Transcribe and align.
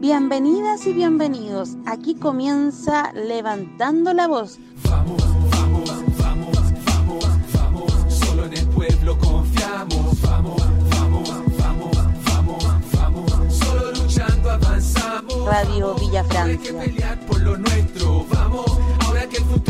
Bienvenidas 0.00 0.86
y 0.86 0.94
bienvenidos. 0.94 1.76
Aquí 1.84 2.14
comienza 2.14 3.12
Levantando 3.12 4.14
la 4.14 4.28
Voz. 4.28 4.58
Vamos, 4.88 5.22
vamos, 5.50 5.90
vamos, 6.18 6.58
vamos, 6.86 7.26
vamos. 7.52 7.92
Solo 8.08 8.46
en 8.46 8.54
el 8.56 8.66
pueblo 8.68 9.18
confiamos. 9.18 10.22
Vamos, 10.22 10.62
vamos, 10.90 11.30
vamos, 11.58 11.98
vamos, 12.24 12.64
vamos. 12.94 13.54
Solo 13.54 13.92
luchando 13.92 14.50
avanzamos. 14.50 15.44
Radio 15.46 15.94
Villa 15.96 16.24
Hay 16.44 16.56
que 16.56 16.70
Francia. 16.70 16.78
pelear 16.80 17.26
por 17.26 17.40
lo 17.42 17.58
nuestro. 17.58 18.24
Vamos, 18.32 18.78
ahora 19.06 19.26
que 19.28 19.36
el 19.36 19.44
futuro 19.44 19.69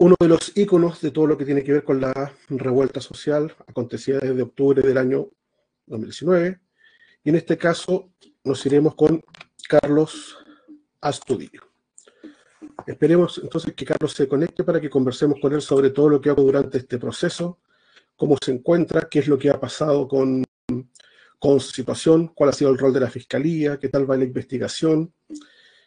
uno 0.00 0.16
de 0.18 0.28
los 0.28 0.56
íconos 0.56 1.02
de 1.02 1.10
todo 1.10 1.26
lo 1.26 1.36
que 1.36 1.44
tiene 1.44 1.62
que 1.62 1.72
ver 1.72 1.84
con 1.84 2.00
la 2.00 2.32
revuelta 2.48 3.02
social, 3.02 3.54
acontecida 3.66 4.18
desde 4.18 4.40
octubre 4.40 4.80
del 4.80 4.96
año 4.96 5.28
2019. 5.86 6.58
Y 7.22 7.28
en 7.28 7.36
este 7.36 7.58
caso 7.58 8.10
nos 8.42 8.64
iremos 8.64 8.94
con 8.94 9.22
Carlos 9.68 10.38
Astudillo. 11.02 11.60
Esperemos 12.86 13.40
entonces 13.42 13.74
que 13.74 13.84
Carlos 13.84 14.14
se 14.14 14.26
conecte 14.26 14.64
para 14.64 14.80
que 14.80 14.88
conversemos 14.88 15.38
con 15.38 15.52
él 15.52 15.60
sobre 15.60 15.90
todo 15.90 16.08
lo 16.08 16.20
que 16.20 16.30
hago 16.30 16.44
durante 16.44 16.78
este 16.78 16.98
proceso, 16.98 17.58
cómo 18.16 18.38
se 18.42 18.52
encuentra, 18.52 19.06
qué 19.06 19.18
es 19.18 19.28
lo 19.28 19.38
que 19.38 19.50
ha 19.50 19.60
pasado 19.60 20.08
con, 20.08 20.42
con 21.38 21.60
su 21.60 21.72
situación, 21.72 22.28
cuál 22.28 22.48
ha 22.48 22.54
sido 22.54 22.70
el 22.70 22.78
rol 22.78 22.94
de 22.94 23.00
la 23.00 23.10
Fiscalía, 23.10 23.78
qué 23.78 23.90
tal 23.90 24.10
va 24.10 24.16
la 24.16 24.24
investigación, 24.24 25.12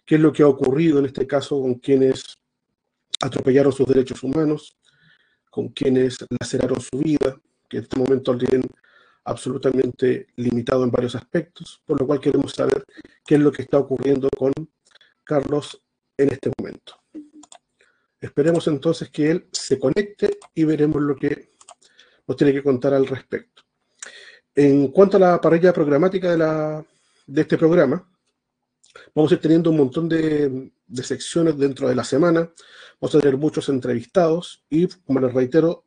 qué 0.05 0.15
es 0.15 0.21
lo 0.21 0.31
que 0.31 0.43
ha 0.43 0.47
ocurrido 0.47 0.99
en 0.99 1.07
este 1.07 1.25
caso 1.25 1.59
con 1.59 1.75
quienes 1.75 2.37
atropellaron 3.23 3.71
sus 3.71 3.87
derechos 3.87 4.21
humanos, 4.23 4.77
con 5.49 5.69
quienes 5.69 6.17
laceraron 6.39 6.81
su 6.81 6.97
vida, 6.97 7.39
que 7.69 7.77
en 7.77 7.83
este 7.83 7.97
momento 7.97 8.37
tienen 8.37 8.63
absolutamente 9.23 10.27
limitado 10.35 10.83
en 10.83 10.91
varios 10.91 11.15
aspectos, 11.15 11.81
por 11.85 11.99
lo 11.99 12.05
cual 12.05 12.19
queremos 12.19 12.51
saber 12.51 12.85
qué 13.25 13.35
es 13.35 13.41
lo 13.41 13.51
que 13.51 13.61
está 13.61 13.77
ocurriendo 13.77 14.29
con 14.37 14.51
Carlos 15.23 15.81
en 16.17 16.33
este 16.33 16.51
momento. 16.57 16.99
Esperemos 18.19 18.67
entonces 18.67 19.09
que 19.09 19.31
él 19.31 19.47
se 19.51 19.79
conecte 19.79 20.37
y 20.53 20.65
veremos 20.65 21.01
lo 21.01 21.15
que 21.15 21.51
nos 22.27 22.37
tiene 22.37 22.53
que 22.53 22.63
contar 22.63 22.93
al 22.93 23.07
respecto. 23.07 23.63
En 24.55 24.89
cuanto 24.89 25.17
a 25.17 25.19
la 25.19 25.41
parrilla 25.41 25.73
programática 25.73 26.35
de 27.25 27.41
este 27.41 27.57
programa, 27.57 28.05
Vamos 29.15 29.31
a 29.31 29.35
ir 29.35 29.41
teniendo 29.41 29.69
un 29.69 29.77
montón 29.77 30.07
de, 30.09 30.71
secciones 31.01 31.57
dentro 31.57 31.87
de 31.87 31.95
la 31.95 32.03
semana. 32.03 32.51
Vamos 32.99 33.15
a 33.15 33.19
tener 33.19 33.37
muchos 33.37 33.69
entrevistados 33.69 34.63
y, 34.69 34.87
como 34.87 35.19
les 35.19 35.33
reitero, 35.33 35.85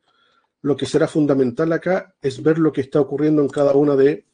lo 0.62 0.76
que 0.76 0.86
será 0.86 1.06
fundamental 1.06 1.72
acá 1.72 2.14
es 2.20 2.42
ver 2.42 2.58
lo 2.58 2.72
que 2.72 2.80
está 2.80 3.00
ocurriendo 3.00 3.42
en 3.42 3.48
cada 3.48 3.72
una 3.72 3.94
de 3.94 4.26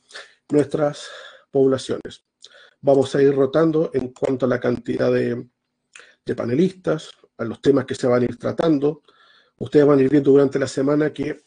nuestras 0.51 1.09
poblaciones. 1.51 2.25
Vamos 2.81 3.15
a 3.15 3.23
ir 3.23 3.35
rotando 3.35 3.91
en 3.93 4.09
cuanto 4.09 4.47
a 4.47 4.49
la 4.49 4.59
cantidad 4.59 5.13
de, 5.13 5.47
de 6.25 6.35
panelistas, 6.35 7.11
a 7.39 7.45
los 7.45 7.61
temas 7.61 7.85
que 7.85 7.95
se 7.95 8.07
van 8.07 8.23
a 8.23 8.25
ir 8.25 8.39
tratando. 8.39 9.03
Ustedes 9.59 9.87
van 9.87 9.99
a 9.99 10.03
ir 10.03 10.11
viendo 10.11 10.31
durante 10.31 10.59
la 10.59 10.67
semana 10.67 11.13
que 11.13 11.45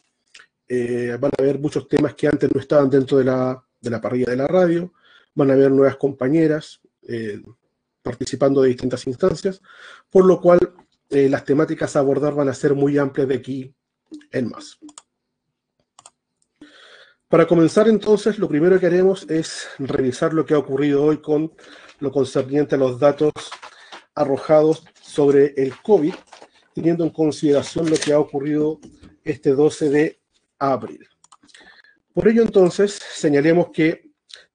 eh, 0.68 1.16
van 1.20 1.30
a 1.36 1.42
haber 1.42 1.58
muchos 1.58 1.88
temas 1.88 2.14
que 2.14 2.26
antes 2.26 2.52
no 2.52 2.60
estaban 2.60 2.90
dentro 2.90 3.18
de 3.18 3.24
la, 3.24 3.62
de 3.80 3.90
la 3.90 4.00
parrilla 4.00 4.30
de 4.30 4.36
la 4.36 4.46
radio. 4.46 4.92
Van 5.34 5.50
a 5.50 5.54
haber 5.54 5.70
nuevas 5.70 5.96
compañeras, 5.96 6.80
eh, 7.08 7.40
participando 8.02 8.62
de 8.62 8.68
distintas 8.68 9.06
instancias, 9.06 9.60
por 10.10 10.24
lo 10.24 10.40
cual 10.40 10.58
eh, 11.10 11.28
las 11.28 11.44
temáticas 11.44 11.96
a 11.96 12.00
abordar 12.00 12.34
van 12.34 12.48
a 12.48 12.54
ser 12.54 12.74
muy 12.74 12.98
amplias 12.98 13.28
de 13.28 13.34
aquí 13.34 13.74
en 14.30 14.48
más. 14.48 14.78
Para 17.28 17.46
comenzar 17.46 17.88
entonces, 17.88 18.38
lo 18.38 18.48
primero 18.48 18.78
que 18.78 18.86
haremos 18.86 19.28
es 19.28 19.68
revisar 19.78 20.32
lo 20.32 20.46
que 20.46 20.54
ha 20.54 20.58
ocurrido 20.58 21.02
hoy 21.02 21.20
con 21.20 21.52
lo 21.98 22.12
concerniente 22.12 22.76
a 22.76 22.78
los 22.78 23.00
datos 23.00 23.32
arrojados 24.14 24.84
sobre 25.02 25.52
el 25.56 25.74
COVID, 25.82 26.14
teniendo 26.74 27.04
en 27.04 27.10
consideración 27.10 27.90
lo 27.90 27.96
que 27.96 28.12
ha 28.12 28.20
ocurrido 28.20 28.78
este 29.24 29.50
12 29.50 29.90
de 29.90 30.20
abril. 30.58 31.06
Por 32.12 32.28
ello 32.28 32.42
entonces, 32.42 33.00
señalemos 33.14 33.70
que 33.72 34.05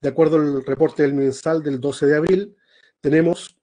de 0.02 0.10
acuerdo 0.10 0.38
al 0.38 0.66
reporte 0.66 1.04
del 1.04 1.14
mensal 1.14 1.62
del 1.62 1.80
12 1.80 2.08
de 2.08 2.16
abril, 2.16 2.56
tenemos 3.00 3.56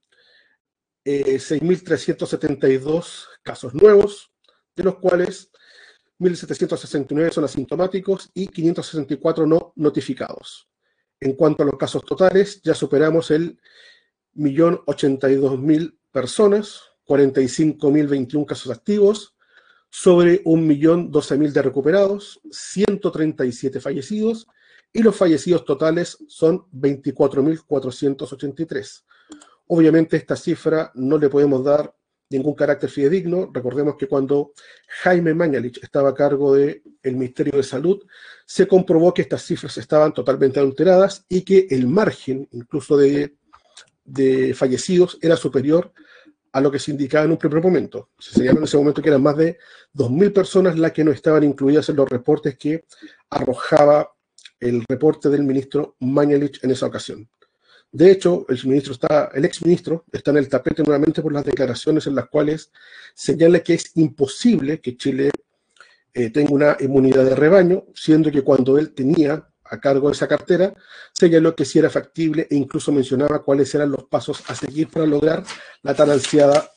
eh, 1.04 1.37
6.372 1.37 3.26
casos 3.43 3.75
nuevos, 3.75 4.31
de 4.76 4.84
los 4.84 4.97
cuales 4.97 5.50
1.769 6.21 7.32
son 7.32 7.44
asintomáticos 7.44 8.31
y 8.34 8.47
564 8.47 9.47
no 9.47 9.72
notificados. 9.76 10.69
En 11.21 11.32
cuanto 11.34 11.65
a 11.65 11.66
los 11.66 11.76
casos 11.76 12.04
totales, 12.04 12.62
ya 12.62 12.75
superamos 12.75 13.32
el 13.32 13.60
1.082.000 14.37 15.99
personas, 16.12 16.82
45.021 17.05 18.47
casos 18.47 18.70
activos, 18.70 19.34
sobre 19.91 20.44
1.012.000 20.44 21.53
de 21.53 21.62
recuperados, 21.62 22.41
137 22.50 23.81
fallecidos 23.81 24.47
y 24.93 25.03
los 25.03 25.16
fallecidos 25.16 25.65
totales 25.65 26.19
son 26.28 26.66
24.483. 26.72 29.04
Obviamente 29.66 30.16
esta 30.16 30.37
cifra 30.37 30.91
no 30.94 31.19
le 31.19 31.28
podemos 31.28 31.62
dar 31.62 31.94
ningún 32.31 32.54
carácter 32.54 32.91
fidedigno. 32.91 33.50
Recordemos 33.53 33.97
que 33.97 34.06
cuando 34.06 34.53
Jaime 35.03 35.34
Mañalich 35.34 35.81
estaba 35.82 36.10
a 36.10 36.15
cargo 36.15 36.54
del 36.54 36.82
Ministerio 37.04 37.56
de 37.56 37.62
Salud, 37.62 38.03
se 38.47 38.66
comprobó 38.66 39.15
que 39.15 39.22
estas 39.22 39.43
cifras 39.43 39.76
estaban 39.78 40.12
totalmente 40.12 40.60
adulteradas 40.60 41.25
y 41.28 41.43
que 41.43 41.66
el 41.70 41.87
margen 41.87 42.49
incluso 42.53 42.97
de, 42.97 43.37
de 44.05 44.55
fallecidos 44.55 45.19
era 45.20 45.37
superior 45.37 45.93
a 46.53 46.60
lo 46.60 46.70
que 46.70 46.78
se 46.78 46.91
indicaba 46.91 47.25
en 47.25 47.32
un 47.32 47.38
primer 47.38 47.62
momento. 47.62 48.10
Se 48.19 48.32
señaló 48.32 48.59
en 48.59 48.65
ese 48.65 48.78
momento 48.78 49.03
que 49.03 49.10
eran 49.10 49.22
más 49.22 49.37
de 49.37 49.59
2.000 49.94 50.32
personas 50.32 50.78
las 50.78 50.93
que 50.93 51.05
no 51.05 51.10
estaban 51.10 51.44
incluidas 51.44 51.88
en 51.88 51.97
los 51.97 52.09
reportes 52.09 52.56
que 52.56 52.84
arrojaba 53.28 54.10
el 54.60 54.84
reporte 54.88 55.28
del 55.28 55.42
ministro 55.42 55.96
Mañalich 56.00 56.62
en 56.62 56.70
esa 56.70 56.86
ocasión. 56.86 57.28
De 57.91 58.10
hecho, 58.10 58.44
el 58.48 58.60
ministro 58.66 58.92
está, 58.92 59.30
el 59.34 59.44
exministro 59.44 60.04
está 60.12 60.30
en 60.30 60.38
el 60.38 60.48
tapete 60.48 60.82
nuevamente 60.82 61.22
por 61.22 61.32
las 61.32 61.44
declaraciones 61.44 62.06
en 62.06 62.14
las 62.14 62.28
cuales 62.28 62.70
señala 63.14 63.60
que 63.60 63.74
es 63.74 63.92
imposible 63.96 64.80
que 64.80 64.96
Chile 64.96 65.30
eh, 66.12 66.30
tenga 66.30 66.52
una 66.52 66.76
inmunidad 66.80 67.24
de 67.24 67.34
rebaño, 67.34 67.84
siendo 67.94 68.30
que 68.30 68.42
cuando 68.42 68.76
él 68.76 68.92
tenía 68.92 69.48
a 69.64 69.80
cargo 69.80 70.08
de 70.08 70.14
esa 70.14 70.28
cartera, 70.28 70.75
señaló 71.12 71.54
que 71.54 71.64
sí 71.64 71.78
era 71.78 71.90
factible 71.90 72.46
e 72.50 72.56
incluso 72.56 72.92
mencionaba 72.92 73.42
cuáles 73.42 73.75
eran 73.75 73.90
los 73.90 74.04
pasos 74.04 74.42
a 74.48 74.54
seguir 74.54 74.88
para 74.88 75.06
lograr 75.06 75.44
la 75.82 75.94
tan 75.94 76.10
ansiada 76.10 76.70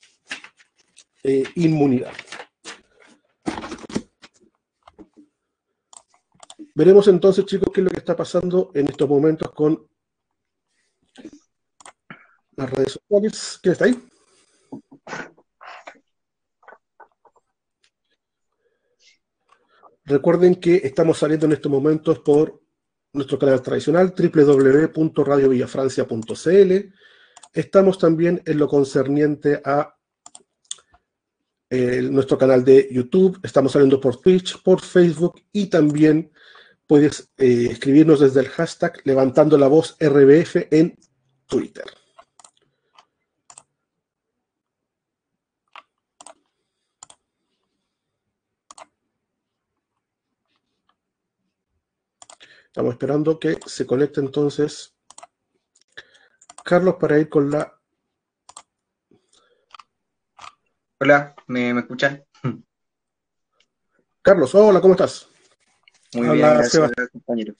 eh, 1.23 1.43
inmunidad. 1.55 2.11
Veremos 6.73 7.07
entonces, 7.07 7.45
chicos, 7.45 7.69
qué 7.73 7.81
es 7.81 7.85
lo 7.85 7.91
que 7.91 7.97
está 7.97 8.15
pasando 8.15 8.71
en 8.73 8.87
estos 8.87 9.09
momentos 9.09 9.51
con 9.51 9.85
las 12.55 12.69
redes 12.69 12.93
sociales. 12.93 13.59
¿Quién 13.61 13.73
está 13.73 13.84
ahí? 13.85 14.01
Recuerden 20.05 20.55
que 20.55 20.75
estamos 20.75 21.17
saliendo 21.17 21.46
en 21.46 21.51
estos 21.53 21.72
momentos 21.72 22.19
por 22.19 22.61
nuestro 23.13 23.37
canal 23.37 23.61
tradicional 23.61 24.13
www.radiovillafrancia.cl. 24.17 26.93
Estamos 27.53 27.97
también 27.97 28.41
en 28.46 28.57
lo 28.57 28.69
concerniente 28.69 29.61
a 29.63 29.93
eh, 31.69 32.01
nuestro 32.01 32.37
canal 32.37 32.63
de 32.63 32.87
YouTube. 32.91 33.40
Estamos 33.43 33.73
saliendo 33.73 33.99
por 33.99 34.22
Twitch, 34.22 34.63
por 34.63 34.79
Facebook 34.81 35.41
y 35.51 35.66
también 35.67 36.31
puedes 36.91 37.32
eh, 37.38 37.70
escribirnos 37.72 38.20
desde 38.20 38.41
el 38.41 38.49
hashtag 38.49 38.99
levantando 39.05 39.58
la 39.58 39.70
voz 39.70 39.96
RBF 39.97 40.67
en 40.72 40.99
Twitter. 41.46 41.85
Estamos 52.66 52.91
esperando 52.91 53.40
que 53.40 53.58
se 53.66 53.85
conecte 53.85 54.20
entonces 54.20 54.94
Carlos 56.66 56.96
para 56.99 57.17
ir 57.20 57.29
con 57.29 57.49
la 57.49 57.79
Hola, 60.99 61.35
¿me, 61.47 61.73
¿me, 61.73 61.79
escuchan? 61.79 62.22
Carlos, 64.22 64.53
hola, 64.53 64.82
¿cómo 64.82 64.96
estás? 64.96 65.30
Muy 66.13 66.28
bien, 66.37 66.40
gracias, 66.40 66.72
Seba. 66.72 66.90
compañero. 67.11 67.53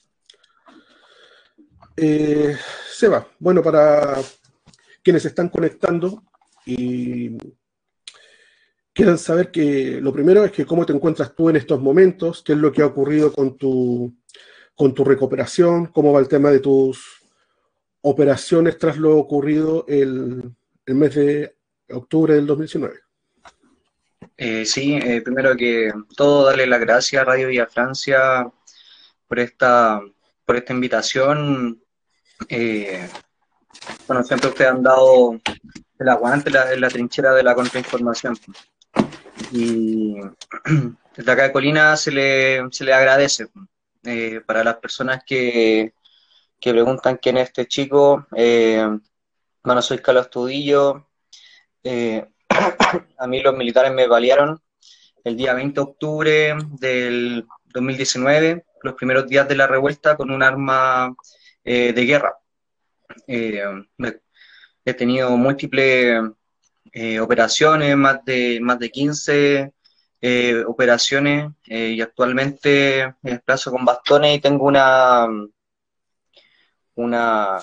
Eh, 1.96 2.56
Seba, 2.90 3.26
bueno, 3.38 3.62
para 3.62 4.16
quienes 5.02 5.24
están 5.24 5.48
conectando 5.48 6.22
y 6.64 7.36
quieran 8.92 9.18
saber 9.18 9.50
que 9.50 10.00
lo 10.00 10.12
primero 10.12 10.44
es 10.44 10.52
que 10.52 10.66
cómo 10.66 10.86
te 10.86 10.92
encuentras 10.92 11.34
tú 11.34 11.48
en 11.48 11.56
estos 11.56 11.80
momentos, 11.80 12.42
qué 12.42 12.52
es 12.52 12.58
lo 12.58 12.72
que 12.72 12.82
ha 12.82 12.86
ocurrido 12.86 13.32
con 13.32 13.56
tu, 13.56 14.14
con 14.74 14.94
tu 14.94 15.04
recuperación, 15.04 15.86
cómo 15.86 16.12
va 16.12 16.20
el 16.20 16.28
tema 16.28 16.50
de 16.50 16.60
tus 16.60 17.22
operaciones 18.02 18.78
tras 18.78 18.96
lo 18.96 19.16
ocurrido 19.16 19.84
el, 19.88 20.54
el 20.86 20.94
mes 20.94 21.14
de 21.14 21.56
octubre 21.90 22.34
del 22.34 22.46
2019. 22.46 23.00
Eh, 24.44 24.66
sí, 24.66 24.96
eh, 24.96 25.20
primero 25.20 25.56
que 25.56 25.92
todo, 26.16 26.46
darle 26.46 26.66
las 26.66 26.80
gracias 26.80 27.22
a 27.22 27.24
Radio 27.24 27.46
Villa 27.46 27.68
Francia 27.68 28.50
por 29.28 29.38
esta, 29.38 30.00
por 30.44 30.56
esta 30.56 30.72
invitación. 30.72 31.80
Eh, 32.48 33.08
bueno, 34.08 34.24
siempre 34.24 34.48
ustedes 34.48 34.72
han 34.72 34.82
dado 34.82 35.38
el 35.96 36.08
aguante 36.08 36.50
en 36.50 36.80
la, 36.80 36.88
trinchera 36.88 37.32
de 37.32 37.44
la 37.44 37.54
contrainformación. 37.54 38.36
Y 39.52 40.16
desde 41.16 41.30
acá 41.30 41.44
de 41.44 41.52
Colina 41.52 41.96
se 41.96 42.10
le, 42.10 42.62
se 42.72 42.84
le 42.84 42.92
agradece. 42.92 43.46
Para 44.44 44.64
las 44.64 44.78
personas 44.78 45.22
que, 45.24 45.94
que, 46.58 46.72
preguntan 46.72 47.16
quién 47.22 47.36
es 47.36 47.46
este 47.46 47.68
chico, 47.68 48.26
bueno, 48.32 49.82
soy 49.82 49.98
Carlos 49.98 50.30
Tudillo. 50.30 51.06
a 53.22 53.26
mí 53.28 53.40
los 53.40 53.56
militares 53.56 53.92
me 53.92 54.08
balearon 54.08 54.60
el 55.22 55.36
día 55.36 55.54
20 55.54 55.74
de 55.74 55.80
octubre 55.80 56.54
del 56.80 57.46
2019, 57.66 58.64
los 58.82 58.94
primeros 58.94 59.28
días 59.28 59.46
de 59.48 59.54
la 59.54 59.68
revuelta, 59.68 60.16
con 60.16 60.32
un 60.32 60.42
arma 60.42 61.14
eh, 61.62 61.92
de 61.92 62.04
guerra. 62.04 62.34
Eh, 63.28 63.62
he 64.84 64.94
tenido 64.94 65.30
múltiples 65.36 66.20
eh, 66.92 67.20
operaciones, 67.20 67.96
más 67.96 68.24
de, 68.24 68.58
más 68.60 68.80
de 68.80 68.90
15 68.90 69.72
operaciones, 70.66 71.50
y 71.64 72.00
actualmente 72.00 73.14
me 73.22 73.32
desplazo 73.32 73.72
con 73.72 73.84
bastones 73.84 74.36
y 74.36 74.40
tengo 74.40 74.66
una, 74.66 75.26
una, 76.94 77.58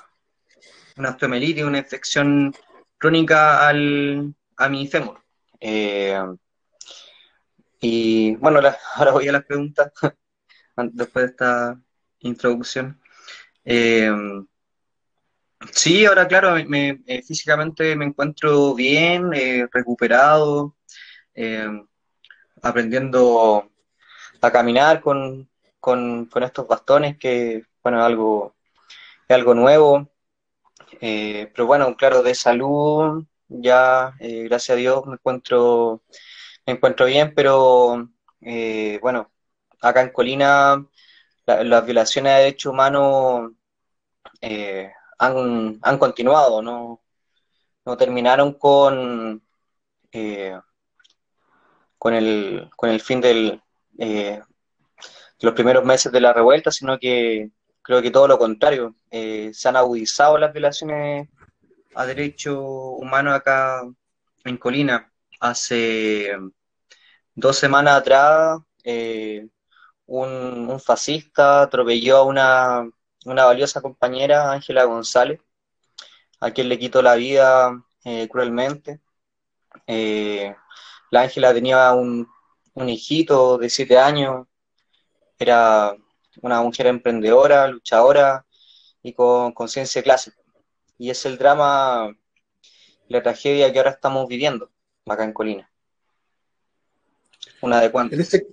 una 0.98 1.10
osteomelitis, 1.10 1.64
una 1.64 1.78
infección 1.78 2.54
crónica 2.98 3.68
al, 3.68 4.34
a 4.58 4.70
mi 4.70 4.88
fémur. 4.88 5.20
Eh, 5.60 6.18
y 7.82 8.36
bueno, 8.36 8.60
ahora 8.96 9.12
voy 9.12 9.28
a 9.28 9.34
las 9.34 9.46
preguntas, 9.46 9.92
después 10.78 11.26
de 11.26 11.32
esta 11.32 11.82
introducción. 12.20 13.00
Eh, 13.66 14.12
sí, 15.72 16.06
ahora 16.06 16.28
claro, 16.28 16.56
me, 16.66 17.02
eh, 17.06 17.22
físicamente 17.24 17.96
me 17.96 18.06
encuentro 18.06 18.74
bien, 18.74 19.32
recuperado, 19.72 20.76
aprendiendo 22.62 23.70
a 24.42 24.52
caminar 24.52 25.02
con, 25.02 25.50
con, 25.80 26.30
estos 26.44 26.68
bastones, 26.68 27.18
que 27.18 27.64
bueno, 27.84 28.04
algo, 28.04 28.56
es 29.28 29.36
algo 29.36 29.54
nuevo. 29.54 30.10
pero 31.00 31.66
bueno, 31.66 31.96
claro, 31.96 32.24
de 32.24 32.36
salud 32.36 33.26
ya, 33.50 34.16
eh, 34.20 34.44
gracias 34.44 34.76
a 34.76 34.78
Dios, 34.78 35.06
me 35.08 35.14
encuentro, 35.16 36.04
me 36.66 36.74
encuentro 36.74 37.06
bien, 37.08 37.34
pero 37.36 38.10
eh, 38.42 39.00
bueno, 39.02 39.32
acá 39.82 40.02
en 40.02 40.12
Colina 40.12 40.86
las 41.46 41.86
violaciones 41.86 42.34
de 42.34 42.40
derechos 42.40 42.72
humanos 42.72 43.52
eh, 44.42 44.92
han, 45.18 45.80
han, 45.82 45.98
continuado, 45.98 46.62
no, 46.62 47.02
no 47.86 47.98
terminaron 47.98 48.54
con, 48.54 49.44
con, 51.98 52.14
el, 52.14 52.70
con 52.76 52.90
el 52.90 53.02
fin 53.02 53.20
del, 53.22 53.62
de 53.94 54.44
los 55.42 55.54
primeros 55.54 55.84
meses 55.86 56.12
de 56.12 56.22
la 56.22 56.34
revuelta, 56.34 56.72
sino 56.72 57.00
que 57.00 57.50
creo 57.82 58.02
que 58.02 58.12
todo 58.12 58.28
lo 58.28 58.38
contrario, 58.38 58.96
se 59.10 59.68
han 59.70 59.76
agudizado 59.76 60.38
las 60.38 60.54
violaciones 60.54 61.30
a 62.00 62.06
derechos 62.06 62.58
humanos 62.58 63.36
acá 63.36 63.84
en 64.46 64.58
Colina. 64.58 65.12
Hace 65.42 66.32
dos 67.36 67.58
semanas 67.58 67.98
atrás, 67.98 68.60
eh, 68.84 69.48
un, 70.06 70.80
fascista 70.80 71.64
atropelló 71.64 72.18
a 72.18 72.24
una, 72.24 72.90
valiosa 73.26 73.82
compañera, 73.82 74.52
Ángela 74.52 74.86
González, 74.86 75.42
a 76.42 76.52
quien 76.52 76.70
le 76.70 76.80
quitó 76.80 77.02
la 77.02 77.16
vida 77.16 77.72
eh, 78.06 78.30
cruelmente. 78.30 79.02
Eh, 79.88 80.56
la 81.12 81.22
Ángela 81.24 81.54
tenía 81.54 81.94
un, 81.94 82.28
un 82.76 82.90
hijito 82.90 83.58
de 83.58 83.70
siete 83.70 83.98
años, 83.98 84.48
era 85.40 85.96
una 86.42 86.62
mujer 86.62 86.88
emprendedora, 86.88 87.68
luchadora 87.68 88.46
y 89.04 89.14
con 89.14 89.54
conciencia 89.54 90.04
clásica 90.04 90.39
y 91.00 91.10
es 91.10 91.26
el 91.26 91.38
drama, 91.40 92.16
la 93.08 93.24
tragedia 93.24 93.72
que 93.72 93.80
ahora 93.80 93.92
estamos 93.92 94.28
viviendo 94.28 94.70
acá 95.08 95.24
en 95.24 95.34
Colina. 95.34 95.72
Una 97.62 97.82
de 97.82 97.90
cuantas. 97.90 98.20
Este, 98.20 98.48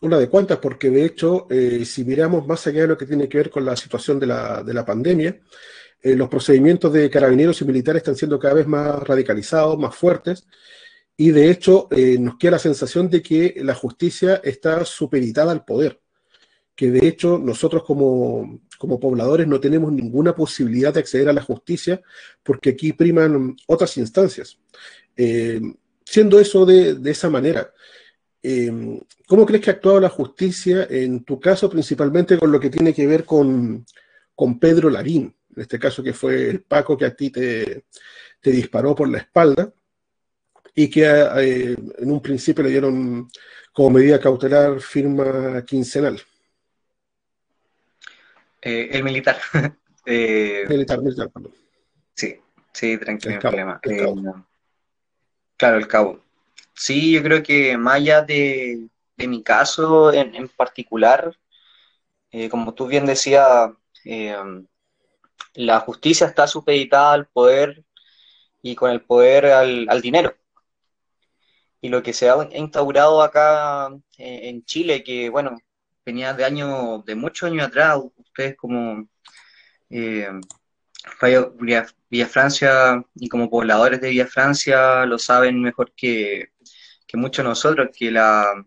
una 0.00 0.18
de 0.18 0.28
cuantas, 0.28 0.58
porque 0.58 0.90
de 0.90 1.04
hecho, 1.04 1.46
eh, 1.48 1.84
si 1.84 2.04
miramos 2.04 2.44
más 2.46 2.66
allá 2.66 2.80
de 2.82 2.88
lo 2.88 2.98
que 2.98 3.06
tiene 3.06 3.28
que 3.28 3.38
ver 3.38 3.50
con 3.50 3.64
la 3.64 3.76
situación 3.76 4.18
de 4.18 4.26
la, 4.26 4.64
de 4.64 4.74
la 4.74 4.84
pandemia, 4.84 5.40
eh, 6.02 6.16
los 6.16 6.28
procedimientos 6.28 6.92
de 6.92 7.08
carabineros 7.08 7.60
y 7.60 7.64
militares 7.64 8.00
están 8.00 8.16
siendo 8.16 8.38
cada 8.38 8.54
vez 8.54 8.66
más 8.66 9.00
radicalizados, 9.00 9.78
más 9.78 9.94
fuertes, 9.94 10.48
y 11.16 11.30
de 11.30 11.50
hecho 11.50 11.86
eh, 11.92 12.16
nos 12.18 12.36
queda 12.38 12.52
la 12.52 12.58
sensación 12.58 13.08
de 13.08 13.22
que 13.22 13.54
la 13.58 13.74
justicia 13.74 14.40
está 14.42 14.84
supeditada 14.84 15.52
al 15.52 15.64
poder, 15.64 16.01
que 16.82 16.90
de 16.90 17.06
hecho 17.06 17.38
nosotros 17.38 17.84
como, 17.84 18.58
como 18.76 18.98
pobladores 18.98 19.46
no 19.46 19.60
tenemos 19.60 19.92
ninguna 19.92 20.34
posibilidad 20.34 20.92
de 20.92 20.98
acceder 20.98 21.28
a 21.28 21.32
la 21.32 21.40
justicia 21.40 22.02
porque 22.42 22.70
aquí 22.70 22.92
priman 22.92 23.54
otras 23.68 23.96
instancias. 23.98 24.58
Eh, 25.16 25.60
siendo 26.04 26.40
eso 26.40 26.66
de, 26.66 26.98
esa 27.08 27.30
manera, 27.30 27.72
eh, 28.42 28.98
¿cómo 29.28 29.46
crees 29.46 29.62
que 29.62 29.70
ha 29.70 29.74
actuado 29.74 30.00
la 30.00 30.08
justicia 30.08 30.88
en 30.90 31.22
tu 31.22 31.38
caso 31.38 31.70
principalmente 31.70 32.36
con 32.36 32.50
lo 32.50 32.58
que 32.58 32.68
tiene 32.70 32.92
que 32.92 33.06
ver 33.06 33.24
con, 33.24 33.86
Pedro 34.60 34.90
Larín? 34.90 35.32
En 35.54 35.62
este 35.62 35.78
caso 35.78 36.02
que 36.02 36.12
fue 36.12 36.50
el 36.50 36.62
Paco 36.62 36.98
que 36.98 37.04
a 37.04 37.14
ti 37.14 37.30
te, 37.30 37.84
disparó 38.42 38.96
por 38.96 39.08
la 39.08 39.18
espalda 39.18 39.72
y 40.74 40.90
que 40.90 41.04
eh, 41.04 41.76
en 41.98 42.10
un 42.10 42.20
principio 42.20 42.64
le 42.64 42.70
dieron 42.70 43.28
como 43.72 43.90
medida 43.90 44.18
cautelar 44.18 44.80
firma 44.80 45.64
quincenal. 45.64 46.20
Eh, 48.62 48.90
el 48.92 49.02
militar. 49.02 49.38
eh, 50.06 50.64
militar, 50.68 51.02
militar, 51.02 51.30
perdón. 51.30 51.52
Sí, 52.14 52.40
sí, 52.72 52.96
tranquilo, 52.96 53.34
no 53.34 53.40
problema. 53.40 53.80
Eh, 53.82 54.14
claro, 55.56 55.78
el 55.78 55.88
cabo. 55.88 56.20
Sí, 56.72 57.12
yo 57.12 57.22
creo 57.22 57.42
que 57.42 57.76
más 57.76 57.96
allá 57.96 58.22
de, 58.22 58.88
de 59.16 59.28
mi 59.28 59.42
caso 59.42 60.12
en, 60.12 60.34
en 60.34 60.48
particular, 60.48 61.36
eh, 62.30 62.48
como 62.48 62.72
tú 62.72 62.86
bien 62.86 63.04
decías, 63.04 63.70
la 65.54 65.80
justicia 65.80 66.26
está 66.26 66.46
supeditada 66.46 67.12
al 67.12 67.26
poder 67.26 67.84
y 68.62 68.74
con 68.74 68.90
el 68.90 69.02
poder 69.02 69.46
al, 69.46 69.86
al 69.88 70.00
dinero. 70.00 70.34
Y 71.80 71.88
lo 71.88 72.02
que 72.02 72.12
se 72.12 72.30
ha 72.30 72.48
instaurado 72.54 73.22
acá 73.22 73.90
en 74.16 74.64
Chile, 74.64 75.02
que 75.02 75.28
bueno, 75.28 75.58
venía 76.04 76.34
de 76.34 76.44
años, 76.44 77.04
de 77.04 77.14
muchos 77.14 77.50
años 77.50 77.66
atrás, 77.66 77.98
ustedes 78.16 78.56
como 78.56 79.08
eh, 79.90 80.28
Villa, 81.58 82.26
Francia 82.26 83.04
y 83.14 83.28
como 83.28 83.50
pobladores 83.50 84.00
de 84.00 84.10
Villa 84.10 84.26
Francia 84.26 85.04
lo 85.06 85.18
saben 85.18 85.60
mejor 85.60 85.92
que, 85.94 86.50
muchos 87.14 87.44
de 87.44 87.48
nosotros, 87.50 87.90
que 87.94 88.10
la, 88.10 88.64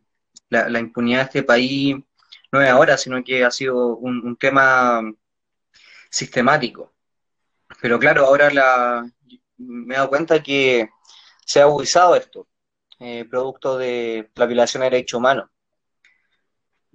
la, 0.49 0.79
impunidad 0.79 1.19
de 1.19 1.23
este 1.23 1.43
país 1.43 1.95
no 2.51 2.61
es 2.61 2.69
ahora, 2.69 2.95
sino 2.97 3.23
que 3.23 3.43
ha 3.43 3.49
sido 3.51 3.97
un, 3.97 4.37
tema 4.37 5.01
sistemático. 6.11 6.93
Pero 7.81 7.97
claro, 7.99 8.25
ahora 8.25 8.51
la, 8.51 9.09
me 9.57 9.95
he 9.95 9.97
dado 9.97 10.09
cuenta 10.09 10.43
que 10.43 10.89
se 11.43 11.59
ha 11.59 11.63
agudizado 11.63 12.15
esto, 12.15 12.47
eh, 12.99 13.25
producto 13.25 13.77
de 13.77 14.31
la 14.35 14.45
violación 14.45 14.81
de 14.81 14.91
derechos 14.91 15.17
humanos. 15.17 15.49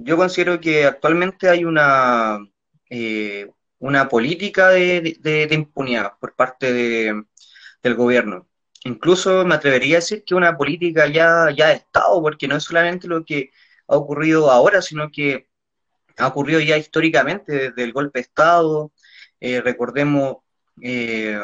Yo 0.02 0.16
considero 0.16 0.60
que 0.60 0.84
actualmente 0.86 1.48
hay 1.48 1.64
una 1.64 2.38
eh, 2.90 3.48
una 3.80 4.08
política 4.08 4.68
de, 4.70 5.48
impunidad 5.50 6.12
por 6.20 6.34
parte 6.36 6.72
del 7.82 7.94
gobierno. 7.96 8.46
incluso 8.84 9.44
me 9.44 9.54
atrevería 9.56 9.96
a 9.96 10.00
decir 10.00 10.24
que 10.24 10.34
una 10.34 10.56
política 10.56 11.06
ya, 11.08 11.50
ya 11.56 11.68
ha 11.68 11.72
estado, 11.72 12.22
porque 12.22 12.48
no 12.48 12.56
es 12.56 12.64
solamente 12.64 13.08
lo 13.08 13.24
que 13.24 13.50
ha 13.88 13.96
ocurrido 13.96 14.50
ahora, 14.50 14.82
sino 14.82 15.10
que 15.10 15.48
ha 16.18 16.28
ocurrido 16.28 16.60
ya 16.60 16.76
históricamente 16.78 17.52
desde 17.70 17.84
el 17.84 17.92
golpe 17.92 18.20
de 18.20 18.22
Estado. 18.22 18.92
Eh, 19.40 19.60
recordemos 19.62 20.38
eh, 20.82 21.40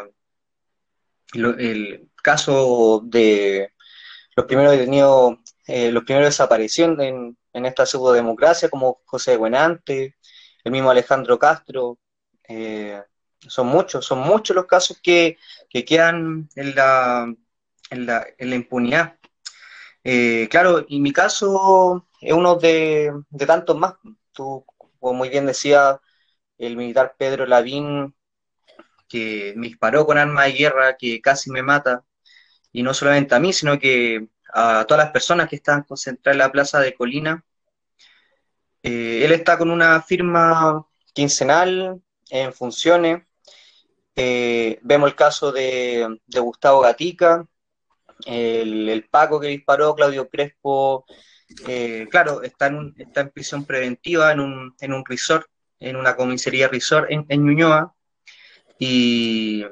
el 1.35 2.09
caso 2.23 3.03
de 3.05 3.73
los 4.37 4.47
primeros 4.47 4.73
detenidos, 4.73 5.39
eh, 5.67 5.91
los 5.93 6.05
primeros 6.05 6.29
desaparecidos 6.29 6.99
en, 7.01 7.37
en 7.57 7.67
esta 7.67 7.87
pseudo-democracia, 7.87 8.69
como 8.71 9.01
José 9.07 9.37
Buenante, 9.37 10.17
el 10.65 10.73
mismo 10.73 10.91
Alejandro 10.91 11.39
Castro. 11.39 11.99
son 13.49 13.67
muchos, 13.69 14.05
son 14.07 14.21
muchos 14.21 14.57
los 14.57 14.67
casos 14.67 14.99
que, 15.03 15.39
que 15.69 15.85
quedan 15.85 16.49
en 16.57 16.75
la, 16.75 17.33
en 17.91 18.07
la, 18.07 18.27
en 18.39 18.51
la 18.51 18.57
impunidad. 18.57 19.19
claro, 20.51 20.85
y 20.89 21.01
mi 21.01 21.13
caso 21.13 22.07
es 22.21 22.33
uno 22.33 22.57
de, 22.57 23.13
de 23.31 23.47
tantos 23.47 23.77
más. 23.79 23.95
Tú, 24.33 24.65
como 24.99 25.15
muy 25.15 25.29
bien 25.31 25.47
decía 25.47 26.01
el 26.59 26.77
militar 26.77 27.15
Pedro 27.19 27.47
Lavín, 27.47 28.15
que 29.09 29.55
me 29.57 29.69
disparó 29.69 30.07
con 30.07 30.19
arma 30.19 30.45
de 30.45 30.53
guerra, 30.53 30.97
que 30.97 31.21
casi 31.21 31.51
me 31.51 31.63
mata, 31.63 32.05
y 32.73 32.83
no 32.83 32.95
solamente 32.95 33.35
a 33.35 33.41
mí, 33.41 33.53
sino 33.53 33.79
que 33.79 34.29
a 34.59 34.87
todas 34.87 35.05
las 35.05 35.13
personas 35.13 35.51
que 35.51 35.57
están 35.57 35.83
concentradas 35.83 36.35
en 36.35 36.39
la 36.39 36.51
plaza 36.51 36.81
de 36.81 36.95
Colina. 36.95 37.45
Eh, 38.83 39.21
él 39.23 39.33
está 39.33 39.59
con 39.59 39.71
una 39.71 40.01
firma 40.01 40.87
quincenal 41.13 42.01
en 42.31 42.53
funciones. 42.55 43.23
Eh, 44.15 44.79
vemos 44.83 45.11
el 45.11 45.15
caso 45.15 45.53
de, 45.53 46.19
Gustavo 46.27 46.81
Gatica, 46.81 47.47
el, 48.25 49.07
Paco 49.11 49.39
que 49.39 49.49
disparó, 49.49 49.95
Claudio 49.95 50.27
Crespo 50.31 51.05
eh, 51.69 52.07
claro, 52.11 52.43
está 52.43 52.69
en, 52.69 52.95
prisión 53.35 53.67
preventiva 53.67 54.33
en 54.33 54.41
un, 54.41 54.75
en 54.81 54.95
un 54.95 55.05
resort, 55.05 55.47
en 55.81 55.97
una 55.97 56.17
comisaría 56.17 56.69
resort 56.69 57.11
en, 57.11 57.27
en 57.29 57.45
Ñuñoa, 57.45 57.95
y, 58.79 59.67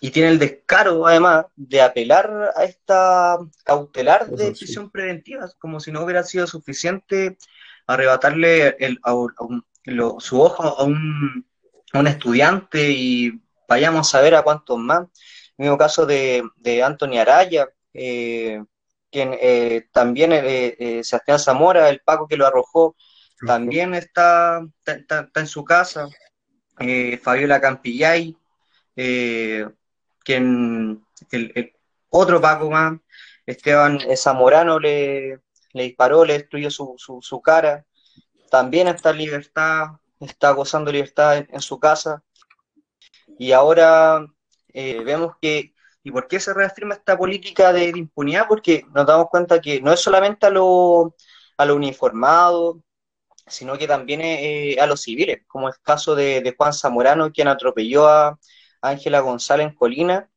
y, 0.00 0.10
tiene 0.10 0.28
el 0.28 0.38
descaro, 0.38 1.06
además, 1.06 1.46
de 1.56 1.80
apelar 1.80 2.52
a 2.56 2.64
esta 2.64 3.38
cautelar 3.64 4.28
de 4.28 4.52
prisión 4.52 4.90
preventiva, 4.90 5.48
como 5.58 5.80
si 5.80 5.92
no 5.92 6.02
hubiera 6.02 6.22
sido 6.22 6.46
suficiente 6.46 7.38
arrebatarle 7.86 8.76
el, 8.78 8.98
su 10.18 10.40
ojo 10.40 10.62
a 10.62 10.84
un, 10.84 11.46
a 11.92 11.98
un 11.98 12.06
estudiante 12.06 12.90
y 12.90 13.40
vayamos 13.68 14.14
a 14.14 14.20
ver 14.20 14.34
a 14.34 14.42
cuántos 14.42 14.78
más. 14.78 15.06
El 15.56 15.64
mismo 15.64 15.78
caso 15.78 16.04
de, 16.06 16.42
de 16.56 16.82
Anthony 16.82 17.18
Araya, 17.18 17.68
eh, 17.92 18.60
quien 19.14 19.30
eh, 19.40 19.86
también 19.92 20.32
eh, 20.32 20.74
eh, 20.76 21.04
Sebastián 21.04 21.38
Zamora, 21.38 21.88
el 21.88 22.00
Paco 22.00 22.26
que 22.26 22.36
lo 22.36 22.48
arrojó, 22.48 22.96
también 23.46 23.94
está, 23.94 24.66
está, 24.84 25.30
en 25.36 25.46
su 25.46 25.64
casa. 25.64 26.08
Fabiola 27.22 27.60
Campillay, 27.60 28.36
quien 30.24 31.04
el, 31.30 31.72
otro 32.10 32.40
Paco 32.40 32.70
más, 32.70 32.98
Esteban 33.46 34.00
Zamorano 34.16 34.78
le, 34.78 35.40
disparó, 35.72 36.24
le 36.24 36.34
destruyó 36.34 36.70
su, 36.70 36.96
su, 36.98 37.42
cara. 37.42 37.84
También 38.50 38.88
está 38.88 39.10
en 39.10 39.18
libertad, 39.18 39.86
está 40.20 40.52
gozando 40.52 40.90
libertad 40.90 41.44
en, 41.48 41.60
su 41.60 41.78
casa. 41.78 42.22
Y 43.38 43.52
ahora 43.52 44.26
vemos 44.72 45.34
que 45.40 45.74
¿Y 46.04 46.10
por 46.10 46.28
qué 46.28 46.38
se 46.38 46.52
reafirma 46.52 46.94
esta 46.94 47.16
política 47.16 47.72
de, 47.72 47.88
impunidad? 47.88 48.46
Porque 48.46 48.84
nos 48.94 49.06
damos 49.06 49.28
cuenta 49.30 49.60
que 49.60 49.80
no 49.80 49.90
es 49.90 50.00
solamente 50.00 50.46
a 50.46 50.50
lo, 50.50 51.16
a 51.56 51.64
lo 51.64 51.76
uniformado, 51.76 52.82
sino 53.46 53.78
que 53.78 53.88
también 53.88 54.20
eh, 54.22 54.76
a 54.78 54.86
los 54.86 55.00
civiles, 55.00 55.42
como 55.46 55.68
el 55.68 55.74
caso 55.82 56.14
de, 56.14 56.54
Juan 56.58 56.74
Zamorano, 56.74 57.32
quien 57.32 57.48
atropelló 57.48 58.06
a 58.06 58.38
Ángela 58.88 59.20
González 59.20 59.68
en 59.68 59.74
Colina, 59.74 60.30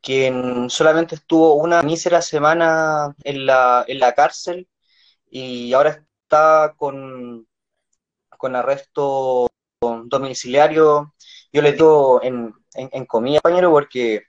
quien 0.00 0.70
solamente 0.70 1.14
estuvo 1.14 1.54
una 1.54 1.82
mísera 1.82 2.22
semana 2.22 3.14
en 3.24 3.46
la, 3.46 3.84
en 3.86 3.98
la 3.98 4.14
cárcel 4.14 4.68
y 5.30 5.72
ahora 5.72 6.04
está 6.22 6.74
con, 6.76 7.46
con 8.36 8.56
arresto 8.56 9.46
domiciliario. 9.80 11.14
Yo 11.52 11.62
le 11.62 11.72
digo 11.72 12.20
en, 12.22 12.54
en, 12.74 13.06
comillas, 13.06 13.42
compañero, 13.42 13.70
porque 13.70 14.24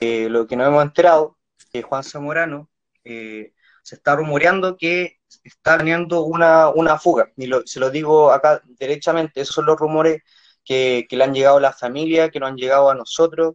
eh, 0.00 0.28
lo 0.28 0.46
que 0.46 0.56
nos 0.56 0.68
hemos 0.68 0.82
enterado, 0.82 1.38
que 1.72 1.82
Juan 1.82 2.04
Zamorano 2.04 2.68
eh, 3.04 3.52
se 3.82 3.96
está 3.96 4.16
rumoreando 4.16 4.76
que 4.76 5.18
está 5.42 5.76
planeando 5.76 6.22
una, 6.22 6.68
una 6.70 6.98
fuga. 6.98 7.30
Y 7.36 7.48
se 7.66 7.80
lo 7.80 7.90
digo 7.90 8.32
acá 8.32 8.62
derechamente, 8.64 9.40
esos 9.40 9.54
son 9.54 9.66
los 9.66 9.78
rumores 9.78 10.22
que, 10.64 11.06
le 11.10 11.24
han 11.24 11.34
llegado 11.34 11.58
a 11.58 11.60
la 11.60 11.72
familia, 11.72 12.30
que 12.30 12.40
nos 12.40 12.50
han 12.50 12.56
llegado 12.56 12.90
a 12.90 12.94
nosotros, 12.94 13.54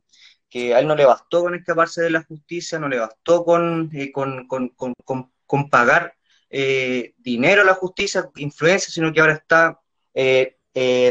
que 0.50 0.74
a 0.74 0.80
él 0.80 0.88
no 0.88 0.96
le 0.96 1.06
bastó 1.06 1.44
con 1.44 1.56
escaparse 1.56 2.02
de 2.02 2.10
la 2.12 2.24
justicia, 2.24 2.80
no 2.80 2.88
le 2.90 3.00
bastó 3.00 3.44
con, 3.46 3.90
eh, 3.94 4.12
con, 4.12 4.48
con, 4.48 4.70
con, 4.76 5.70
pagar 5.70 6.16
dinero 6.50 7.62
a 7.62 7.66
la 7.66 7.76
justicia, 7.76 8.30
influencia, 8.38 8.92
sino 8.92 9.14
que 9.14 9.20
ahora 9.22 9.34
está 9.34 9.80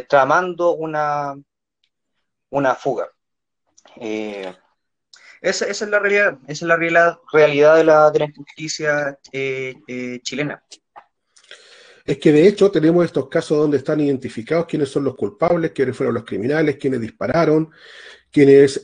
tramando 0.08 0.72
una, 0.74 1.34
una 2.50 2.74
fuga. 2.74 3.08
Eh, 3.96 4.54
esa, 5.40 5.66
es 5.66 5.80
la 5.82 5.98
realidad, 5.98 6.38
esa 6.46 6.64
es 6.64 6.68
la 6.68 6.76
realidad, 6.76 7.76
de 7.76 7.84
la, 7.84 8.10
de 8.10 8.18
la 8.18 8.24
injusticia 8.26 9.18
eh, 9.32 9.74
eh, 9.86 10.20
chilena. 10.22 10.62
Es 12.08 12.16
que 12.16 12.32
de 12.32 12.48
hecho 12.48 12.70
tenemos 12.70 13.04
estos 13.04 13.28
casos 13.28 13.58
donde 13.58 13.76
están 13.76 14.00
identificados 14.00 14.64
quiénes 14.64 14.88
son 14.88 15.04
los 15.04 15.14
culpables, 15.14 15.72
quiénes 15.72 15.94
fueron 15.94 16.14
los 16.14 16.24
criminales, 16.24 16.78
quiénes 16.78 17.02
dispararon, 17.02 17.70
quiénes 18.30 18.82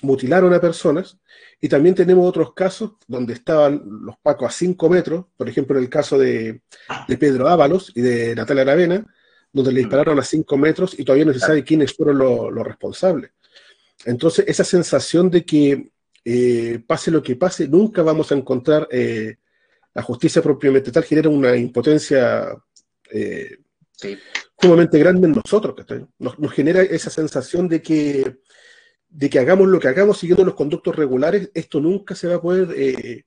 mutilaron 0.00 0.54
a 0.54 0.58
personas. 0.58 1.18
Y 1.60 1.68
también 1.68 1.94
tenemos 1.94 2.26
otros 2.26 2.54
casos 2.54 2.92
donde 3.06 3.34
estaban 3.34 3.82
los 4.00 4.16
pacos 4.22 4.48
a 4.48 4.50
5 4.50 4.88
metros, 4.88 5.26
por 5.36 5.46
ejemplo 5.46 5.76
en 5.76 5.84
el 5.84 5.90
caso 5.90 6.16
de, 6.16 6.62
Pedro 7.20 7.48
Ábalos 7.48 7.92
y 7.94 8.00
de 8.00 8.34
Natalia 8.34 8.62
Aravena, 8.62 9.06
donde 9.52 9.70
le 9.70 9.80
dispararon 9.80 10.18
a 10.18 10.24
5 10.24 10.56
metros 10.56 10.98
y 10.98 11.04
todavía 11.04 11.26
no 11.26 11.34
se 11.34 11.40
sabe 11.40 11.62
quiénes 11.62 11.92
fueron 11.92 12.16
los 12.16 12.66
responsables. 12.66 13.30
Entonces, 14.06 14.46
esa 14.48 14.64
sensación 14.64 15.28
de 15.28 15.44
que 15.44 15.90
eh, 16.24 16.82
pase 16.86 17.10
lo 17.10 17.22
que 17.22 17.36
pase, 17.36 17.68
nunca 17.68 18.00
vamos 18.00 18.32
a 18.32 18.36
encontrar 18.36 18.88
eh, 18.90 19.36
la 19.94 20.02
justicia 20.02 20.42
propiamente 20.42 20.92
tal, 20.92 21.04
genera 21.04 21.28
una 21.28 21.56
impotencia 21.56 22.48
eh, 23.10 23.58
sumamente 24.60 24.98
grande 24.98 25.26
en 25.26 25.34
nosotros. 25.34 25.74
Nos, 26.18 26.38
nos, 26.38 26.52
genera 26.52 26.82
esa 26.82 27.10
sensación 27.10 27.68
de 27.68 27.82
que, 27.82 28.38
de 29.08 29.30
que 29.30 29.38
hagamos 29.38 29.68
lo 29.68 29.80
que 29.80 29.88
hagamos 29.88 30.18
siguiendo 30.18 30.44
los 30.44 30.54
conductos 30.54 30.94
regulares, 30.94 31.50
esto 31.54 31.80
nunca 31.80 32.14
se 32.14 32.28
va 32.28 32.36
a 32.36 32.42
poder 32.42 33.24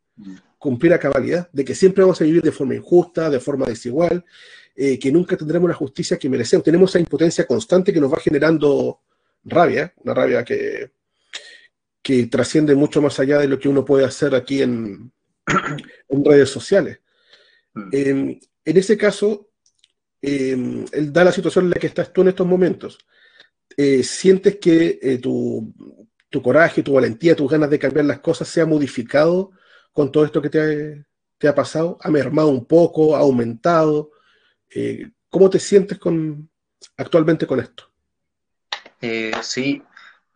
cumplir 0.57 0.93
a 0.93 0.99
cabalidad, 0.99 1.49
de 1.51 1.65
que 1.65 1.75
siempre 1.75 2.03
vamos 2.03 2.21
a 2.21 2.25
vivir 2.25 2.41
de 2.41 2.51
forma 2.51 2.75
injusta, 2.75 3.29
de 3.29 3.39
forma 3.39 3.65
desigual, 3.65 4.23
que 4.75 5.11
nunca 5.11 5.35
tendremos 5.35 5.69
la 5.69 5.75
justicia 5.75 6.17
que 6.17 6.29
merecemos. 6.29 6.63
Tenemos 6.63 6.91
esa 6.91 6.99
impotencia 6.99 7.45
constante 7.45 7.91
que 7.91 7.99
nos 7.99 8.13
va 8.13 8.19
generando 8.19 9.01
rabia, 9.43 9.93
una 9.97 10.13
rabia 10.13 10.43
que, 10.43 10.91
que 12.01 12.27
trasciende 12.27 12.75
mucho 12.75 13.01
más 13.01 13.19
allá 13.19 13.39
de 13.39 13.47
lo 13.47 13.59
que 13.59 13.69
uno 13.69 13.85
puede 13.85 14.05
hacer 14.05 14.35
aquí 14.35 14.61
en, 14.61 15.11
en 16.09 16.25
redes 16.25 16.49
sociales. 16.49 16.99
Mm. 17.73 17.89
en 17.93 18.77
ese 18.77 18.97
caso, 18.97 19.49
él 20.21 21.13
da 21.13 21.23
la 21.23 21.31
situación 21.31 21.65
en 21.65 21.71
la 21.71 21.79
que 21.79 21.87
estás 21.87 22.11
tú 22.11 22.21
en 22.21 22.29
estos 22.29 22.45
momentos. 22.45 22.99
Eh, 23.77 24.03
¿Sientes 24.03 24.57
que 24.57 24.99
eh, 25.01 25.17
tu, 25.17 25.73
tu, 26.29 26.41
coraje, 26.41 26.83
tu 26.83 26.93
valentía, 26.93 27.35
tus 27.35 27.49
ganas 27.49 27.69
de 27.69 27.79
cambiar 27.79 28.05
las 28.05 28.19
cosas 28.19 28.47
se 28.47 28.61
ha 28.61 28.65
modificado 28.65 29.51
con 29.93 30.11
todo 30.11 30.25
esto 30.25 30.41
que 30.41 30.49
te 30.49 31.05
te 31.37 31.47
ha 31.47 31.55
pasado? 31.55 31.97
¿Ha 32.01 32.11
mermado 32.11 32.49
un 32.49 32.65
poco? 32.65 33.15
¿Ha 33.15 33.19
aumentado? 33.19 34.11
Eh, 34.69 35.09
¿Cómo 35.27 35.49
te 35.49 35.57
sientes 35.57 35.97
con, 35.97 36.49
actualmente 36.97 37.47
con 37.47 37.59
esto? 37.59 37.89
Sí, 39.41 39.81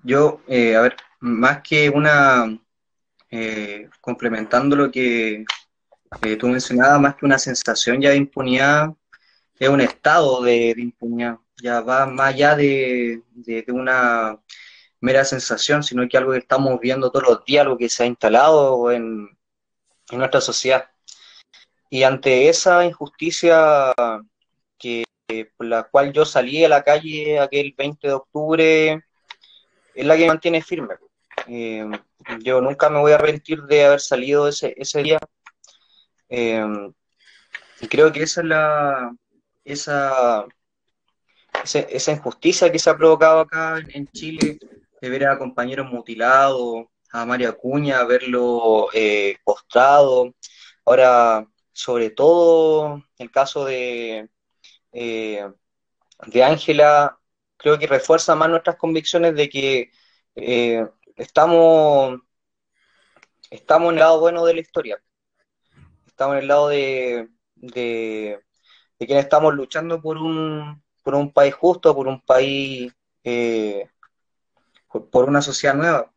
yo, 0.02 0.42
a 0.48 0.82
ver, 0.82 0.96
más 1.20 1.62
que 1.62 1.92
una, 1.92 2.60
eh, 3.38 3.90
complementando 4.00 4.78
lo 4.78 4.90
que 4.90 5.46
tú 6.40 6.48
mencionabas, 6.48 7.02
más 7.02 7.16
que 7.16 7.26
una 7.26 7.38
sensación 7.38 8.02
ya 8.02 8.12
de 8.12 8.16
impunidad, 8.16 8.94
es 9.60 9.68
un 9.68 9.82
estado 9.82 10.42
de, 10.42 10.74
impunidad, 10.78 11.40
ya 11.62 11.82
va 11.82 12.06
más 12.06 12.34
allá 12.34 12.56
de, 12.56 13.22
una 13.68 14.40
mera 15.02 15.26
sensación, 15.26 15.84
sino 15.84 16.08
que 16.08 16.18
algo 16.18 16.32
que 16.32 16.40
estamos 16.40 16.80
viendo 16.80 17.12
todos 17.12 17.28
los 17.28 17.46
días, 17.46 17.66
algo 17.66 17.78
que 17.78 17.90
se 17.90 18.04
ha 18.04 18.06
instalado 18.06 18.90
en, 18.92 19.28
en 20.12 20.18
nuestra 20.18 20.40
sociedad. 20.40 20.90
Y 21.90 22.04
ante 22.04 22.48
esa 22.48 22.86
injusticia 22.86 23.94
que 24.78 25.04
por 25.58 25.68
la 25.68 25.84
cual 25.84 26.14
yo 26.14 26.24
salí 26.24 26.64
a 26.64 26.70
la 26.70 26.84
calle 26.84 27.40
aquel 27.40 27.74
20 27.78 28.08
de 28.08 28.14
octubre, 28.14 29.04
es 29.94 30.06
la 30.06 30.16
que 30.16 30.22
me 30.22 30.28
mantiene 30.28 30.62
firme. 30.62 30.96
Eh, 31.48 31.86
yo 32.42 32.62
nunca 32.62 32.90
me 32.90 33.00
voy 33.00 33.12
a 33.12 33.16
arrepentir 33.16 33.62
de 33.64 33.86
haber 33.86 34.00
salido 34.00 34.48
ese, 34.48 34.74
ese 34.78 35.04
día. 35.04 35.20
Eh, 36.30 36.66
y 37.82 37.88
creo 37.88 38.12
que 38.12 38.24
esa 38.24 38.42
es 38.42 38.48
la, 38.48 39.16
esa, 39.64 40.46
esa, 41.64 42.12
injusticia 42.12 42.72
que 42.72 42.80
se 42.80 42.90
ha 42.90 42.98
provocado 42.98 43.42
acá 43.42 43.80
en, 43.90 44.08
Chile, 44.08 44.60
de 45.02 45.10
ver 45.10 45.28
a 45.28 45.38
compañeros 45.38 45.92
mutilados, 45.92 46.86
a 47.12 47.26
María 47.26 47.54
Cuña, 47.54 48.04
verlo 48.04 48.90
eh, 48.94 49.38
postrado. 49.44 50.34
Ahora, 50.86 51.48
sobre 51.72 52.10
todo 52.12 53.04
el 53.18 53.32
caso 53.32 53.66
de, 53.66 54.30
eh, 54.92 55.48
de 56.28 56.44
Ángela, 56.44 57.18
creo 57.58 57.80
que 57.80 57.88
refuerza 57.88 58.36
más 58.36 58.50
nuestras 58.50 58.78
convicciones 58.78 59.36
de 59.36 59.50
que 59.50 59.92
eh, 60.36 60.86
estamos, 61.16 62.20
estamos 63.50 63.90
en 63.90 63.96
el 63.96 64.00
lado 64.00 64.20
bueno 64.20 64.46
de 64.46 64.54
la 64.54 64.62
historia. 64.62 65.02
Estamos 66.06 66.36
en 66.36 66.42
el 66.42 66.48
lado 66.48 66.70
de, 66.70 67.30
de, 67.56 68.40
quienes 68.98 69.26
estamos 69.26 69.54
luchando 69.54 70.02
por 70.02 70.18
un, 70.18 70.82
por 71.04 71.16
un 71.16 71.32
país 71.32 71.54
justo, 71.54 71.96
por 71.96 72.08
un 72.08 72.22
país, 72.22 72.94
eh, 73.24 73.90
por, 74.88 75.28
una 75.30 75.42
sociedad 75.42 75.76
nueva. 75.76 76.12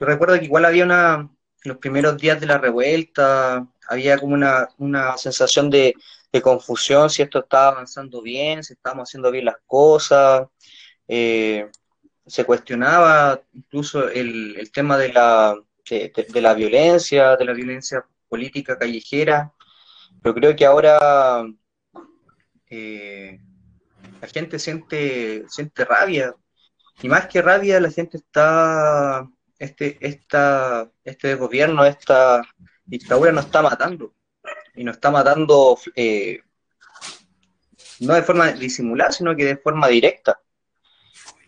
Yo 0.00 0.06
recuerdo 0.06 0.38
que 0.38 0.44
igual 0.44 0.64
había 0.64 0.84
una, 0.84 1.30
los 1.64 1.78
primeros 1.78 2.16
días 2.16 2.40
de 2.40 2.46
la 2.46 2.58
revuelta, 2.58 3.66
había 3.88 4.18
como 4.18 4.34
una, 4.34 4.68
una 4.78 5.16
sensación 5.18 5.70
de, 5.70 5.94
confusión 6.42 7.10
si 7.10 7.22
esto 7.22 7.40
estaba 7.40 7.68
avanzando 7.68 8.22
bien, 8.22 8.62
si 8.62 8.74
estábamos 8.74 9.08
haciendo 9.08 9.30
bien 9.32 9.46
las 9.46 9.56
cosas. 9.66 10.46
Eh, 11.08 11.68
se 12.28 12.44
cuestionaba 12.44 13.42
incluso 13.52 14.08
el, 14.08 14.70
tema 14.72 14.96
de 14.96 15.12
la, 15.12 15.56
de, 15.88 16.40
la 16.40 16.54
violencia, 16.54 17.36
de 17.36 17.44
la 17.44 17.52
violencia 17.52 18.04
política 18.28 18.78
callejera, 18.78 19.52
pero 20.22 20.34
creo 20.34 20.56
que 20.56 20.66
ahora 20.66 21.46
eh, 22.68 23.40
la 24.20 24.28
gente 24.28 24.58
siente, 24.58 25.44
siente 25.48 25.84
rabia, 25.84 26.34
y 27.00 27.08
más 27.08 27.28
que 27.28 27.42
rabia, 27.42 27.80
la 27.80 27.90
gente 27.90 28.18
está, 28.18 29.28
este, 29.58 29.98
esta, 30.00 30.90
este 31.04 31.34
gobierno, 31.36 31.84
esta 31.84 32.42
dictadura 32.84 33.32
nos 33.32 33.46
está 33.46 33.62
matando, 33.62 34.14
y 34.74 34.84
nos 34.84 34.96
está 34.96 35.10
matando 35.10 35.78
eh, 35.94 36.40
no 38.00 38.14
de 38.14 38.22
forma 38.22 38.52
disimulada, 38.52 39.12
sino 39.12 39.34
que 39.34 39.44
de 39.44 39.56
forma 39.56 39.88
directa. 39.88 40.40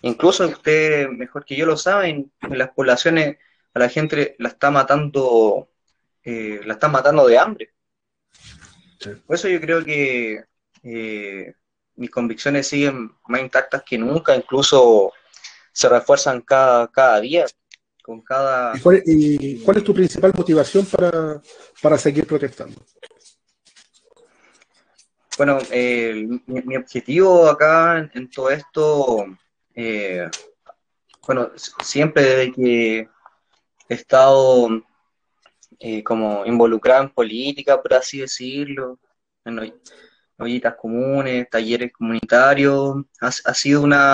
Incluso 0.02 0.46
usted, 0.46 1.08
mejor 1.08 1.44
que 1.44 1.56
yo 1.56 1.66
lo 1.66 1.76
saben, 1.76 2.32
en 2.40 2.58
las 2.58 2.70
poblaciones 2.70 3.36
a 3.74 3.78
la 3.78 3.88
gente 3.88 4.34
la 4.38 4.48
está 4.48 4.70
matando, 4.70 5.68
eh, 6.24 6.60
la 6.64 6.74
está 6.74 6.88
matando 6.88 7.26
de 7.26 7.38
hambre. 7.38 7.72
Por 9.26 9.36
eso 9.36 9.48
yo 9.48 9.60
creo 9.60 9.84
que 9.84 10.44
eh, 10.82 11.54
mis 11.96 12.10
convicciones 12.10 12.66
siguen 12.66 13.12
más 13.28 13.40
intactas 13.40 13.82
que 13.82 13.98
nunca, 13.98 14.34
incluso 14.34 15.12
se 15.72 15.88
refuerzan 15.88 16.40
cada, 16.42 16.88
cada 16.88 17.20
día. 17.20 17.46
Con 18.02 18.22
cada... 18.22 18.76
¿Y 18.76 18.80
cuál, 19.60 19.76
es, 19.76 19.84
tu 19.84 19.94
principal 19.94 20.32
motivación 20.34 20.86
para, 20.86 21.98
seguir 21.98 22.26
protestando? 22.26 22.80
Bueno, 25.36 25.58
mi, 26.46 26.76
objetivo 26.76 27.48
acá 27.48 28.10
en 28.14 28.30
todo 28.30 28.50
esto 28.50 29.26
eh, 29.82 30.30
bueno, 31.26 31.52
siempre 31.82 32.22
desde 32.22 32.52
que 32.52 33.08
he 33.88 33.94
estado 33.94 34.68
eh, 35.78 36.02
como 36.02 36.44
involucrado 36.44 37.04
en 37.04 37.10
política, 37.10 37.80
por 37.80 37.94
así 37.94 38.18
decirlo, 38.20 38.98
en 39.46 39.72
ollitas 40.38 40.74
comunes, 40.74 41.48
talleres 41.48 41.92
comunitarios, 41.92 42.96
ha, 43.22 43.54
sido 43.54 43.80
una, 43.82 44.12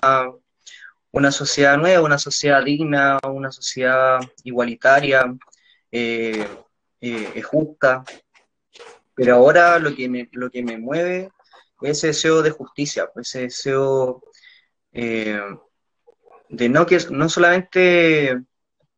una 1.11 1.33
sociedad 1.33 1.77
nueva, 1.77 2.05
una 2.05 2.19
sociedad 2.19 2.63
digna, 2.63 3.19
una 3.29 3.51
sociedad 3.51 4.21
igualitaria, 4.45 5.35
eh, 5.91 6.47
justa. 7.43 8.05
Pero 9.17 9.35
ahora 9.35 9.81
lo 9.81 9.95
que 9.97 10.09
me, 10.09 10.29
lo 10.31 10.49
que 10.49 10.63
me 10.63 10.79
mueve 10.79 11.33
es 11.83 11.99
ese 11.99 12.09
deseo 12.09 12.43
de 12.43 12.51
justicia, 12.51 13.11
ese 13.17 13.41
deseo 13.41 14.23
eh, 14.99 15.39
de 16.49 16.69
no 16.71 16.87
que 16.87 16.99
no 17.11 17.29
solamente 17.29 18.41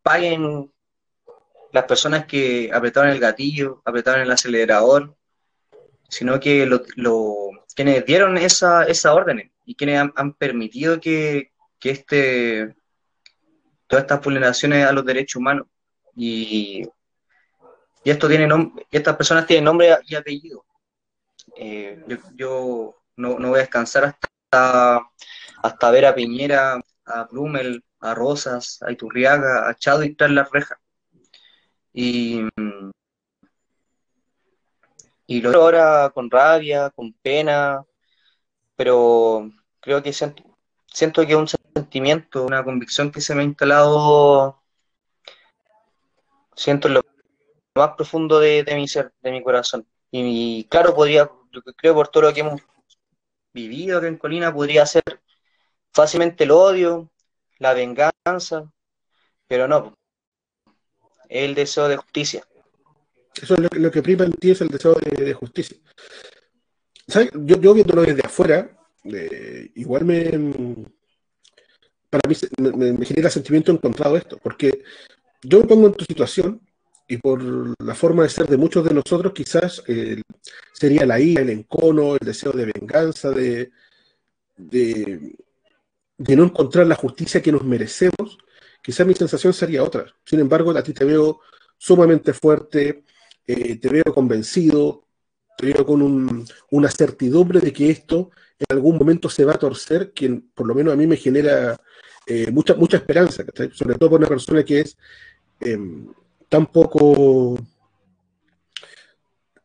paguen 0.02 0.72
las 1.72 1.84
personas 1.84 2.26
que 2.26 2.70
apretaron 2.72 3.11
el 3.11 3.18
gatillo, 3.18 3.82
apretaron 3.84 4.22
el 4.22 4.30
acelerador, 4.30 5.16
sino 6.08 6.38
que 6.38 6.68
quienes 7.74 8.06
dieron 8.06 8.38
esa, 8.38 8.84
esa 8.84 9.12
orden 9.12 9.52
y 9.64 9.74
quienes 9.74 10.08
han, 10.14 10.34
permitido 10.34 11.00
que, 11.00 11.50
este 11.82 12.76
todas 13.88 14.04
estas 14.04 14.22
vulneraciones 14.22 14.87
a 14.87 14.92
los 14.92 15.04
derechos 15.04 15.37
humanos 15.37 15.66
y, 16.14 16.87
y 18.04 18.11
esto 18.11 18.28
tiene 18.28 18.48
estas 18.90 19.16
personas 19.16 19.46
tienen 19.46 19.64
nombre 19.64 19.96
y 20.06 20.14
apellido. 20.14 20.64
Eh, 21.56 22.04
yo, 22.37 22.94
no, 23.16 23.38
no, 23.38 23.48
voy 23.48 23.58
a 23.58 23.62
descansar 23.62 24.04
hasta 24.04 25.00
hasta 25.62 25.90
ver 25.90 26.07
a 26.07 26.14
Piñera, 26.14 26.81
a 27.05 27.25
Blumel, 27.25 27.85
a 28.01 28.14
Rosas, 28.14 28.81
a 28.83 28.92
Iturriaga, 28.92 29.68
a 29.68 29.75
Chado 29.75 30.05
y 30.05 30.14
tras 30.14 30.31
la 30.31 30.44
reja. 30.44 30.81
Y, 31.92 32.42
y 35.27 35.40
lo 35.40 35.51
ahora 35.62 36.11
con 36.14 36.31
rabia, 36.31 36.90
con 36.90 37.12
pena, 37.14 37.85
pero 38.77 39.51
creo 39.81 40.03
que 40.03 40.12
siento, 40.12 41.27
que 41.27 41.37
un 41.37 41.49
sentimiento, 41.49 42.44
una 42.44 42.64
convicción 42.64 43.11
que 43.11 43.21
se 43.21 43.35
me 43.35 43.42
ha 43.42 43.44
instalado, 43.44 44.62
siento 46.55 46.88
en 46.88 46.94
lo 46.94 47.03
más 47.75 47.90
profundo 47.97 48.40
de, 48.40 48.64
mi 48.75 48.88
ser, 48.88 49.12
de 49.23 49.33
mi 49.33 49.42
corazón. 49.42 49.87
Y, 50.11 50.64
claro, 50.71 50.94
podría, 50.94 51.31
creo 51.77 51.94
por 51.94 52.09
todo 52.09 52.25
lo 52.25 52.35
que 52.35 52.40
hemos 52.40 52.61
vivido 53.53 53.99
aquí 53.99 54.07
en 54.07 54.18
Colina, 54.18 54.53
podría 54.53 54.87
ser 54.87 55.03
fácilmente 55.92 56.44
el 56.44 56.51
odio, 56.51 57.11
la 57.59 57.74
venganza, 57.74 58.70
pero 59.46 59.66
no, 59.66 59.94
el 61.29 61.55
deseo 61.55 61.88
de 61.88 61.96
justicia. 61.96 62.44
Eso 63.40 63.55
es 63.55 63.72
lo, 63.72 63.90
que 63.90 64.03
prima 64.03 64.24
en 64.24 64.33
ti, 64.33 64.51
es 64.51 64.61
el 64.61 64.68
deseo 64.68 64.94
de, 64.94 65.33
justicia. 65.33 65.77
Yo, 67.35 67.61
yo, 67.61 67.74
viéndolo 67.74 68.03
desde 68.03 68.27
afuera, 68.27 68.70
igual 69.74 70.05
me, 70.05 70.31
para 72.11 72.29
mí 72.29 72.35
me, 72.59 73.07
genera 73.07 73.31
sentimiento 73.31 73.70
encontrado 73.70 74.16
esto, 74.16 74.38
porque 74.38 74.83
yo 75.42 75.61
me 75.61 75.66
pongo 75.66 75.87
en 75.87 75.94
tu 75.94 76.05
situación 76.05 76.61
y 77.07 77.16
por 77.18 77.42
la 77.83 77.94
forma 77.94 78.24
de 78.24 78.29
ser 78.29 78.46
de 78.48 78.57
muchos 78.57 78.85
de 78.85 78.94
nosotros, 78.94 79.33
quizás 79.33 79.83
sería 80.72 81.07
la 81.07 81.20
ira, 81.20 81.42
el 81.42 81.51
encono, 81.51 82.14
el 82.14 82.27
deseo 82.27 82.53
de 82.53 82.66
venganza, 82.66 83.31
de, 83.31 83.70
de 84.57 85.37
no 86.18 86.44
encontrar 86.44 86.87
la 86.87 86.96
justicia 86.96 87.40
que 87.40 87.52
nos 87.52 87.64
merecemos, 87.64 88.38
quizás 88.83 89.07
mi 89.07 89.14
sensación 89.14 89.52
sería 89.52 89.85
otra. 89.85 90.07
Sin 90.24 90.40
embargo, 90.40 90.70
a 90.72 90.83
ti 90.83 90.92
te 90.92 91.04
veo 91.04 91.40
sumamente 91.78 92.33
fuerte, 92.33 93.04
eh, 93.46 93.76
te 93.76 93.88
veo 93.88 94.04
convencido, 94.12 95.04
te 95.57 95.72
veo 95.72 95.87
con 95.87 96.46
una 96.70 96.90
certidumbre 96.90 97.61
de 97.61 97.72
que 97.72 97.90
esto 97.90 98.31
en 98.59 98.66
algún 98.76 98.98
momento 98.98 99.31
se 99.31 99.44
va 99.44 99.54
a 99.54 99.59
torcer, 99.59 100.12
que 100.12 100.42
por 100.54 100.66
lo 100.66 100.74
menos 100.74 100.92
a 100.92 100.96
mí 100.96 101.07
me 101.07 101.16
genera 101.16 101.81
eh, 102.26 102.50
mucha, 102.50 102.74
mucha 102.74 102.96
esperanza, 102.98 103.44
sobre 103.72 103.94
todo 103.94 104.11
por 104.11 104.18
una 104.18 104.28
persona 104.28 104.64
que 104.64 104.81
es 104.81 104.98
em, 105.61 106.12
tan 106.48 106.66
poco 106.66 107.57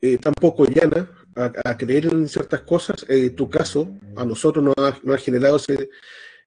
eh, 0.01 0.17
tan 0.17 0.33
poco 0.33 0.65
llana 0.65 1.09
a, 1.35 1.77
creer 1.77 2.05
en 2.07 2.27
ciertas 2.27 2.61
cosas. 2.61 3.05
tu 3.35 3.49
caso 3.49 3.89
a 4.15 4.23
nosotros 4.23 4.63
nos 4.63 4.75
ha, 4.77 5.13
ha 5.13 5.17
generado 5.17 5.55
ese, 5.57 5.89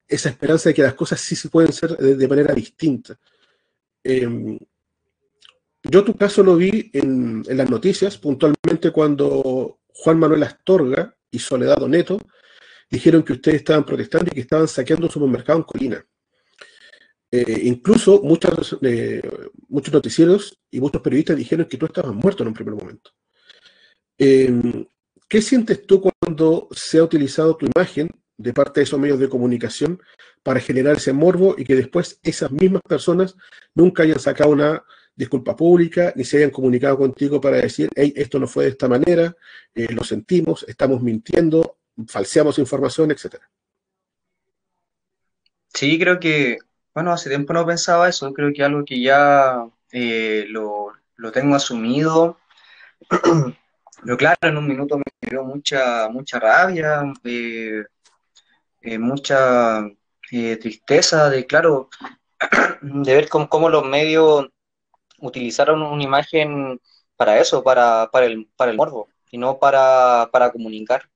esa 0.07 0.29
esperanza 0.29 0.69
de 0.69 0.75
que 0.75 0.81
las 0.81 0.93
cosas 0.93 1.19
sí 1.19 1.35
se 1.35 1.49
pueden 1.49 1.69
hacer 1.69 1.97
de, 1.97 2.27
manera 2.27 2.53
distinta. 2.53 3.19
Em, 4.03 4.57
yo 5.83 6.03
tu 6.03 6.15
caso 6.15 6.43
lo 6.43 6.55
vi 6.55 6.89
en, 6.93 7.43
las 7.47 7.69
noticias, 7.69 8.17
puntualmente 8.17 8.91
cuando 8.91 9.79
Juan 9.87 10.19
Manuel 10.19 10.43
Astorga 10.43 11.15
y 11.31 11.39
Soledad 11.39 11.77
Doneto 11.77 12.19
dijeron 12.89 13.23
que 13.23 13.33
ustedes 13.33 13.57
estaban 13.57 13.85
protestando 13.85 14.31
y 14.31 14.35
que 14.35 14.41
estaban 14.41 14.67
saqueando 14.67 15.07
un 15.07 15.11
supermercado 15.11 15.59
en 15.59 15.63
Colina. 15.63 16.05
Eh, 17.29 17.61
incluso 17.63 18.21
muchos, 18.23 18.77
eh, 18.81 19.21
muchos 19.67 19.93
noticieros 19.93 20.57
y 20.71 20.79
muchos 20.79 21.01
periodistas 21.01 21.35
dijeron 21.35 21.65
que 21.65 21.77
tú 21.77 21.85
estabas 21.85 22.13
muerto 22.13 22.43
en 22.43 22.49
un 22.49 22.53
primer 22.53 22.75
momento. 22.75 23.11
Em, 24.17 24.85
¿Qué 25.27 25.41
sientes 25.41 25.85
tú 25.85 26.01
cuando 26.01 26.69
se 26.71 26.99
ha 26.99 27.03
utilizado 27.03 27.57
tu 27.57 27.65
imagen 27.65 28.09
de 28.37 28.53
parte 28.53 28.79
de 28.79 28.85
esos 28.85 28.99
medios 28.99 29.19
de 29.19 29.29
comunicación 29.29 30.01
para 30.43 30.59
generar 30.59 30.97
ese 30.97 31.13
morbo 31.13 31.55
y 31.57 31.65
que 31.65 31.75
después 31.75 32.19
esas 32.23 32.51
mismas 32.51 32.81
personas 32.87 33.35
nunca 33.73 34.03
hayan 34.03 34.19
sacado 34.19 34.51
una 34.51 34.83
disculpa 35.15 35.55
pública 35.55 36.13
ni 36.15 36.23
se 36.23 36.37
hayan 36.37 36.51
comunicado 36.51 36.97
contigo 36.97 37.41
para 37.41 37.57
decir, 37.57 37.89
hey, 37.95 38.13
esto 38.15 38.39
no 38.39 38.47
fue 38.47 38.65
de 38.65 38.69
esta 38.71 38.87
manera, 38.87 39.35
eh, 39.73 39.87
lo 39.91 40.03
sentimos, 40.03 40.63
estamos 40.67 41.01
mintiendo, 41.01 41.77
falseamos 42.07 42.59
información, 42.59 43.11
etcétera. 43.11 43.49
Sí, 45.73 45.99
creo 45.99 46.19
que, 46.19 46.59
bueno, 46.93 47.11
hace 47.11 47.29
tiempo 47.29 47.53
no 47.53 47.65
pensaba 47.65 48.07
eso, 48.07 48.31
creo 48.33 48.53
que 48.53 48.63
algo 48.63 48.85
que 48.85 49.01
ya 49.01 49.67
eh, 49.91 50.45
lo, 50.49 50.93
lo 51.15 51.31
tengo 51.31 51.55
asumido. 51.55 52.37
Pero 54.03 54.17
claro, 54.17 54.37
en 54.41 54.57
un 54.57 54.67
minuto 54.67 54.97
me 54.97 55.03
dio 55.21 55.43
mucha, 55.43 56.07
mucha 56.09 56.39
rabia, 56.39 57.01
eh, 57.23 57.83
eh, 58.81 58.97
mucha 58.99 59.83
tristeza 60.29 61.29
de, 61.29 61.45
claro, 61.45 61.89
de 62.81 63.15
ver 63.15 63.29
cómo, 63.29 63.69
los 63.69 63.85
medios 63.85 64.47
utilizaron 65.19 65.81
una 65.81 66.03
imagen 66.03 66.79
para 67.15 67.39
eso, 67.39 67.63
para, 67.63 68.09
para, 68.11 68.25
el, 68.25 68.47
para 68.55 68.71
el 68.71 68.77
morbo, 68.77 69.09
y 69.31 69.37
no 69.37 69.57
para, 69.59 70.29
para 70.31 70.51
comunicar. 70.51 71.09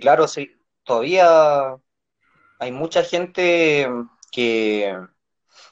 claro, 0.00 0.28
sí, 0.28 0.50
todavía 0.84 1.76
hay 2.58 2.72
mucha 2.72 3.02
gente 3.02 3.88
que, 4.30 4.96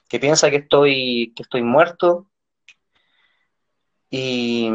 que 0.09 0.19
piensa 0.19 0.51
que 0.51 0.57
estoy, 0.57 1.33
que 1.37 1.45
estoy 1.45 1.62
muerto. 1.62 2.27
Y 4.11 4.69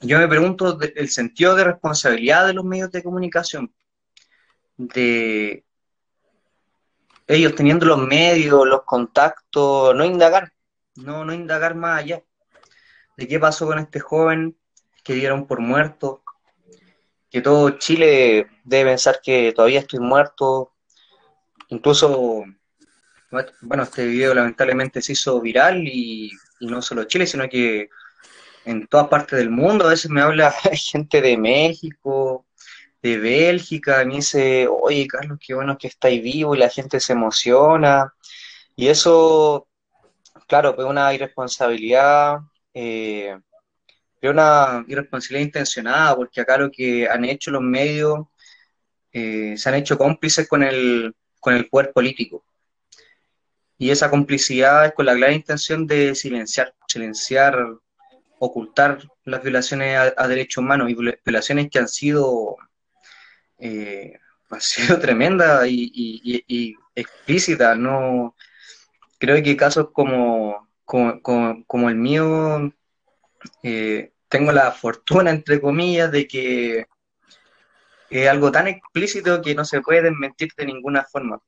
yo 0.00 0.18
me 0.18 0.26
pregunto 0.26 0.78
el 0.80 1.08
sentido 1.08 1.54
de 1.54 1.62
responsabilidad 1.62 2.46
de 2.46 2.54
los 2.54 2.64
medios 2.64 2.90
de 2.90 3.04
comunicación, 3.04 3.72
de 4.78 5.64
ellos 7.26 7.54
teniendo 7.54 7.84
los 7.84 7.98
medios, 7.98 8.66
los 8.66 8.84
contactos, 8.84 9.94
no 9.94 10.04
indagar, 10.04 10.52
no, 10.96 11.24
no 11.24 11.34
indagar 11.34 11.74
más 11.74 12.00
allá 12.00 12.22
de 13.18 13.28
qué 13.28 13.38
pasó 13.38 13.66
con 13.66 13.78
este 13.80 14.00
joven 14.00 14.56
que 15.04 15.14
dieron 15.14 15.46
por 15.46 15.60
muerto, 15.60 16.22
que 17.30 17.40
todo 17.42 17.70
Chile 17.70 18.46
debe 18.64 18.90
pensar 18.90 19.20
que 19.22 19.52
todavía 19.52 19.80
estoy 19.80 19.98
muerto. 19.98 20.72
Incluso, 21.68 22.44
bueno, 23.60 23.82
este 23.82 24.06
video 24.06 24.34
lamentablemente 24.34 25.02
se 25.02 25.12
hizo 25.12 25.40
viral 25.40 25.86
y, 25.86 26.30
no 26.60 26.80
solo 26.80 27.04
Chile, 27.04 27.26
sino 27.26 27.48
que 27.48 27.90
en 28.64 28.86
todas 28.86 29.08
partes 29.08 29.38
del 29.38 29.50
mundo. 29.50 29.86
A 29.86 29.90
veces 29.90 30.10
me 30.10 30.22
habla 30.22 30.52
gente 30.72 31.20
de 31.20 31.36
México, 31.36 32.46
de 33.02 33.18
Bélgica, 33.18 34.04
me 34.04 34.16
dice, 34.16 34.68
oye 34.68 35.06
Carlos, 35.06 35.38
qué 35.44 35.54
bueno 35.54 35.78
que 35.78 35.88
estáis 35.88 36.22
vivo 36.22 36.54
y 36.54 36.58
la 36.58 36.68
gente 36.68 37.00
se 37.00 37.12
emociona. 37.12 38.12
Y 38.76 38.88
eso, 38.88 39.68
claro, 40.46 40.74
pues 40.74 40.86
una 40.86 41.12
irresponsabilidad. 41.14 42.38
Eh, 42.74 43.36
es 44.20 44.30
una 44.30 44.84
irresponsabilidad 44.88 45.46
intencionada, 45.46 46.16
porque 46.16 46.40
acá 46.40 46.58
lo 46.58 46.70
que 46.70 47.08
han 47.08 47.24
hecho 47.24 47.50
los 47.50 47.62
medios, 47.62 48.26
eh, 49.12 49.56
se 49.56 49.68
han 49.68 49.76
hecho 49.76 49.98
cómplices 49.98 50.48
con 50.48 50.62
el, 50.62 51.14
con 51.40 51.54
el 51.54 51.68
poder 51.68 51.92
político. 51.92 52.44
Y 53.78 53.90
esa 53.90 54.10
complicidad 54.10 54.86
es 54.86 54.92
con 54.92 55.06
la 55.06 55.14
clara 55.14 55.32
intención 55.32 55.86
de 55.86 56.14
silenciar, 56.16 56.74
silenciar, 56.88 57.56
ocultar 58.40 58.98
las 59.24 59.42
violaciones 59.42 60.12
a, 60.16 60.28
derechos 60.28 60.62
humanos 60.64 60.90
y 60.90 60.96
violaciones 61.24 61.68
que 61.70 61.78
han 61.78 61.88
sido, 61.88 62.56
eh, 63.58 64.18
han 64.50 64.60
sido 64.60 64.98
tremendas 64.98 65.66
y, 65.68 66.76
explícitas. 66.94 67.78
No, 67.78 68.34
creo 69.18 69.42
que 69.42 69.56
casos 69.56 69.88
como, 69.92 70.68
como 70.84 71.88
el 71.88 71.96
mío 71.96 72.72
eh, 73.62 74.12
tengo 74.28 74.52
la 74.52 74.72
fortuna, 74.72 75.30
entre 75.30 75.60
comillas, 75.60 76.10
de 76.10 76.26
que 76.26 76.86
es 78.10 78.28
algo 78.28 78.50
tan 78.50 78.68
explícito 78.68 79.42
que 79.42 79.54
no 79.54 79.64
se 79.64 79.80
puede 79.80 80.02
desmentir 80.02 80.50
de 80.56 80.66
ninguna 80.66 81.04
forma. 81.04 81.40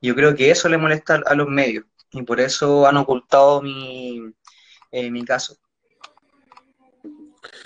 Yo 0.00 0.14
creo 0.14 0.34
que 0.34 0.50
eso 0.50 0.68
le 0.68 0.78
molesta 0.78 1.22
a 1.26 1.34
los 1.34 1.48
medios 1.48 1.84
y 2.10 2.22
por 2.22 2.40
eso 2.40 2.86
han 2.86 2.96
ocultado 2.96 3.62
mi, 3.62 4.32
eh, 4.90 5.10
mi 5.10 5.24
caso. 5.24 5.56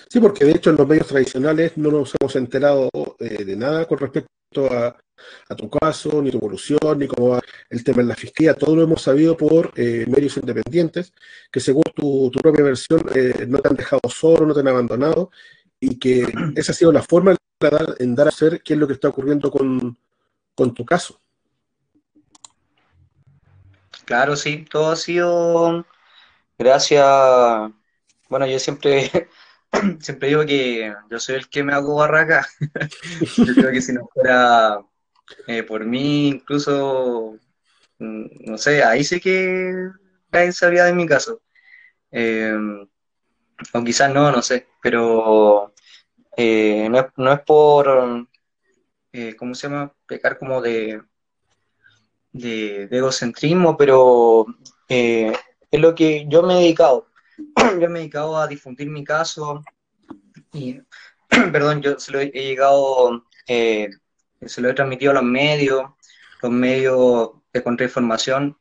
Sí, 0.09 0.21
porque 0.21 0.45
de 0.45 0.53
hecho 0.53 0.71
en 0.71 0.77
los 0.77 0.87
medios 0.87 1.07
tradicionales 1.09 1.77
no 1.77 1.91
nos 1.91 2.13
hemos 2.21 2.37
enterado 2.37 2.89
eh, 3.19 3.45
de 3.45 3.57
nada 3.57 3.87
con 3.87 3.99
respecto 3.99 4.29
a, 4.71 4.97
tu 5.57 5.69
caso, 5.71 6.23
ni 6.23 6.31
tu 6.31 6.39
evolución, 6.39 6.99
ni 6.99 7.09
cómo 7.09 7.31
va 7.31 7.41
el 7.71 7.83
tema 7.83 8.03
en 8.03 8.09
la 8.09 8.17
fiscalía. 8.17 8.55
Todo 8.55 8.77
lo 8.77 8.83
hemos 8.83 9.03
sabido 9.03 9.37
por 9.37 9.73
eh, 9.77 10.05
medios 10.09 10.37
independientes, 10.37 11.13
que 11.51 11.61
según 11.61 11.85
tu, 11.95 12.31
propia 12.31 12.65
versión 12.65 13.05
eh, 13.15 13.47
no 13.49 13.59
te 13.59 13.69
han 13.69 13.77
dejado 13.77 14.03
solo, 14.09 14.47
no 14.47 14.55
te 14.55 14.61
han 14.61 14.69
abandonado, 14.69 15.31
y 15.81 15.99
que 15.99 16.27
esa 16.57 16.73
ha 16.73 16.75
sido 16.75 16.93
la 16.93 17.03
forma 17.03 17.35
en 17.99 18.15
dar 18.15 18.29
a 18.29 18.31
ser 18.31 18.63
qué 18.63 18.75
es 18.75 18.79
lo 18.79 18.87
que 18.87 18.93
está 18.93 19.09
ocurriendo 19.09 19.51
con, 19.51 19.97
con 20.55 20.75
tu 20.75 20.85
caso. 20.85 21.21
Claro, 24.05 24.37
sí, 24.37 24.67
todo 24.71 24.91
ha 24.91 24.97
sido 24.97 25.87
gracias. 26.59 27.05
Bueno, 28.29 28.47
yo 28.47 28.59
siempre 28.59 29.11
siempre 30.01 30.29
digo 30.29 30.45
que 30.47 30.95
yo 31.11 31.21
soy 31.21 31.37
el 31.37 31.49
que 31.49 31.63
me 31.63 31.73
hago 31.73 31.97
barraca. 31.97 32.47
yo 33.37 33.55
creo 33.55 33.73
que 33.73 33.83
si 33.83 33.93
no 33.93 34.09
fuera 34.13 34.81
eh, 35.47 35.63
por 35.63 35.85
mí, 35.85 36.29
incluso, 36.29 37.37
mm, 37.99 38.51
no 38.51 38.59
sé, 38.59 38.83
ahí 38.85 39.05
sí 39.05 39.21
que 39.21 39.73
la 40.31 40.45
insabiedad 40.45 40.89
en 40.89 40.97
mi 40.97 41.07
caso. 41.07 41.41
Eh, 42.11 42.57
o 43.73 43.85
quizás 43.85 44.13
no, 44.13 44.31
no 44.31 44.43
sé, 44.43 44.69
pero 44.83 45.73
eh, 46.37 46.89
no, 46.91 46.99
es, 46.99 47.07
no, 47.17 47.33
es, 47.33 47.41
por, 47.41 48.29
¿cómo 49.39 49.55
se 49.55 49.69
llama? 49.69 49.93
Pecar 50.07 50.39
como 50.39 50.61
de, 50.61 51.01
de, 52.33 52.89
de 52.89 52.99
egocentrismo, 52.99 53.77
pero 53.77 54.47
es 54.89 55.81
lo 55.81 55.95
que 55.95 56.27
yo 56.29 56.43
me 56.43 56.55
he 56.55 56.63
dedicado 56.63 57.09
yo 57.81 57.89
me 57.89 57.99
he 57.99 58.03
dedicado 58.03 58.37
a 58.37 58.47
difundir 58.47 58.89
mi 58.89 59.05
caso 59.05 59.63
y, 60.53 60.81
perdón, 61.53 61.83
yo 61.83 61.99
se 61.99 62.13
lo 62.13 62.21
he, 62.21 62.31
llegado, 62.31 63.25
eh, 63.47 63.89
se 64.47 64.61
lo 64.61 64.69
he 64.69 64.75
transmitido 64.75 65.13
a 65.13 65.15
los 65.15 65.25
medios, 65.25 65.91
los 66.43 66.53
medios 66.53 67.31
de 67.53 67.63
contrainformación 67.63 68.59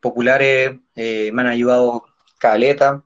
populares 0.00 0.76
eh, 0.94 1.30
me 1.32 1.42
han 1.42 1.48
ayudado 1.48 2.04
caleta, 2.38 3.04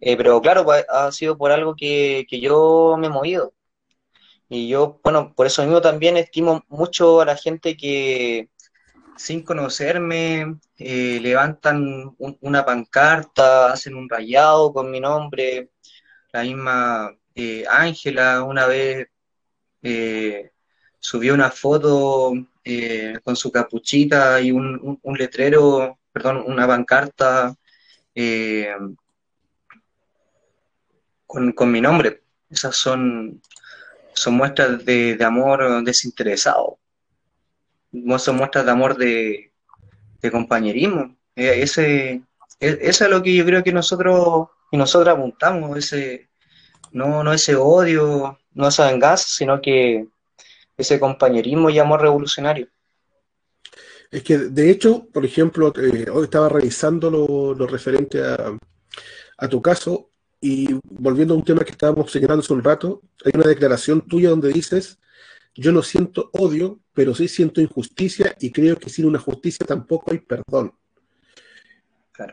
eh, 0.00 0.16
pero 0.16 0.40
claro, 0.40 0.64
pues, 0.64 0.84
ha 0.88 1.10
sido 1.12 1.38
por 1.38 1.52
algo 1.52 1.74
que, 1.74 2.26
que 2.28 2.40
yo 2.40 2.96
me 2.98 3.06
he 3.08 3.10
movido. 3.10 3.54
Y 4.48 4.68
yo, 4.68 5.00
bueno, 5.04 5.34
por 5.34 5.46
eso 5.46 5.62
mismo 5.62 5.80
también 5.80 6.16
estimo 6.16 6.64
mucho 6.68 7.20
a 7.20 7.24
la 7.26 7.36
gente 7.36 7.76
que, 7.76 8.48
sin 9.18 9.42
conocerme, 9.42 10.58
eh, 10.78 11.18
levantan 11.20 12.16
una 12.40 12.64
pancarta, 12.64 13.72
hacen 13.72 13.94
un 13.96 14.08
rayado 14.08 14.72
con 14.72 14.90
mi 14.90 15.00
nombre. 15.00 15.70
La 16.32 16.42
misma 16.42 17.10
eh, 17.34 17.64
Ángela 17.68 18.42
una 18.44 18.66
vez 18.66 19.08
eh, 19.82 20.52
subió 20.98 21.34
una 21.34 21.50
foto 21.50 22.32
con 23.24 23.36
su 23.36 23.50
capuchita 23.50 24.40
y 24.42 24.52
un, 24.52 25.00
letrero, 25.16 25.98
perdón, 26.12 26.44
una 26.46 26.66
pancarta 26.66 27.54
con, 31.26 31.72
mi 31.72 31.80
nombre. 31.80 32.22
Esas 32.50 32.76
son, 32.76 33.40
son 34.12 34.34
muestras 34.34 34.84
de 34.84 35.18
amor 35.24 35.82
desinteresado 35.84 36.78
son 38.18 38.36
muestras 38.36 38.64
de 38.64 38.70
amor 38.70 38.96
de, 38.96 39.52
compañerismo. 40.30 41.16
Eh, 41.34 41.62
ese, 41.62 42.22
e, 42.60 42.78
eso 42.82 43.04
es 43.04 43.10
lo 43.10 43.22
que 43.22 43.34
yo 43.34 43.44
creo 43.44 43.62
que 43.62 43.72
nosotros 43.72 44.48
y 44.70 44.76
nosotros 44.76 45.14
apuntamos, 45.14 45.78
ese, 45.78 46.28
no, 46.92 47.24
no 47.24 47.32
ese 47.32 47.56
odio, 47.56 48.38
no 48.52 48.68
esa 48.68 48.90
venganza, 48.90 49.26
sino 49.28 49.60
que 49.60 50.06
ese 50.76 51.00
compañerismo 51.00 51.70
y 51.70 51.78
amor 51.78 52.02
revolucionario. 52.02 52.68
Es 54.10 54.22
que, 54.22 54.38
de 54.38 54.70
hecho, 54.70 55.06
por 55.12 55.24
ejemplo, 55.24 55.72
eh, 55.76 56.06
hoy 56.10 56.24
estaba 56.24 56.48
revisando 56.48 57.10
lo, 57.10 57.66
referente 57.66 58.22
a, 58.22 58.56
a, 59.38 59.48
tu 59.48 59.60
caso 59.60 60.10
y 60.40 60.68
volviendo 60.84 61.34
a 61.34 61.36
un 61.36 61.44
tema 61.44 61.64
que 61.64 61.72
estábamos 61.72 62.10
señalando 62.10 62.42
hace 62.42 62.52
un 62.52 62.64
rato, 62.64 63.02
hay 63.24 63.32
una 63.34 63.48
declaración 63.48 64.02
tuya 64.02 64.30
donde 64.30 64.52
dices 64.52 64.98
yo 65.58 65.72
no 65.72 65.82
siento 65.82 66.30
odio, 66.34 66.78
pero 66.98 67.14
sí 67.14 67.28
siento 67.28 67.60
injusticia 67.60 68.34
y 68.40 68.50
creo 68.50 68.76
que 68.76 68.90
sin 68.90 69.04
una 69.04 69.20
justicia 69.20 69.64
tampoco 69.64 70.10
hay 70.10 70.18
perdón. 70.18 70.72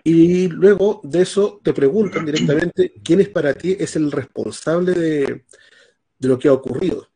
Y 0.04 0.47
luego 0.47 1.01
de 1.04 1.21
eso 1.21 1.62
te 1.63 1.71
preguntan 1.71 2.25
directamente 2.25 2.95
quién 3.04 3.21
es 3.21 3.30
para 3.30 3.54
ti 3.54 3.78
es 3.80 3.95
el 3.95 4.12
responsable 4.12 4.93
de, 4.93 5.45
lo 6.21 6.39
que 6.39 6.47
ha 6.47 6.54
ocurrido. 6.54 7.08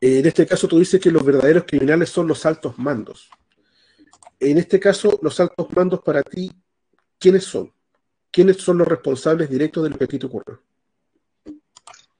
En 0.00 0.24
este 0.26 0.46
caso 0.46 0.68
tú 0.68 0.78
dices 0.78 1.00
que 1.00 1.10
los 1.10 1.24
verdaderos 1.24 1.64
criminales 1.66 2.08
son 2.08 2.28
los 2.28 2.46
altos 2.46 2.78
mandos. 2.78 3.28
En 4.38 4.58
este 4.58 4.78
caso, 4.78 5.18
los 5.20 5.40
altos 5.40 5.66
mandos 5.74 6.02
para 6.04 6.22
ti, 6.22 6.52
¿quiénes 7.18 7.42
son? 7.42 7.72
¿Quiénes 8.30 8.58
son 8.58 8.78
los 8.78 8.86
responsables 8.86 9.50
directos 9.50 9.82
de 9.82 9.90
lo 9.90 9.98
que 9.98 10.04
a 10.04 10.06
ti 10.06 10.20
te 10.20 10.26
ocurre? 10.26 10.58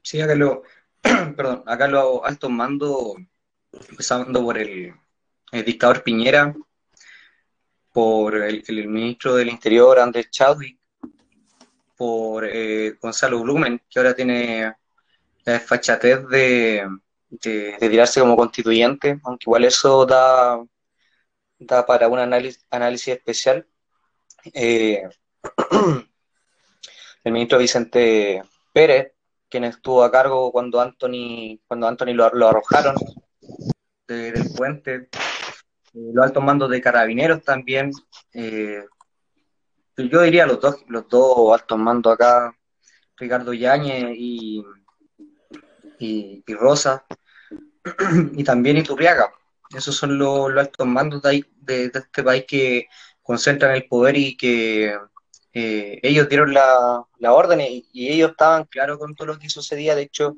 Sí, 0.03 0.21
acá 0.21 0.35
lo, 0.35 0.65
perdón, 1.37 1.63
acá 1.67 1.87
los 1.87 2.19
altos 2.25 2.51
mandos, 2.51 3.15
empezando 3.73 4.43
por 4.43 4.59
el, 4.59 4.95
dictador 5.53 6.03
Piñera, 6.03 6.55
por 7.93 8.37
el, 8.37 8.89
ministro 8.89 9.35
del 9.35 9.49
Interior, 9.49 9.99
Andrés 9.99 10.31
Chadwick, 10.31 10.79
por 11.97 12.45
eh, 12.45 12.97
Gonzalo 13.01 13.41
Blumen, 13.41 13.83
que 13.91 13.99
ahora 13.99 14.15
tiene 14.15 14.73
la 15.45 15.53
desfachatez 15.53 16.27
de, 16.29 16.87
de, 17.29 17.77
tirarse 17.81 18.21
como 18.21 18.37
constituyente, 18.37 19.19
aunque 19.25 19.45
igual 19.47 19.65
eso 19.65 20.07
da, 20.07 20.63
da 21.59 21.87
para 21.87 22.09
un 22.09 22.19
análisis, 22.19 22.65
análisis 22.71 23.15
especial. 23.15 23.67
Eh, 24.55 25.09
el 27.25 27.33
ministro 27.33 27.59
Vicente 27.59 28.43
Pérez, 28.73 29.13
quien 29.49 29.65
estuvo 29.65 30.05
a 30.05 30.11
cargo 30.11 30.53
cuando 30.53 30.81
Anthony, 30.81 31.59
cuando 31.67 31.89
Anthony 31.89 32.15
lo, 32.15 32.25
arrojaron 32.25 32.95
del 34.15 34.51
puente, 34.57 34.95
eh, 34.95 36.11
los 36.13 36.25
altos 36.25 36.43
mandos 36.43 36.71
de 36.71 36.81
carabineros 36.81 37.43
también. 37.43 37.93
Eh, 38.33 38.85
yo 39.97 40.23
diría 40.23 40.47
los 40.47 40.61
dos, 40.61 40.85
los 40.89 41.09
dos 41.09 41.53
altos 41.53 41.79
mandos 41.79 42.15
acá, 42.15 42.57
Ricardo 43.17 43.53
Yáñez 43.53 44.15
y, 44.17 44.65
y, 45.99 46.45
Rosa, 46.55 47.05
y 48.33 48.45
también 48.45 48.77
Iturriaga. 48.77 49.33
Esos 49.77 49.97
son 49.97 50.17
los, 50.17 50.51
altos 50.57 50.87
mandos 50.87 51.23
de, 51.23 51.45
de, 51.57 51.91
este 51.93 52.23
país 52.23 52.45
que 52.49 52.87
concentran 53.23 53.75
el 53.75 53.87
poder 53.87 54.17
y 54.17 54.37
que 54.37 54.97
eh, 55.53 55.99
ellos 56.03 56.29
dieron 56.29 56.55
la, 56.55 57.05
la 57.19 57.33
orden 57.33 57.61
y, 57.61 57.85
ellos 57.93 58.31
estaban 58.31 58.65
claros 58.65 58.99
con 58.99 59.15
todo 59.15 59.27
lo 59.29 59.39
que 59.39 59.51
sucedía. 59.51 59.95
De 59.95 60.03
hecho, 60.03 60.37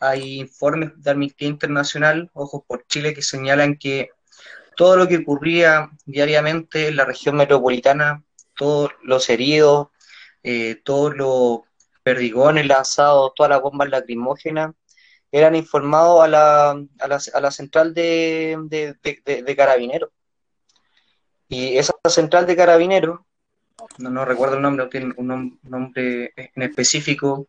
hay 0.00 0.40
informes 0.40 0.90
de 0.96 1.10
Amnistía 1.10 1.48
Internacional, 1.48 2.30
Ojos 2.32 2.62
por 2.66 2.86
Chile, 2.86 3.14
que 3.14 3.22
señalan 3.22 3.76
que 3.76 4.10
todo 4.76 4.96
lo 4.96 5.06
que 5.06 5.18
ocurría 5.18 5.90
diariamente 6.06 6.88
en 6.88 6.96
la 6.96 7.04
región 7.04 7.36
metropolitana, 7.36 8.24
todos 8.56 8.90
los 9.02 9.28
heridos, 9.28 9.88
eh, 10.42 10.80
todos 10.82 11.14
los 11.14 11.60
perdigones 12.02 12.66
lanzados, 12.66 13.32
todas 13.36 13.50
las 13.50 13.60
bombas 13.60 13.90
lacrimógenas, 13.90 14.74
eran 15.30 15.54
informados 15.54 16.24
a 16.24 16.28
la, 16.28 16.70
a 16.70 17.08
la, 17.08 17.20
a 17.34 17.40
la 17.40 17.50
central 17.50 17.94
de, 17.94 18.56
de, 18.64 19.42
de 19.42 19.56
carabineros. 19.56 20.10
Y 21.48 21.76
esa 21.76 21.92
central 22.08 22.46
de 22.46 22.56
carabineros 22.56 23.20
no, 23.98 24.24
recuerdo 24.24 24.56
el 24.56 24.62
nombre, 24.62 24.86
tiene 24.86 25.12
un 25.16 25.58
nombre 25.62 26.32
en 26.36 26.62
específico, 26.62 27.48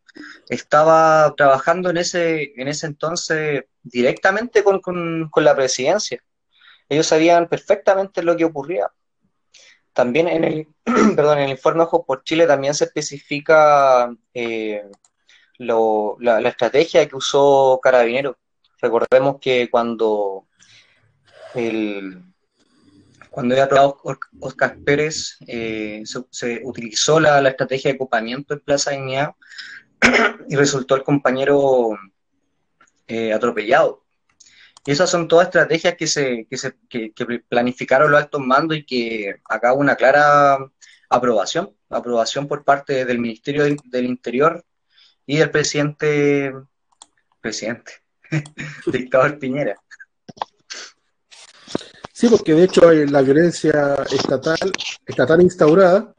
estaba 0.50 1.34
trabajando 1.36 1.90
en 1.90 1.98
ese, 1.98 2.54
en 2.56 2.68
ese 2.68 2.88
entonces 2.88 3.66
directamente 3.82 4.64
con, 4.64 5.30
la 5.36 5.56
presidencia. 5.56 6.22
Ellos 6.90 7.08
sabían 7.08 7.48
perfectamente 7.48 8.24
lo 8.24 8.36
que 8.36 8.46
ocurría. 8.46 8.88
También 9.94 10.28
en 10.28 10.44
el, 10.44 10.68
perdón, 11.16 11.40
en 11.40 11.46
el 11.46 11.52
informe 11.52 11.84
Ojos 11.84 12.04
por 12.06 12.24
Chile 12.24 12.48
también 12.48 12.74
se 12.74 12.86
especifica 12.86 14.14
eh, 14.34 14.84
la, 15.58 16.40
la, 16.40 16.50
estrategia 16.50 17.08
que 17.08 17.16
usó 17.16 17.80
Carabineros. 17.82 18.36
Recordemos 18.82 19.38
que 19.40 19.70
cuando 19.70 20.48
el, 21.56 22.31
cuando 23.32 23.54
había 23.54 23.64
aprobado 23.64 23.98
Oscar 24.42 24.78
Pérez, 24.86 25.38
eh, 25.48 26.04
se, 26.06 26.62
utilizó 26.66 27.18
la, 27.18 27.48
estrategia 27.48 27.90
de 27.90 27.96
ocupamiento 27.96 28.54
en 28.54 28.60
Plaza 28.60 28.92
Dignidad 28.92 29.36
y 30.50 30.56
resultó 30.58 30.98
el 30.98 31.04
compañero 31.04 31.98
eh, 33.08 33.32
atropellado. 33.32 34.04
Y 34.86 34.92
esas 34.92 35.10
son 35.10 35.30
todas 35.30 35.48
estrategias 35.48 35.96
que 35.96 36.08
se, 36.08 36.46
que 36.50 36.58
se 36.58 36.76
que, 36.90 37.14
planificaron 37.48 38.12
los 38.12 38.22
altos 38.22 38.42
mandos 38.42 38.78
y 38.78 38.86
que 38.86 39.40
acá 39.46 39.72
una 39.72 39.96
clara 39.96 40.58
aprobación, 41.10 41.74
aprobación 41.90 42.50
por 42.50 42.66
parte 42.66 43.06
del 43.06 43.20
Ministerio 43.20 43.64
del 43.64 44.06
Interior 44.06 44.66
y 45.26 45.38
del 45.38 45.52
presidente, 45.52 46.54
presidente, 47.40 47.94
dictador 48.88 49.40
Piñera. 49.40 49.78
Sí, 52.14 52.28
porque 52.28 52.54
de 52.54 52.66
hecho 52.66 52.92
la 52.92 53.22
violencia 53.22 53.96
estatal 54.12 54.72
está 55.06 55.26
tan 55.26 55.42
instaurada 55.42 56.14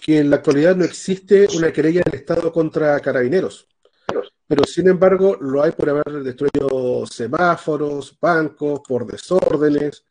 que 0.00 0.18
en 0.18 0.30
la 0.30 0.36
actualidad 0.36 0.74
no 0.74 0.84
existe 0.84 1.46
una 1.54 1.72
querella 1.72 2.02
del 2.04 2.20
Estado 2.20 2.52
contra 2.52 2.98
carabineros. 3.00 3.68
Pero 4.46 4.64
sin 4.64 4.88
embargo 4.88 5.36
lo 5.40 5.62
hay 5.62 5.72
por 5.72 5.88
haber 5.90 6.22
destruido 6.22 7.06
semáforos, 7.06 8.18
bancos, 8.20 8.80
por 8.86 9.06
desórdenes, 9.06 10.04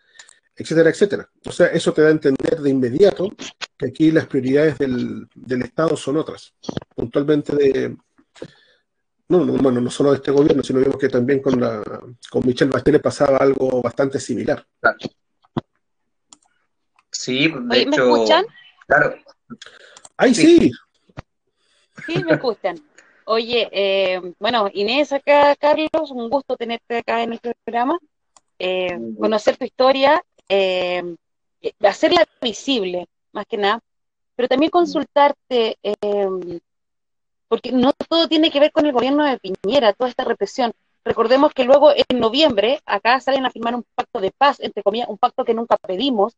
etcétera, 0.56 0.90
etcétera. 0.90 1.30
O 1.46 1.52
sea, 1.52 1.68
eso 1.68 1.94
te 1.94 2.02
da 2.02 2.08
a 2.10 2.12
entender 2.12 2.60
de 2.60 2.70
inmediato 2.70 3.30
que 3.78 3.88
aquí 3.88 4.12
las 4.12 4.28
prioridades 4.28 4.78
del, 4.78 5.28
Estado 5.64 5.96
son 5.98 6.18
otras. 6.18 6.54
Puntualmente 6.96 7.56
de, 7.56 7.98
no, 9.32 9.46
no, 9.46 9.54
bueno, 9.54 9.80
no 9.80 9.90
solo 9.90 10.12
de 10.12 10.18
este 10.18 10.30
gobierno, 10.32 10.62
sino 10.62 10.82
vemos 10.82 10.98
que 10.98 11.08
también 11.08 11.42
con, 11.42 11.60
la, 11.60 11.82
con 12.30 12.46
Michelle 12.46 12.70
Bachelet 12.70 13.02
pasaba 13.02 13.38
algo 13.38 13.82
bastante 13.82 14.20
similar. 14.20 14.66
Sí, 17.10 17.48
de 17.48 17.86
¿Me 17.86 17.96
escuchan? 17.96 18.46
Claro. 18.86 19.16
¡Ay, 20.18 20.36
sí! 20.36 20.72
Sí, 22.06 22.24
me 22.24 22.34
escuchan. 22.34 22.78
Oye, 23.24 23.70
eh, 23.72 24.34
bueno, 24.38 24.70
Inés 24.74 25.14
acá, 25.14 25.56
Carlos, 25.56 26.12
un 26.12 26.30
gusto 26.30 26.58
tenerte 26.58 26.98
acá 26.98 27.24
en 27.24 27.34
el 27.34 27.40
programa, 27.40 27.98
eh, 28.60 29.00
conocer 29.18 29.56
tu 29.56 29.64
historia, 29.64 30.22
eh, 30.50 31.16
hacerla 31.80 32.28
visible, 32.42 33.08
más 33.32 33.46
que 33.46 33.58
nada, 33.58 33.80
pero 34.36 34.50
también 34.50 34.72
consultarte 34.72 35.78
porque 37.52 37.74
no 37.74 37.92
todo 37.92 38.30
tiene 38.30 38.50
que 38.50 38.62
ver 38.62 38.72
con 38.72 38.86
el 38.86 38.94
gobierno 38.94 39.26
de 39.26 39.38
Piñera, 39.38 39.92
toda 39.92 40.10
esta 40.10 40.24
represión. 40.24 40.72
Recordemos 41.04 41.52
que 41.54 41.66
luego 41.66 41.92
en 41.92 42.18
noviembre 42.18 42.80
acá 42.86 43.20
salen 43.20 43.46
a 43.46 43.52
firmar 43.52 43.76
un 43.76 43.84
pacto 43.94 44.22
de 44.22 44.32
paz, 44.32 44.62
entre 44.62 44.82
comillas, 44.82 45.10
un 45.10 45.18
pacto 45.18 45.44
que 45.44 45.54
nunca 45.54 45.76
pedimos, 45.76 46.38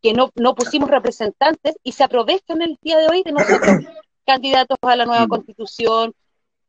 que 0.00 0.12
no, 0.12 0.30
no 0.36 0.54
pusimos 0.54 0.88
representantes 0.88 1.74
y 1.82 1.90
se 1.90 2.04
aprovechan 2.04 2.62
el 2.62 2.78
día 2.80 2.98
de 2.98 3.08
hoy 3.08 3.24
de 3.24 3.32
nosotros, 3.32 3.78
candidatos 4.24 4.78
a 4.82 4.94
la 4.94 5.04
nueva 5.04 5.26
mm. 5.26 5.30
constitución, 5.30 6.14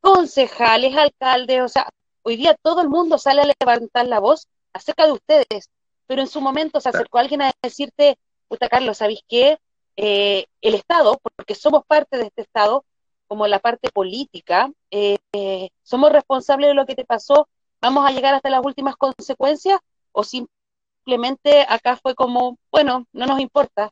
concejales, 0.02 0.98
alcaldes, 0.98 1.62
o 1.62 1.68
sea, 1.68 1.88
hoy 2.24 2.36
día 2.36 2.58
todo 2.64 2.82
el 2.82 2.90
mundo 2.90 3.20
sale 3.20 3.44
a 3.44 3.54
levantar 3.60 4.08
la 4.08 4.20
voz 4.20 4.48
acerca 4.74 5.06
de 5.06 5.12
ustedes, 5.12 5.70
pero 6.08 6.20
en 6.20 6.28
su 6.28 6.42
momento 6.42 6.82
se 6.82 6.90
acercó 6.90 7.20
alguien 7.20 7.44
a 7.44 7.52
decirte, 7.62 8.18
puta 8.48 8.70
Carlos, 8.70 8.98
¿sabéis 8.98 9.20
qué? 9.30 9.60
Eh, 9.98 10.48
el 10.62 10.74
Estado, 10.74 11.20
porque 11.36 11.54
somos 11.54 11.86
parte 11.86 12.18
de 12.18 12.24
este 12.24 12.42
Estado, 12.42 12.84
como 13.28 13.48
la 13.48 13.60
parte 13.60 13.90
política, 13.90 14.72
eh, 14.92 15.18
eh, 15.34 15.70
somos 15.82 16.12
responsables 16.12 16.70
de 16.70 16.74
lo 16.76 16.86
que 16.86 16.96
te 16.96 17.06
pasó, 17.06 17.48
vamos 17.82 18.08
a 18.08 18.12
llegar 18.12 18.34
hasta 18.34 18.50
las 18.50 18.64
últimas 18.64 18.96
consecuencias 18.96 19.80
o 20.12 20.24
simplemente 20.24 21.66
acá 21.68 21.98
fue 21.98 22.16
como, 22.16 22.58
bueno, 22.72 23.08
no 23.12 23.26
nos 23.26 23.40
importa. 23.40 23.92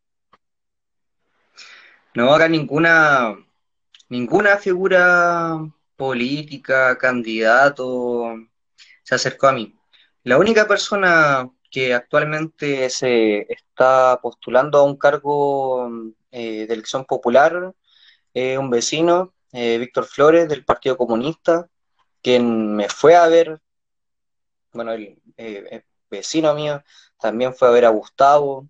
No, 2.13 2.33
acá 2.33 2.47
ninguna, 2.47 3.37
ninguna 4.09 4.57
figura 4.57 5.59
política, 5.95 6.97
candidato, 6.97 8.35
se 9.03 9.15
acercó 9.15 9.47
a 9.47 9.53
mí. 9.53 9.75
La 10.23 10.37
única 10.37 10.67
persona 10.67 11.49
que 11.71 11.93
actualmente 11.93 12.89
se 12.89 13.47
está 13.51 14.19
postulando 14.21 14.77
a 14.77 14.83
un 14.83 14.97
cargo 14.97 15.89
eh, 16.31 16.65
de 16.67 16.73
elección 16.73 17.05
popular 17.05 17.73
un 18.33 18.69
vecino, 18.69 19.33
eh, 19.51 19.77
Víctor 19.77 20.05
Flores, 20.05 20.47
del 20.47 20.63
Partido 20.65 20.97
Comunista, 20.97 21.69
quien 22.21 22.75
me 22.75 22.87
fue 22.89 23.15
a 23.15 23.27
ver, 23.27 23.61
bueno, 24.73 24.93
el 24.93 25.21
eh, 25.37 25.83
vecino 26.09 26.53
mío 26.53 26.83
también 27.19 27.53
fue 27.53 27.67
a 27.67 27.71
ver 27.71 27.85
a 27.85 27.89
Gustavo, 27.89 28.69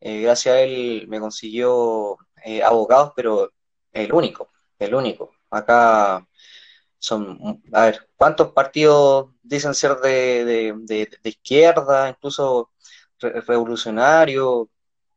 eh, 0.00 0.22
gracias 0.22 0.54
a 0.54 0.60
él 0.60 1.06
me 1.08 1.20
consiguió 1.20 2.16
abogados, 2.64 3.12
pero 3.14 3.52
el 3.92 4.12
único, 4.12 4.50
el 4.78 4.94
único. 4.94 5.32
Acá 5.50 6.26
son, 6.98 7.62
a 7.72 7.84
ver, 7.86 8.08
¿cuántos 8.16 8.52
partidos 8.52 9.30
dicen 9.42 9.74
ser 9.74 9.96
de, 9.98 10.74
de, 10.84 11.08
izquierda, 11.24 12.08
incluso 12.08 12.72
revolucionario? 13.20 14.70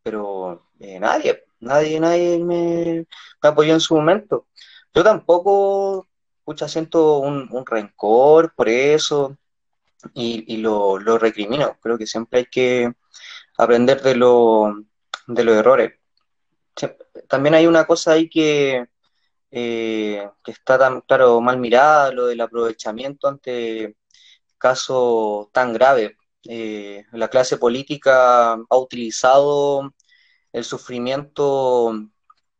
Pero 0.04 0.70
nadie, 0.80 1.46
Nadie, 1.60 2.00
nadie 2.00 2.40
me, 2.40 3.06
apoyó 3.42 3.74
en 3.74 3.80
su 3.80 3.96
momento. 3.96 4.48
Yo 4.94 5.04
tampoco, 5.04 6.08
escucha, 6.40 6.68
siento 6.68 7.20
un, 7.20 7.50
rencor 7.66 8.54
por 8.56 8.70
eso. 8.70 9.38
y, 10.14 10.58
lo, 10.58 11.00
lo, 11.00 11.18
recrimino. 11.18 11.78
Creo 11.82 11.98
que 11.98 12.08
siempre 12.08 12.40
hay 12.40 12.46
que 12.46 12.94
aprender 13.58 14.02
de, 14.02 14.16
lo, 14.16 14.76
de 15.28 15.44
los 15.44 15.56
errores. 15.56 15.94
También 17.28 17.56
hay 17.56 17.68
una 17.68 17.86
cosa 17.86 18.14
ahí 18.14 18.30
que, 18.30 18.86
eh, 19.52 20.30
que 20.44 20.52
está 20.52 20.78
tan, 20.78 21.02
claro, 21.02 21.42
mal 21.42 21.58
mirada, 21.60 22.12
lo 22.12 22.28
del 22.28 22.42
aprovechamiento 22.42 23.28
ante 23.28 23.96
casos 24.58 25.52
tan 25.52 25.74
graves. 25.74 26.14
Eh, 26.44 27.06
la 27.14 27.28
clase 27.30 27.58
política 27.58 28.54
ha 28.54 28.78
utilizado 28.78 29.94
el 30.56 30.64
sufrimiento 30.64 31.94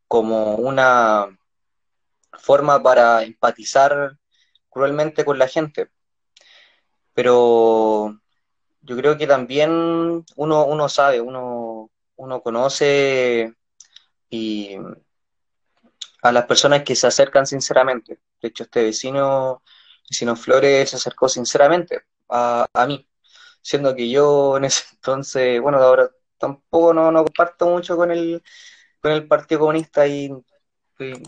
como 0.06 0.56
una 0.56 1.40
forma 2.34 2.84
para 2.84 3.24
empatizar 3.24 4.18
cruelmente 4.70 5.24
con 5.24 5.40
la 5.40 5.48
gente. 5.48 5.90
Pero 7.14 8.20
yo 8.82 8.98
creo 8.98 9.18
que 9.18 9.28
también 9.28 10.26
uno, 10.36 10.66
uno 10.66 10.90
sabe, 10.90 11.22
uno, 11.22 11.90
uno 12.18 12.42
conoce 12.42 13.54
y 14.30 14.76
a 16.22 16.32
las 16.34 16.46
personas 16.48 16.84
que 16.84 16.98
se 16.98 17.08
acercan 17.08 17.48
sinceramente. 17.48 18.20
De 18.42 18.50
hecho, 18.50 18.64
este 18.64 18.84
vecino, 18.84 19.64
vecino 20.10 20.36
Flores, 20.36 20.90
se 20.90 20.98
acercó 20.98 21.30
sinceramente 21.30 22.02
a, 22.28 22.68
a 22.74 22.88
mí, 22.88 23.08
siendo 23.62 23.96
que 23.96 24.10
yo 24.10 24.58
en 24.58 24.66
ese 24.66 24.84
entonces, 24.96 25.62
bueno, 25.62 25.78
ahora 25.78 26.12
tampoco 26.46 26.94
no, 26.94 27.12
no 27.12 27.24
comparto 27.24 27.68
mucho 27.68 27.98
con 27.98 28.12
el, 28.12 28.42
con 29.02 29.12
el 29.12 29.28
Partido 29.28 29.62
Comunista 29.62 30.08
y, 30.08 30.32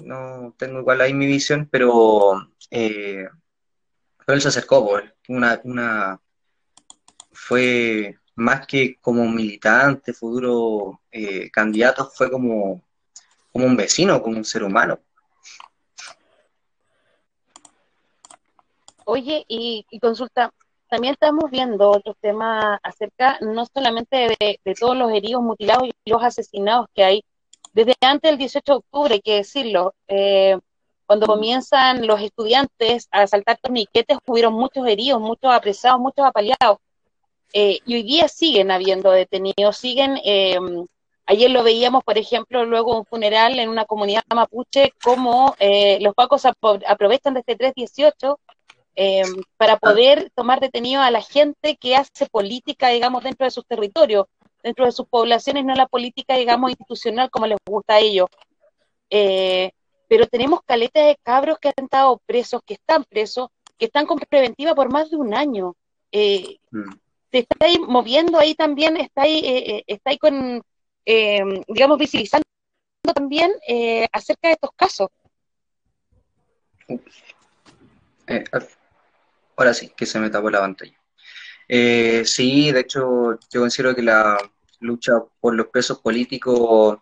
no 0.04 0.56
tengo 0.58 0.80
igual 0.80 1.02
ahí 1.02 1.14
mi 1.14 1.26
visión, 1.26 1.68
pero, 1.70 2.50
eh, 2.72 3.28
pero 4.26 4.36
él 4.36 4.42
se 4.42 4.48
acercó, 4.48 4.88
pues, 4.88 5.12
una, 5.28 5.60
una, 5.64 6.22
fue 7.32 8.18
más 8.36 8.66
que 8.66 8.96
como 9.02 9.28
militante, 9.28 10.14
futuro 10.14 11.02
eh, 11.12 11.50
candidato, 11.52 12.10
fue 12.10 12.32
como, 12.32 12.82
como 13.52 13.66
un 13.66 13.76
vecino, 13.76 14.22
como 14.22 14.38
un 14.38 14.46
ser 14.46 14.64
humano. 14.64 15.00
Oye, 19.06 19.46
y 19.48 19.86
consulta, 20.00 20.54
también 20.90 21.14
estamos 21.14 21.50
viendo 21.52 21.92
otros 21.92 22.16
temas 22.22 22.80
acerca 22.84 23.38
no 23.42 23.66
solamente 23.66 24.36
de, 24.40 24.76
todos 24.80 24.96
los 24.96 25.12
heridos, 25.12 25.44
mutilados 25.44 25.88
y 25.88 26.10
los 26.10 26.24
asesinados 26.24 26.88
que 26.94 27.04
hay 27.04 27.24
desde 27.74 27.94
antes 28.02 28.32
del 28.32 28.40
18 28.40 28.72
de 28.72 28.78
octubre, 28.78 29.14
hay 29.16 29.22
que 29.22 29.36
decirlo. 29.36 29.94
Eh, 30.08 30.58
cuando 31.06 31.28
comienzan 31.28 32.08
los 32.08 32.22
estudiantes 32.22 33.08
a 33.12 33.28
saltar 33.28 33.60
torniquetes, 33.62 34.18
hubieron 34.26 34.54
muchos 34.54 34.88
heridos, 34.88 35.22
muchos 35.22 35.54
apresados, 35.54 36.00
muchos 36.00 36.26
apaleados. 36.26 36.80
Eh, 37.54 37.80
y 37.86 37.96
hoy 37.96 38.04
día 38.04 38.28
siguen 38.28 38.72
habiendo 38.72 39.12
detenidos, 39.12 39.78
siguen. 39.78 40.20
Eh, 40.26 40.58
ayer 41.28 41.52
lo 41.52 41.64
veíamos, 41.64 42.04
por 42.04 42.18
ejemplo, 42.18 42.66
luego 42.66 42.98
un 42.98 43.06
funeral 43.06 43.60
en 43.60 43.70
una 43.70 43.86
comunidad 43.86 44.24
mapuche, 44.34 44.94
como 45.04 45.56
los 46.00 46.16
pacos 46.16 46.46
aprovechan 46.46 47.36
de 47.36 47.42
este 47.42 47.56
318 47.56 48.40
Em, 49.00 49.44
para 49.58 49.78
poder 49.78 50.32
tomar 50.34 50.60
detenido 50.60 51.04
a 51.04 51.12
la 51.12 51.22
gente 51.22 51.78
que 51.78 51.96
hace 51.96 52.26
política, 52.32 52.90
digamos, 52.90 53.24
dentro 53.24 53.46
de 53.46 53.52
sus 53.52 53.64
territorios, 53.68 54.26
dentro 54.64 54.86
de 54.86 54.92
sus 54.92 55.08
poblaciones, 55.08 55.66
no 55.66 55.76
la 55.76 55.86
política, 55.86 56.36
digamos, 56.36 56.72
institucional 56.72 57.30
como 57.30 57.46
les 57.46 57.60
gusta 57.64 57.94
a 57.94 58.00
ellos. 58.00 58.28
Eh, 59.12 59.70
pero 60.08 60.26
tenemos 60.26 60.62
caletas 60.66 61.06
de 61.06 61.18
cabros 61.22 61.60
que 61.60 61.68
han 61.68 61.86
estado 61.86 62.20
presos, 62.26 62.60
que 62.66 62.74
están 62.74 63.04
presos, 63.04 63.50
que 63.78 63.86
están 63.86 64.08
con 64.08 64.18
preventiva 64.18 64.74
por 64.74 64.92
más 64.92 65.12
de 65.12 65.18
un 65.18 65.36
año. 65.36 65.76
Eh, 66.12 66.58
mm. 66.72 66.92
Se 67.32 67.38
está 67.38 67.68
ahí 67.68 67.78
moviendo 67.78 68.40
ahí 68.40 68.56
también, 68.56 68.98
está 68.98 69.22
ahí, 69.22 69.42
eh, 69.46 69.84
está 69.86 70.10
ahí 70.10 70.18
con, 70.18 70.64
em, 71.06 71.62
digamos, 71.68 72.00
visibilizando 72.00 72.46
también 73.14 73.52
acerca 74.12 74.48
de 74.48 74.54
estos 74.56 74.72
casos. 74.76 75.10
Ahora 79.58 79.74
sí, 79.74 79.92
que 79.98 80.06
se 80.06 80.20
me 80.20 80.30
tapó 80.30 80.50
la 80.50 80.60
pantalla. 80.60 80.98
Eh, 81.68 82.24
sí, 82.26 82.72
de 82.72 82.82
hecho, 82.82 83.40
yo 83.52 83.62
considero 83.62 83.96
que 83.96 84.04
la 84.04 84.38
lucha 84.80 85.14
por 85.40 85.56
los 85.56 85.68
presos 85.68 86.00
políticos 86.00 87.00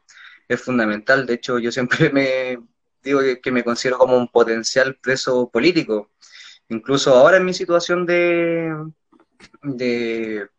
es 0.48 0.62
fundamental. 0.62 1.26
De 1.26 1.36
hecho, 1.36 1.60
yo 1.60 1.72
siempre 1.72 2.10
me 2.14 2.58
digo 3.04 3.22
que, 3.42 3.52
me 3.52 3.64
considero 3.64 3.98
como 4.00 4.18
un 4.18 4.30
potencial 4.30 4.96
preso 4.96 5.50
político. 5.50 6.12
Incluso 6.70 7.16
ahora 7.16 7.38
en 7.38 7.46
mi 7.46 7.54
situación 7.54 8.06
de, 8.06 8.74
de, 9.62 10.50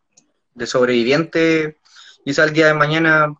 sobreviviente, 0.67 1.79
quizá 2.25 2.45
el 2.45 2.53
día 2.53 2.69
de 2.69 2.75
mañana 2.75 3.35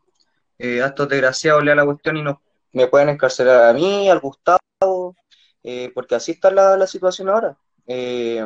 eh, 0.59 0.83
estos 0.85 1.09
desgraciados 1.09 1.65
lea 1.65 1.75
la 1.75 1.85
cuestión 1.85 2.17
y 2.17 2.23
no, 2.23 2.43
me 2.73 2.89
pueden 2.89 3.11
encarcelar 3.11 3.65
a 3.71 3.73
mí, 3.73 4.11
al 4.11 4.21
Gustavo, 4.21 5.17
eh, 5.63 5.91
porque 5.95 6.15
así 6.17 6.33
está 6.33 6.51
la, 6.51 6.77
la 6.77 6.87
situación 6.87 7.29
ahora. 7.29 7.57
Eh, 7.87 8.45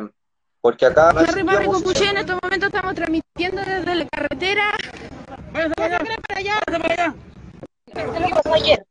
porque 0.61 0.85
acá... 0.85 1.09
Harry 1.09 1.41
en 1.41 2.17
estos 2.17 2.37
momentos 2.43 2.67
estamos 2.67 2.93
transmitiendo 2.95 3.61
desde 3.63 3.95
la 3.95 4.05
carretera. 4.05 4.71
Váyase 5.51 5.73
para 5.75 5.95
allá. 5.95 5.99
para 6.27 6.39
allá. 6.39 6.59
para 6.67 6.93
allá. 6.93 7.15
¿Qué 7.85 8.29
pasó 8.29 8.53
ayer? 8.53 8.85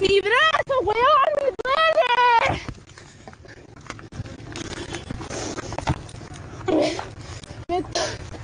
¡Mi 0.00 0.20
brazo, 0.20 0.80
weón! 0.84 1.32
¡Me 7.68 7.80
duele! 7.80 8.37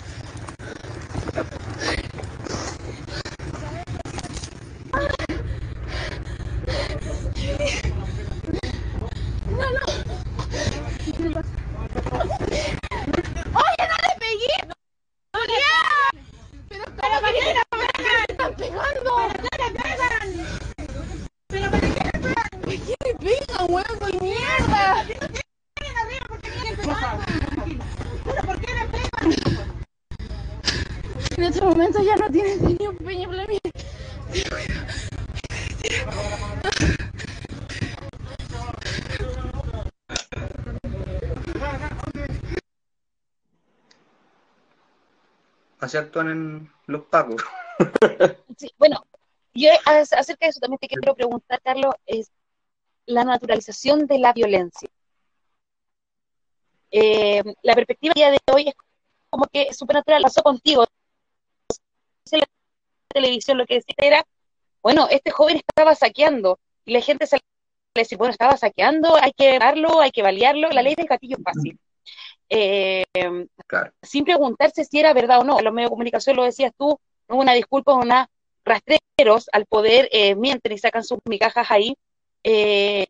Actúan 45.99 46.31
en 46.31 46.73
los 46.87 47.03
pagos. 47.03 47.43
bueno, 48.79 49.05
yo 49.53 49.71
acerca 49.85 50.47
de 50.47 50.51
eso 50.51 50.61
también 50.61 50.79
te 50.79 50.89
quiero 50.89 51.15
preguntar, 51.15 51.61
Carlos, 51.63 51.95
es 52.07 52.31
la 53.07 53.25
naturalización 53.25 54.07
de 54.07 54.19
la 54.19 54.33
violencia. 54.33 54.89
Eh, 56.91 57.43
la 57.63 57.75
perspectiva 57.75 58.15
día 58.15 58.31
de 58.31 58.39
hoy 58.53 58.69
es 58.69 58.75
como 59.31 59.47
que 59.47 59.73
supernatural, 59.73 60.23
pasó 60.23 60.43
contigo. 60.43 60.87
En 62.31 62.41
la 62.41 62.47
televisión 63.09 63.59
lo 63.59 63.67
que 63.67 63.75
decía 63.75 63.95
era, 63.99 64.25
bueno, 64.83 65.07
este 65.11 65.31
joven 65.31 65.57
estaba 65.57 65.95
saqueando, 65.95 66.59
y 66.85 66.93
la 66.93 67.01
gente 67.01 67.27
se 67.27 67.37
le 67.37 68.03
dice, 68.03 68.17
bueno, 68.17 68.33
estaba 68.33 68.57
saqueando, 68.57 69.17
hay 69.17 69.33
que 69.33 69.59
darlo, 69.59 70.01
hay 70.01 70.11
que 70.11 70.23
balearlo, 70.23 70.71
la 70.71 70.83
ley 70.83 70.95
del 70.95 71.07
gatillo 71.07 71.37
es 71.37 71.45
fácil. 71.45 71.79
Eh, 72.49 73.05
sin 74.03 74.25
preguntarse 74.25 74.85
si 74.85 74.99
era 74.99 75.13
verdad 75.13 75.41
o 75.41 75.45
no. 75.45 75.61
Los 75.61 75.73
medios 75.73 75.91
de 75.91 75.95
comunicación 75.95 76.37
lo 76.37 76.45
decías 76.45 76.73
tú, 76.77 76.99
no 77.29 77.37
una 77.37 77.53
disculpa, 77.53 77.95
una 77.95 78.29
rastreros 78.65 79.49
al 79.53 79.67
poder 79.67 80.09
eh, 80.13 80.35
mienten 80.35 80.73
y 80.73 80.79
sacan 80.79 81.05
sus 81.05 81.19
migajas 81.25 81.71
ahí. 81.71 81.97
Eh, 82.43 83.07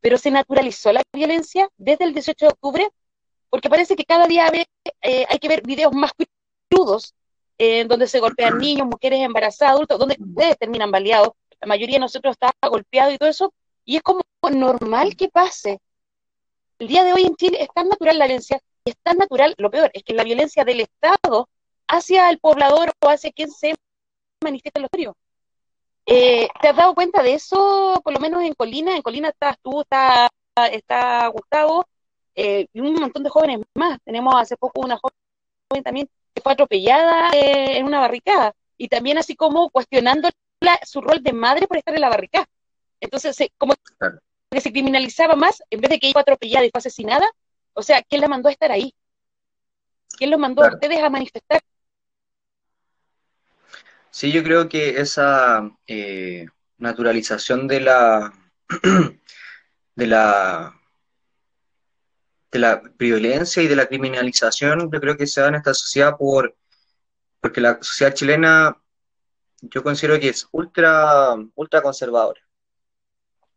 pero 0.00 0.16
se 0.16 0.30
naturalizó 0.30 0.92
la 0.92 1.02
violencia 1.12 1.68
desde 1.76 2.04
el 2.04 2.14
18 2.14 2.46
de 2.46 2.52
octubre, 2.52 2.88
porque 3.50 3.68
parece 3.68 3.96
que 3.96 4.04
cada 4.04 4.26
día 4.26 4.50
hay 5.02 5.38
que 5.38 5.48
ver 5.48 5.62
videos 5.62 5.92
más 5.92 6.12
crudos, 6.70 7.14
en 7.58 7.88
donde 7.88 8.06
se 8.06 8.20
golpean 8.20 8.56
niños, 8.56 8.86
mujeres 8.86 9.20
embarazadas, 9.20 9.74
adultos, 9.74 9.98
donde 9.98 10.16
ustedes 10.18 10.56
terminan 10.56 10.90
baleados. 10.90 11.32
La 11.60 11.66
mayoría 11.66 11.96
de 11.96 12.00
nosotros 12.00 12.32
está 12.32 12.52
golpeado 12.66 13.12
y 13.12 13.18
todo 13.18 13.28
eso, 13.28 13.52
y 13.84 13.96
es 13.96 14.02
como 14.02 14.22
normal 14.50 15.16
que 15.16 15.28
pase. 15.28 15.80
El 16.80 16.88
día 16.88 17.04
de 17.04 17.12
hoy 17.12 17.24
en 17.24 17.36
Chile 17.36 17.58
es 17.60 17.68
tan 17.74 17.90
natural 17.90 18.18
la 18.18 18.24
violencia, 18.24 18.58
es 18.86 18.96
tan 19.02 19.18
natural, 19.18 19.54
lo 19.58 19.70
peor, 19.70 19.90
es 19.92 20.02
que 20.02 20.14
la 20.14 20.24
violencia 20.24 20.64
del 20.64 20.80
Estado 20.80 21.46
hacia 21.86 22.30
el 22.30 22.38
poblador 22.38 22.94
o 23.00 23.08
hacia 23.10 23.30
quien 23.32 23.50
sea 23.50 23.74
manifiesta 24.42 24.78
en 24.78 24.82
los 24.84 24.90
barrios. 24.90 25.14
Eh, 26.06 26.48
¿Te 26.58 26.68
has 26.68 26.76
dado 26.76 26.94
cuenta 26.94 27.22
de 27.22 27.34
eso, 27.34 28.00
por 28.02 28.14
lo 28.14 28.18
menos 28.18 28.42
en 28.42 28.54
Colina? 28.54 28.96
En 28.96 29.02
Colina 29.02 29.28
estás 29.28 29.56
tú, 29.62 29.82
está, 29.82 31.28
Gustavo, 31.28 31.86
eh, 32.34 32.66
y 32.72 32.80
un 32.80 32.94
montón 32.94 33.24
de 33.24 33.30
jóvenes 33.30 33.60
más. 33.74 33.98
Tenemos 34.02 34.34
hace 34.34 34.56
poco 34.56 34.80
una 34.80 34.98
joven 34.98 35.84
también 35.84 36.08
que 36.32 36.40
fue 36.40 36.54
atropellada 36.54 37.28
eh, 37.34 37.76
en 37.76 37.84
una 37.84 38.00
barricada, 38.00 38.54
y 38.78 38.88
también 38.88 39.18
así 39.18 39.36
como 39.36 39.68
cuestionando 39.68 40.30
su 40.84 41.02
rol 41.02 41.22
de 41.22 41.34
madre 41.34 41.66
por 41.66 41.76
estar 41.76 41.94
en 41.94 42.00
la 42.00 42.08
barricada. 42.08 42.46
Entonces, 43.00 43.36
como 43.58 43.74
que 44.50 44.60
se 44.60 44.72
criminalizaba 44.72 45.36
más, 45.36 45.62
en 45.70 45.80
vez 45.80 45.90
de 45.90 45.98
que 45.98 46.06
ella 46.06 46.12
fue 46.14 46.22
atropellada 46.22 46.66
y 46.66 46.70
fue 46.70 46.78
asesinada, 46.78 47.26
o 47.72 47.82
sea, 47.82 48.02
¿quién 48.02 48.20
la 48.20 48.28
mandó 48.28 48.48
a 48.48 48.52
estar 48.52 48.72
ahí? 48.72 48.94
¿Quién 50.18 50.30
los 50.30 50.40
mandó 50.40 50.64
a 50.64 50.74
ustedes 50.74 50.98
a 50.98 51.08
manifestar? 51.08 51.60
Sí, 54.10 54.32
yo 54.32 54.42
creo 54.42 54.68
que 54.68 55.00
esa 55.00 55.70
eh, 55.86 56.46
naturalización 56.78 57.68
de 57.68 57.80
la 57.80 58.32
de 59.94 60.06
la 60.06 60.74
de 62.50 62.58
la 62.58 62.82
violencia 62.98 63.62
y 63.62 63.68
de 63.68 63.76
la 63.76 63.86
criminalización, 63.86 64.90
yo 64.90 65.00
creo 65.00 65.16
que 65.16 65.28
se 65.28 65.40
da 65.40 65.48
en 65.48 65.54
esta 65.54 65.74
sociedad 65.74 66.16
por 66.18 66.56
porque 67.40 67.60
la 67.60 67.78
sociedad 67.80 68.14
chilena 68.14 68.76
yo 69.62 69.84
considero 69.84 70.18
que 70.18 70.30
es 70.30 70.48
ultra 70.50 71.36
ultra 71.54 71.82
conservadora. 71.82 72.40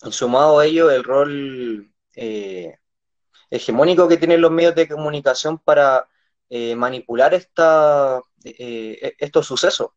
Y 0.06 0.12
sumado 0.12 0.60
a 0.60 0.66
ello 0.66 0.92
el 0.92 1.04
rol 1.04 1.92
eh, 2.16 2.78
hegemónico 3.50 4.08
que 4.08 4.18
tienen 4.18 4.42
los 4.42 4.52
medios 4.52 4.76
de 4.76 4.88
comunicación 4.88 5.58
para 5.60 6.08
eh, 6.50 6.76
manipular 6.76 7.34
esta, 7.34 8.22
estos 8.44 9.48
sucesos. 9.48 9.90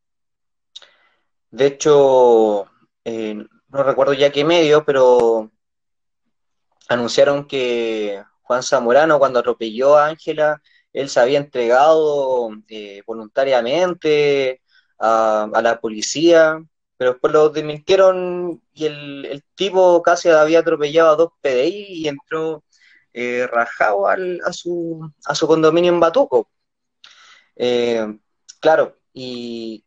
De 1.50 1.66
hecho, 1.66 2.66
eh, 3.04 3.34
no 3.68 3.82
recuerdo 3.82 4.12
ya 4.12 4.30
qué 4.32 4.44
medio, 4.44 4.84
pero 4.84 5.50
anunciaron 6.88 7.46
que 7.46 8.22
Juan 8.42 8.62
Zamorano, 8.62 9.18
cuando 9.18 9.38
atropelló 9.38 9.96
a 9.96 10.07
Ángela, 10.07 10.62
él 10.92 11.09
se 11.09 11.20
había 11.20 11.38
entregado 11.38 12.50
eh, 12.68 13.02
voluntariamente 13.07 14.62
a, 14.98 15.48
la 15.62 15.80
policía, 15.80 16.62
pero 16.97 17.12
después 17.12 17.32
lo 17.32 17.49
desmintieron 17.51 18.62
y 18.72 18.86
el, 18.86 19.44
tipo 19.55 20.03
casi 20.03 20.28
había 20.28 20.61
atropellado 20.61 21.11
a 21.11 21.16
dos 21.16 21.30
PDI 21.40 21.86
y 21.88 22.09
entró 22.09 22.64
eh, 23.12 23.47
rajado 23.51 24.09
al, 24.09 24.40
a, 24.44 24.53
su, 24.53 25.11
a 25.24 25.34
su 25.34 25.47
condominio 25.47 25.92
en 25.92 26.01
Batuco. 26.01 26.51
claro, 28.61 28.97
y, 29.12 29.86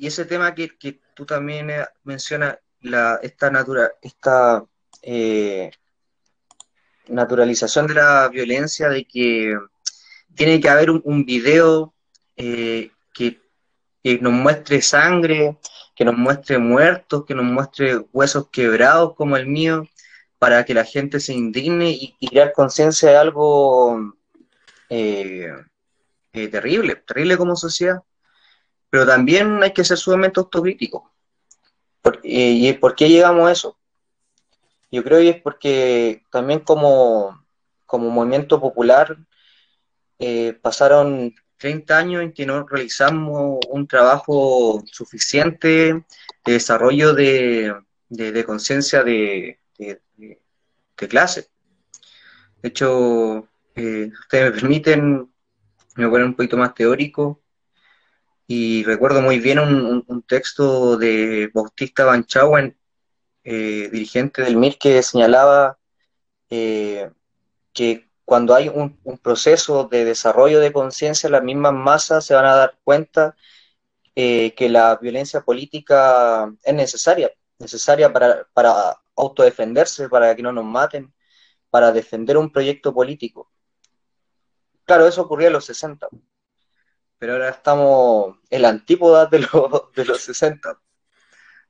y 0.00 0.06
ese 0.06 0.24
tema 0.24 0.54
que, 0.54 0.70
tú 1.14 1.26
también 1.26 1.68
eh, 1.68 1.86
mencionas, 2.04 2.58
la, 2.80 3.20
esta, 3.22 3.50
natura, 3.50 3.92
esta 4.00 4.64
eh, 5.02 5.70
naturalización 7.08 7.86
de 7.86 7.94
la 7.94 8.28
violencia, 8.28 8.88
de 8.88 9.04
que 9.04 9.58
tiene 10.34 10.58
que 10.58 10.70
haber 10.70 10.90
un, 10.90 11.26
video 11.26 11.92
eh, 12.34 12.90
que, 13.12 13.40
nos 14.22 14.32
muestre 14.32 14.80
sangre, 14.80 15.58
que 16.00 16.04
nos 16.06 16.16
muestre 16.16 16.56
muertos, 16.56 17.26
que 17.26 17.34
nos 17.34 17.44
muestre 17.44 17.98
huesos 18.10 18.48
quebrados 18.48 19.14
como 19.16 19.36
el 19.36 19.46
mío, 19.46 19.86
para 20.38 20.64
que 20.64 20.72
la 20.72 20.86
gente 20.86 21.20
se 21.20 21.34
indigne 21.34 21.90
y, 21.90 22.16
crear 22.26 22.54
conciencia 22.54 23.10
de 23.10 23.16
algo 23.18 24.14
terrible, 26.32 26.96
terrible 26.96 27.36
como 27.36 27.54
sociedad 27.54 28.02
pero 28.90 29.06
también 29.06 29.62
hay 29.62 29.72
que 29.72 29.84
ser 29.84 29.96
sumamente 29.96 30.40
autocrítico. 30.40 31.10
¿Y 32.24 32.72
por 32.74 32.96
qué 32.96 33.08
llegamos 33.08 33.48
a 33.48 33.52
eso? 33.52 33.78
Yo 34.90 35.04
creo 35.04 35.20
que 35.20 35.28
es 35.28 35.42
porque 35.42 36.24
también 36.30 36.60
como, 36.60 37.46
como 37.86 38.10
movimiento 38.10 38.60
popular 38.60 39.16
eh, 40.18 40.58
pasaron 40.60 41.32
30 41.60 41.98
años 41.98 42.22
en 42.22 42.32
que 42.32 42.46
no 42.46 42.66
realizamos 42.66 43.60
un 43.68 43.86
trabajo 43.86 44.82
suficiente 44.90 46.04
de 46.44 46.52
desarrollo 46.52 47.12
de, 47.12 47.74
conciencia 48.46 49.04
de, 49.04 49.58
clase. 50.96 51.48
De 52.62 52.68
hecho, 52.70 53.46
eh, 53.74 54.10
ustedes 54.20 54.44
me 54.44 54.60
permiten, 54.60 55.32
me 55.96 56.06
voy 56.06 56.06
a 56.06 56.10
poner 56.10 56.26
un 56.26 56.34
poquito 56.34 56.56
más 56.56 56.74
teórico, 56.74 57.42
y 58.46 58.82
recuerdo 58.84 59.20
muy 59.20 59.38
bien 59.38 59.58
un, 59.58 60.24
texto 60.26 60.96
de 60.96 61.50
Bautista 61.52 62.04
Banchauen, 62.04 62.76
eh, 63.44 63.88
dirigente 63.92 64.42
del 64.42 64.56
MIR, 64.56 64.78
que 64.78 65.02
señalaba 65.02 65.78
eh, 66.48 67.10
que 67.72 68.09
cuando 68.30 68.54
hay 68.54 68.68
un, 68.68 68.96
proceso 69.20 69.88
de 69.88 70.04
desarrollo 70.04 70.60
de 70.60 70.72
conciencia, 70.72 71.28
las 71.28 71.42
mismas 71.42 71.72
masas 71.72 72.24
se 72.24 72.32
van 72.32 72.44
a 72.44 72.54
dar 72.54 72.78
cuenta 72.84 73.34
eh, 74.14 74.54
que 74.54 74.68
la 74.68 74.94
violencia 74.94 75.40
política 75.40 76.48
es 76.62 76.74
necesaria, 76.74 77.32
necesaria 77.58 78.12
para, 78.12 78.46
para 78.52 78.96
autodefenderse, 79.16 80.08
para 80.08 80.36
que 80.36 80.44
no 80.44 80.52
nos 80.52 80.64
maten, 80.64 81.12
para 81.70 81.90
defender 81.90 82.36
un 82.36 82.52
proyecto 82.52 82.94
político. 82.94 83.50
Claro, 84.84 85.08
eso 85.08 85.22
ocurría 85.22 85.48
en 85.48 85.54
los 85.54 85.64
60 85.64 86.06
pero 87.18 87.32
ahora 87.32 87.48
estamos 87.48 88.36
en 88.48 88.62
la 88.62 88.68
antípoda 88.68 89.26
de, 89.26 89.40
los, 89.40 89.92
de 89.96 90.04
los 90.04 90.20
60, 90.20 90.80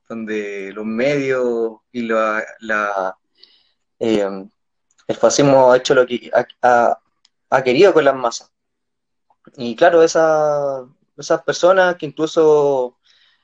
donde 0.07 0.71
los 0.73 0.85
medios 0.85 1.79
y 1.91 2.03
la, 2.03 3.17
eh, 3.97 4.47
el 5.07 5.15
fascismo 5.15 5.71
ha 5.71 5.77
hecho 5.77 5.93
lo 5.93 6.05
que 6.05 6.31
ha, 6.61 7.63
querido 7.63 7.93
con 7.93 8.05
las 8.05 8.15
masas. 8.15 8.51
Y 9.57 9.75
claro, 9.75 10.03
esas 10.03 10.87
personas 11.45 11.95
que 11.95 12.05
incluso 12.05 12.97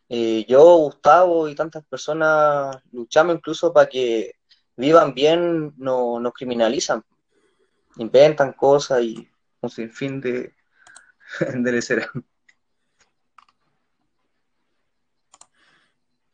eh, 0.10 0.46
yo, 0.48 0.64
Gustavo 0.78 1.50
y 1.50 1.56
tantas 1.56 1.84
personas 1.86 2.78
luchamos 2.92 3.36
incluso 3.36 3.74
para 3.74 3.90
que 3.90 4.36
vivan 4.78 5.14
bien, 5.14 5.74
no, 5.78 6.20
nos 6.20 6.34
criminalizan, 6.34 7.04
inventan 7.98 8.54
cosas 8.54 9.02
y 9.02 9.30
un 9.62 9.70
sinfín 9.70 10.22
de, 10.22 10.56
enderecerá. 11.42 12.10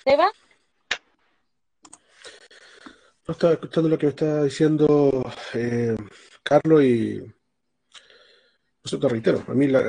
¿Eva? 0.06 0.32
No 3.28 3.32
estaba 3.32 3.54
escuchando 3.54 3.90
lo 3.90 3.98
que 3.98 4.06
me 4.08 4.10
estaba 4.10 4.44
diciendo 4.44 5.32
eh, 5.54 5.96
Carlos 6.44 6.84
y 6.84 7.24
eso 8.84 9.00
te 9.00 9.08
reitero, 9.08 9.42
a 9.48 9.54
mí 9.54 9.68
la, 9.68 9.82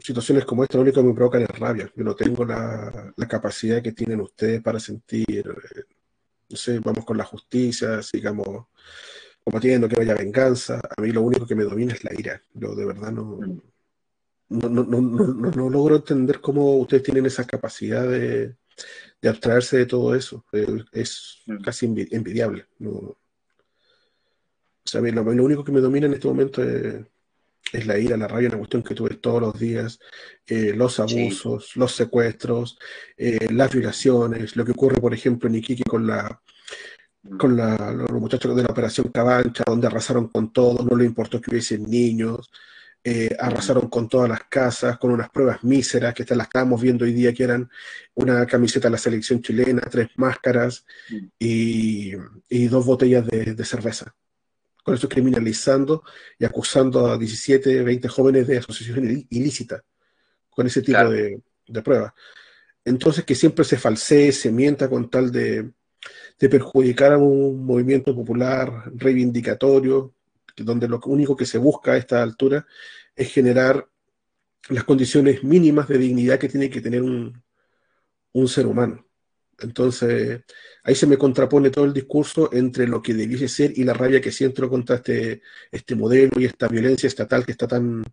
situaciones 0.00 0.44
como 0.44 0.64
esta 0.64 0.76
lo 0.76 0.82
único 0.82 1.00
que 1.00 1.06
me 1.06 1.14
provocan 1.14 1.42
es 1.42 1.58
rabia. 1.58 1.88
Yo 1.94 2.02
no 2.02 2.16
tengo 2.16 2.44
la, 2.44 3.14
capacidad 3.28 3.80
que 3.80 3.92
tienen 3.92 4.20
ustedes 4.20 4.60
para 4.60 4.80
sentir, 4.80 5.46
eh, 5.46 5.82
no 6.48 6.56
sé, 6.56 6.80
vamos 6.80 7.04
con 7.04 7.16
la 7.16 7.24
justicia, 7.24 8.02
sigamos 8.02 8.66
combatiendo, 9.44 9.88
que 9.88 10.00
haya 10.00 10.14
venganza. 10.14 10.80
A 10.96 11.00
mí 11.00 11.12
lo 11.12 11.22
único 11.22 11.46
que 11.46 11.54
me 11.54 11.62
domina 11.62 11.92
es 11.92 12.02
la 12.02 12.12
ira. 12.18 12.42
Yo 12.54 12.74
de 12.74 12.86
verdad 12.86 13.12
no, 13.12 13.38
mm 13.40 13.60
no, 14.48 14.68
no, 14.68 14.84
no, 14.84 15.00
no, 15.50 15.70
logro 15.70 15.96
entender 15.96 16.40
cómo 16.40 16.76
ustedes 16.78 17.02
tienen 17.02 17.26
esa 17.26 17.46
capacidad 17.46 18.08
de, 18.08 18.56
abstraerse 19.22 19.78
de 19.78 19.86
todo 19.86 20.14
eso. 20.14 20.44
Eh, 20.52 20.84
es 20.92 21.42
mm. 21.46 21.62
casi 21.62 21.86
envidiable. 21.86 22.66
O 22.84 23.16
sea, 24.84 25.00
lo, 25.00 25.22
lo, 25.22 25.44
único 25.44 25.64
que 25.64 25.72
me 25.72 25.80
domina 25.80 26.06
en 26.06 26.14
este 26.14 26.28
momento 26.28 26.62
es, 26.62 27.04
la 27.86 27.98
ira, 27.98 28.16
la 28.16 28.28
rabia, 28.28 28.48
una 28.48 28.58
cuestión 28.58 28.82
que 28.82 28.94
tuve 28.94 29.16
todos 29.16 29.42
los 29.42 29.58
días, 29.58 29.98
eh, 30.46 30.72
los 30.74 31.00
abusos, 31.00 31.76
los 31.76 31.92
secuestros, 31.92 32.78
eh, 33.16 33.48
las 33.52 33.72
violaciones, 33.72 34.56
lo 34.56 34.64
que 34.64 34.72
ocurre, 34.72 35.00
por 35.00 35.12
ejemplo, 35.12 35.48
en 35.48 35.56
Iquique 35.56 35.84
con 35.84 36.06
la 36.06 36.40
mm. 37.22 37.36
con 37.36 37.56
los 37.56 38.10
muchachos 38.12 38.56
de 38.56 38.62
la 38.62 38.70
operación 38.70 39.08
Cabancha, 39.08 39.64
donde 39.66 39.86
arrasaron 39.86 40.28
con 40.28 40.52
todo, 40.52 40.84
no 40.84 40.96
le 40.96 41.04
importó 41.04 41.40
que 41.40 41.50
hubiesen 41.50 41.82
niños, 41.90 42.50
eh, 43.04 43.34
arrasaron 43.38 43.88
con 43.88 44.08
todas 44.08 44.28
las 44.28 44.44
casas, 44.44 44.98
con 44.98 45.10
unas 45.10 45.30
pruebas 45.30 45.62
míseras, 45.62 46.14
que 46.14 46.24
las 46.34 46.46
estábamos 46.48 46.80
viendo 46.80 47.04
hoy 47.04 47.12
día, 47.12 47.32
que 47.32 47.44
eran 47.44 47.70
una 48.14 48.44
camiseta 48.46 48.88
de 48.88 48.92
la 48.92 48.98
selección 48.98 49.40
chilena, 49.40 49.82
tres 49.82 50.08
máscaras 50.16 50.84
y, 51.38 52.12
dos 52.68 52.84
botellas 52.84 53.26
de, 53.26 53.64
cerveza. 53.64 54.14
Con 54.82 54.94
eso 54.94 55.08
criminalizando 55.08 56.02
y 56.38 56.44
acusando 56.44 57.06
a 57.06 57.18
17, 57.18 57.82
20 57.82 58.08
jóvenes 58.08 58.46
de 58.46 58.58
asociación 58.58 59.26
ilícita, 59.30 59.84
con 60.50 60.66
ese 60.66 60.82
tipo 60.82 61.08
de, 61.08 61.40
pruebas. 61.84 62.12
Entonces, 62.84 63.24
que 63.24 63.34
siempre 63.34 63.64
se 63.64 63.78
falsee, 63.78 64.32
se 64.32 64.50
mienta 64.50 64.88
con 64.88 65.08
tal 65.08 65.30
de, 65.30 65.70
de 66.38 66.48
perjudicar 66.48 67.12
a 67.12 67.18
un 67.18 67.64
movimiento 67.64 68.14
popular 68.14 68.90
reivindicatorio, 68.94 70.14
donde 70.64 70.88
lo 70.88 71.00
único 71.06 71.36
que 71.36 71.46
se 71.46 71.58
busca 71.58 71.92
a 71.92 71.96
esta 71.96 72.22
altura 72.22 72.66
es 73.14 73.32
generar 73.32 73.88
las 74.68 74.84
condiciones 74.84 75.42
mínimas 75.44 75.88
de 75.88 75.98
dignidad 75.98 76.38
que 76.38 76.48
tiene 76.48 76.68
que 76.70 76.80
tener 76.80 77.02
un, 77.02 77.42
un 78.32 78.48
ser 78.48 78.66
humano. 78.66 79.06
Entonces, 79.60 80.42
ahí 80.84 80.94
se 80.94 81.06
me 81.06 81.18
contrapone 81.18 81.70
todo 81.70 81.84
el 81.84 81.92
discurso 81.92 82.50
entre 82.52 82.86
lo 82.86 83.02
que 83.02 83.14
debiese 83.14 83.48
ser 83.48 83.72
y 83.76 83.82
la 83.82 83.92
rabia 83.92 84.20
que 84.20 84.30
siento 84.30 84.68
contra 84.68 84.96
este, 84.96 85.42
este 85.70 85.96
modelo 85.96 86.32
y 86.36 86.44
esta 86.44 86.68
violencia 86.68 87.08
estatal 87.08 87.44
que 87.44 87.52
está 87.52 87.66
tan, 87.66 88.04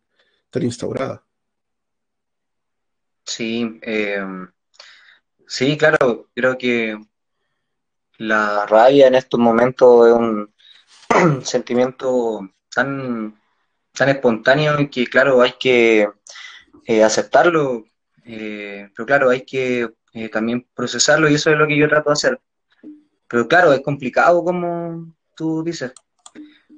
tan 0.50 0.64
instaurada. 0.64 1.24
Sí, 3.24 3.80
eh, 3.82 4.24
sí, 5.48 5.78
claro, 5.78 6.30
creo 6.34 6.58
que 6.58 6.98
la 8.18 8.66
rabia 8.66 9.08
en 9.08 9.16
estos 9.16 9.39
momentos 9.39 10.08
es 10.08 10.14
un 10.14 10.55
sentimiento 11.43 12.49
tan, 12.74 13.39
tan 13.93 14.09
espontáneo 14.09 14.89
que, 14.89 15.07
claro, 15.07 15.41
hay 15.41 15.53
que 15.59 16.09
eh, 16.86 17.03
aceptarlo, 17.03 17.86
eh, 18.26 18.89
pero 18.95 19.05
claro, 19.05 19.30
hay 19.30 19.41
que 19.41 19.89
eh, 20.13 20.30
también 20.30 20.68
procesarlo 20.74 21.30
y 21.30 21.36
eso 21.36 21.51
es 21.51 21.57
lo 21.57 21.68
que 21.68 21.78
yo 21.78 21.88
trato 21.88 22.09
de 22.09 22.13
hacer. 22.13 22.41
Pero 23.28 23.47
claro, 23.47 23.74
es 23.74 23.82
complicado 23.82 24.43
como 24.43 25.13
tú 25.36 25.63
dices, 25.63 25.91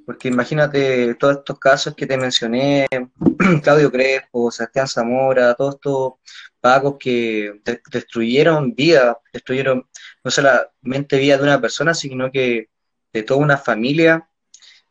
porque 0.06 0.28
imagínate 0.28 1.14
todos 1.16 1.38
estos 1.38 1.58
casos 1.58 1.94
que 1.94 2.06
te 2.06 2.16
mencioné, 2.16 2.86
Claudio 3.62 3.92
Crespo, 3.92 4.50
Sebastián 4.50 4.88
Zamora, 4.88 5.54
todos 5.54 5.74
estos 5.74 6.12
pagos 6.60 6.96
que 6.98 7.60
destruyeron 7.92 8.74
vida, 8.74 9.18
destruyeron 9.32 9.86
no 10.24 10.30
solamente 10.30 11.18
vida 11.18 11.36
de 11.36 11.42
una 11.42 11.60
persona, 11.60 11.94
sino 11.94 12.30
que 12.32 12.70
de 13.12 13.22
toda 13.22 13.40
una 13.40 13.56
familia, 13.56 14.28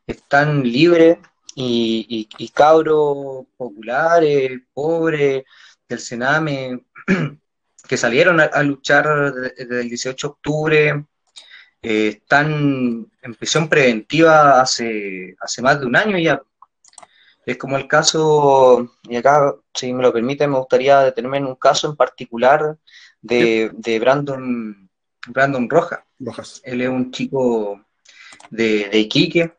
están 0.06 0.64
libres 0.64 1.18
y, 1.56 2.28
y, 2.38 2.50
cabros 2.50 3.46
populares, 3.58 4.62
pobres, 4.74 5.44
del 5.88 6.00
Sename, 6.00 6.86
que 7.88 7.98
salieron 7.98 8.40
a, 8.40 8.64
luchar 8.64 9.34
desde 9.34 9.82
el 9.82 9.90
18 9.90 10.28
de 10.28 10.32
octubre, 10.32 11.06
eh, 11.82 12.08
están 12.10 13.08
en 13.22 13.36
prisión 13.36 13.70
preventiva 13.70 14.62
hace, 14.62 15.36
hace 15.40 15.62
más 15.62 15.80
de 15.80 15.86
un 15.86 15.96
año 15.96 16.18
ya. 16.18 16.42
Es 17.46 17.58
como 17.58 17.78
el 17.78 17.88
caso, 17.88 18.94
y 19.04 19.16
acá, 19.16 19.56
si 19.74 19.94
me 19.94 20.04
lo 20.04 20.12
permite, 20.12 20.48
me 20.48 20.58
gustaría 20.58 21.00
detenerme 21.00 21.38
en 21.38 21.46
un 21.46 21.56
caso 21.56 21.90
en 21.90 21.96
particular 21.96 22.78
de, 23.22 23.72
de 23.74 24.00
Brandon, 24.00 24.90
Brandon 25.28 25.70
Rojas. 25.70 26.02
Rojas. 26.20 26.62
Él 26.66 26.82
es 26.82 26.90
un 26.90 27.10
chico 27.12 27.87
de, 28.50 28.90
de 28.90 29.00
Iquique, 29.00 29.58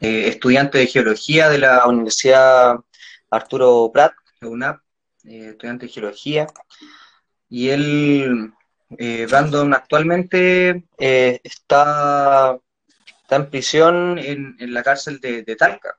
eh, 0.00 0.28
estudiante 0.28 0.78
de 0.78 0.86
geología 0.86 1.48
de 1.48 1.58
la 1.58 1.86
Universidad 1.86 2.76
Arturo 3.30 3.90
Prat, 3.92 4.12
UNAP, 4.42 4.80
eh, 5.24 5.50
estudiante 5.50 5.86
de 5.86 5.92
geología, 5.92 6.46
y 7.48 7.70
él, 7.70 8.52
eh, 8.98 9.26
Brandon, 9.28 9.74
actualmente 9.74 10.84
está, 10.98 12.58
está 13.22 13.36
en 13.36 13.50
prisión 13.50 14.18
en, 14.18 14.56
la 14.72 14.82
cárcel 14.82 15.20
de, 15.20 15.56
Talca. 15.56 15.98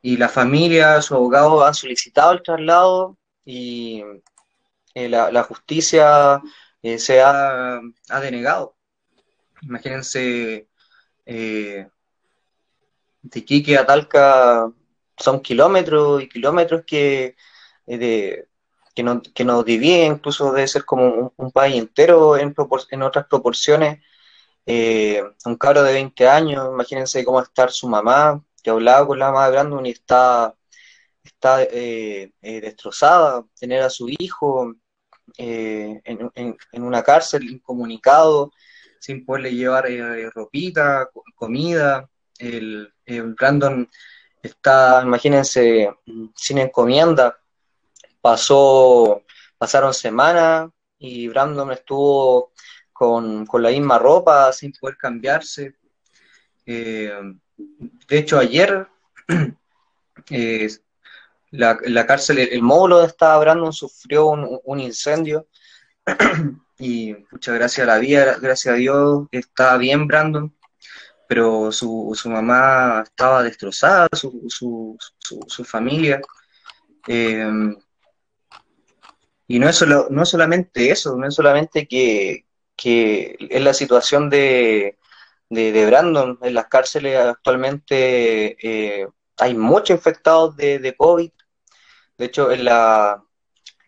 Y 0.00 0.16
la 0.16 0.28
familia, 0.28 1.02
su 1.02 1.14
abogado 1.14 1.64
han 1.66 1.74
solicitado 1.74 2.32
el 2.32 2.42
traslado 2.42 3.18
y 3.44 4.02
la, 4.94 5.42
justicia 5.42 6.40
se 6.96 7.20
ha, 7.20 7.80
ha, 8.08 8.20
denegado. 8.20 8.77
Imagínense 9.62 10.68
de 13.22 13.40
Iquique 13.40 13.76
a 13.76 13.86
Talca 13.86 14.72
son 15.16 15.40
kilómetros 15.40 16.22
y 16.22 16.28
kilómetros 16.28 16.84
que, 16.86 17.36
eh, 17.86 18.46
que, 18.94 19.02
no, 19.02 19.20
que 19.22 19.44
nos 19.44 19.64
dividen, 19.64 20.12
incluso 20.14 20.52
debe 20.52 20.68
ser 20.68 20.84
como 20.84 21.32
un, 21.36 21.52
país 21.52 21.76
entero 21.76 22.36
en, 22.36 22.54
en 22.90 23.02
otras 23.02 23.26
proporciones. 23.26 24.00
Eh, 24.66 25.22
un 25.46 25.56
cabro 25.56 25.82
de 25.82 25.94
20 25.94 26.28
años, 26.28 26.68
imagínense 26.72 27.24
cómo 27.24 27.40
estar 27.40 27.70
su 27.70 27.88
mamá, 27.88 28.44
que 28.62 28.70
hablaba 28.70 29.06
con 29.06 29.18
la 29.18 29.26
mamá 29.30 29.46
de 29.46 29.52
Brandon 29.52 29.86
y 29.86 29.90
está, 29.90 30.54
está 31.24 31.62
eh, 31.62 32.32
destrozada, 32.42 33.44
tener 33.58 33.82
a 33.82 33.90
su 33.90 34.08
hijo 34.08 34.74
en, 35.36 36.02
en, 36.04 36.82
una 36.82 37.02
cárcel 37.02 37.44
incomunicado, 37.50 38.52
sin 38.98 39.24
poderle 39.24 39.54
llevar 39.54 39.86
ropita, 40.34 41.08
comida, 41.34 42.08
el, 42.38 42.92
Brandon 43.38 43.88
está, 44.42 45.02
imagínense, 45.04 45.90
sin 46.34 46.58
encomienda, 46.58 47.38
pasó, 48.20 49.22
pasaron 49.56 49.94
semanas 49.94 50.70
y 50.98 51.28
Brandon 51.28 51.72
estuvo 51.72 52.52
con, 52.92 53.46
la 53.52 53.70
misma 53.70 53.98
ropa, 53.98 54.52
sin 54.52 54.72
poder 54.72 54.96
cambiarse. 54.96 55.76
Eh, 56.66 57.12
de 57.56 58.18
hecho, 58.18 58.38
ayer 58.38 58.86
eh, 60.30 60.68
la, 61.50 62.06
cárcel, 62.06 62.38
el, 62.38 62.62
módulo 62.62 62.96
donde 62.96 63.10
estaba 63.10 63.38
Brandon 63.38 63.72
sufrió 63.72 64.26
un, 64.26 64.80
incendio 64.80 65.46
y 66.78 67.14
muchas 67.30 67.54
gracias 67.54 67.86
a 67.86 67.92
la 67.92 67.98
vida, 67.98 68.36
gracias 68.40 68.74
a 68.74 68.76
Dios, 68.76 69.26
está 69.32 69.76
bien 69.76 70.06
Brandon 70.06 70.52
pero 71.28 71.70
su, 71.70 72.12
su 72.14 72.30
mamá 72.30 73.02
estaba 73.04 73.42
destrozada, 73.42 74.08
su, 74.14 74.46
su, 74.48 74.96
su, 75.46 75.64
familia. 75.64 76.22
Eh, 77.06 77.76
y 79.46 79.58
no 79.58 79.68
es, 79.68 79.76
solo, 79.76 80.08
no 80.10 80.24
solamente 80.24 80.90
eso, 80.90 81.16
no 81.16 81.28
es 81.28 81.34
solamente 81.34 81.86
que, 81.86 82.46
que 82.74 83.36
es 83.38 83.62
la 83.62 83.74
situación 83.74 84.30
de, 84.30 84.96
de, 85.50 85.86
Brandon. 85.86 86.38
En 86.40 86.54
las 86.54 86.68
cárceles 86.68 87.18
actualmente 87.18 88.56
eh, 89.02 89.06
hay 89.36 89.54
muchos 89.54 89.90
infectados 89.96 90.56
de, 90.56 90.78
de, 90.78 90.96
COVID. 90.96 91.30
De 92.16 92.24
hecho, 92.24 92.50
en, 92.50 92.64
la, 92.64 93.22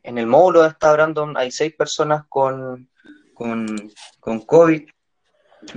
en 0.02 0.18
el 0.18 0.26
módulo 0.26 0.62
de 0.62 0.68
está 0.68 0.92
Brandon 0.92 1.36
hay 1.36 1.50
seis 1.50 1.74
personas 1.74 2.24
con, 2.28 2.88
con, 3.34 3.92
con 4.18 4.40
COVID. 4.40 4.88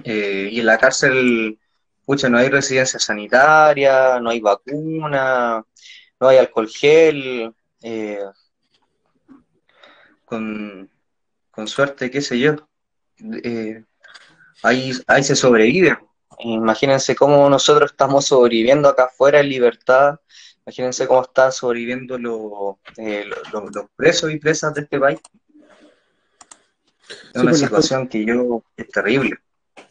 Eh, 0.04 0.50
y 0.52 0.60
en 0.60 0.66
la 0.66 0.78
cárcel, 0.78 1.60
pucha, 2.06 2.30
no 2.30 2.38
hay 2.38 2.50
residencia 2.50 3.00
sanitaria, 3.00 4.20
no 4.20 4.30
hay 4.30 4.40
vacuna, 4.40 5.64
no 6.20 6.28
hay 6.28 6.38
alcohol 6.38 6.70
gel, 6.70 7.54
eh, 7.82 8.24
con, 10.26 10.90
suerte, 11.68 12.10
qué 12.10 12.22
sé 12.22 12.40
yo, 12.40 12.56
eh, 13.44 13.84
ahí, 14.64 14.92
ahí 15.08 15.24
se 15.24 15.36
sobrevive. 15.36 15.98
Imagínense 16.40 17.16
cómo 17.16 17.50
nosotros 17.50 17.92
estamos 17.92 18.26
sobreviviendo 18.26 18.90
acá 18.90 19.06
afuera 19.06 19.40
en 19.40 19.50
libertad. 19.50 20.20
Imagínense 20.66 21.08
cómo 21.08 21.24
están 21.24 21.52
sobreviviendo 21.52 22.18
los, 22.18 22.78
los 22.98 23.86
presos 23.96 24.32
y 24.32 24.40
presas 24.40 24.74
de 24.74 24.82
este 24.82 25.00
país. 25.00 25.20
Es 27.34 27.42
una 27.42 27.52
pues, 27.52 27.60
situación 27.60 28.08
que 28.08 28.26
yo 28.26 28.64
es 28.78 28.88
terrible 28.90 29.38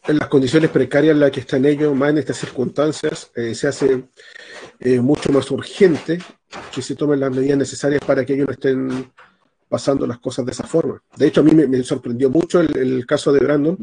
en 0.09 0.19
las 0.19 0.29
condiciones 0.29 0.71
precarias 0.71 1.15
en 1.15 1.21
las 1.21 1.31
que 1.31 1.41
están 1.41 1.65
ellos, 1.65 1.95
más 1.95 2.11
en 2.11 2.19
estas 2.19 2.37
circunstancias, 2.37 3.31
eh, 3.37 3.55
se 3.55 3.69
hace 3.69 4.05
eh, 4.81 5.01
mucho 5.01 5.31
más 5.31 5.51
urgente 5.51 6.19
que 6.75 6.83
se 6.83 6.97
tomen 6.97 7.21
las 7.21 7.31
medidas 7.31 7.59
necesarias 7.59 8.03
para 8.05 8.25
que 8.25 8.35
ellos 8.35 8.47
no 8.49 8.53
estén 8.53 9.13
pasando 9.69 10.07
las 10.07 10.19
cosas 10.19 10.45
de 10.45 10.53
esa 10.53 10.67
forma. 10.67 11.03
De 11.17 11.29
hecho, 11.29 11.41
a 11.41 11.45
mí 11.45 11.53
me, 11.55 11.83
sorprendió 11.83 12.31
mucho 12.31 12.61
el, 12.61 13.07
caso 13.07 13.33
de 13.33 13.41
Brandon, 13.41 13.79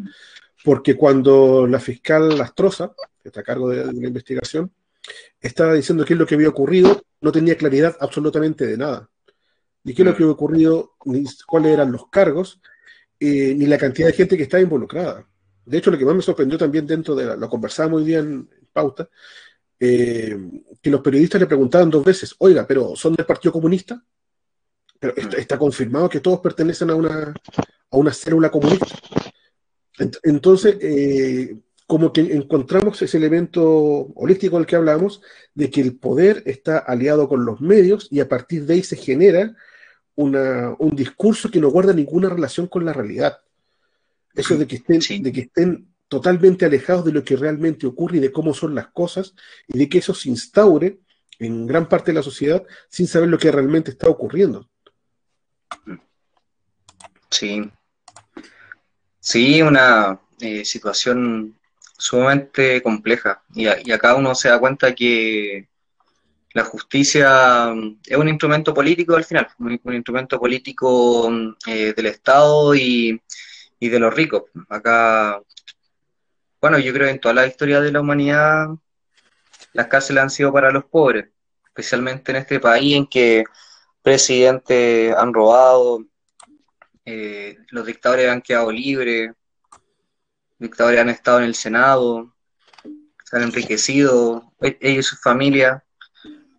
porque 0.63 0.95
cuando 0.95 1.65
la 1.65 1.79
fiscal 1.79 2.37
Lastroza, 2.37 2.91
que 3.23 3.29
está 3.29 3.39
a 3.39 3.43
cargo 3.43 3.69
de, 3.69 3.85
la 3.85 4.07
investigación, 4.07 4.71
estaba 5.39 5.73
diciendo 5.73 6.05
qué 6.05 6.13
es 6.13 6.19
lo 6.19 6.25
que 6.25 6.35
había 6.35 6.49
ocurrido, 6.49 7.01
no 7.21 7.31
tenía 7.31 7.57
claridad 7.57 7.95
absolutamente 7.99 8.65
de 8.65 8.77
nada. 8.77 9.09
Ni 9.83 9.93
qué 9.93 10.01
es 10.01 10.05
lo 10.05 10.15
que 10.15 10.23
había 10.23 10.33
ocurrido, 10.33 10.95
ni 11.05 11.23
cuáles 11.47 11.73
eran 11.73 11.91
los 11.91 12.09
cargos, 12.09 12.61
eh, 13.19 13.53
ni 13.55 13.65
la 13.65 13.77
cantidad 13.77 14.07
de 14.07 14.13
gente 14.13 14.37
que 14.37 14.43
estaba 14.43 14.61
involucrada. 14.61 15.27
De 15.65 15.77
hecho, 15.77 15.91
lo 15.91 15.97
que 15.97 16.05
más 16.05 16.15
me 16.15 16.21
sorprendió 16.21 16.57
también 16.57 16.87
dentro 16.87 17.15
de 17.15 17.25
la, 17.25 17.35
lo 17.35 17.49
conversábamos 17.49 18.01
hoy 18.01 18.07
día 18.07 18.19
en, 18.19 18.49
pauta, 18.71 19.09
eh, 19.79 20.37
que 20.81 20.89
los 20.89 21.01
periodistas 21.01 21.39
le 21.39 21.47
preguntaban 21.47 21.89
dos 21.89 22.03
veces, 22.03 22.35
oiga, 22.39 22.65
pero 22.67 22.95
¿son 22.95 23.13
del 23.13 23.25
Partido 23.25 23.51
Comunista? 23.51 24.03
Pero 24.99 25.15
está, 25.15 25.57
confirmado 25.57 26.09
que 26.09 26.19
todos 26.19 26.41
pertenecen 26.41 26.89
a 26.89 26.95
una, 26.95 27.33
a 27.91 27.97
una 27.97 28.11
célula 28.11 28.51
comunista. 28.51 28.87
Entonces, 30.23 30.77
eh, 30.81 31.55
como 31.89 32.13
que 32.13 32.21
encontramos 32.21 33.01
ese 33.01 33.17
elemento 33.17 33.63
holístico 34.13 34.57
del 34.57 34.67
que 34.67 34.75
hablamos, 34.75 35.23
de 35.55 35.71
que 35.71 35.81
el 35.81 35.97
poder 35.97 36.43
está 36.45 36.77
aliado 36.77 37.27
con 37.27 37.45
los 37.45 37.61
medios 37.61 38.07
y 38.11 38.19
a 38.19 38.29
partir 38.29 38.67
de 38.67 38.75
ahí 38.75 38.83
se 38.83 38.95
genera 38.95 39.55
un 40.13 40.95
discurso 40.95 41.49
que 41.49 41.59
no 41.59 41.71
guarda 41.71 41.91
ninguna 41.91 42.29
relación 42.29 42.67
con 42.67 42.85
la 42.85 42.93
realidad. 42.93 43.39
Eso 44.35 44.55
de 44.55 44.67
que 44.67 44.75
estén, 44.75 45.23
de 45.23 45.31
que 45.31 45.41
estén 45.41 45.87
totalmente 46.07 46.63
alejados 46.63 47.05
de 47.05 47.11
lo 47.11 47.23
que 47.23 47.35
realmente 47.35 47.87
ocurre 47.87 48.17
y 48.17 48.19
de 48.19 48.31
cómo 48.31 48.53
son 48.53 48.75
las 48.75 48.89
cosas, 48.89 49.33
y 49.67 49.79
de 49.79 49.89
que 49.89 49.97
eso 49.97 50.13
se 50.13 50.29
instaure 50.29 50.99
en 51.39 51.65
gran 51.65 51.89
parte 51.89 52.11
de 52.11 52.19
la 52.19 52.23
sociedad 52.23 52.63
sin 52.87 53.07
saber 53.07 53.29
lo 53.29 53.39
que 53.39 53.51
realmente 53.51 53.89
está 53.89 54.09
ocurriendo. 54.09 54.69
Sí. 57.31 57.67
Sí, 59.19 59.63
una 59.63 60.21
eh, 60.39 60.63
situación 60.63 61.55
sumamente 61.99 62.81
compleja. 62.81 63.43
Y, 63.53 63.67
acá 63.67 64.15
uno 64.15 64.33
se 64.33 64.49
da 64.49 64.59
cuenta 64.59 64.95
que 64.95 65.67
la 66.53 66.63
justicia 66.63 67.71
mm, 67.75 67.99
es 68.07 68.17
un 68.17 68.29
instrumento 68.29 68.73
político 68.73 69.15
al 69.15 69.25
final, 69.25 69.47
un, 69.59 69.93
instrumento 69.93 70.39
político 70.39 71.31
eh, 71.67 71.93
del 71.95 72.05
Estado 72.07 72.73
y, 72.73 73.21
y, 73.79 73.89
de 73.89 73.99
los 73.99 74.13
ricos. 74.13 74.43
Acá, 74.69 75.41
bueno, 76.61 76.79
yo 76.79 76.93
creo 76.93 77.07
que 77.07 77.13
en 77.13 77.19
toda 77.19 77.35
la 77.35 77.47
historia 77.47 77.81
de 77.81 77.91
la 77.91 78.01
humanidad 78.01 78.69
las 79.73 79.87
cárceles 79.87 80.23
han 80.23 80.29
sido 80.29 80.51
para 80.51 80.71
los 80.71 80.85
pobres, 80.85 81.27
especialmente 81.67 82.31
en 82.31 82.37
este 82.37 82.59
país 82.59 82.95
en 82.95 83.07
que 83.07 83.43
presidentes 84.01 85.15
han 85.15 85.33
robado, 85.33 86.05
eh, 87.05 87.57
los 87.69 87.85
dictadores 87.85 88.29
han 88.29 88.41
quedado 88.41 88.71
libres, 88.71 89.31
dictadores 90.59 90.99
han 90.99 91.09
estado 91.09 91.39
en 91.39 91.45
el 91.45 91.55
Senado, 91.55 92.35
se 93.23 93.37
han 93.37 93.43
enriquecido, 93.43 94.53
e-, 94.61 94.77
ellos 94.81 95.05
y 95.05 95.09
sus 95.09 95.21
familias. 95.21 95.81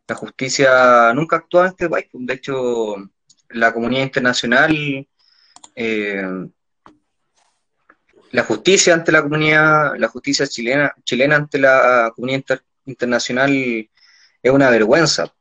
La 0.09 0.15
justicia 0.17 1.13
nunca 1.15 1.37
actúa 1.37 1.67
en 1.67 1.69
este 1.69 1.89
país. 1.89 2.07
De 2.13 2.35
hecho, 2.35 2.97
la 3.51 3.73
comunidad 3.73 4.03
internacional, 4.03 5.07
eh, 5.77 6.49
la 8.33 8.45
justicia 8.45 8.95
ante 8.95 9.13
la 9.13 9.23
comunidad, 9.23 9.95
la 9.97 10.09
justicia 10.09 10.47
chilena, 10.47 10.95
chilena 11.05 11.37
ante 11.37 11.59
la 11.59 12.13
comunidad 12.15 12.61
internacional 12.87 13.51
es 14.43 14.53
una 14.53 14.71
vergüenza. 14.71 15.33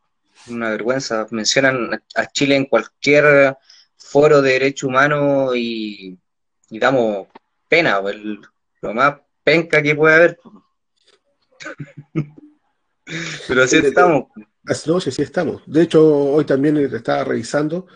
Una 0.47 0.69
vergüenza. 0.69 1.27
Mencionan 1.31 2.03
a 2.15 2.25
Chile 2.27 2.55
en 2.55 2.65
cualquier 2.65 3.57
foro 3.97 4.41
de 4.41 4.53
derechos 4.53 4.89
humanos 4.89 5.55
y, 5.55 6.17
damos 6.69 7.27
pena, 7.69 8.01
lo 8.81 8.93
más 8.93 9.15
penca 9.43 9.81
que 9.81 9.95
puede 9.95 10.15
haber. 10.15 10.39
Pero 13.47 13.63
así 13.63 13.77
estamos. 13.77 14.25
No, 14.85 14.99
sí, 14.99 15.11
sí 15.11 15.21
estamos. 15.21 15.63
De 15.65 15.83
hecho, 15.83 16.05
hoy 16.05 16.45
también 16.45 16.77
estaba 16.77 17.23
revisando 17.23 17.87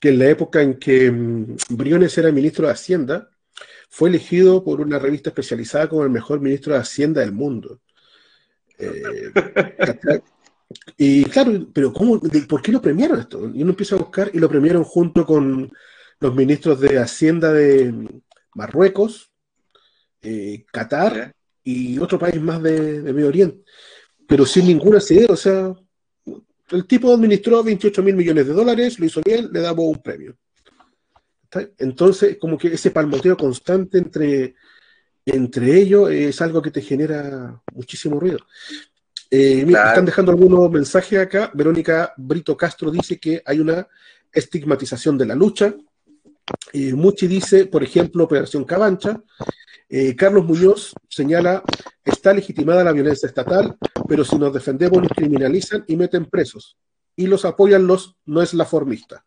que 0.00 0.10
en 0.10 0.18
la 0.18 0.28
época 0.28 0.60
en 0.62 0.78
que 0.78 1.10
mm, 1.10 1.56
Briones 1.70 2.16
era 2.18 2.30
ministro 2.32 2.66
de 2.66 2.72
Hacienda, 2.72 3.30
fue 3.88 4.10
elegido 4.10 4.62
por 4.62 4.80
una 4.80 4.98
revista 4.98 5.30
especializada 5.30 5.88
como 5.88 6.04
el 6.04 6.10
mejor 6.10 6.40
ministro 6.40 6.74
de 6.74 6.80
Hacienda 6.80 7.20
del 7.22 7.32
mundo. 7.32 7.80
Eh, 8.78 9.32
y 10.96 11.24
claro, 11.24 11.66
pero 11.72 11.92
¿cómo, 11.92 12.20
¿por 12.48 12.62
qué 12.62 12.70
lo 12.70 12.82
premiaron 12.82 13.20
esto? 13.20 13.50
Y 13.52 13.62
uno 13.62 13.70
empieza 13.70 13.96
a 13.96 13.98
buscar 13.98 14.30
y 14.32 14.38
lo 14.38 14.48
premiaron 14.48 14.84
junto 14.84 15.24
con 15.24 15.72
los 16.20 16.34
ministros 16.34 16.80
de 16.80 16.98
Hacienda 16.98 17.52
de 17.52 17.92
Marruecos, 18.58 19.30
eh, 20.20 20.64
Qatar 20.72 21.32
y 21.62 21.98
otro 21.98 22.18
país 22.18 22.40
más 22.42 22.60
de, 22.60 23.00
Medio 23.00 23.28
Oriente, 23.28 23.62
pero 24.26 24.44
sin 24.44 24.66
ninguna 24.66 24.98
asidero. 24.98 25.34
O 25.34 25.36
sea, 25.36 25.72
el 26.70 26.86
tipo 26.86 27.14
administró 27.14 27.62
28 27.62 28.02
mil 28.02 28.16
millones 28.16 28.48
de 28.48 28.52
dólares, 28.52 28.98
lo 28.98 29.06
hizo 29.06 29.20
bien, 29.24 29.48
le 29.52 29.60
damos 29.60 29.86
un 29.86 30.02
premio. 30.02 30.36
Entonces, 31.78 32.36
como 32.38 32.58
que 32.58 32.68
ese 32.68 32.90
palmoteo 32.90 33.36
constante 33.36 33.98
entre, 33.98 34.56
entre 35.24 35.80
ellos 35.80 36.10
es 36.10 36.42
algo 36.42 36.60
que 36.60 36.72
te 36.72 36.82
genera 36.82 37.62
muchísimo 37.72 38.18
ruido. 38.18 38.40
Eh, 39.30 39.64
están 39.66 40.04
dejando 40.04 40.32
algunos 40.32 40.68
mensajes 40.70 41.18
acá. 41.20 41.50
Verónica 41.54 42.12
Brito 42.16 42.56
Castro 42.56 42.90
dice 42.90 43.18
que 43.18 43.40
hay 43.46 43.60
una 43.60 43.86
estigmatización 44.32 45.16
de 45.16 45.26
la 45.26 45.34
lucha. 45.34 45.74
Eh, 46.72 46.92
Muchi 46.94 47.26
dice, 47.26 47.66
por 47.66 47.82
ejemplo, 47.82 48.24
Operación 48.24 48.64
Cabancha. 48.64 49.22
Eh, 49.88 50.14
Carlos 50.14 50.44
Muñoz 50.44 50.94
señala, 51.08 51.62
está 52.04 52.32
legitimada 52.34 52.84
la 52.84 52.92
violencia 52.92 53.26
estatal, 53.26 53.76
pero 54.06 54.24
si 54.24 54.36
nos 54.36 54.52
defendemos 54.52 55.02
nos 55.02 55.12
criminalizan 55.12 55.84
y 55.86 55.96
meten 55.96 56.26
presos. 56.26 56.76
Y 57.16 57.26
los 57.26 57.44
apoyan 57.44 57.86
los 57.86 58.16
no 58.26 58.42
es 58.42 58.52
la 58.54 58.64
formista. 58.64 59.24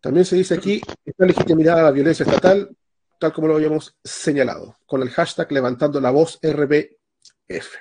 También 0.00 0.26
se 0.26 0.36
dice 0.36 0.54
aquí, 0.54 0.82
está 1.04 1.24
legitimada 1.24 1.82
la 1.82 1.90
violencia 1.90 2.24
estatal, 2.24 2.76
tal 3.18 3.32
como 3.32 3.48
lo 3.48 3.54
habíamos 3.54 3.96
señalado, 4.02 4.76
con 4.86 5.00
el 5.02 5.10
hashtag 5.10 5.50
levantando 5.52 6.00
la 6.00 6.10
voz 6.10 6.38
RBF. 6.42 7.76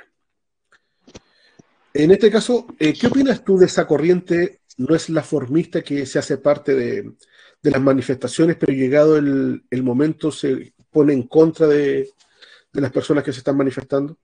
En 1.96 2.12
este 2.12 2.32
caso, 2.32 2.68
eh, 2.80 2.94
¿qué 2.94 3.08
opinas 3.08 3.44
tú 3.44 3.58
de 3.58 3.66
esa 3.66 3.86
corriente 3.86 4.62
no 4.78 4.96
es 4.96 5.10
la 5.10 5.22
formista 5.22 5.82
que 5.82 6.06
se 6.06 6.18
hace 6.18 6.38
parte 6.38 6.74
de, 6.74 7.14
las 7.72 7.82
manifestaciones, 7.82 8.58
pero 8.58 8.74
llegado 8.74 9.18
el, 9.18 9.84
momento 9.84 10.32
se 10.32 10.74
pone 10.92 11.14
en 11.14 11.24
contra 11.24 11.68
de, 11.68 12.10
las 12.74 12.92
personas 12.92 13.24
que 13.24 13.32
se 13.32 13.40
están 13.40 13.58
manifestando? 13.58 14.18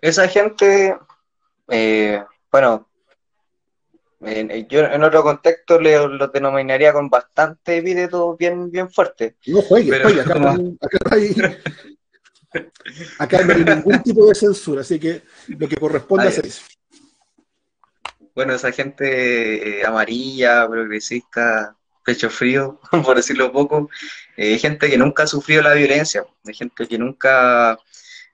Esa 0.00 0.26
gente, 0.26 0.96
eh, 1.68 2.24
bueno, 2.50 2.88
yo 4.20 4.80
en 4.80 5.02
otro 5.02 5.22
contexto 5.22 5.80
le, 5.80 5.96
lo 6.08 6.28
denominaría 6.28 6.92
con 6.92 7.08
bastante 7.08 7.76
epíteto 7.76 8.36
bien, 8.36 8.70
bien 8.70 8.90
fuerte. 8.90 9.36
No 9.46 9.62
juegue, 9.62 9.94
acá, 9.96 10.34
acá, 10.80 10.98
hay, 11.10 11.34
Acá 13.18 13.42
no 13.44 13.54
hay 13.54 13.64
ningún 13.64 14.02
tipo 14.02 14.26
de 14.26 14.34
censura, 14.34 14.82
así 14.82 14.98
que 14.98 15.22
lo 15.48 15.68
que 15.68 15.76
corresponde 15.76 16.26
a 16.26 16.28
hacer 16.28 16.46
eso. 16.46 16.62
Bueno, 18.34 18.54
esa 18.54 18.72
gente 18.72 19.80
eh, 19.80 19.86
amarilla, 19.86 20.66
progresista, 20.68 21.76
pecho 22.04 22.30
frío, 22.30 22.80
por 23.04 23.16
decirlo 23.16 23.52
poco, 23.52 23.90
eh, 24.36 24.58
gente 24.58 24.88
que 24.88 24.96
nunca 24.96 25.24
ha 25.24 25.26
sufrido 25.26 25.62
la 25.62 25.74
violencia, 25.74 26.24
hay 26.46 26.54
gente 26.54 26.88
que 26.88 26.98
nunca, 26.98 27.78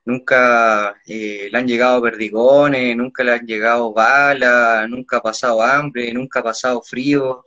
nunca 0.05 0.97
eh, 1.07 1.49
le 1.51 1.59
han 1.59 1.67
llegado 1.67 2.01
perdigones, 2.03 2.97
nunca 2.97 3.25
le 3.25 3.33
han 3.33 3.47
llegado 3.47 3.93
balas, 3.93 4.89
nunca 4.89 5.19
ha 5.19 5.23
pasado 5.23 5.63
hambre, 5.63 6.13
nunca 6.13 6.41
ha 6.41 6.45
pasado 6.45 6.81
frío. 6.83 7.45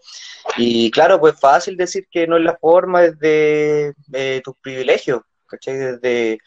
Y 0.57 0.91
claro, 0.91 1.19
pues 1.19 1.39
fácil 1.39 1.77
decir 1.77 2.07
que 2.11 2.27
no 2.27 2.37
es 2.37 2.43
la 2.43 2.57
forma 2.57 3.01
desde 3.01 3.93
de 4.07 4.41
tus 4.43 4.55
privilegios, 4.61 5.21
¿cachai? 5.47 5.77
Desde, 5.77 6.39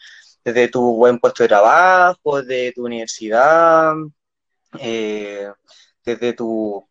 desde 0.43 0.67
tu 0.67 0.95
buen 0.97 1.19
puesto 1.19 1.43
de 1.43 1.49
trabajo, 1.49 2.41
desde 2.43 2.73
tu 2.73 2.85
universidad, 2.85 3.93
eh, 4.79 5.49
desde 6.05 6.33
tu, 6.33 6.87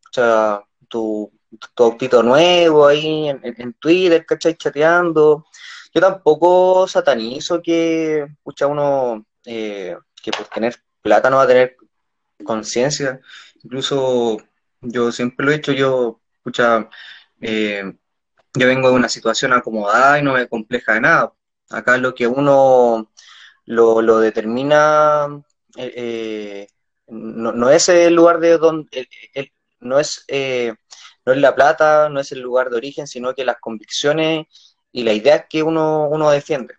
tu, 0.88 1.32
tu, 1.74 1.84
autito 1.84 2.22
nuevo 2.22 2.86
ahí 2.86 3.28
en, 3.28 3.72
Twitter, 3.74 4.26
¿cachai? 4.26 4.56
Chateando. 4.56 5.46
Yo 5.94 6.00
tampoco 6.00 6.88
satanizo 6.88 7.62
que, 7.62 8.22
escucha 8.22 8.66
uno, 8.66 9.24
eh, 9.44 9.96
que 10.22 10.30
por 10.32 10.46
tener 10.48 10.76
plata 11.00 11.30
no 11.30 11.36
va 11.36 11.44
a 11.44 11.46
tener 11.46 11.76
conciencia. 12.44 13.20
Incluso 13.62 14.38
yo 14.80 15.12
siempre 15.12 15.46
lo 15.46 15.52
he 15.52 15.56
hecho, 15.56 15.72
yo, 15.72 16.20
escucha, 16.34 16.88
eh, 17.40 17.94
yo 18.54 18.66
vengo 18.66 18.88
de 18.88 18.94
una 18.94 19.08
situación 19.08 19.52
acomodada 19.52 20.18
y 20.18 20.22
no 20.22 20.34
me 20.34 20.48
compleja 20.48 20.94
de 20.94 21.00
nada. 21.02 21.34
Acá 21.70 21.96
lo 21.98 22.14
que 22.14 22.26
uno 22.26 23.10
lo, 23.66 24.18
determina, 24.20 25.42
eh, 25.76 26.66
eh, 27.06 27.12
no, 27.12 27.70
es 27.70 27.88
el 27.88 28.14
lugar 28.14 28.40
de 28.40 28.58
donde, 28.58 29.08
no, 29.80 29.98
es, 29.98 30.24
eh, 30.28 30.74
no 31.24 31.32
es 31.32 31.38
la 31.38 31.54
plata, 31.54 32.08
no 32.08 32.20
es 32.20 32.32
el 32.32 32.40
lugar 32.40 32.70
de 32.70 32.76
origen, 32.76 33.06
sino 33.06 33.34
que 33.34 33.44
las 33.44 33.58
convicciones 33.60 34.46
y 34.92 35.02
la 35.04 35.12
idea 35.12 35.46
que 35.46 35.62
uno, 35.62 36.08
uno 36.08 36.30
defiende. 36.30 36.74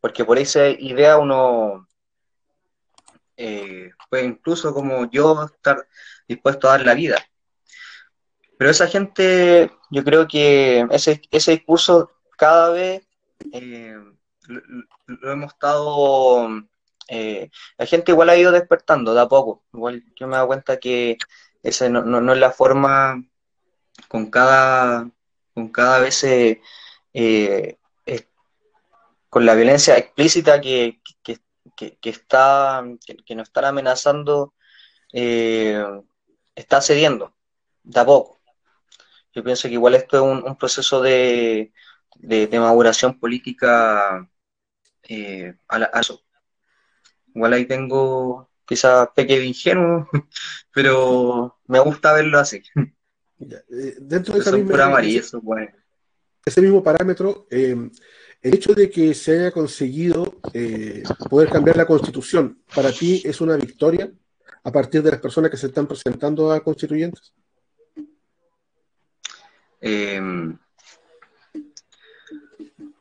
Porque 0.00 0.24
por 0.24 0.38
esa 0.38 0.68
idea 0.68 1.18
uno 1.18 1.86
puede 4.10 4.24
incluso 4.24 4.74
como 4.74 5.10
yo 5.10 5.44
estar 5.44 5.86
dispuesto 6.28 6.68
a 6.68 6.72
dar 6.72 6.84
la 6.84 6.94
vida. 6.94 7.24
Pero 8.58 8.70
esa 8.70 8.86
gente, 8.86 9.70
yo 9.90 10.04
creo 10.04 10.28
que 10.28 10.86
ese, 10.90 11.22
ese 11.30 11.52
discurso 11.52 12.10
cada 12.36 12.70
vez 12.70 13.06
lo, 14.46 15.32
hemos 15.32 15.52
estado, 15.52 16.48
eh, 17.10 17.50
la 17.76 17.86
gente 17.86 18.12
igual 18.12 18.30
ha 18.30 18.36
ido 18.36 18.52
despertando 18.52 19.14
de 19.14 19.20
a 19.20 19.28
poco. 19.28 19.64
Igual 19.74 20.04
yo 20.16 20.26
me 20.28 20.34
he 20.34 20.36
dado 20.36 20.46
cuenta 20.46 20.78
que 20.78 21.18
esa 21.62 21.88
no, 21.88 22.02
no, 22.04 22.32
es 22.32 22.38
la 22.38 22.52
forma 22.52 23.24
con 24.08 24.30
cada, 24.30 25.10
con 25.54 25.70
cada 25.70 25.98
vez 26.00 26.22
eh, 26.24 26.62
eh, 27.14 27.78
con 29.28 29.46
la 29.46 29.54
violencia 29.54 29.98
explícita 29.98 30.60
que, 30.60 31.00
que, 31.22 31.40
que, 31.76 32.10
está, 32.10 32.84
que, 33.26 33.34
nos 33.34 33.48
están 33.48 33.64
amenazando, 33.64 34.54
está 35.12 36.80
cediendo 36.80 37.34
de 37.82 38.00
a 38.00 38.04
poco. 38.06 38.40
Yo 39.34 39.44
pienso 39.44 39.68
que 39.68 39.74
igual 39.74 39.94
esto 39.94 40.16
es 40.16 40.44
un, 40.44 40.56
proceso 40.56 41.00
de, 41.02 41.72
de, 42.16 42.46
de, 42.46 42.60
maduración 42.60 43.18
política 43.18 44.28
a, 45.68 46.00
eso. 46.00 46.22
Igual 47.34 47.52
ahí 47.52 47.66
tengo 47.66 48.50
quizás 48.64 49.08
pequeño 49.14 49.42
ingenuo, 49.42 50.08
pero 50.74 51.58
me 51.66 51.80
gusta 51.80 52.12
verlo 52.12 52.38
así. 52.38 52.62
Eh, 53.40 53.96
dentro 54.00 54.34
de 54.34 54.40
esa 54.40 54.52
misma, 54.52 55.02
ese, 56.44 56.60
mismo 56.60 56.82
parámetro, 56.82 57.46
eh, 57.50 57.90
el 58.42 58.54
hecho 58.54 58.72
de 58.74 58.90
que 58.90 59.14
se 59.14 59.32
haya 59.32 59.50
conseguido 59.50 60.40
eh, 60.52 61.02
poder 61.28 61.48
cambiar 61.48 61.76
la 61.76 61.86
constitución, 61.86 62.62
¿para 62.74 62.92
ti 62.92 63.22
es 63.24 63.40
una 63.40 63.56
victoria 63.56 64.10
a 64.62 64.72
partir 64.72 65.02
de 65.02 65.10
las 65.10 65.20
personas 65.20 65.50
que 65.50 65.56
se 65.56 65.68
están 65.68 65.86
presentando 65.86 66.52
a 66.52 66.60
constituyentes? 66.60 67.32
Em, 69.80 70.56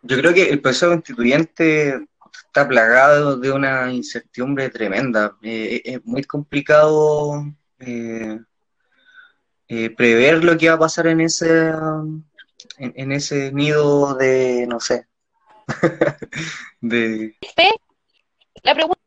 yo 0.01 0.17
creo 0.17 0.33
que 0.33 0.49
el 0.49 0.61
proceso 0.61 0.87
constituyente 0.89 2.07
está 2.49 2.67
plagado 2.67 3.37
de 3.37 3.51
una 3.51 3.93
incertidumbre 3.93 4.69
tremenda. 4.69 5.37
es 5.41 6.03
muy 6.03 6.23
complicado 6.23 7.45
eh, 7.79 8.39
prever 9.95 10.43
lo 10.43 10.57
que 10.57 10.67
va 10.67 10.75
a 10.75 10.79
pasar 10.79 11.05
en 11.07 11.21
ese, 11.21 11.71
en, 12.79 13.11
ese 13.11 13.51
nido 13.51 14.15
de, 14.15 14.65
no 14.67 14.79
sé, 14.79 15.07
de... 16.81 17.37
¿Fe? 17.55 17.69
La 18.63 18.73
pregunta... 18.73 18.99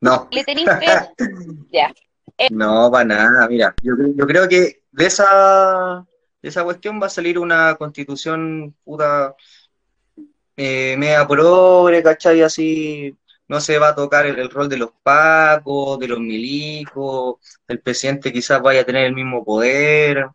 No. 0.00 0.28
¿Le 0.30 0.44
tenéis 0.44 0.68
fe? 0.78 0.86
ya. 1.72 1.92
Eh. 2.38 2.48
No, 2.50 2.90
para 2.90 3.04
nada, 3.04 3.48
mira, 3.48 3.74
yo, 3.82 3.92
yo 4.14 4.26
creo 4.26 4.48
que 4.48 4.84
de 4.90 5.06
esa, 5.06 6.06
de 6.40 6.48
esa 6.48 6.64
cuestión 6.64 7.00
va 7.02 7.06
a 7.06 7.10
salir 7.10 7.38
una 7.38 7.74
constitución 7.74 8.74
puta 8.84 9.34
eh, 10.58 10.96
media 10.98 11.26
progre, 11.26 12.02
¿cachai? 12.02 12.42
Así 12.42 13.16
no 13.48 13.60
se 13.60 13.78
va 13.78 13.88
a 13.90 13.94
tocar 13.94 14.26
el, 14.26 14.50
rol 14.50 14.68
de 14.68 14.76
los 14.78 14.90
pacos, 15.02 15.98
de 16.00 16.08
los 16.08 16.20
milicos, 16.20 17.36
el 17.68 17.80
presidente 17.80 18.32
quizás 18.32 18.60
vaya 18.60 18.82
a 18.82 18.84
tener 18.84 19.06
el 19.06 19.14
mismo 19.14 19.44
poder. 19.44 20.26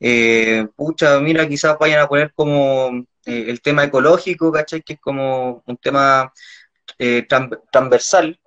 Eh, 0.00 0.66
pucha, 0.76 1.20
mira, 1.20 1.48
quizás 1.48 1.78
vayan 1.78 2.00
a 2.00 2.08
poner 2.08 2.32
como 2.34 2.90
eh, 3.24 3.46
el 3.48 3.60
tema 3.62 3.84
ecológico, 3.84 4.52
¿cachai? 4.52 4.82
Que 4.82 4.94
es 4.94 5.00
como 5.00 5.62
un 5.66 5.76
tema 5.78 6.32
eh, 6.98 7.26
transversal, 7.70 8.38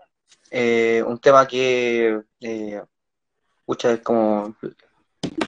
un 1.05 1.19
tema 1.19 1.47
que, 1.47 2.21
pucha, 3.65 3.93
es 3.93 4.01
como 4.01 4.55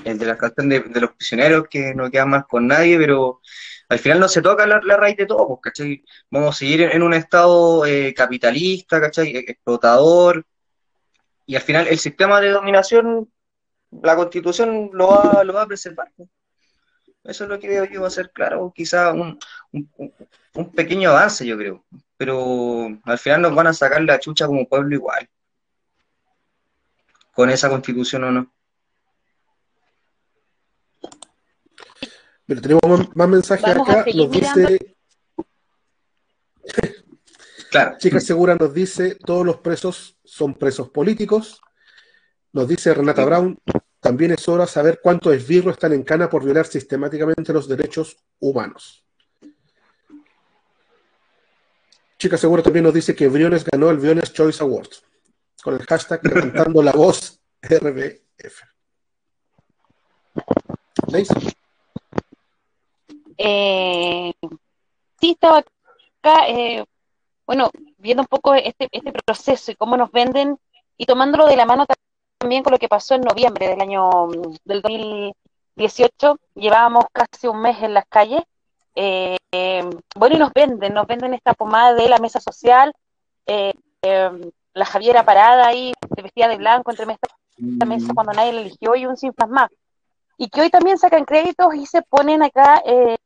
el 0.06 0.18
de 0.18 0.26
la 0.26 0.38
canción 0.38 0.70
de, 0.70 0.80
de, 0.80 1.02
los 1.02 1.12
prisioneros, 1.12 1.68
que 1.70 1.94
no 1.96 2.10
queda 2.10 2.26
más 2.26 2.46
con 2.46 2.68
nadie, 2.68 2.98
pero 2.98 3.42
al 3.90 4.00
final 4.00 4.20
no 4.20 4.28
se 4.28 4.42
toca 4.42 4.66
la, 4.66 4.80
raíz 4.80 5.18
de 5.18 5.26
todo, 5.26 5.48
pues, 5.48 5.60
¿cachai? 5.62 6.04
Vamos 6.30 6.56
a 6.56 6.60
seguir 6.60 6.82
en, 6.82 7.04
un 7.04 7.14
estado 7.14 7.86
eh, 7.86 8.14
capitalista, 8.14 9.00
¿cachai? 9.00 9.36
E, 9.36 9.40
explotador, 9.40 10.46
y 11.46 11.56
al 11.56 11.62
final 11.62 11.88
el 11.88 12.00
sistema 12.00 12.40
de 12.42 12.50
dominación, 12.50 13.32
la 13.92 14.16
constitución 14.16 14.90
lo 14.94 15.08
va, 15.10 15.44
lo 15.44 15.54
va 15.54 15.64
a 15.64 15.68
preservar. 15.68 16.12
Pues. 16.16 16.30
Eso 17.24 17.46
es 17.46 17.50
lo 17.50 17.60
que 17.60 17.68
veo 17.68 17.86
yo 17.86 18.02
va 18.02 18.08
a 18.08 18.12
ser, 18.12 18.32
claro, 18.32 18.72
quizá 18.76 19.14
un, 19.14 19.40
un, 19.72 20.72
pequeño 20.72 21.10
avance, 21.10 21.46
yo 21.46 21.58
creo, 21.58 21.86
pero 22.18 22.88
al 23.06 23.18
final 23.18 23.42
nos 23.42 23.56
van 23.56 23.68
a 23.68 23.74
sacar 23.74 24.02
la 24.02 24.20
chucha 24.20 24.46
como 24.46 24.68
pueblo 24.68 24.94
igual, 24.94 25.30
con 27.32 27.50
esa 27.50 27.70
constitución 27.70 28.26
o 28.26 28.32
no. 28.32 28.53
Pero 32.54 32.80
tenemos 32.80 33.16
más, 33.16 33.30
mensajes 33.30 33.66
acá. 33.66 34.06
Nos 34.14 34.32
dice. 34.32 34.96
claro. 37.72 37.98
Chica 37.98 38.20
Segura 38.20 38.56
nos 38.56 38.74
dice: 38.74 39.16
todos 39.16 39.46
los 39.46 39.58
presos 39.58 40.20
son 40.24 40.54
presos 40.54 40.90
políticos. 40.90 41.62
Nos 42.52 42.68
dice 42.68 42.94
Renata 42.94 43.26
Brown: 43.26 43.58
también 44.00 44.32
es 44.32 44.48
hora 44.48 44.68
saber 44.68 45.00
cuántos 45.02 45.34
esbirros 45.34 45.74
están 45.74 45.94
en 45.94 46.04
cana 46.04 46.30
por 46.30 46.44
violar 46.44 46.68
sistemáticamente 46.68 47.54
los 47.54 47.68
derechos 47.68 48.18
humanos. 48.40 49.04
Chica 52.20 52.38
Segura 52.38 52.62
también 52.62 52.86
nos 52.86 52.94
dice 52.94 53.16
que 53.16 53.28
Briones 53.28 53.66
ganó 53.66 53.90
el 53.90 53.98
Briones 53.98 54.32
Choice 54.32 54.64
Award 54.64 54.90
con 55.64 55.74
el 55.74 55.86
hashtag 55.88 56.24
levantando 56.28 56.84
la 56.84 56.92
voz 56.92 57.42
RBF. 57.64 58.62
¿Veis? 61.12 61.30
Eh, 63.38 64.34
sí, 65.20 65.32
estaba 65.32 65.60
acá, 65.60 66.48
eh, 66.48 66.86
bueno, 67.46 67.70
viendo 67.98 68.24
un 68.24 68.28
poco 68.28 68.54
este, 68.54 68.88
este 68.92 69.12
proceso 69.12 69.72
y 69.72 69.76
cómo 69.76 69.98
nos 69.98 70.12
venden 70.12 70.58
y 70.98 71.06
tomándolo 71.06 71.46
de 71.48 71.56
la 71.56 71.66
mano 71.66 71.86
también 72.38 72.64
con 72.64 72.72
lo 72.72 72.80
que 72.80 72.88
pasó 72.88 73.16
en 73.16 73.22
noviembre 73.22 73.68
del 73.68 73.82
año 73.82 74.10
mm, 74.28 74.56
del 74.64 74.82
2018. 74.82 76.40
Llevábamos 76.56 77.06
casi 77.12 77.48
un 77.48 77.62
mes 77.62 77.82
en 77.82 77.94
las 77.94 78.06
calles. 78.08 78.42
Eh, 78.96 79.38
bueno, 80.16 80.36
y 80.36 80.40
nos 80.40 80.54
venden, 80.54 80.94
nos 80.94 81.08
venden 81.08 81.34
esta 81.34 81.54
pomada 81.54 81.94
de 81.94 82.10
la 82.10 82.20
mesa 82.20 82.40
social, 82.40 82.94
la 83.46 84.86
Javiera 84.86 85.24
parada 85.24 85.68
ahí, 85.68 85.94
vestida 86.16 86.48
de 86.48 86.58
blanco 86.58 86.92
entre 86.92 87.06
esta 87.12 87.86
mesa 87.86 88.14
cuando 88.14 88.34
nadie 88.34 88.54
la 88.54 88.62
eligió 88.62 88.96
y 88.96 89.06
un 89.06 89.18
sin 89.18 89.34
más 89.50 89.70
y 90.38 90.50
que 90.50 90.62
hoy 90.62 90.70
también 90.70 90.98
sacan 90.98 91.26
créditos 91.26 91.74
y 91.76 91.86
se 91.86 92.02
ponen 92.02 92.44
acá 92.44 92.82
eh, 92.86 93.18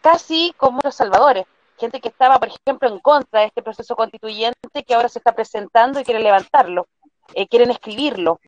casi 0.00 0.54
como 0.56 0.80
los 0.84 0.94
salvadores. 0.94 1.46
Gente 1.78 2.00
que 2.00 2.08
estaba, 2.08 2.38
por 2.38 2.48
ejemplo, 2.48 2.88
en 2.88 3.00
contra 3.00 3.40
de 3.40 3.46
este 3.46 3.62
proceso 3.62 3.96
constituyente 3.96 4.84
que 4.86 4.94
ahora 4.94 5.08
se 5.08 5.18
está 5.18 5.32
presentando 5.34 6.00
y 6.00 6.04
quieren 6.04 6.22
levantarlo, 6.22 6.86
eh, 7.34 7.46
quieren 7.48 7.70
escribirlo. 7.70 8.40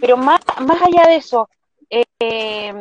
Pero 0.00 0.16
más, 0.16 0.40
más 0.60 0.82
allá 0.82 1.06
de 1.06 1.16
eso, 1.16 1.48
eh, 1.90 2.72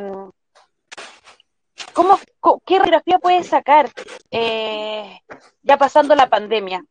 ¿cómo, 1.93 2.17
¿qué 2.65 2.79
radiografía 2.79 3.19
puede 3.19 3.43
sacar 3.43 3.91
ya 5.61 5.77
pasando 5.77 6.15
la 6.15 6.29
pandemia? 6.29 6.83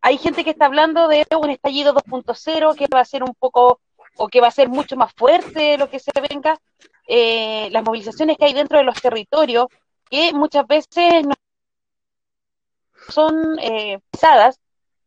Hay 0.00 0.18
gente 0.18 0.44
que 0.44 0.50
está 0.50 0.66
hablando 0.66 1.08
de 1.08 1.24
un 1.40 1.50
estallido 1.50 1.94
2.0 1.94 2.74
que 2.74 2.86
va 2.92 3.00
a 3.00 3.04
ser 3.04 3.22
un 3.22 3.34
poco 3.34 3.80
o 4.16 4.28
que 4.28 4.40
va 4.40 4.48
a 4.48 4.50
ser 4.50 4.68
mucho 4.68 4.96
más 4.96 5.12
fuerte 5.14 5.78
lo 5.78 5.88
que 5.88 5.98
se 5.98 6.10
venga, 6.30 6.58
eh, 7.06 7.68
las 7.70 7.84
movilizaciones 7.84 8.36
que 8.36 8.46
hay 8.46 8.52
dentro 8.52 8.78
de 8.78 8.84
los 8.84 9.00
territorios, 9.00 9.66
que 10.10 10.32
muchas 10.32 10.66
veces 10.66 11.26
no 11.26 11.34
son 13.08 13.58
eh, 13.60 14.00
pesadas, 14.10 14.58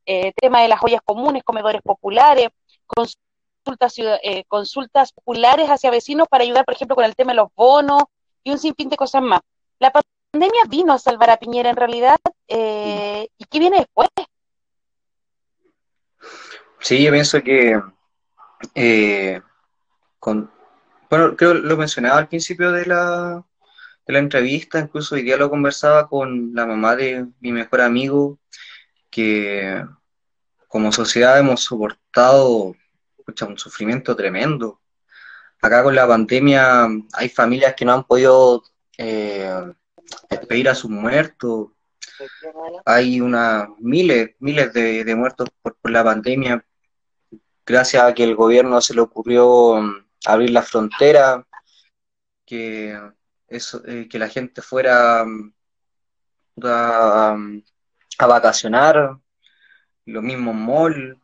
eh, 0.06 0.32
tema 0.36 0.62
de 0.62 0.68
las 0.68 0.82
ollas 0.84 1.02
comunes, 1.04 1.44
comedores 1.44 1.82
populares, 1.82 2.50
consultas, 2.86 3.96
eh, 3.98 4.44
consultas 4.48 5.12
populares 5.12 5.68
hacia 5.70 5.92
vecinos 5.92 6.28
para 6.30 6.44
ayudar, 6.44 6.66
por 6.66 6.74
ejemplo, 6.74 6.96
con 6.96 7.06
el 7.06 7.16
tema 7.16 7.32
de 7.32 7.38
los 7.38 7.50
bonos 7.56 8.04
y 8.44 8.52
un 8.52 8.60
sinfín 8.60 8.90
de 8.90 8.98
cosas 8.98 9.22
más. 9.22 9.42
La 9.80 9.92
pandemia 9.92 10.62
vino 10.70 10.94
a 10.94 11.00
salvar 11.00 11.30
a 11.30 11.38
Piñera 11.38 11.70
en 11.70 11.76
realidad, 11.76 12.18
¿y 12.48 13.46
qué 13.50 13.60
viene 13.60 13.78
después? 13.78 14.10
Sí, 16.80 17.04
yo 17.04 17.12
pienso 17.12 17.42
que 17.42 17.82
eh, 18.74 19.42
con, 20.20 20.52
bueno, 21.10 21.36
creo 21.36 21.54
que 21.54 21.60
lo 21.60 21.78
mencionaba 21.78 22.20
al 22.20 22.28
principio 22.28 22.72
de 22.72 22.86
la, 22.86 23.44
de 24.06 24.14
la 24.14 24.20
entrevista, 24.20 24.80
incluso 24.80 25.16
hoy 25.16 25.24
día 25.24 25.38
lo 25.38 25.50
conversaba 25.50 26.08
con 26.08 26.54
la 26.54 26.66
mamá 26.66 26.96
de 26.96 27.28
mi 27.40 27.52
mejor 27.52 27.82
amigo, 27.82 28.40
que 29.10 29.84
como 30.68 30.92
sociedad 30.92 31.40
hemos 31.40 31.64
soportado 31.64 32.76
un 33.48 33.58
sufrimiento 33.58 34.16
tremendo. 34.16 34.82
Acá 35.62 35.84
con 35.84 35.96
la 35.96 36.08
pandemia 36.08 36.88
hay 37.14 37.30
familias 37.30 37.74
que 37.76 37.86
no 37.86 37.94
han 37.94 38.04
podido 38.04 38.64
eh, 38.98 39.74
despedir 40.30 40.70
a 40.70 40.76
sus 40.76 40.90
muertos. 40.90 41.70
Hay 42.86 43.22
una 43.22 43.70
miles, 43.80 44.32
miles 44.40 44.74
de, 44.74 45.16
muertos 45.16 45.50
por, 45.62 45.76
la 45.84 46.04
pandemia 46.04 46.64
gracias 47.66 48.04
a 48.04 48.14
que 48.14 48.24
el 48.24 48.36
gobierno 48.36 48.82
se 48.82 48.94
le 48.94 49.02
ocurrió 49.02 49.76
mm, 49.82 50.07
abrir 50.28 50.52
la 50.52 50.62
frontera, 50.62 51.46
que, 52.46 52.98
eh, 53.50 54.08
que 54.10 54.20
la 54.20 54.30
gente 54.30 54.62
fuera 54.62 55.26
mm, 55.26 55.54
a, 56.64 57.38
a, 58.20 58.28
vacacionar, 58.28 59.18
lo 60.06 60.22
mismo 60.22 60.54
mall. 60.54 61.20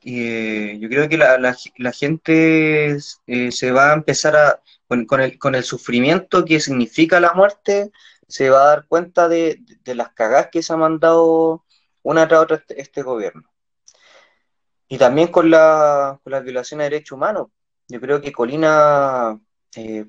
Y 0.00 0.22
eh, 0.26 0.78
yo 0.80 0.88
creo 0.88 1.08
que 1.08 1.16
la, 1.16 1.38
la, 1.38 1.92
gente 1.92 2.96
eh, 3.26 3.52
se 3.52 3.70
va 3.72 3.90
a 3.90 3.94
empezar 3.94 4.36
a, 4.36 4.62
con, 4.88 5.20
el, 5.20 5.38
con 5.38 5.54
el 5.54 5.64
sufrimiento 5.64 6.44
que 6.44 6.60
significa 6.60 7.20
la 7.20 7.34
muerte, 7.34 7.92
se 8.28 8.50
va 8.50 8.62
a 8.62 8.66
dar 8.68 8.86
cuenta 8.88 9.28
de, 9.28 9.60
de 9.84 9.94
las 9.94 10.12
cagadas 10.12 10.48
que 10.50 10.62
se 10.62 10.72
ha 10.72 10.76
mandado 10.76 11.64
una 12.02 12.26
tras 12.28 12.42
otra 12.42 12.56
este, 12.56 12.80
este 12.80 13.02
gobierno. 13.02 13.48
Y 14.88 14.98
también 14.98 15.28
con 15.28 15.50
la, 15.50 16.20
con 16.22 16.32
las 16.32 16.42
violaciones 16.42 16.84
de 16.86 16.90
derechos 16.90 17.16
humanos. 17.16 17.48
Yo 17.92 18.00
creo 18.00 18.20
que 18.22 18.32
Colina, 18.32 19.38
eh, 19.76 20.06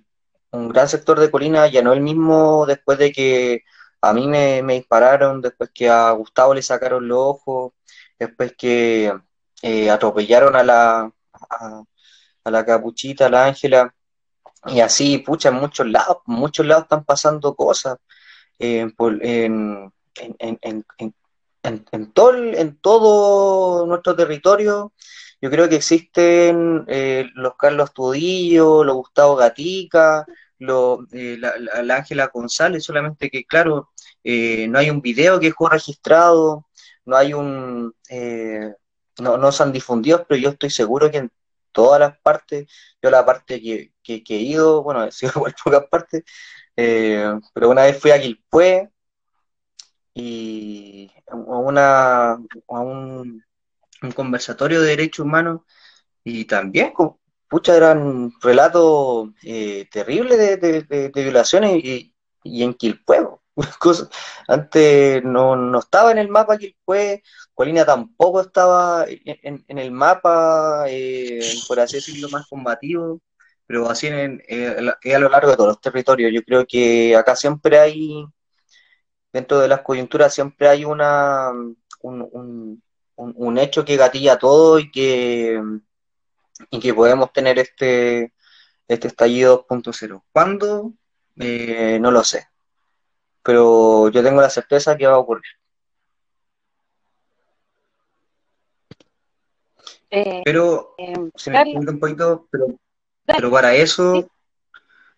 un 0.51 0.69
gran 0.69 0.87
sector 0.89 1.19
de 1.19 1.31
Colina 1.31 1.67
ya 1.67 1.81
no 1.81 1.93
el 1.93 2.01
mismo 2.01 2.65
después 2.65 2.97
de 2.97 3.11
que 3.11 3.63
a 4.01 4.13
mí 4.13 4.27
me, 4.27 4.61
dispararon, 4.63 5.41
después 5.41 5.71
que 5.73 5.89
a 5.89 6.11
Gustavo 6.11 6.53
le 6.53 6.61
sacaron 6.61 7.07
los 7.07 7.17
ojos, 7.19 7.73
después 8.19 8.53
que 8.57 9.13
eh, 9.61 9.89
atropellaron 9.89 10.55
a 10.55 10.63
la, 10.63 11.11
a 12.45 12.51
la 12.51 12.65
Capuchita, 12.65 13.27
a 13.27 13.29
la 13.29 13.45
Ángela, 13.45 13.93
y 14.67 14.79
así, 14.81 15.19
pucha, 15.19 15.49
en 15.49 15.55
muchos 15.55 15.87
lados, 15.87 16.17
en 16.27 16.35
muchos 16.35 16.65
lados 16.65 16.83
están 16.85 17.03
pasando 17.05 17.55
cosas. 17.55 17.97
eh, 18.59 18.87
por- 18.97 19.23
en, 19.25 19.91
en, 20.15 20.59
en, 20.61 20.85
en, 21.91 22.11
todo, 22.13 22.35
en 22.37 22.77
todo 22.81 23.85
nuestro 23.87 24.15
territorio, 24.15 24.93
yo 25.43 25.51
creo 25.51 25.69
que 25.69 25.75
existen 25.77 26.85
eh, 26.87 27.27
los 27.35 27.55
Carlos 27.57 27.93
Tudillo, 27.93 28.83
los 28.85 28.95
Gustavo 28.95 29.35
Gatica, 29.35 30.25
eh, 31.11 31.37
la, 31.39 31.53
la- 31.59 31.83
la 31.83 31.95
Ángela 31.97 32.27
González, 32.33 32.83
solamente 32.83 33.29
que, 33.29 33.45
claro, 33.45 33.89
eh, 34.23 34.67
no 34.69 34.79
hay 34.79 34.89
un 34.89 35.01
video 35.01 35.39
que 35.39 35.51
fue 35.53 35.69
registrado, 35.69 36.67
no 37.05 37.17
hay 37.17 37.33
un, 37.33 37.93
no, 39.21 39.37
no 39.37 39.51
se 39.51 39.63
han 39.63 39.71
difundido, 39.71 40.25
pero 40.27 40.39
yo 40.41 40.49
estoy 40.51 40.69
seguro 40.69 41.11
que 41.11 41.17
en 41.17 41.31
todas 41.71 41.99
las 41.99 42.17
partes, 42.19 42.67
yo 43.01 43.09
la 43.11 43.25
parte 43.25 43.61
que, 43.61 43.93
que, 44.03 44.23
que 44.23 44.35
he 44.37 44.41
ido, 44.41 44.83
bueno, 44.83 45.03
he 45.05 45.11
sido 45.11 45.33
igual 45.35 45.55
pocas 45.63 45.85
partes, 45.89 46.23
pero 46.75 47.69
una 47.69 47.83
vez 47.83 47.99
fui 47.99 48.11
a 48.11 48.21
Quilpué 48.21 48.89
y 50.13 51.11
a 51.27 51.35
una, 51.35 52.31
a 52.33 52.79
un, 52.79 53.43
un 54.03 54.11
conversatorio 54.11 54.81
de 54.81 54.89
derechos 54.89 55.25
humanos 55.25 55.61
y 56.23 56.45
también, 56.45 56.93
co- 56.93 57.19
pucha, 57.49 57.75
eran 57.77 58.31
relatos 58.41 59.29
eh, 59.43 59.87
terribles 59.91 60.37
de, 60.37 60.57
de- 60.57 60.83
violaciones 61.23 61.83
y, 61.83 62.15
y 62.43 62.63
en. 62.63 63.41
Cosas- 63.79 64.09
antes 64.47 65.23
no, 65.23 65.55
no 65.55 65.79
estaba 65.79 66.11
en 66.11 66.17
el 66.19 66.29
mapa 66.29 66.57
Quilpué, 66.57 67.23
Colina 67.53 67.85
tampoco 67.85 68.41
estaba 68.41 69.05
en, 69.07 69.63
en- 69.67 69.77
el 69.79 69.91
mapa, 69.91 70.85
eh, 70.89 71.61
por 71.67 71.79
así 71.79 71.97
decirlo, 71.97 72.29
más 72.29 72.45
combativo, 72.47 73.21
pero 73.67 73.89
así 73.89 74.07
en, 74.07 74.41
eh, 74.47 74.75
a 75.15 75.19
lo 75.19 75.29
largo 75.29 75.51
de 75.51 75.57
todos 75.57 75.69
los 75.69 75.81
territorios. 75.81 76.31
Yo 76.33 76.43
creo 76.43 76.65
que 76.67 77.15
acá 77.15 77.35
siempre 77.35 77.79
hay 77.79 78.25
dentro 79.31 79.59
de 79.59 79.67
las 79.67 79.81
coyunturas 79.81 80.33
siempre 80.33 80.67
hay 80.67 80.85
una, 80.85 81.49
un, 82.01 82.29
un- 82.31 82.83
un- 83.15 83.33
un 83.37 83.57
hecho 83.57 83.85
que 83.85 83.97
gatilla 83.97 84.37
todo 84.37 84.79
y 84.79 84.91
que, 84.91 85.61
y 86.69 86.79
que 86.79 86.93
podemos 86.93 87.31
tener 87.33 87.59
este, 87.59 88.33
este 88.87 89.07
estallido 89.07 89.65
2.0. 89.69 90.23
¿Cuándo? 90.31 90.93
Eh, 91.37 91.97
no 91.99 92.11
lo 92.11 92.23
sé, 92.23 92.47
pero 93.41 94.09
yo 94.09 94.23
tengo 94.23 94.41
la 94.41 94.49
certeza 94.49 94.95
que 94.97 95.07
va 95.07 95.13
a 95.13 95.17
ocurrir. 95.19 95.43
Eh, 100.11 100.41
Pero, 100.45 100.93
eh, 100.97 101.13
si 101.35 101.49
me 101.49 101.63
un 101.75 101.99
poquito, 101.99 102.47
pero, 102.51 102.67
dale. 102.67 102.77
pero 103.39 103.51
para 103.51 103.73
eso 103.73 104.29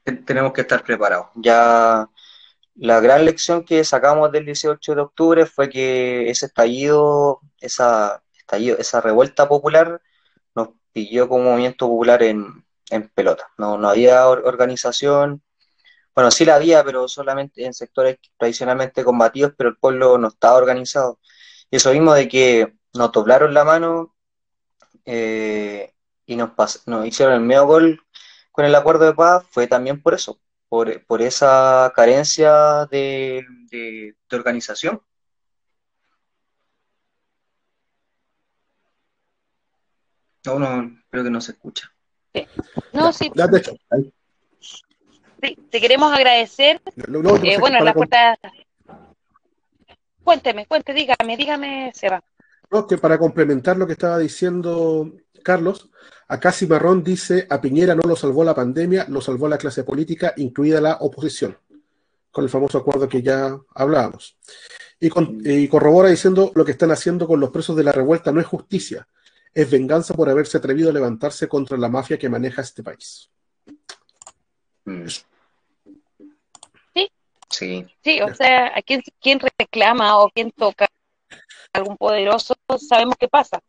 te- 0.04 0.14
tenemos 0.14 0.54
que 0.54 0.62
estar 0.62 0.84
preparados. 0.84 1.28
Ya 1.36 2.08
la 2.76 3.00
gran 3.00 3.26
lección 3.26 3.64
que 3.64 3.84
sacamos 3.84 4.32
del 4.32 4.46
18 4.46 4.96
de 4.96 5.02
octubre 5.02 5.46
fue 5.46 5.70
que 5.70 6.30
ese 6.30 6.48
estallido, 6.48 7.42
esa 7.60 8.24
estallido, 8.38 8.78
esa 8.78 9.02
revuelta 9.02 9.48
popular 9.48 10.02
nos 10.56 10.70
pilló 10.94 11.30
como 11.30 11.46
movimiento 11.52 11.88
popular 11.88 12.24
en, 12.24 12.66
pelota. 13.16 13.50
No, 13.58 13.76
había 13.90 14.28
or- 14.30 14.44
organización. 14.46 15.44
Bueno, 16.16 16.32
sí 16.32 16.46
la 16.46 16.56
había, 16.56 16.84
pero 16.84 17.08
solamente 17.08 17.66
en 17.66 17.74
sectores 17.74 18.18
tradicionalmente 18.38 19.04
combatidos, 19.04 19.54
pero 19.58 19.70
el 19.72 19.78
pueblo 19.78 20.18
no 20.18 20.30
estaba 20.30 20.58
organizado. 20.58 21.20
Y 21.72 21.78
eso 21.78 21.92
mismo 21.94 22.14
de 22.14 22.28
que 22.30 22.74
nos 22.94 23.12
doblaron 23.12 23.54
la 23.54 23.66
mano 23.66 24.16
eh, 25.06 25.94
y 26.26 26.36
nos, 26.36 26.52
nos 26.88 27.06
hicieron 27.06 27.36
el 27.36 27.42
medio 27.42 27.66
gol 27.66 28.02
con 28.52 28.66
el 28.66 28.76
acuerdo 28.76 29.06
de 29.06 29.14
paz, 29.14 29.46
fue 29.52 29.68
también 29.68 30.02
por 30.02 30.14
eso, 30.14 30.40
por, 30.70 31.06
por 31.06 31.22
esa 31.22 31.92
carencia 31.96 32.86
de, 32.92 33.46
de- 33.70 34.16
de 34.30 34.36
organización. 34.38 35.02
No, 40.46 40.60
no, 40.60 40.92
creo 41.10 41.24
que 41.24 41.30
no 41.30 41.42
se 41.42 41.54
escucha. 41.54 41.92
No, 42.94 43.12
sí, 43.14 43.32
Ya, 43.34 43.48
de 43.48 43.58
hecho, 43.58 43.72
ahí. 43.90 44.14
sí, 44.60 45.58
te 45.72 45.82
queremos 45.82 46.14
agradecer. 46.14 46.82
Eh, 47.44 47.58
bueno, 47.60 47.80
la 47.84 47.94
puerta. 47.94 48.38
Cuénteme, 50.24 50.66
cuénteme, 50.66 51.00
dígame, 51.00 51.38
dígame, 51.38 51.92
Seba. 51.96 52.24
no, 52.72 52.86
que 52.88 52.98
para 52.98 53.18
complementar 53.18 53.78
lo 53.78 53.86
que 53.88 53.94
estaba 53.94 54.18
diciendo 54.20 55.12
Carlos, 55.46 55.90
acá 56.28 56.52
Cimarrón 56.52 57.04
dice, 57.04 57.46
a 57.52 57.62
Piñera 57.62 57.94
no 57.94 58.02
lo 58.08 58.16
salvó 58.16 58.44
la 58.44 58.56
pandemia, 58.56 59.06
lo 59.10 59.22
salvó 59.22 59.48
la 59.48 59.60
clase 59.60 59.84
política, 59.84 60.34
incluida 60.38 60.82
la 60.82 60.98
oposición, 61.02 61.56
con 62.32 62.44
el 62.44 62.50
famoso 62.50 62.80
acuerdo 62.80 63.08
que 63.08 63.22
ya 63.22 63.56
hablábamos. 63.76 64.36
Y, 65.00 65.10
con- 65.10 65.40
y 65.46 65.68
corrobora 65.68 66.10
diciendo, 66.10 66.52
lo 66.56 66.66
que 66.66 66.72
están 66.72 66.90
haciendo 66.92 67.28
con 67.28 67.40
los 67.40 67.52
presos 67.52 67.76
de 67.76 67.84
la 67.84 67.92
revuelta 67.92 68.32
no 68.32 68.42
es 68.42 68.48
justicia, 68.48 69.08
es 69.54 69.70
venganza 69.70 70.16
por 70.16 70.28
haberse 70.30 70.58
atrevido 70.58 70.90
a 70.90 70.94
levantarse 70.94 71.48
contra 71.48 71.78
la 71.78 71.90
mafia 71.90 72.18
que 72.18 72.28
maneja 72.28 72.64
este 72.64 72.82
país. 72.82 73.30
Mm. 74.86 75.06
Sí. 75.08 75.22
Sí, 77.50 77.86
Sí, 78.04 78.22
o 78.22 78.34
sea, 78.34 78.72
a 78.76 78.82
quién, 78.82 79.04
quién 79.22 79.40
reclama 79.60 80.18
o 80.18 80.30
quién 80.32 80.50
toca 80.52 80.88
algún 81.72 81.96
poderoso, 81.98 82.56
sabemos 82.80 83.16
qué 83.20 83.28
pasa. 83.28 83.60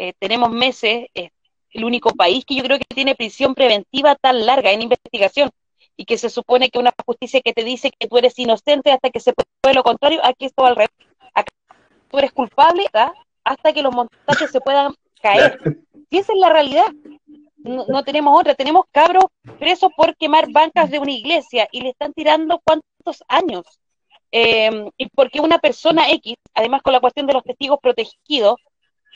Eh, 0.00 0.12
tenemos 0.20 0.52
meses, 0.52 1.08
es 1.12 1.32
el 1.72 1.84
único 1.84 2.10
país 2.10 2.44
que 2.44 2.54
yo 2.54 2.62
creo 2.62 2.78
que 2.78 2.84
tiene 2.84 3.16
prisión 3.16 3.56
preventiva 3.56 4.14
tan 4.14 4.46
larga 4.46 4.70
en 4.70 4.82
investigación 4.82 5.50
y 5.96 6.04
que 6.04 6.16
se 6.16 6.30
supone 6.30 6.70
que 6.70 6.78
una 6.78 6.94
justicia 7.04 7.40
que 7.40 7.52
te 7.52 7.64
dice 7.64 7.90
que 7.90 8.06
tú 8.06 8.16
eres 8.16 8.38
inocente 8.38 8.92
hasta 8.92 9.10
que 9.10 9.18
se 9.18 9.32
pruebe 9.32 9.74
lo 9.74 9.82
contrario, 9.82 10.20
aquí 10.22 10.44
es 10.44 10.54
todo 10.54 10.66
al 10.66 10.76
revés. 10.76 10.92
Acá 11.34 11.52
tú 12.08 12.18
eres 12.18 12.30
culpable 12.30 12.86
hasta 13.42 13.72
que 13.72 13.82
los 13.82 13.92
montajes 13.92 14.52
se 14.52 14.60
puedan 14.60 14.94
caer. 15.20 15.58
Y 16.10 16.18
esa 16.18 16.32
es 16.32 16.38
la 16.38 16.50
realidad. 16.50 16.86
No, 17.56 17.84
no 17.88 18.04
tenemos 18.04 18.38
otra. 18.38 18.54
Tenemos 18.54 18.84
cabros 18.92 19.24
presos 19.58 19.90
por 19.96 20.16
quemar 20.16 20.48
bancas 20.52 20.92
de 20.92 21.00
una 21.00 21.10
iglesia 21.10 21.66
y 21.72 21.80
le 21.80 21.88
están 21.88 22.12
tirando 22.12 22.62
cuántos 22.64 23.24
años. 23.26 23.64
Eh, 24.30 24.70
y 24.96 25.08
porque 25.08 25.40
una 25.40 25.58
persona 25.58 26.08
X, 26.12 26.36
además 26.54 26.82
con 26.82 26.92
la 26.92 27.00
cuestión 27.00 27.26
de 27.26 27.32
los 27.32 27.42
testigos 27.42 27.80
protegidos, 27.82 28.60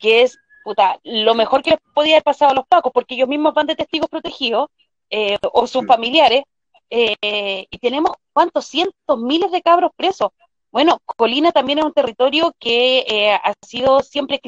que 0.00 0.22
es 0.22 0.36
puta, 0.64 0.98
lo 1.04 1.34
mejor 1.34 1.62
que 1.62 1.70
les 1.70 1.80
podía 1.94 2.14
haber 2.16 2.22
pasado 2.24 2.52
a 2.52 2.54
los 2.54 2.66
pacos, 2.66 2.92
porque 2.92 3.14
ellos 3.14 3.28
mismos 3.28 3.54
van 3.54 3.66
de 3.66 3.76
testigos 3.76 4.08
protegidos, 4.08 4.68
eh, 5.10 5.38
o 5.52 5.66
sus 5.66 5.86
familiares, 5.86 6.42
eh, 6.90 7.66
y 7.70 7.78
tenemos 7.78 8.12
cuántos 8.32 8.66
cientos, 8.66 9.18
miles 9.18 9.50
de 9.50 9.62
cabros 9.62 9.90
presos. 9.96 10.30
Bueno, 10.70 10.98
Colina 11.04 11.52
también 11.52 11.78
es 11.80 11.84
un 11.84 11.92
territorio 11.92 12.54
que 12.58 13.00
eh, 13.06 13.32
ha 13.32 13.52
sido 13.66 14.00
siempre 14.00 14.40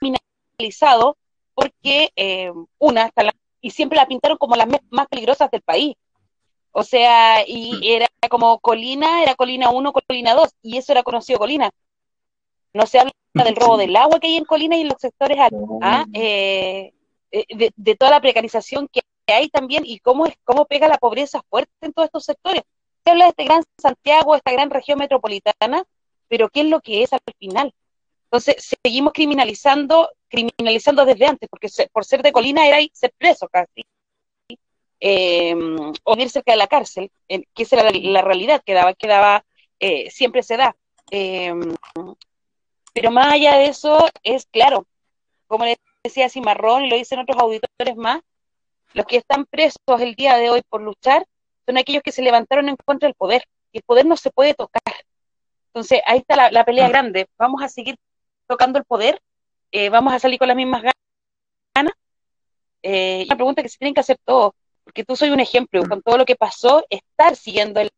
criminalizado 0.00 1.16
porque 1.54 2.10
eh, 2.16 2.52
una, 2.78 3.04
hasta 3.04 3.24
la- 3.24 3.34
y 3.60 3.70
siempre 3.70 3.96
la 3.96 4.06
pintaron 4.06 4.38
como 4.38 4.56
las 4.56 4.68
más 4.90 5.06
peligrosas 5.08 5.50
del 5.50 5.62
país. 5.62 5.94
O 6.72 6.82
sea, 6.82 7.42
y 7.46 7.90
era 7.90 8.06
como 8.28 8.58
Colina, 8.60 9.22
era 9.22 9.34
Colina 9.34 9.70
1, 9.70 9.92
Colina 9.92 10.34
2, 10.34 10.50
y 10.62 10.76
eso 10.76 10.92
era 10.92 11.02
conocido 11.02 11.38
Colina. 11.38 11.70
No 12.76 12.86
se 12.86 12.98
habla 12.98 13.12
del 13.34 13.56
robo 13.56 13.76
del 13.76 13.96
agua 13.96 14.18
que 14.20 14.28
hay 14.28 14.36
en 14.36 14.44
Colina 14.44 14.76
y 14.76 14.82
en 14.82 14.88
los 14.88 15.00
sectores 15.00 15.38
¿ah? 15.82 16.04
Eh, 16.14 16.92
eh, 17.32 17.44
de, 17.54 17.72
de 17.76 17.96
toda 17.96 18.10
la 18.12 18.20
precarización 18.20 18.88
que 18.88 19.00
hay 19.26 19.48
también 19.48 19.84
y 19.84 19.98
cómo, 19.98 20.26
es, 20.26 20.34
cómo 20.44 20.64
pega 20.66 20.86
la 20.88 20.98
pobreza 20.98 21.42
fuerte 21.50 21.72
en 21.80 21.92
todos 21.92 22.06
estos 22.06 22.24
sectores. 22.24 22.62
Se 23.04 23.10
habla 23.10 23.24
de 23.24 23.30
este 23.30 23.44
gran 23.44 23.62
Santiago, 23.78 24.34
esta 24.36 24.52
gran 24.52 24.70
región 24.70 24.98
metropolitana, 24.98 25.84
pero 26.28 26.48
¿qué 26.48 26.60
es 26.60 26.66
lo 26.66 26.80
que 26.80 27.02
es 27.02 27.12
al 27.12 27.20
final? 27.38 27.72
Entonces, 28.24 28.56
seguimos 28.82 29.12
criminalizando, 29.12 30.10
criminalizando 30.28 31.04
desde 31.04 31.26
antes, 31.26 31.48
porque 31.48 31.68
se- 31.68 31.88
por 31.88 32.04
ser 32.04 32.22
de 32.22 32.32
Colina 32.32 32.66
era 32.66 32.78
ser 32.92 33.12
preso 33.18 33.48
casi, 33.48 33.84
eh, 35.00 35.54
o 36.04 36.16
vivir 36.16 36.30
cerca 36.30 36.52
de 36.52 36.58
la 36.58 36.66
cárcel, 36.66 37.10
eh, 37.28 37.42
que 37.54 37.62
esa 37.64 37.76
era 37.80 37.90
la, 37.90 37.98
la 37.98 38.22
realidad 38.22 38.62
que 38.64 38.74
daba, 38.74 38.94
que 38.94 39.06
daba, 39.06 39.44
eh, 39.78 40.10
siempre 40.10 40.42
se 40.42 40.56
da. 40.56 40.76
Pero 42.96 43.10
más 43.10 43.30
allá 43.30 43.58
de 43.58 43.66
eso, 43.66 44.08
es 44.22 44.46
claro, 44.46 44.86
como 45.48 45.66
le 45.66 45.76
decía 46.02 46.30
Cimarrón 46.30 46.86
y 46.86 46.88
lo 46.88 46.96
dicen 46.96 47.18
otros 47.18 47.36
auditores 47.38 47.94
más, 47.94 48.22
los 48.94 49.04
que 49.04 49.18
están 49.18 49.44
presos 49.44 50.00
el 50.00 50.14
día 50.14 50.38
de 50.38 50.48
hoy 50.48 50.62
por 50.66 50.80
luchar 50.80 51.26
son 51.66 51.76
aquellos 51.76 52.02
que 52.02 52.10
se 52.10 52.22
levantaron 52.22 52.70
en 52.70 52.76
contra 52.76 53.06
del 53.06 53.14
poder, 53.14 53.44
y 53.70 53.78
el 53.78 53.82
poder 53.82 54.06
no 54.06 54.16
se 54.16 54.30
puede 54.30 54.54
tocar. 54.54 54.80
Entonces, 55.66 56.00
ahí 56.06 56.20
está 56.20 56.36
la, 56.36 56.50
la 56.50 56.64
pelea 56.64 56.88
grande. 56.88 57.26
Vamos 57.36 57.62
a 57.62 57.68
seguir 57.68 57.96
tocando 58.46 58.78
el 58.78 58.86
poder, 58.86 59.20
eh, 59.72 59.90
vamos 59.90 60.14
a 60.14 60.18
salir 60.18 60.38
con 60.38 60.48
las 60.48 60.56
mismas 60.56 60.82
ganas. 61.74 61.92
Eh, 62.82 63.24
una 63.26 63.36
pregunta 63.36 63.62
que 63.62 63.68
se 63.68 63.76
tienen 63.76 63.92
que 63.92 64.00
hacer 64.00 64.16
todos, 64.24 64.54
porque 64.84 65.04
tú 65.04 65.16
soy 65.16 65.28
un 65.28 65.40
ejemplo, 65.40 65.86
con 65.86 66.00
todo 66.00 66.16
lo 66.16 66.24
que 66.24 66.36
pasó, 66.36 66.82
estar 66.88 67.36
siguiendo 67.36 67.78
el- 67.78 67.90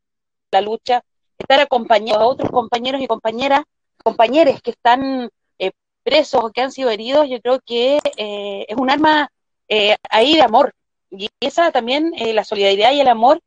la 0.51 0.61
lucha, 0.61 1.03
estar 1.39 1.61
acompañando 1.61 2.25
a 2.25 2.27
otros 2.27 2.51
compañeros 2.51 3.01
y 3.01 3.07
compañeras, 3.07 3.63
compañeros 4.03 4.61
que 4.63 4.71
están 4.71 5.31
eh, 5.59 5.71
presos 6.03 6.45
o 6.45 6.51
que 6.51 6.61
han 6.61 6.73
sido 6.73 6.91
heridos, 6.91 7.29
yo 7.29 7.41
creo 7.41 7.61
que 7.61 7.99
eh, 8.17 8.67
es 8.69 8.77
un 8.77 8.91
arma 8.91 9.31
eh, 9.69 9.97
ahí 10.11 10.37
de 10.37 10.43
amor. 10.43 10.75
Y 11.11 11.29
esa 11.41 11.73
también, 11.73 12.13
la 12.35 12.45
solidaridad 12.45 12.93
y 12.93 13.01
el 13.01 13.09
amor, 13.09 13.41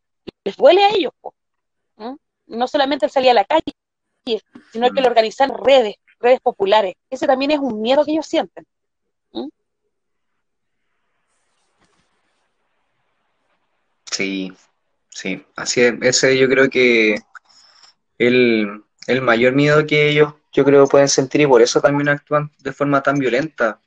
les 0.43 0.57
duele 0.57 0.83
a 0.83 0.89
ellos. 0.89 1.13
¿Mm? 1.97 2.15
No 2.47 2.67
solamente 2.67 3.05
el 3.05 3.11
salir 3.11 3.29
a 3.31 3.35
la 3.35 3.45
calle, 3.45 3.73
sino 4.71 4.87
el 4.87 4.93
que 4.93 5.01
lo 5.01 5.07
organizan 5.07 5.51
redes, 5.63 5.95
redes 6.19 6.39
populares. 6.39 6.95
Ese 7.09 7.27
también 7.27 7.51
es 7.51 7.59
un 7.59 7.81
miedo 7.81 8.03
que 8.03 8.11
ellos 8.11 8.25
sienten. 8.25 8.65
Sí, 14.11 14.53
sí, 15.09 15.45
así 15.55 15.81
es. 15.81 15.93
Ese 16.01 16.37
yo 16.37 16.49
creo 16.49 16.69
que 16.69 17.15
el, 18.17 18.83
el 19.07 19.21
mayor 19.21 19.53
miedo 19.53 19.87
que 19.87 20.09
ellos, 20.09 20.33
yo 20.51 20.65
creo, 20.65 20.87
pueden 20.87 21.07
sentir 21.07 21.41
y 21.41 21.47
por 21.47 21.61
eso 21.61 21.81
también 21.81 22.09
actúan 22.09 22.51
de 22.59 22.73
forma 22.73 23.01
tan 23.01 23.17
violenta, 23.17 23.79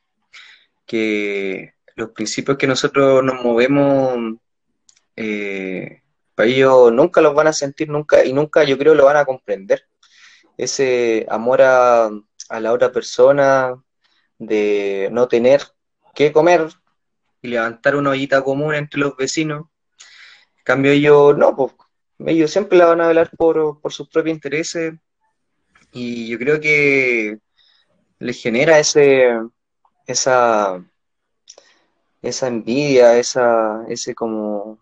que 0.86 1.74
los 1.96 2.10
principios 2.10 2.58
que 2.58 2.66
nosotros 2.66 3.22
nos 3.22 3.42
movemos, 3.42 4.38
eh, 5.16 6.02
ellos 6.38 6.92
nunca 6.92 7.20
los 7.20 7.34
van 7.34 7.48
a 7.48 7.52
sentir, 7.52 7.88
nunca, 7.88 8.24
y 8.24 8.32
nunca 8.32 8.64
yo 8.64 8.78
creo 8.78 8.94
lo 8.94 9.04
van 9.06 9.16
a 9.16 9.24
comprender. 9.24 9.86
Ese 10.56 11.26
amor 11.28 11.62
a, 11.62 12.10
a 12.48 12.60
la 12.60 12.72
otra 12.72 12.92
persona, 12.92 13.74
de 14.38 15.08
no 15.12 15.28
tener 15.28 15.62
que 16.14 16.32
comer 16.32 16.68
y 17.42 17.48
levantar 17.48 17.96
una 17.96 18.10
ollita 18.10 18.42
común 18.42 18.74
entre 18.74 19.00
los 19.00 19.16
vecinos. 19.16 19.66
En 20.58 20.64
cambio 20.64 20.92
ellos 20.92 21.36
no, 21.36 21.54
pues 21.56 21.72
ellos 22.26 22.50
siempre 22.50 22.78
la 22.78 22.86
van 22.86 23.00
a 23.00 23.08
velar 23.08 23.30
por, 23.36 23.80
por 23.80 23.92
sus 23.92 24.08
propios 24.08 24.34
intereses 24.34 24.94
y 25.94 26.28
yo 26.28 26.38
creo 26.38 26.60
que 26.60 27.38
les 28.18 28.42
genera 28.42 28.78
ese, 28.78 29.28
esa, 30.06 30.84
esa 32.22 32.46
envidia, 32.48 33.16
esa, 33.18 33.84
ese 33.88 34.14
como, 34.14 34.78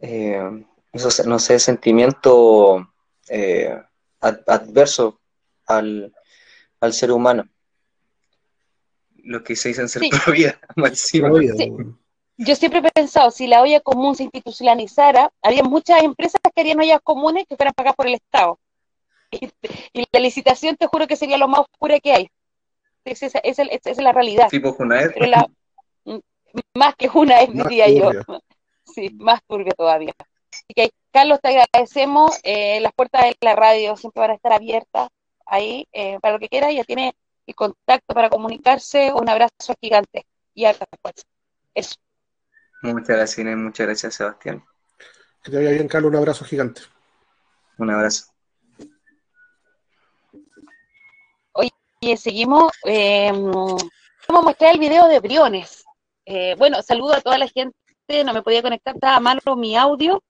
eh, 0.00 0.64
eso, 0.92 1.24
no 1.26 1.38
sé, 1.38 1.58
sentimiento 1.58 2.88
eh, 3.28 3.74
ad- 4.20 4.42
adverso 4.46 5.20
al, 5.66 6.12
al 6.80 6.92
ser 6.92 7.10
humano. 7.12 7.48
Los 9.24 9.42
que 9.42 9.56
se 9.56 9.68
dicen 9.68 9.88
ser 9.88 10.02
Sí. 10.02 10.10
pro 10.10 10.32
vida, 10.32 10.60
más 10.76 10.90
encima. 10.90 11.28
Toda 11.28 11.40
la 11.42 11.52
vida, 11.52 11.54
Sí. 11.56 11.72
Yo 12.36 12.56
siempre 12.56 12.80
he 12.80 12.90
pensado, 12.90 13.30
si 13.30 13.46
la 13.46 13.62
olla 13.62 13.78
común 13.80 14.16
se 14.16 14.24
institucionalizara, 14.24 15.30
había 15.40 15.62
muchas 15.62 16.02
empresas 16.02 16.40
que 16.52 16.60
harían 16.60 16.80
ollas 16.80 17.00
comunes 17.04 17.44
que 17.48 17.54
fueran 17.56 17.72
pagadas 17.74 17.94
por 17.94 18.08
el 18.08 18.14
Estado. 18.14 18.58
Y, 19.40 19.50
y 19.92 20.04
la 20.12 20.20
licitación, 20.20 20.76
te 20.76 20.86
juro 20.86 21.06
que 21.06 21.16
sería 21.16 21.38
lo 21.38 21.48
más 21.48 21.60
oscura 21.60 21.98
que 22.00 22.12
hay. 22.12 22.28
Esa, 23.04 23.38
es 23.42 23.98
la 23.98 24.12
realidad. 24.12 24.48
Tipo 24.48 24.72
Junaed. 24.72 25.12
Pero 25.14 25.26
la, 25.26 25.46
m- 26.06 26.20
más 26.74 26.94
que 26.96 27.10
una 27.12 27.40
es, 27.40 27.54
Más 27.54 27.68
diría 27.68 27.88
yo. 27.88 28.10
turbia. 28.10 28.26
Sí, 28.86 29.10
más 29.18 29.40
turbio 29.48 29.72
todavía. 29.72 30.12
Así 30.52 30.74
que, 30.76 30.90
Carlos, 31.10 31.40
te 31.40 31.48
agradecemos. 31.48 32.38
Eh, 32.42 32.80
las 32.80 32.92
puertas 32.92 33.22
de 33.22 33.34
la 33.40 33.56
radio 33.56 33.96
siempre 33.96 34.20
van 34.20 34.32
a 34.32 34.34
estar 34.34 34.52
abiertas 34.52 35.08
ahí 35.46 35.88
eh, 35.92 36.18
para 36.20 36.34
lo 36.34 36.38
que 36.38 36.48
quiera. 36.50 36.70
Ya 36.70 36.84
tiene 36.84 37.14
el 37.46 37.54
contacto 37.54 38.14
para 38.14 38.28
comunicarse. 38.28 39.10
Un 39.12 39.28
abrazo 39.28 39.74
gigante 39.80 40.26
y 40.54 40.66
harta 40.66 40.84
fuerza. 41.00 41.22
Eso. 41.74 41.96
Muchas 42.82 43.16
gracias, 43.16 43.38
Inés. 43.38 43.56
Muchas 43.56 43.86
gracias, 43.86 44.14
Sebastián. 44.14 44.62
Que 45.42 45.50
te 45.50 45.56
vaya 45.56 45.70
bien, 45.70 45.88
Carlos. 45.88 46.10
Un 46.10 46.16
abrazo 46.18 46.44
gigante. 46.44 46.82
Un 47.78 47.90
abrazo. 47.90 48.33
Y 52.04 52.18
seguimos. 52.18 52.70
eh, 52.84 53.30
vamos 53.32 53.82
a 54.28 54.42
mostrar 54.42 54.74
el 54.74 54.78
video 54.78 55.08
de 55.08 55.20
Briones. 55.20 55.84
Eh, 56.26 56.54
bueno, 56.58 56.82
saludo 56.82 57.14
a 57.14 57.20
toda 57.22 57.38
la 57.38 57.48
gente. 57.48 57.74
No 58.26 58.34
me 58.34 58.42
podía 58.42 58.60
conectar, 58.60 58.94
estaba 58.94 59.20
malo 59.20 59.40
mi 59.56 59.74
audio. 59.74 60.22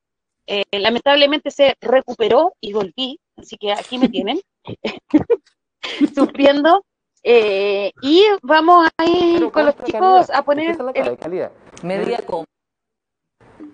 Eh, 0.46 0.62
lamentablemente 0.70 1.50
se 1.50 1.74
recuperó 1.80 2.54
y 2.60 2.72
volví, 2.72 3.18
así 3.36 3.56
que 3.56 3.72
aquí 3.72 3.98
me 3.98 4.08
tienen 4.08 4.40
sufriendo. 6.14 6.84
Eh, 7.24 7.90
y 8.02 8.22
vamos 8.42 8.88
a 8.96 9.04
ir 9.06 9.50
con 9.50 9.66
los 9.66 9.74
chicos 9.76 9.90
calidad, 10.28 10.30
a 10.32 10.42
poner 10.44 10.70
esa 10.70 10.78
es 10.80 10.84
la 10.84 10.90
el- 10.90 10.94
calidad, 11.18 11.18
calidad. 11.18 11.52
Media 11.82 12.18
con 12.24 12.44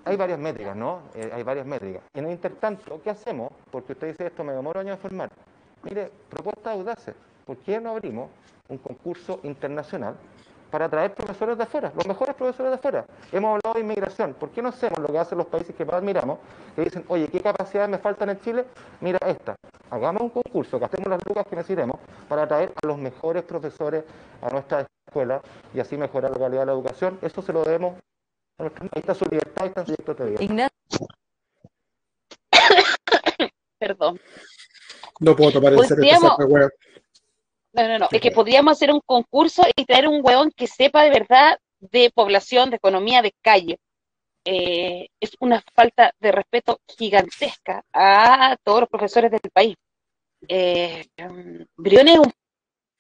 Hay 0.07 0.17
varias 0.17 0.39
métricas, 0.39 0.75
¿no? 0.77 1.03
Eh, 1.15 1.31
hay 1.35 1.43
varias 1.43 1.67
métricas. 1.67 2.03
En 2.15 2.25
el 2.27 2.31
intertanto, 2.31 3.01
¿qué 3.03 3.11
hacemos? 3.11 3.53
Porque 3.71 3.93
usted 3.93 4.07
dice 4.09 4.27
esto, 4.29 4.43
me 4.45 4.53
demoro 4.55 4.81
años 4.81 4.97
en 4.97 5.03
formar. 5.03 5.31
Mire, 5.83 6.11
propuestas 6.31 6.75
audaces. 6.75 7.15
¿Por 7.51 7.57
qué 7.59 7.81
no 7.81 7.91
abrimos 7.91 8.31
un 8.69 8.79
concurso 8.79 9.41
internacional 9.43 10.15
para 10.71 10.85
atraer 10.85 11.13
profesores 11.17 11.57
de 11.59 11.65
afuera, 11.65 11.93
los 11.97 12.07
mejores 12.07 12.37
profesores 12.37 12.71
de 12.71 12.75
afuera? 12.77 13.05
Hemos 13.33 13.57
hablado 13.57 13.75
de 13.75 13.81
inmigración. 13.81 14.35
¿Por 14.35 14.51
qué 14.51 14.63
no 14.63 14.69
hacemos 14.69 15.01
lo 15.01 15.09
que 15.09 15.19
hacen 15.19 15.37
los 15.37 15.49
países 15.49 15.75
que 15.75 15.85
más 15.85 15.97
admiramos? 15.97 16.39
Que 16.77 16.83
dicen, 16.83 17.05
oye, 17.09 17.27
¿qué 17.27 17.41
capacidades 17.41 17.91
me 17.91 17.99
faltan 17.99 18.31
en 18.31 18.41
Chile? 18.41 18.67
Mira 19.01 19.19
esta. 19.27 19.57
Hagamos 19.91 20.23
un 20.23 20.31
concurso, 20.31 20.79
gastemos 20.79 21.09
las 21.09 21.21
lucas 21.27 21.45
que 21.51 21.57
necesitemos 21.57 21.97
para 22.29 22.45
atraer 22.45 22.73
a 22.81 22.87
los 22.87 22.97
mejores 22.99 23.43
profesores 23.43 24.05
a 24.43 24.49
nuestra 24.51 24.87
escuela 25.09 25.43
y 25.75 25.81
así 25.81 25.97
mejorar 25.97 26.31
la 26.31 26.39
calidad 26.39 26.61
de 26.61 26.67
la 26.67 26.73
educación. 26.73 27.19
Eso 27.21 27.43
se 27.43 27.53
lo 27.53 27.65
debemos 27.65 27.97
a 28.59 28.63
nuestra- 28.63 28.85
Ahí 28.85 29.01
está 29.01 29.13
su 29.13 29.25
libertad, 29.25 29.63
ahí 29.65 29.69
está 29.71 29.81
su 29.85 29.93
proyecto 29.97 30.15
de 30.25 30.31
vida. 30.31 30.41
Ignacio 30.45 30.71
Perdón. 33.81 34.21
No 35.19 35.35
puedo 35.35 35.51
tomar 35.51 35.73
en 35.73 35.83
serio 35.85 36.05
esta 36.05 36.37
Podríamos- 36.37 36.71
No, 37.73 37.87
no, 37.87 37.99
no. 37.99 38.09
Es 38.11 38.21
que 38.21 38.31
podríamos 38.31 38.73
hacer 38.73 38.93
un 38.93 39.01
concurso 39.05 39.63
y 39.77 39.85
traer 39.85 40.09
un 40.09 40.21
hueón 40.25 40.51
que 40.57 40.67
sepa 40.67 41.05
de 41.05 41.11
verdad 41.11 41.59
de 41.79 42.11
población, 42.11 42.71
de 42.71 42.77
economía, 42.77 43.23
de 43.23 43.33
calle. 43.43 43.79
Eh, 44.45 45.09
es 45.21 45.33
una 45.41 45.63
falta 45.75 46.13
de 46.19 46.33
respeto 46.33 46.81
gigantesca 46.99 47.85
a 47.93 48.57
todos 48.65 48.81
los 48.81 48.89
profesores 48.89 49.31
del 49.31 49.41
país. 49.53 49.77
Eh, 50.49 51.07
um, 51.19 51.65
Briones 51.77 52.15
es 52.15 52.21
un 52.21 52.33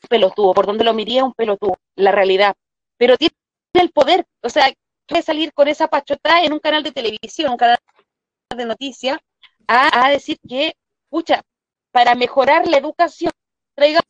pelotudo, 0.08 0.54
por 0.54 0.66
donde 0.66 0.84
lo 0.84 0.94
miré 0.94 1.16
es 1.18 1.22
un 1.22 1.34
pelotudo, 1.34 1.76
la 1.96 2.12
realidad. 2.12 2.54
Pero 2.96 3.16
tiene 3.16 3.34
el 3.74 3.90
poder, 3.90 4.26
o 4.42 4.48
sea, 4.48 4.70
puede 5.06 5.22
salir 5.22 5.52
con 5.52 5.68
esa 5.68 5.88
pachota 5.88 6.42
en 6.44 6.52
un 6.52 6.60
canal 6.60 6.82
de 6.82 6.92
televisión, 6.92 7.52
un 7.52 7.56
canal 7.58 7.78
de 8.56 8.66
noticias, 8.66 9.18
a, 9.66 10.06
a 10.06 10.10
decir 10.10 10.38
que, 10.48 10.74
pucha, 11.08 11.42
para 11.92 12.14
mejorar 12.14 12.68
la 12.68 12.78
educación, 12.78 13.32
traigamos 13.74 14.04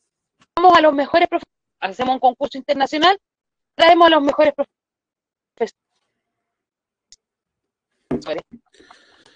a 0.56 0.80
los 0.80 0.92
mejores 0.92 1.28
profesores, 1.28 1.54
hacemos 1.80 2.14
un 2.14 2.20
concurso 2.20 2.58
internacional, 2.58 3.18
traemos 3.74 4.06
a 4.06 4.10
los 4.10 4.22
mejores 4.22 4.54
profesores. 4.54 5.76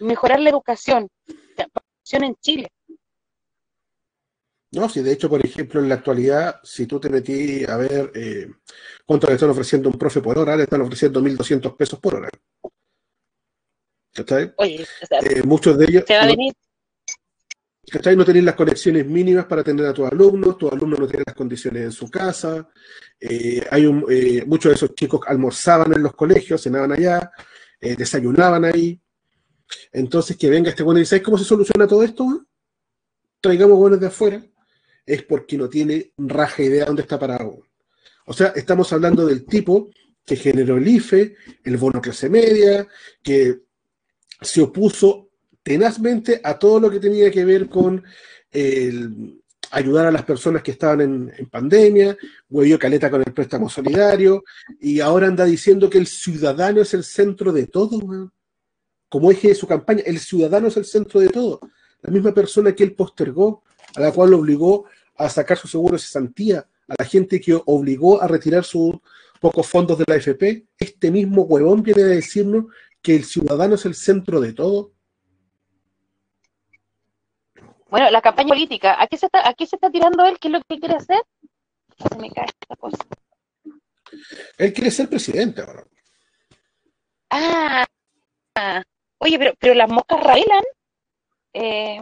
Mejorar 0.01 0.41
la 0.41 0.51
educación, 0.51 1.09
la 1.57 1.65
educación 1.65 2.25
en 2.25 2.35
Chile. 2.37 2.69
No, 4.73 4.89
si 4.89 5.03
de 5.03 5.13
hecho, 5.13 5.31
por 5.31 5.45
ejemplo, 5.45 5.81
en 5.81 5.89
la 5.89 5.95
actualidad, 5.95 6.61
si 6.65 6.87
tú 6.87 6.99
te 6.99 7.09
metí 7.09 7.65
a 7.65 7.77
ver 7.77 8.11
eh, 8.15 8.49
cuánto 9.07 9.29
le 9.29 9.35
están 9.35 9.51
ofreciendo 9.51 9.89
un 9.89 9.97
profe 9.97 10.21
por 10.21 10.37
hora, 10.37 10.57
le 10.57 10.65
están 10.65 10.81
ofreciendo 10.81 11.21
1.200 11.21 11.77
pesos 11.77 12.01
por 12.01 12.17
hora. 12.17 12.29
¿Cachai? 14.13 14.53
Oye, 14.57 14.85
o 15.03 15.07
sea, 15.07 15.21
Eh, 15.21 15.43
muchos 15.45 15.79
de 15.79 15.85
ellos 15.85 16.05
se 16.07 16.15
va 16.15 16.23
a 16.23 16.25
no, 16.25 16.33
venir, 16.33 16.55
¿cachai? 17.91 18.17
no 18.17 18.25
tienen 18.25 18.45
las 18.45 18.55
conexiones 18.55 19.07
mínimas 19.07 19.47
para 19.47 19.61
atender 19.61 19.87
a 19.87 19.93
tus 19.93 20.11
alumnos, 20.11 20.59
tus 20.59 20.73
alumnos 20.73 21.01
no 21.01 21.07
tienen 21.07 21.25
las 21.27 21.35
condiciones 21.35 21.83
en 21.85 21.93
su 21.93 22.11
casa, 22.11 22.69
eh, 23.21 23.65
hay 23.71 23.87
un, 23.87 24.05
eh, 24.11 24.45
muchos 24.47 24.71
de 24.71 24.77
esos 24.77 24.95
chicos 24.95 25.21
almorzaban 25.27 25.93
en 25.95 26.03
los 26.03 26.15
colegios, 26.15 26.63
cenaban 26.63 26.93
allá, 26.93 27.31
eh, 27.81 27.97
desayunaban 27.97 28.65
ahí. 28.65 29.01
Entonces, 29.93 30.37
que 30.37 30.51
venga 30.51 30.71
este 30.71 30.83
bueno 30.83 30.99
y 30.99 31.03
dice, 31.03 31.11
¿sabes 31.11 31.25
cómo 31.25 31.39
se 31.39 31.45
soluciona 31.45 31.87
todo 31.87 32.03
esto? 32.03 32.47
Traigamos 33.41 33.79
buenos 33.79 34.01
de 34.01 34.07
afuera. 34.09 34.45
Es 35.07 35.23
porque 35.23 35.57
no 35.57 35.69
tiene 35.69 36.13
raja 36.17 36.63
idea 36.63 36.87
dónde 36.87 37.03
está 37.03 37.19
parado. 37.19 37.61
O 38.27 38.33
sea, 38.33 38.49
estamos 38.57 38.93
hablando 38.93 39.27
del 39.27 39.45
tipo 39.45 39.91
que 40.25 40.37
generó 40.37 40.79
el 40.79 40.89
IFE, 40.89 41.37
el 41.65 41.77
bono 41.77 42.01
clase 42.01 42.31
media, 42.31 42.87
que 43.23 43.61
se 44.41 44.63
opuso 44.63 45.31
tenazmente 45.65 46.41
a 46.45 46.57
todo 46.57 46.79
lo 46.79 46.91
que 46.91 47.01
tenía 47.01 47.31
que 47.33 47.45
ver 47.45 47.69
con 47.69 48.05
ayudar 49.73 50.07
a 50.07 50.13
las 50.13 50.23
personas 50.23 50.63
que 50.63 50.71
estaban 50.71 51.01
en, 51.01 51.49
pandemia, 51.51 52.17
huevió 52.49 52.79
caleta 52.79 53.11
con 53.11 53.23
el 53.27 53.33
préstamo 53.33 53.69
solidario, 53.69 54.45
y 54.81 55.01
ahora 55.01 55.27
anda 55.27 55.45
diciendo 55.45 55.91
que 55.91 55.99
el 55.99 56.07
ciudadano 56.07 56.81
es 56.81 56.95
el 56.95 57.03
centro 57.03 57.53
de 57.53 57.67
todo, 57.67 58.31
como 59.09 59.31
eje 59.31 59.49
de 59.49 59.55
su 59.55 59.67
campaña, 59.67 60.03
el 60.07 60.21
ciudadano 60.21 60.69
es 60.69 60.77
el 60.77 60.85
centro 60.85 61.19
de 61.19 61.29
todo. 61.29 61.61
La 62.03 62.13
misma 62.13 62.33
persona 62.33 62.73
que 62.73 62.85
él 62.85 62.95
postergó, 62.95 63.65
a 63.97 64.01
la 64.01 64.13
cual 64.13 64.31
lo 64.31 64.39
obligó 64.39 64.85
a 65.17 65.29
sacar 65.29 65.59
su 65.59 65.67
seguro 65.67 65.95
de 65.95 66.01
cesantía, 66.01 66.67
a 66.89 66.95
la 66.99 67.05
gente 67.05 67.41
que 67.41 67.61
obligó 67.67 68.23
a 68.23 68.29
retirar 68.29 68.65
sus 68.65 68.97
pocos 69.41 69.67
fondos 69.67 69.99
de 69.99 70.05
la 70.07 70.15
AFP, 70.15 70.67
este 70.79 71.11
mismo 71.11 71.43
huevón 71.43 71.83
viene 71.83 72.03
a 72.03 72.07
decirnos 72.07 72.67
que 73.03 73.17
el 73.17 73.25
ciudadano 73.25 73.75
es 73.75 73.85
el 73.87 73.95
centro 73.95 74.41
de 74.41 74.53
todo. 74.53 74.93
Bueno, 77.95 78.11
la 78.11 78.21
campaña 78.21 78.49
política, 78.49 79.01
¿a 79.01 79.07
qué 79.07 79.17
se 79.17 79.27
está, 79.27 79.49
a 79.49 79.55
qué 79.55 79.69
se 79.69 79.77
está 79.77 79.89
tirando 79.89 80.27
él? 80.27 80.37
¿Qué 80.41 80.49
es 80.49 80.53
lo 80.53 80.61
que 80.63 80.81
quiere 80.81 80.97
hacer? 80.97 81.23
Se 81.97 82.19
me 82.19 82.29
cae 82.29 82.47
esta 82.47 82.75
cosa. 82.75 82.99
Él 84.59 84.73
quiere 84.73 84.91
ser 84.91 85.09
presidente 85.09 85.61
ahora. 85.61 85.85
Ah, 87.31 87.87
oye, 89.19 89.39
pero, 89.39 89.55
pero 89.61 89.75
las 89.75 89.89
moscas 89.89 90.21
revelan. 90.25 90.65
Eh, 91.53 92.01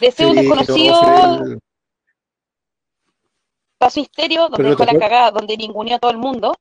de 0.00 0.26
un 0.26 0.36
desconocido 0.36 1.00
paso 3.78 4.00
misterio, 4.00 4.50
donde 4.50 4.68
dejó 4.68 4.84
la 4.84 4.98
cagada, 4.98 5.30
donde 5.30 5.56
ninguneó 5.56 5.96
a 5.96 5.98
todo 5.98 6.10
el 6.10 6.18
mundo. 6.18 6.54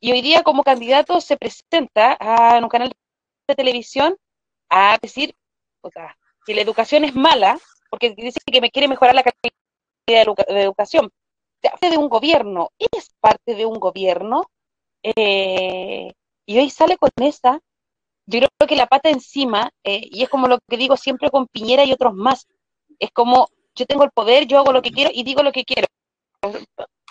Y 0.00 0.10
hoy 0.10 0.22
día 0.22 0.42
como 0.42 0.64
candidato 0.64 1.20
se 1.20 1.36
presenta 1.36 2.16
a, 2.18 2.56
en 2.56 2.64
un 2.64 2.70
canal 2.70 2.90
de 3.46 3.54
televisión 3.54 4.16
a 4.70 4.96
decir 5.02 5.36
o 5.82 5.90
sea, 5.90 6.16
que 6.46 6.54
la 6.54 6.62
educación 6.62 7.04
es 7.04 7.14
mala, 7.14 7.60
porque 7.94 8.12
dice 8.16 8.40
que 8.44 8.60
me 8.60 8.72
quiere 8.72 8.88
mejorar 8.88 9.14
la 9.14 9.22
calidad 9.22 9.54
de, 10.48 10.62
educación. 10.62 11.12
parte 11.62 11.90
de 11.90 11.96
un 11.96 12.08
gobierno, 12.08 12.70
es 12.76 13.14
parte 13.20 13.54
de 13.54 13.66
un 13.66 13.78
gobierno, 13.78 14.50
eh, 15.04 16.12
y 16.44 16.58
hoy 16.58 16.70
sale 16.70 16.96
con 16.96 17.10
esa, 17.20 17.60
yo 18.26 18.40
creo 18.40 18.68
que 18.68 18.74
la 18.74 18.88
pata 18.88 19.10
encima, 19.10 19.70
eh, 19.84 20.08
y 20.10 20.24
es 20.24 20.28
como 20.28 20.48
lo 20.48 20.58
que 20.68 20.76
digo 20.76 20.96
siempre 20.96 21.30
con 21.30 21.46
Piñera 21.46 21.84
y 21.84 21.92
otros 21.92 22.14
más, 22.14 22.48
es 22.98 23.12
como 23.12 23.46
yo 23.76 23.86
tengo 23.86 24.02
el 24.02 24.10
poder, 24.10 24.48
yo 24.48 24.58
hago 24.58 24.72
lo 24.72 24.82
que 24.82 24.90
quiero 24.90 25.10
y 25.14 25.22
digo 25.22 25.44
lo 25.44 25.52
que 25.52 25.64
quiero. 25.64 25.86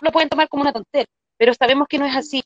Lo 0.02 0.12
pueden 0.12 0.28
tomar 0.28 0.50
como 0.50 0.64
una 0.64 0.74
tontería, 0.74 1.08
pero 1.38 1.54
sabemos 1.54 1.88
que 1.88 1.98
no 1.98 2.06
es 2.06 2.16
así. 2.16 2.44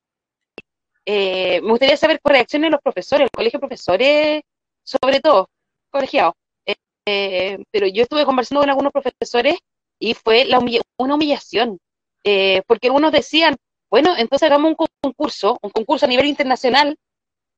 Eh, 1.08 1.60
me 1.62 1.72
gustaría 1.72 1.98
saber 1.98 2.20
qué 2.24 2.34
reacciones 2.34 2.68
de 2.68 2.72
los 2.72 2.82
profesores, 2.82 3.26
el 3.26 3.32
colegio 3.32 3.58
de 3.58 3.68
profesores, 3.68 4.42
sobre 4.84 5.22
todo, 5.22 5.50
colegiados. 5.90 6.36
Eh, 7.10 7.64
pero 7.72 7.88
yo 7.88 8.04
estuve 8.04 8.26
conversando 8.26 8.62
con 8.62 8.70
algunos 8.70 8.92
profesores 8.92 9.58
y 9.98 10.14
fue 10.14 10.46
una 10.98 11.16
humillación, 11.16 11.80
porque 12.68 12.88
algunos 12.88 13.12
decían, 13.12 13.56
bueno, 13.90 14.14
entonces 14.18 14.48
hagamos 14.48 14.76
un 14.78 14.88
concurso, 15.02 15.58
un 15.62 15.70
concurso 15.72 16.06
a 16.06 16.10
nivel 16.10 16.26
internacional 16.26 16.98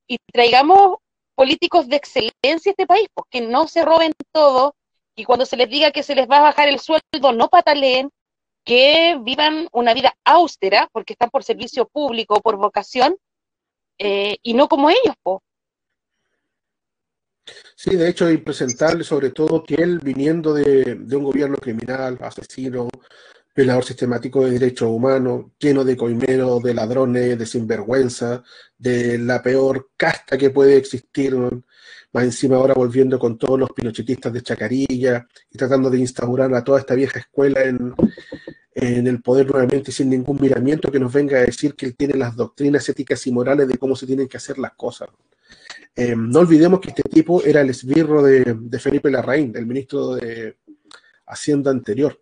y 0.06 0.18
traigamos 0.32 0.98
políticos 1.34 1.88
de 1.88 1.96
excelencia 1.96 2.70
a 2.70 2.72
este 2.72 2.86
país, 2.86 3.08
pues 3.12 3.26
que 3.28 3.40
no 3.40 3.66
se 3.66 3.84
roben 3.84 4.12
todo 4.32 4.74
y 5.16 5.24
cuando 5.24 5.44
se 5.44 5.56
les 5.56 5.68
diga 5.68 5.90
que 5.90 6.02
se 6.02 6.14
les 6.14 6.28
va 6.28 6.38
a 6.38 6.42
bajar 6.42 6.68
el 6.68 6.78
sueldo, 6.78 7.32
no 7.32 7.48
pataleen, 7.48 8.10
que 8.64 9.18
vivan 9.20 9.68
una 9.72 9.94
vida 9.94 10.14
austera 10.24 10.88
porque 10.92 11.14
están 11.14 11.30
por 11.30 11.44
servicio 11.44 11.86
público, 11.88 12.40
por 12.40 12.56
vocación, 12.56 13.16
eh, 13.98 14.38
y 14.42 14.54
no 14.54 14.68
como 14.68 14.90
ellos, 14.90 15.14
pues. 15.22 15.40
Sí, 17.74 17.96
de 17.96 18.08
hecho, 18.08 18.30
y 18.30 18.36
presentarle 18.38 19.04
sobre 19.04 19.30
todo 19.30 19.64
que 19.64 19.74
él, 19.76 20.00
viniendo 20.00 20.52
de, 20.54 20.92
un 21.16 21.24
gobierno 21.24 21.56
criminal, 21.56 22.18
asesino, 22.20 22.88
violador 23.54 23.84
sistemático 23.84 24.44
de 24.44 24.52
derechos 24.52 24.88
humanos, 24.88 25.46
lleno 25.58 25.84
de 25.84 25.96
coimeros, 25.96 26.62
de 26.62 26.74
ladrones, 26.74 27.38
de 27.38 27.46
sinvergüenza, 27.46 28.42
de 28.78 29.18
la 29.18 29.42
peor 29.42 29.90
casta 29.96 30.38
que 30.38 30.50
puede 30.50 30.76
existir, 30.76 31.34
más 32.12 32.24
encima 32.24 32.56
ahora 32.56 32.74
volviendo 32.74 33.18
con 33.18 33.38
todos 33.38 33.58
los 33.58 33.70
pinochetistas 33.70 34.32
de 34.32 34.42
Chacarilla 34.42 35.26
y 35.50 35.58
tratando 35.58 35.90
de 35.90 35.98
instaurar 35.98 36.52
a 36.54 36.64
toda 36.64 36.80
esta 36.80 36.94
vieja 36.94 37.20
escuela 37.20 37.62
en, 37.62 37.94
el 38.74 39.20
poder 39.22 39.50
nuevamente 39.50 39.92
sin 39.92 40.08
ningún 40.10 40.38
miramiento 40.40 40.90
que 40.90 41.00
nos 41.00 41.12
venga 41.12 41.38
a 41.38 41.42
decir 41.42 41.74
que 41.74 41.86
él 41.86 41.96
tiene 41.96 42.14
las 42.14 42.34
doctrinas 42.36 42.88
éticas 42.88 43.26
y 43.26 43.32
morales 43.32 43.68
de 43.68 43.78
cómo 43.78 43.94
se 43.96 44.06
tienen 44.06 44.28
que 44.28 44.36
hacer 44.36 44.58
las 44.58 44.72
cosas. 44.72 45.08
Eh, 45.96 46.14
no 46.16 46.40
olvidemos 46.40 46.80
que 46.80 46.90
este 46.90 47.02
tipo 47.02 47.42
era 47.44 47.60
el 47.60 47.70
esbirro 47.70 48.22
de, 48.22 48.56
de 48.58 48.78
Felipe 48.78 49.10
Larraín, 49.10 49.52
el 49.56 49.66
ministro 49.66 50.14
de 50.14 50.56
Hacienda 51.26 51.70
anterior 51.70 52.20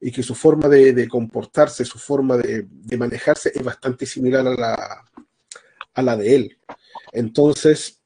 y 0.00 0.10
que 0.10 0.22
su 0.22 0.34
forma 0.34 0.68
de, 0.68 1.06
comportarse, 1.08 1.84
su 1.84 1.98
forma 1.98 2.36
de, 2.38 2.66
manejarse 2.96 3.52
es 3.54 3.62
bastante 3.62 4.06
similar 4.06 4.46
a 4.46 4.54
la, 4.54 5.04
a 5.94 6.02
la 6.02 6.16
de 6.16 6.34
él. 6.34 6.58
Entonces, 7.12 8.00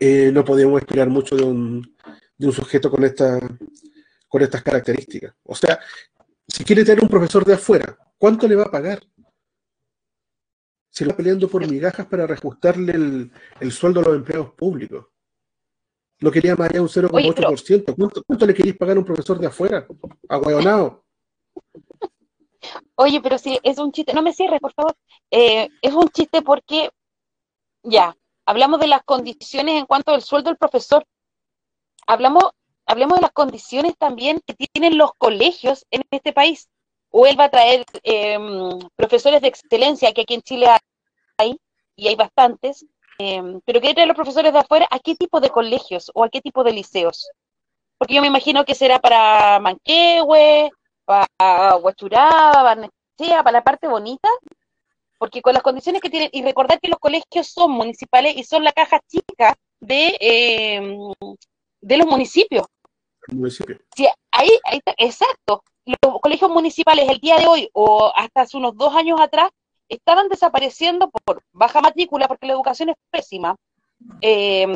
eh, 0.00 0.30
no 0.32 0.44
podemos 0.44 0.80
esperar 0.80 1.08
mucho 1.08 1.36
de 1.36 1.44
un, 1.44 1.96
de 2.36 2.46
un 2.46 2.52
sujeto 2.52 2.90
con, 2.90 3.04
esta, 3.04 3.38
con 4.28 4.42
estas 4.42 4.62
características. 4.62 5.32
O 5.44 5.54
sea, 5.54 5.78
si 6.48 6.64
quiere 6.64 6.84
tener 6.84 7.02
un 7.02 7.08
profesor 7.08 7.44
de 7.44 7.54
afuera, 7.54 7.96
¿cuánto 8.18 8.48
le 8.48 8.56
va 8.56 8.64
a 8.64 8.70
pagar? 8.70 9.00
Se 10.96 11.04
va 11.04 11.14
peleando 11.14 11.46
por 11.46 11.60
migajas 11.68 12.06
para 12.06 12.26
reajustarle 12.26 12.92
el, 12.92 13.30
el 13.60 13.70
sueldo 13.70 14.00
a 14.00 14.04
los 14.04 14.16
empleados 14.16 14.54
públicos. 14.54 15.04
No 16.20 16.30
quería 16.30 16.56
más 16.56 16.70
allá 16.70 16.80
un 16.80 16.88
0,8%. 16.88 17.94
¿Cuánto, 17.94 18.22
¿Cuánto, 18.24 18.46
le 18.46 18.54
queréis 18.54 18.78
pagar 18.78 18.96
a 18.96 19.00
un 19.00 19.04
profesor 19.04 19.38
de 19.38 19.46
afuera? 19.46 19.86
Aguayonado. 20.26 21.04
Oye, 22.94 23.20
pero 23.20 23.36
sí, 23.36 23.58
es 23.62 23.76
un 23.76 23.92
chiste. 23.92 24.14
No 24.14 24.22
me 24.22 24.32
cierres, 24.32 24.58
por 24.58 24.72
favor. 24.72 24.96
Eh, 25.30 25.68
es 25.82 25.92
un 25.92 26.08
chiste 26.08 26.40
porque, 26.40 26.88
ya, 27.82 28.16
hablamos 28.46 28.80
de 28.80 28.86
las 28.86 29.02
condiciones 29.04 29.78
en 29.78 29.84
cuanto 29.84 30.12
al 30.12 30.22
sueldo 30.22 30.48
del 30.48 30.56
profesor. 30.56 31.04
Hablamos, 32.06 32.44
hablemos 32.86 33.16
de 33.16 33.22
las 33.22 33.32
condiciones 33.32 33.98
también 33.98 34.40
que 34.46 34.54
tienen 34.54 34.96
los 34.96 35.10
colegios 35.18 35.84
en 35.90 36.04
este 36.10 36.32
país. 36.32 36.70
O 37.18 37.26
él 37.26 37.36
va 37.38 37.44
a 37.44 37.54
traer 37.56 37.84
em, 38.02 38.78
profesores 38.94 39.40
de 39.40 39.48
excelencia, 39.48 40.12
que 40.12 40.22
aquí 40.22 40.34
en 40.34 40.42
Chile 40.42 40.66
hay, 41.38 41.56
y 41.96 42.08
hay 42.08 42.16
bastantes, 42.16 42.84
Em, 43.18 43.60
pero 43.64 43.80
¿qué 43.80 43.94
traer 43.94 44.08
los 44.08 44.16
profesores 44.16 44.52
de 44.52 44.58
afuera? 44.58 44.86
¿A 44.90 44.98
qué 44.98 45.14
tipo 45.14 45.40
de 45.40 45.50
colegios 45.50 46.10
o 46.14 46.24
a 46.24 46.28
qué 46.28 46.40
tipo 46.40 46.64
de 46.64 46.72
liceos? 46.72 47.30
Porque 47.98 48.14
yo 48.14 48.20
me 48.20 48.26
imagino 48.26 48.64
que 48.64 48.74
será 48.74 48.98
para 48.98 49.58
Manquehue, 49.58 50.70
para 51.04 51.76
Huachuraba, 51.76 52.62
Barnechea, 52.62 53.42
para 53.42 53.52
la 53.52 53.64
parte 53.64 53.88
bonita, 53.88 54.28
porque 55.18 55.40
con 55.40 55.54
las 55.54 55.62
condiciones 55.62 56.02
que 56.02 56.10
tienen, 56.10 56.28
y 56.32 56.42
recordar 56.42 56.78
que 56.78 56.88
los 56.88 56.98
colegios 56.98 57.46
son 57.46 57.70
municipales 57.70 58.36
y 58.36 58.44
son 58.44 58.64
la 58.64 58.72
caja 58.72 59.00
chica 59.08 59.56
de, 59.80 60.16
em, 60.20 61.14
de 61.80 61.96
los 61.96 62.06
municipios. 62.06 62.66
Sí, 63.96 64.06
ahí, 64.30 64.50
ahí 64.64 64.78
está, 64.78 64.94
exacto. 64.98 65.64
Los 65.86 66.20
colegios 66.20 66.50
municipales 66.50 67.08
el 67.08 67.18
día 67.20 67.36
de 67.36 67.46
hoy 67.46 67.70
o 67.72 68.12
hasta 68.16 68.40
hace 68.42 68.56
unos 68.56 68.76
dos 68.76 68.94
años 68.96 69.20
atrás 69.20 69.50
estaban 69.88 70.28
desapareciendo 70.28 71.10
por 71.10 71.44
baja 71.52 71.80
matrícula, 71.80 72.26
porque 72.26 72.46
la 72.46 72.54
educación 72.54 72.88
es 72.90 72.96
pésima, 73.10 73.54
em, 74.20 74.72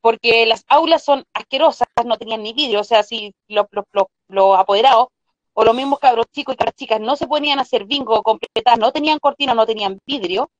porque 0.00 0.46
las 0.46 0.64
aulas 0.68 1.04
son 1.04 1.24
asquerosas, 1.34 1.88
no 2.04 2.16
tenían 2.16 2.42
ni 2.42 2.54
vidrio, 2.54 2.80
o 2.80 2.84
sea, 2.84 3.02
si 3.02 3.34
los 3.48 3.66
lo, 4.28 4.56
apoderados 4.56 5.08
o 5.52 5.64
los 5.64 5.74
mismos 5.74 5.98
cabros 5.98 6.26
chicos 6.32 6.54
y 6.54 6.56
cabras 6.56 6.74
chicas 6.76 7.00
no 7.00 7.16
se 7.16 7.26
ponían 7.26 7.58
a 7.58 7.62
hacer 7.62 7.84
bingo 7.84 8.22
completas, 8.22 8.78
no 8.78 8.92
tenían 8.92 9.18
cortina, 9.18 9.54
no 9.54 9.66
tenían 9.66 9.98
vidrio, 10.06 10.50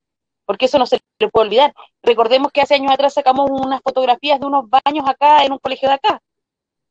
porque 0.44 0.66
eso 0.66 0.78
no 0.78 0.86
se 0.86 1.00
le 1.18 1.28
puede 1.28 1.46
olvidar. 1.46 1.74
Recordemos 2.02 2.52
que 2.52 2.60
hace 2.60 2.74
años 2.74 2.92
atrás 2.92 3.14
sacamos 3.14 3.50
unas 3.50 3.80
fotografías 3.82 4.40
de 4.40 4.46
unos 4.46 4.64
baños 4.68 5.08
acá 5.08 5.44
en 5.44 5.52
un 5.52 5.58
colegio 5.58 5.88
de 5.88 5.94
acá, 5.94 6.20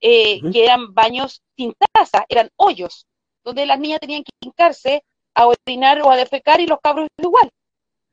eh, 0.01 0.39
que 0.51 0.63
eran 0.63 0.93
baños 0.93 1.41
sin 1.55 1.73
taza, 1.93 2.25
eran 2.29 2.49
hoyos, 2.55 3.07
donde 3.43 3.65
las 3.65 3.79
niñas 3.79 3.99
tenían 3.99 4.23
que 4.23 4.31
hincarse 4.41 5.03
a 5.33 5.47
orinar 5.47 6.01
o 6.01 6.11
a 6.11 6.17
defecar 6.17 6.59
y 6.61 6.67
los 6.67 6.79
cabros 6.81 7.07
igual. 7.17 7.49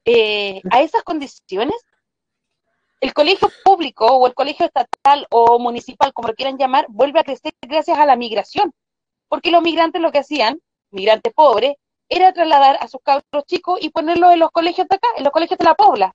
Eh, 0.05 0.61
a 0.71 0.83
esas 0.83 1.03
condiciones, 1.03 1.77
el 3.01 3.13
colegio 3.13 3.51
público 3.65 4.07
o 4.07 4.27
el 4.27 4.35
colegio 4.35 4.67
estatal 4.67 5.27
o 5.31 5.59
municipal, 5.59 6.13
como 6.13 6.29
lo 6.29 6.35
quieran 6.35 6.59
llamar, 6.59 6.87
vuelve 6.89 7.21
a 7.21 7.25
crecer 7.25 7.53
gracias 7.63 7.99
a 7.99 8.07
la 8.07 8.17
migración. 8.17 8.73
Porque 9.29 9.51
los 9.51 9.63
migrantes 9.63 10.01
lo 10.01 10.13
que 10.13 10.19
hacían, 10.19 10.61
migrantes 10.91 11.33
pobres, 11.35 11.75
era 12.09 12.33
trasladar 12.33 12.79
a 12.81 12.89
sus 12.89 13.01
cabros 13.03 13.45
chicos 13.47 13.79
y 13.83 13.91
ponerlos 13.91 14.33
en 14.33 14.39
los 14.39 14.51
colegios 14.51 14.87
de 14.89 14.97
acá, 14.97 15.09
en 15.17 15.25
los 15.25 15.33
colegios 15.33 15.59
de 15.59 15.65
la 15.65 15.75
Pobla. 15.75 16.15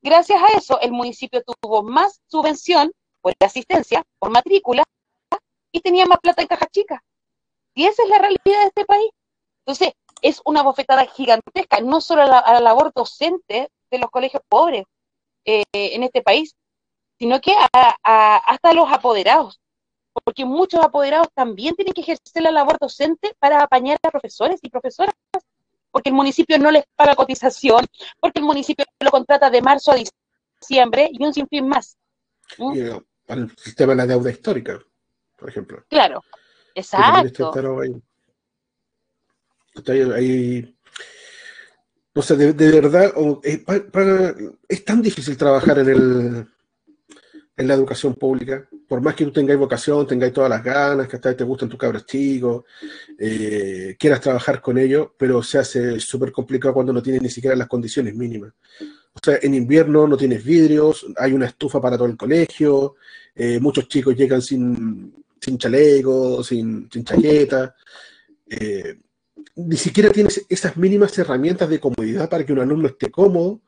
Gracias 0.00 0.40
a 0.42 0.56
eso, 0.56 0.80
el 0.80 0.92
municipio 0.92 1.42
tuvo 1.60 1.82
más 1.82 2.20
subvención 2.28 2.92
por 3.20 3.34
asistencia, 3.40 4.04
por 4.18 4.30
matrícula, 4.30 4.84
y 5.72 5.80
tenía 5.80 6.06
más 6.06 6.18
plata 6.20 6.42
en 6.42 6.48
caja 6.48 6.66
chica. 6.66 7.02
Y 7.74 7.86
esa 7.86 8.02
es 8.02 8.08
la 8.08 8.18
realidad 8.18 8.40
de 8.44 8.66
este 8.66 8.84
país. 8.84 9.10
Entonces, 9.64 9.92
es 10.22 10.40
una 10.44 10.62
bofetada 10.62 11.06
gigantesca, 11.06 11.80
no 11.80 12.00
solo 12.00 12.22
a 12.22 12.26
la, 12.26 12.60
labor 12.60 12.92
docente 12.94 13.70
de 13.90 13.98
los 13.98 14.10
colegios 14.10 14.42
pobres 14.48 14.84
eh, 15.44 15.64
en 15.72 16.02
este 16.02 16.22
país, 16.22 16.54
sino 17.18 17.40
que 17.40 17.52
a, 17.72 18.36
hasta 18.36 18.72
los 18.72 18.90
apoderados, 18.90 19.60
porque 20.24 20.44
muchos 20.44 20.80
apoderados 20.84 21.28
también 21.34 21.74
tienen 21.74 21.92
que 21.92 22.00
ejercer 22.00 22.42
la 22.42 22.50
labor 22.50 22.78
docente 22.78 23.34
para 23.38 23.62
apañar 23.62 23.98
a 24.02 24.10
profesores 24.10 24.60
y 24.62 24.70
profesoras, 24.70 25.14
porque 25.90 26.10
el 26.10 26.14
municipio 26.14 26.58
no 26.58 26.70
les 26.70 26.84
paga 26.96 27.14
cotización, 27.14 27.86
porque 28.20 28.40
el 28.40 28.44
municipio 28.44 28.84
lo 29.00 29.10
contrata 29.10 29.50
de 29.50 29.62
marzo 29.62 29.92
a 29.92 29.96
diciembre 30.60 31.10
y 31.12 31.24
un 31.24 31.34
sinfín 31.34 31.68
más. 31.68 31.96
¿Mm? 32.56 32.72
El 33.26 33.56
sistema 33.56 33.92
de 33.92 33.96
la 33.96 34.06
deuda 34.06 34.30
histórica, 34.30 34.80
por 35.38 35.48
ejemplo. 35.48 35.84
Claro, 35.88 36.22
exacto. 36.74 37.52
Ahí, 40.14 40.76
no 42.14 42.22
sé, 42.22 42.36
de, 42.36 42.70
verdad, 42.80 43.12
es 44.68 44.84
tan 44.84 45.00
difícil 45.00 45.36
trabajar 45.36 45.78
en 45.78 45.88
el, 45.88 46.46
en 47.56 47.68
la 47.68 47.74
educación 47.74 48.14
pública. 48.14 48.68
Por 48.88 49.00
más 49.00 49.14
que 49.14 49.24
tú 49.24 49.30
tengáis 49.30 49.58
vocación, 49.58 50.04
tengáis 50.04 50.32
todas 50.32 50.50
las 50.50 50.64
ganas, 50.64 51.06
que 51.06 51.16
hasta 51.16 51.36
te 51.36 51.44
gustan 51.44 51.68
tus 51.68 51.78
cabros 51.78 52.06
chicos, 52.06 52.64
eh, 53.18 53.94
quieras 53.98 54.20
trabajar 54.20 54.60
con 54.60 54.78
ellos, 54.78 55.10
pero 55.16 55.42
se 55.44 55.58
hace 55.58 56.00
súper 56.00 56.32
complicado 56.32 56.74
cuando 56.74 56.92
no 56.92 57.02
tienes 57.02 57.22
ni 57.22 57.30
siquiera 57.30 57.54
las 57.54 57.68
condiciones 57.68 58.16
mínimas. 58.16 58.52
O 59.12 59.20
sea, 59.22 59.38
en 59.40 59.54
invierno 59.54 60.08
no 60.08 60.16
tienes 60.16 60.42
vidrios, 60.42 61.06
hay 61.16 61.32
una 61.32 61.46
estufa 61.46 61.80
para 61.80 61.96
todo 61.96 62.08
el 62.08 62.16
colegio, 62.16 62.96
eh, 63.34 63.60
muchos 63.60 63.86
chicos 63.86 64.16
llegan 64.16 64.42
sin, 64.42 65.12
sin 65.40 65.58
chaleco, 65.58 66.42
sin, 66.42 66.88
sin. 66.90 67.04
Eh, 68.50 68.98
ni 69.56 69.76
siquiera 69.76 70.10
tienes 70.10 70.44
esas 70.48 70.76
mínimas 70.76 71.16
herramientas 71.18 71.68
de 71.68 71.80
comodidad 71.80 72.28
para 72.28 72.44
que 72.44 72.52
un 72.52 72.60
alumno 72.60 72.88
esté 72.88 73.10
cómodo. 73.10 73.60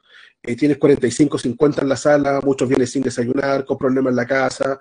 Eh, 0.42 0.56
tienes 0.56 0.78
45, 0.78 1.36
50 1.36 1.82
en 1.82 1.88
la 1.88 1.96
sala, 1.96 2.40
muchos 2.42 2.66
vienen 2.66 2.86
sin 2.86 3.02
desayunar, 3.02 3.66
con 3.66 3.76
problemas 3.76 4.12
en 4.12 4.16
la 4.16 4.26
casa, 4.26 4.80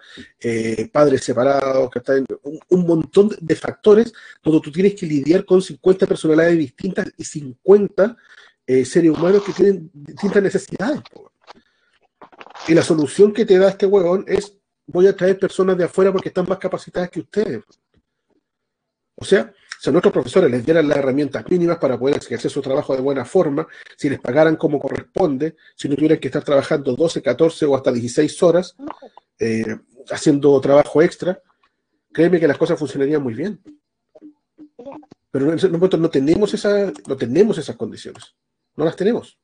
padres 0.94 1.22
separados, 1.22 1.90
que 1.92 2.00
están, 2.00 2.26
un, 2.44 2.60
un, 2.70 2.88
montón 2.88 3.30
de 3.42 3.56
factores 3.56 4.14
donde 4.42 4.62
tú 4.62 4.72
tienes 4.72 4.96
que 4.96 5.06
lidiar 5.06 5.44
con 5.44 5.62
50 5.62 6.08
personalidades 6.08 6.58
distintas 6.58 7.12
y 7.18 7.26
50 7.26 8.16
eh, 8.72 8.86
seres 8.86 9.10
humanos 9.10 9.42
que 9.44 9.52
tienen 9.52 9.90
distintas 9.92 10.44
necesidades. 10.44 11.02
Y 12.68 12.76
la 12.76 12.84
solución 12.84 13.34
que 13.34 13.44
te 13.44 13.58
da 13.58 13.70
este 13.70 13.88
huevón 13.88 14.26
es, 14.28 14.59
voy 14.92 15.08
a 15.08 15.16
traer 15.16 15.38
personas 15.38 15.78
de 15.78 15.84
afuera 15.84 16.12
porque 16.12 16.30
están 16.30 16.48
más 16.48 16.58
capacitadas 16.58 17.10
que 17.10 17.20
ustedes. 17.20 17.64
O 19.16 19.24
sea, 19.24 19.54
si 19.80 19.90
a 19.90 19.92
nuestros 19.92 20.12
profesores 20.12 20.50
les 20.50 20.66
dieran 20.66 20.88
las 20.88 20.98
herramientas 20.98 21.46
mínimas 21.50 21.78
para 21.78 21.98
poder 21.98 22.18
ejercer 22.18 22.50
su 22.50 22.62
trabajo 22.62 22.96
de 22.96 23.02
buena 23.02 23.24
forma, 23.24 23.68
si 23.96 24.10
les 24.10 24.20
pagaran 24.20 24.56
como 24.56 24.80
corresponde, 24.80 25.56
si 25.76 25.88
no 25.88 25.96
tuvieran 25.96 26.20
que 26.20 26.28
estar 26.28 26.44
trabajando 26.44 26.96
12, 26.96 27.22
14 27.22 27.66
o 27.66 27.76
hasta 27.76 27.92
16 27.92 28.44
horas 28.44 28.76
eh, 29.40 29.78
haciendo 30.10 30.60
trabajo 30.60 31.02
extra, 31.02 31.42
créeme 32.12 32.40
que 32.40 32.48
las 32.48 32.58
cosas 32.58 32.80
funcionarían 32.80 33.22
muy 33.22 33.36
bien. 33.36 33.62
Pero 35.32 35.50
en 35.50 35.58
ese 35.58 35.70
momento 35.70 35.98
no 35.98 36.10
tenemos, 36.10 36.54
esa, 36.54 36.92
no 37.08 37.16
tenemos 37.16 37.58
esas 37.58 37.76
condiciones. 37.76 38.36
No 38.76 38.86
las 38.86 38.96
tenemos. 38.96 39.38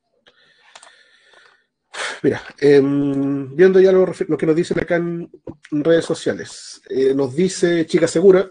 Mira, 2.26 2.42
eh, 2.60 2.82
viendo 2.84 3.80
ya 3.80 3.92
lo, 3.92 4.04
lo, 4.04 4.36
que 4.36 4.48
nos 4.48 4.56
dicen 4.56 4.80
acá 4.80 4.96
en 4.96 5.30
redes 5.70 6.06
sociales, 6.06 6.82
eh, 6.90 7.14
nos 7.14 7.36
dice 7.36 7.86
Chica 7.86 8.08
Segura, 8.08 8.50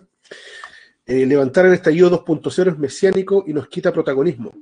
eh, 1.04 1.26
levantar 1.26 1.66
el 1.66 1.72
estallido 1.72 2.08
2.0 2.24 2.70
es 2.70 2.78
mesiánico 2.78 3.42
y 3.44 3.52
nos 3.52 3.66
quita 3.66 3.92
protagonismo. 3.92 4.52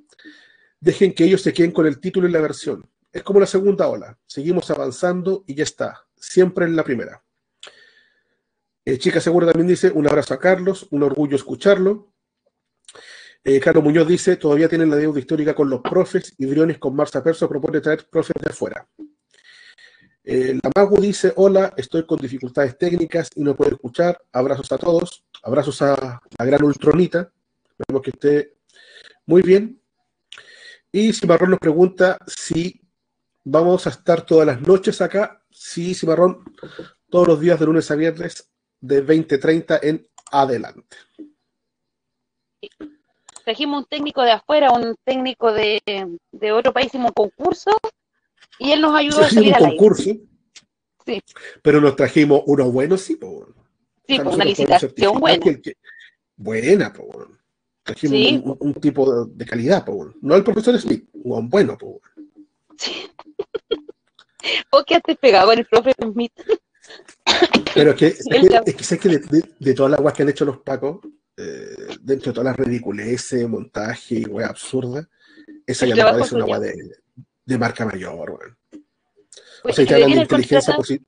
Dejen 0.81 1.13
que 1.13 1.25
ellos 1.25 1.43
se 1.43 1.53
queden 1.53 1.73
con 1.73 1.87
el 1.87 2.01
título 2.01 2.27
y 2.27 2.33
la 2.33 2.41
versión. 2.41 2.89
Es 3.13 3.23
como 3.23 3.39
la 3.39 3.45
segunda 3.45 3.87
ola. 3.87 4.19
Seguimos 4.25 4.71
avanzando 4.71 5.45
y 5.47 5.57
ya 5.57 5.65
está. 5.65 6.07
Siempre 6.17 6.65
en 6.65 6.75
la 6.75 6.83
primera. 6.83 7.23
Eh, 8.83 8.97
Chica 8.97 9.21
Segura 9.21 9.47
también 9.47 9.69
dice, 9.69 9.91
un 9.91 10.09
abrazo 10.09 10.33
a 10.33 10.39
Carlos, 10.39 10.89
un 10.91 11.03
orgullo 11.03 11.37
escucharlo. 11.37 12.12
Eh, 13.45 13.59
Carlos 13.59 13.83
Muñoz 13.83 14.07
dice, 14.07 14.37
todavía 14.37 14.69
tienen 14.69 14.89
la 14.89 14.97
deuda 14.97 15.19
histórica 15.19 15.53
con 15.53 15.69
los 15.69 15.81
profes 15.81 16.33
y 16.39 16.47
Briones 16.47 16.79
con 16.79 16.95
Marza 16.95 17.25
Perso 17.25 17.49
propone 17.49 17.81
traer 17.81 18.07
profes 18.09 18.37
de 18.41 18.51
afuera. 18.51 18.87
Eh, 20.23 20.57
la 20.63 20.71
Magu 20.77 21.01
dice, 21.01 21.33
hola, 21.35 21.75
estoy 21.77 22.07
con 22.07 22.21
dificultades 22.21 22.79
técnicas 22.79 23.31
y 23.35 23.43
no 23.43 23.57
puedo 23.57 23.73
escuchar. 23.73 24.23
Abrazos 24.33 24.71
a 24.71 24.79
todos. 24.79 25.25
Abrazos 25.43 25.83
a 25.83 26.21
la 26.39 26.45
gran 26.45 26.63
Ultronita. 26.63 27.33
Esperemos 27.69 28.03
que 28.03 28.11
esté 28.11 28.55
muy 29.27 29.43
bien. 29.43 29.81
Y 30.93 31.13
Cimarrón 31.13 31.51
nos 31.51 31.59
pregunta 31.59 32.19
si 32.29 32.81
vamos 33.43 33.89
a 33.89 33.91
estar 33.91 34.25
todas 34.25 34.47
las 34.47 34.61
noches 34.61 35.01
acá. 35.01 35.43
Sí, 35.51 35.97
Cimarrón, 35.97 36.45
todos 37.11 37.27
los 37.27 37.41
días 37.41 37.59
de 37.59 37.67
lunes 37.67 37.91
a 37.91 37.97
viernes 37.97 38.49
de 38.81 39.05
20.30 39.05 39.81
en 39.83 40.07
adelante 40.31 40.97
trajimos 43.45 43.81
un 43.83 43.87
técnico 43.89 44.23
de 44.23 44.33
afuera, 44.33 44.71
un 44.73 44.95
técnico 45.05 45.53
de, 45.53 45.81
de 46.33 46.53
otro 46.53 46.73
país, 46.73 46.87
hicimos 46.89 47.09
un 47.17 47.29
concurso 47.31 47.71
y 48.59 48.73
él 48.73 48.81
nos 48.81 48.95
ayudó 48.95 49.21
a 49.23 49.29
salir 49.31 49.51
un 49.51 49.55
al 49.55 49.71
concurso, 49.71 50.03
aire. 50.11 50.21
Sí, 51.05 51.21
pero 51.63 51.81
nos 51.81 51.97
trajimos 51.97 52.43
uno 52.47 52.71
bueno, 52.71 52.97
sí, 52.97 53.17
po. 53.17 53.47
sí, 54.07 54.19
una 54.21 54.45
licitación 54.45 55.19
buena. 55.19 55.43
que 55.43 55.49
el 55.51 55.61
que- 55.63 55.77
buena, 56.37 56.93
po. 56.93 57.03
weón. 57.05 57.39
Trajimos 57.83 58.17
Sí. 58.17 58.43
un, 58.45 58.57
un 58.61 58.75
tipo 58.75 59.25
de, 59.27 59.45
calidad, 59.47 59.85
po. 59.85 59.93
weón. 59.93 60.17
No 60.21 60.37
el 60.37 60.45
profesor 60.45 60.79
Smith, 60.79 61.09
un 61.13 61.49
bueno, 61.49 61.77
po. 61.77 61.87
weón. 61.87 62.31
Sí. 62.79 62.93
¿O 64.71 64.85
qué 64.85 64.97
haces 64.97 65.17
pegado 65.19 65.49
con 65.49 65.59
el 65.59 65.67
profe 65.67 65.93
Smith? 66.01 66.33
Pero 67.75 67.91
es 67.93 67.97
que, 67.97 68.07
es 68.07 68.27
que, 68.27 68.71
es 68.71 68.89
que 68.89 68.99
que 68.99 69.09
de, 69.09 69.19
de- 69.19 69.55
de 69.59 69.75
todas 69.75 69.91
las 69.93 70.01
weas 70.01 70.15
que 70.15 70.23
han 70.23 70.29
hecho 70.29 70.45
los 70.45 70.59
pacos, 70.59 70.99
eh, 71.37 71.97
dentro 72.01 72.33
de 72.33 72.35
todas 72.35 72.57
las 72.57 72.67
ridiculeces, 72.67 73.49
montaje 73.49 74.17
y 74.17 74.25
wea 74.25 74.49
absurda, 74.49 75.09
esa 75.67 75.87
ya 75.87 75.95
me 75.97 76.03
parece 76.03 76.35
una 76.35 76.45
wea 76.45 76.61
de, 76.61 76.97
de 77.45 77.59
marca 77.59 77.85
mayor, 77.87 78.31
weón. 78.31 78.57
O 78.73 79.63
Pues, 79.63 79.77
sea, 79.77 79.87
te 79.87 79.95
hablan 79.95 80.11
de 80.11 80.21
inteligencia 80.23 80.75
policial. 80.75 81.07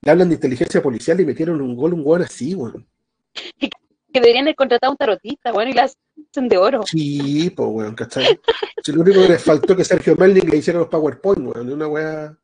Le 0.00 0.10
hablan 0.10 0.28
de 0.28 0.34
inteligencia 0.34 0.82
policial 0.82 1.20
y 1.20 1.24
metieron 1.26 1.60
un 1.60 1.76
gol, 1.76 1.94
un 1.94 2.02
weón 2.04 2.22
así, 2.22 2.54
weón. 2.54 2.86
que 3.58 4.20
deberían 4.20 4.44
haber 4.44 4.54
contratado 4.54 4.90
a 4.90 4.92
un 4.92 4.96
tarotista, 4.96 5.50
bueno, 5.52 5.70
y 5.70 5.74
la 5.74 5.84
hacen 5.84 6.48
de 6.48 6.56
oro. 6.56 6.82
Sí, 6.86 7.50
pues, 7.50 7.68
weón, 7.70 7.94
¿cachai? 7.94 8.38
Si 8.82 8.92
lo 8.92 9.00
único 9.02 9.22
que 9.22 9.28
les 9.28 9.42
faltó 9.42 9.76
que 9.76 9.84
Sergio 9.84 10.14
Melnik 10.16 10.44
le 10.44 10.58
hiciera 10.58 10.78
los 10.78 10.88
PowerPoint, 10.88 11.46
weón, 11.48 11.66
de 11.66 11.74
una 11.74 11.88
weá. 11.88 12.36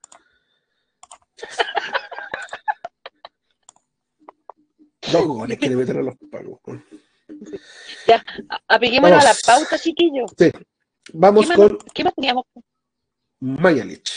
Dos 5.13 5.27
goles 5.27 5.59
que 5.59 5.69
le 5.69 5.77
meten 5.77 5.99
a 5.99 6.03
los 6.03 6.15
pagos. 6.31 6.61
Ya, 8.07 8.25
a- 8.49 8.61
apeguémonos 8.75 9.23
a 9.25 9.29
la 9.29 9.35
pauta, 9.47 9.79
chiquillos. 9.79 10.31
Sí. 10.37 10.51
Vamos 11.13 11.43
¿Qué 11.45 11.49
más, 11.49 11.57
con 11.57 11.79
¿Qué 11.95 12.05
más 12.05 12.15
teníamos? 12.15 12.45
Mayalich. 13.41 14.13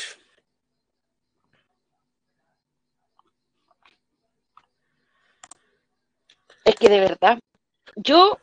Es 6.64 6.76
que 6.76 6.90
de 6.90 7.00
verdad, 7.00 7.40
yo 7.96 8.38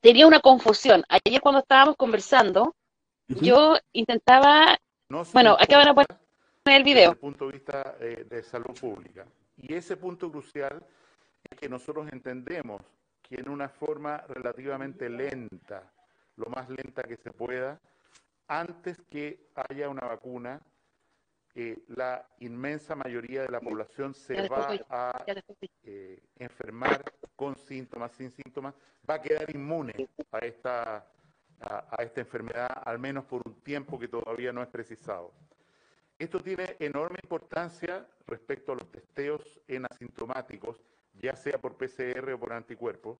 tenía 0.00 0.26
una 0.26 0.40
confusión. 0.40 1.04
Ayer 1.08 1.40
cuando 1.40 1.60
estábamos 1.60 1.96
conversando, 1.96 2.74
Ujú. 3.28 3.44
yo 3.44 3.76
intentaba, 3.92 4.78
No 5.08 5.24
bueno, 5.32 5.56
acá 5.58 5.78
van 5.78 5.88
a 5.88 5.94
poner 5.94 6.06
el 6.66 6.72
desde 6.82 6.84
video. 6.84 7.10
el 7.12 7.18
punto 7.18 7.46
de 7.46 7.52
vista 7.52 7.96
eh, 8.00 8.24
de 8.28 8.42
salud 8.42 8.78
pública. 8.78 9.26
Y 9.56 9.74
ese 9.74 9.96
punto 9.96 10.30
crucial 10.30 10.84
que 11.48 11.68
nosotros 11.68 12.08
entendemos 12.12 12.82
que 13.22 13.36
en 13.36 13.48
una 13.48 13.68
forma 13.68 14.18
relativamente 14.28 15.08
lenta, 15.08 15.92
lo 16.36 16.46
más 16.46 16.68
lenta 16.68 17.02
que 17.02 17.16
se 17.16 17.30
pueda, 17.30 17.80
antes 18.48 19.00
que 19.10 19.50
haya 19.54 19.88
una 19.88 20.06
vacuna, 20.06 20.60
eh, 21.54 21.84
la 21.88 22.24
inmensa 22.40 22.94
mayoría 22.94 23.42
de 23.42 23.48
la 23.48 23.60
población 23.60 24.14
se 24.14 24.46
va 24.48 24.78
a 24.90 25.24
eh, 25.82 26.22
enfermar 26.36 27.02
con 27.34 27.56
síntomas, 27.56 28.12
sin 28.12 28.30
síntomas, 28.30 28.74
va 29.08 29.14
a 29.14 29.22
quedar 29.22 29.50
inmune 29.54 30.08
a 30.30 30.38
esta, 30.38 31.06
a, 31.60 31.86
a 31.90 32.02
esta 32.02 32.20
enfermedad, 32.20 32.82
al 32.84 32.98
menos 32.98 33.24
por 33.24 33.42
un 33.44 33.54
tiempo 33.62 33.98
que 33.98 34.08
todavía 34.08 34.52
no 34.52 34.62
es 34.62 34.68
precisado. 34.68 35.32
Esto 36.18 36.40
tiene 36.40 36.76
enorme 36.78 37.18
importancia 37.22 38.06
respecto 38.26 38.72
a 38.72 38.76
los 38.76 38.90
testeos 38.90 39.60
en 39.68 39.84
asintomáticos, 39.86 40.82
ya 41.20 41.36
sea 41.36 41.58
por 41.58 41.76
PCR 41.76 42.32
o 42.32 42.38
por 42.38 42.52
anticuerpos, 42.52 43.18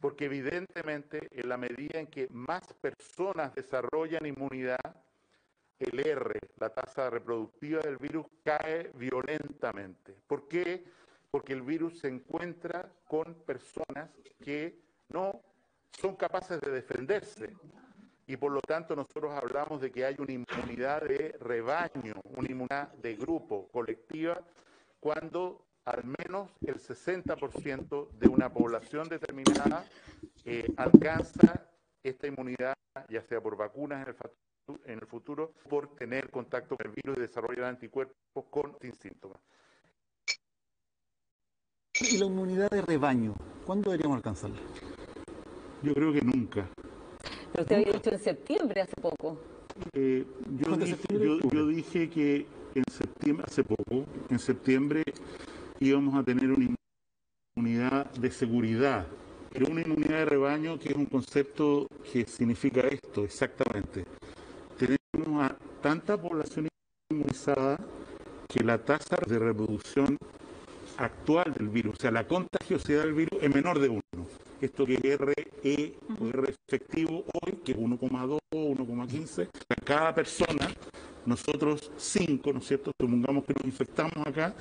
porque 0.00 0.26
evidentemente 0.26 1.28
en 1.30 1.48
la 1.48 1.56
medida 1.56 1.98
en 1.98 2.06
que 2.06 2.28
más 2.30 2.62
personas 2.74 3.54
desarrollan 3.54 4.26
inmunidad, 4.26 4.96
el 5.78 5.98
R, 5.98 6.38
la 6.58 6.70
tasa 6.70 7.10
reproductiva 7.10 7.80
del 7.80 7.96
virus, 7.96 8.26
cae 8.42 8.90
violentamente. 8.94 10.14
¿Por 10.26 10.46
qué? 10.48 10.84
Porque 11.30 11.52
el 11.52 11.62
virus 11.62 11.98
se 11.98 12.08
encuentra 12.08 12.92
con 13.08 13.34
personas 13.44 14.10
que 14.42 14.78
no 15.08 15.40
son 15.90 16.16
capaces 16.16 16.60
de 16.60 16.70
defenderse. 16.70 17.56
Y 18.26 18.36
por 18.36 18.52
lo 18.52 18.60
tanto 18.60 18.96
nosotros 18.96 19.32
hablamos 19.32 19.80
de 19.80 19.90
que 19.90 20.04
hay 20.04 20.16
una 20.18 20.32
inmunidad 20.32 21.02
de 21.02 21.36
rebaño, 21.40 22.14
una 22.36 22.50
inmunidad 22.50 22.92
de 22.94 23.16
grupo, 23.16 23.68
colectiva, 23.68 24.40
cuando 25.00 25.63
al 25.84 26.04
menos 26.04 26.50
el 26.66 26.76
60% 26.76 28.08
de 28.18 28.28
una 28.28 28.52
población 28.52 29.08
determinada 29.08 29.84
eh, 30.44 30.72
alcanza 30.76 31.70
esta 32.02 32.26
inmunidad, 32.26 32.74
ya 33.08 33.22
sea 33.22 33.40
por 33.42 33.56
vacunas 33.56 34.02
en 34.02 34.08
el, 34.08 34.16
fatu- 34.16 34.80
en 34.86 34.98
el 34.98 35.06
futuro, 35.06 35.52
por 35.68 35.94
tener 35.96 36.30
contacto 36.30 36.76
con 36.76 36.86
el 36.86 36.92
virus 36.92 37.18
y 37.18 37.20
desarrollar 37.20 37.64
anticuerpos 37.66 38.44
con 38.50 38.76
sin 38.80 38.94
síntomas. 38.94 39.40
Y 42.00 42.18
la 42.18 42.26
inmunidad 42.26 42.70
de 42.70 42.82
rebaño, 42.82 43.34
¿cuándo 43.64 43.90
deberíamos 43.90 44.16
alcanzarla? 44.16 44.60
Yo 45.82 45.94
creo 45.94 46.12
que 46.12 46.22
nunca. 46.22 46.68
Pero 47.52 47.62
usted 47.62 47.76
había 47.76 47.92
dicho 47.92 48.10
en 48.10 48.18
septiembre 48.18 48.80
hace 48.80 48.94
poco. 49.00 49.38
Eh, 49.92 50.24
yo, 50.58 50.66
¿Cuándo 50.66 50.84
dije, 50.86 50.96
septiembre, 50.96 51.28
yo- 51.28 51.34
octubre? 51.36 51.56
yo 51.58 51.66
dije 51.68 52.10
que 52.10 52.46
en 52.74 52.84
septiembre, 52.90 53.44
hace 53.46 53.62
poco, 53.64 54.04
en 54.28 54.38
septiembre 54.38 55.04
íbamos 55.84 56.14
a 56.14 56.22
tener 56.22 56.50
una 56.50 56.74
inmunidad 57.56 58.10
de 58.12 58.30
seguridad, 58.30 59.06
pero 59.52 59.66
una 59.66 59.82
inmunidad 59.82 60.18
de 60.18 60.24
rebaño 60.24 60.78
que 60.78 60.88
es 60.90 60.96
un 60.96 61.06
concepto 61.06 61.86
que 62.10 62.24
significa 62.24 62.80
esto 62.80 63.24
exactamente. 63.24 64.04
Tenemos 64.78 65.44
a 65.44 65.56
tanta 65.82 66.20
población 66.20 66.68
inmunizada 67.10 67.78
que 68.48 68.64
la 68.64 68.78
tasa 68.78 69.16
de 69.26 69.38
reproducción 69.38 70.16
actual 70.96 71.52
del 71.54 71.68
virus, 71.68 71.96
o 71.98 72.00
sea, 72.00 72.10
la 72.10 72.26
contagiosidad 72.26 73.02
del 73.02 73.14
virus 73.14 73.42
es 73.42 73.54
menor 73.54 73.78
de 73.78 73.88
uno. 73.88 74.02
Esto 74.60 74.86
que 74.86 74.94
es 74.94 75.18
RE 75.18 75.94
o 76.20 76.28
R 76.28 76.54
efectivo 76.68 77.24
hoy, 77.42 77.52
que 77.64 77.72
es 77.72 77.78
1,2, 77.78 78.38
1,15, 78.52 79.48
cada 79.84 80.14
persona, 80.14 80.68
nosotros 81.26 81.90
cinco, 81.96 82.52
¿no 82.52 82.58
es 82.58 82.66
cierto? 82.66 82.92
Supongamos 83.00 83.44
que 83.44 83.54
nos 83.54 83.64
infectamos 83.64 84.26
acá, 84.26 84.54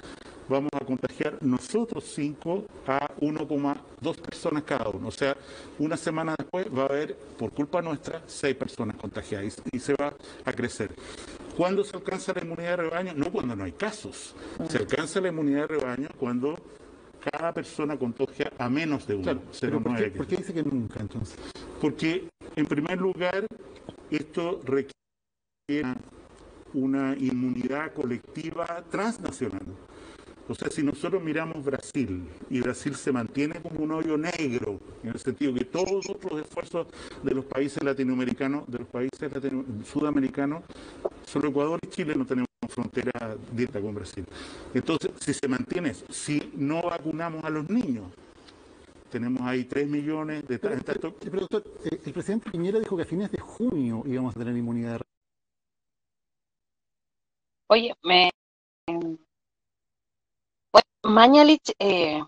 vamos 0.50 0.70
a 0.74 0.86
contagiar 0.86 1.38
nosotros 1.42 2.04
cinco 2.14 2.66
a 2.88 3.14
1,2 3.20 4.16
personas 4.22 4.64
cada 4.64 4.90
uno. 4.90 5.08
O 5.08 5.12
sea, 5.12 5.36
una 5.80 5.98
semana 5.98 6.36
después 6.38 6.68
va 6.76 6.84
a 6.84 6.86
haber, 6.86 7.16
por 7.16 7.52
culpa 7.52 7.82
nuestra, 7.82 8.22
seis 8.28 8.56
personas 8.56 8.96
contagiadas 8.98 9.58
y, 9.72 9.78
y 9.78 9.80
se 9.80 9.94
va 9.94 10.14
a 10.46 10.54
crecer. 10.54 10.96
¿Cuándo 11.56 11.84
se 11.84 11.96
alcanza 11.96 12.34
la 12.34 12.42
inmunidad 12.44 12.72
de 12.72 12.78
rebaño? 12.78 13.14
No 13.16 13.32
cuando 13.32 13.56
no 13.56 13.64
hay 13.64 13.74
casos. 13.74 14.36
Se 14.70 14.78
alcanza 14.78 15.22
la 15.22 15.30
inmunidad 15.30 15.62
de 15.62 15.80
rebaño 15.80 16.10
cuando 16.18 16.58
cada 17.32 17.54
persona 17.54 17.98
contagia 17.98 18.52
a 18.58 18.70
menos 18.70 19.08
de 19.08 19.16
uno. 19.16 19.24
Claro, 19.24 19.42
pero 19.62 19.82
¿por, 19.82 19.96
qué, 19.96 20.12
0,9. 20.14 20.18
por 20.18 20.28
qué 20.28 20.38
dice 20.38 20.54
que 20.54 20.64
nunca 20.64 21.00
entonces? 21.00 21.38
Porque, 21.80 22.28
en 22.56 22.66
primer 22.66 23.00
lugar, 23.00 23.46
esto 24.10 24.62
requiere 24.64 24.94
una 25.84 25.96
inmunidad 26.74 27.94
colectiva 27.94 28.84
transnacional. 28.90 29.62
O 30.48 30.54
sea, 30.56 30.70
si 30.70 30.84
nosotros 30.84 31.24
miramos 31.24 31.64
Brasil 31.64 32.28
y 32.50 32.60
Brasil 32.60 32.96
se 32.96 33.14
mantiene 33.14 33.56
como 33.62 33.80
un 33.82 33.92
hoyo 33.94 34.18
negro, 34.18 34.78
en 35.02 35.12
el 35.12 35.20
sentido 35.20 35.54
que 35.54 35.64
todos 35.64 36.06
los 36.06 36.42
esfuerzos 36.42 36.88
de 37.24 37.34
los 37.34 37.46
países 37.46 37.82
latinoamericanos, 37.82 38.68
de 38.68 38.80
los 38.80 38.88
países 38.90 39.32
latino- 39.32 39.64
sudamericanos, 39.86 40.64
solo 41.26 41.48
Ecuador 41.48 41.80
y 41.82 41.88
Chile 41.88 42.14
no 42.16 42.26
tenemos 42.26 42.48
frontera 42.68 43.38
directa 43.54 43.80
con 43.80 43.96
Brasil. 43.96 44.26
Entonces, 44.74 45.12
si 45.20 45.34
se 45.34 45.48
mantiene 45.48 45.92
eso, 45.92 46.06
si 46.10 46.52
no 46.58 46.82
vacunamos 46.82 47.44
a 47.46 47.50
los 47.50 47.70
niños, 47.70 48.06
tenemos 49.12 49.42
ahí 49.44 49.64
3 49.64 49.88
millones 49.88 50.46
de... 50.48 50.60
Pero, 50.60 50.76
pero, 50.84 51.14
pero, 51.20 51.40
doctor, 51.42 51.64
eh, 51.86 52.02
el 52.04 52.12
presidente 52.14 52.50
Piñera 52.52 52.80
dijo 52.80 52.98
que 52.98 53.04
a 53.04 53.06
fines 53.06 53.32
de 53.32 53.38
junio 53.40 54.04
íbamos 54.08 54.36
a 54.36 54.40
tener 54.40 54.58
inmunidad 54.58 54.94
de 54.94 55.13
Oye, 57.74 57.96
me... 58.04 58.30
Mañalich, 61.04 61.74
eh, 61.80 62.22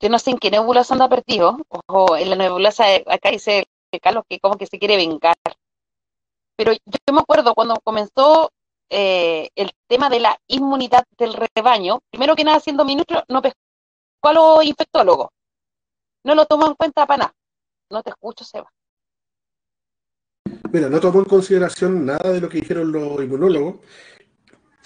yo 0.00 0.08
no 0.10 0.18
sé 0.18 0.32
en 0.32 0.38
qué 0.38 0.50
nebulosa 0.50 0.92
anda 0.92 1.08
perdido, 1.08 1.56
o 1.86 2.14
en 2.14 2.28
la 2.28 2.36
nebulosa, 2.36 2.84
acá 3.06 3.30
dice 3.30 3.64
Carlos 4.02 4.24
que 4.28 4.38
como 4.38 4.58
que 4.58 4.66
se 4.66 4.78
quiere 4.78 4.98
vengar. 4.98 5.34
Pero 6.56 6.72
yo 6.72 7.14
me 7.14 7.20
acuerdo 7.20 7.54
cuando 7.54 7.80
comenzó 7.82 8.50
eh, 8.90 9.48
el 9.54 9.70
tema 9.88 10.10
de 10.10 10.20
la 10.20 10.38
inmunidad 10.46 11.04
del 11.16 11.32
rebaño, 11.32 12.00
primero 12.10 12.36
que 12.36 12.44
nada, 12.44 12.60
siendo 12.60 12.84
ministro, 12.84 13.24
no 13.28 13.40
pescó 13.40 13.58
a 14.24 14.32
los 14.34 14.64
infectólogos. 14.64 15.28
No 16.22 16.34
lo 16.34 16.44
tomó 16.44 16.66
en 16.66 16.74
cuenta 16.74 17.06
para 17.06 17.18
nada. 17.18 17.34
No 17.88 18.02
te 18.02 18.10
escucho, 18.10 18.44
Seba. 18.44 18.70
Mira, 20.70 20.90
no 20.90 21.00
tomó 21.00 21.20
en 21.20 21.24
consideración 21.24 22.04
nada 22.04 22.30
de 22.30 22.40
lo 22.42 22.48
que 22.50 22.60
dijeron 22.60 22.92
los 22.92 23.22
inmunólogos. 23.22 23.76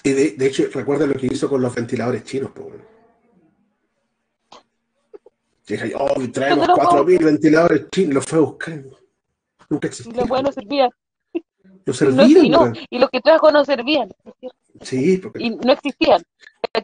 Y 0.05 0.13
de, 0.13 0.31
de 0.33 0.45
hecho, 0.45 0.65
recuerda 0.71 1.07
lo 1.07 1.15
que 1.15 1.25
hizo 1.25 1.49
con 1.49 1.59
los 1.63 1.73
ventiladores 1.73 2.23
chinos. 2.23 2.51
po, 2.51 2.61
weón. 2.61 2.85
Dijo, 5.65 5.83
oh, 5.97 6.13
traemos 6.31 6.67
Pero 6.67 6.77
no, 6.77 7.03
4.000 7.05 7.25
ventiladores 7.25 7.89
chinos, 7.89 8.13
los 8.13 8.25
fue 8.25 8.37
a 8.37 8.41
buscar. 8.43 8.83
Nunca 9.67 9.87
existían. 9.87 10.15
los 10.15 10.27
buenos 10.27 10.53
servían. 10.53 10.91
No 11.33 11.41
No, 11.87 11.93
servían, 11.93 12.45
y, 12.45 12.49
no, 12.49 12.73
y 12.87 12.99
los 12.99 13.09
que 13.09 13.19
trajo 13.19 13.51
no 13.51 13.65
servían. 13.65 14.13
Sí, 14.81 15.17
porque 15.17 15.43
y 15.43 15.49
no 15.49 15.73
existían. 15.73 16.21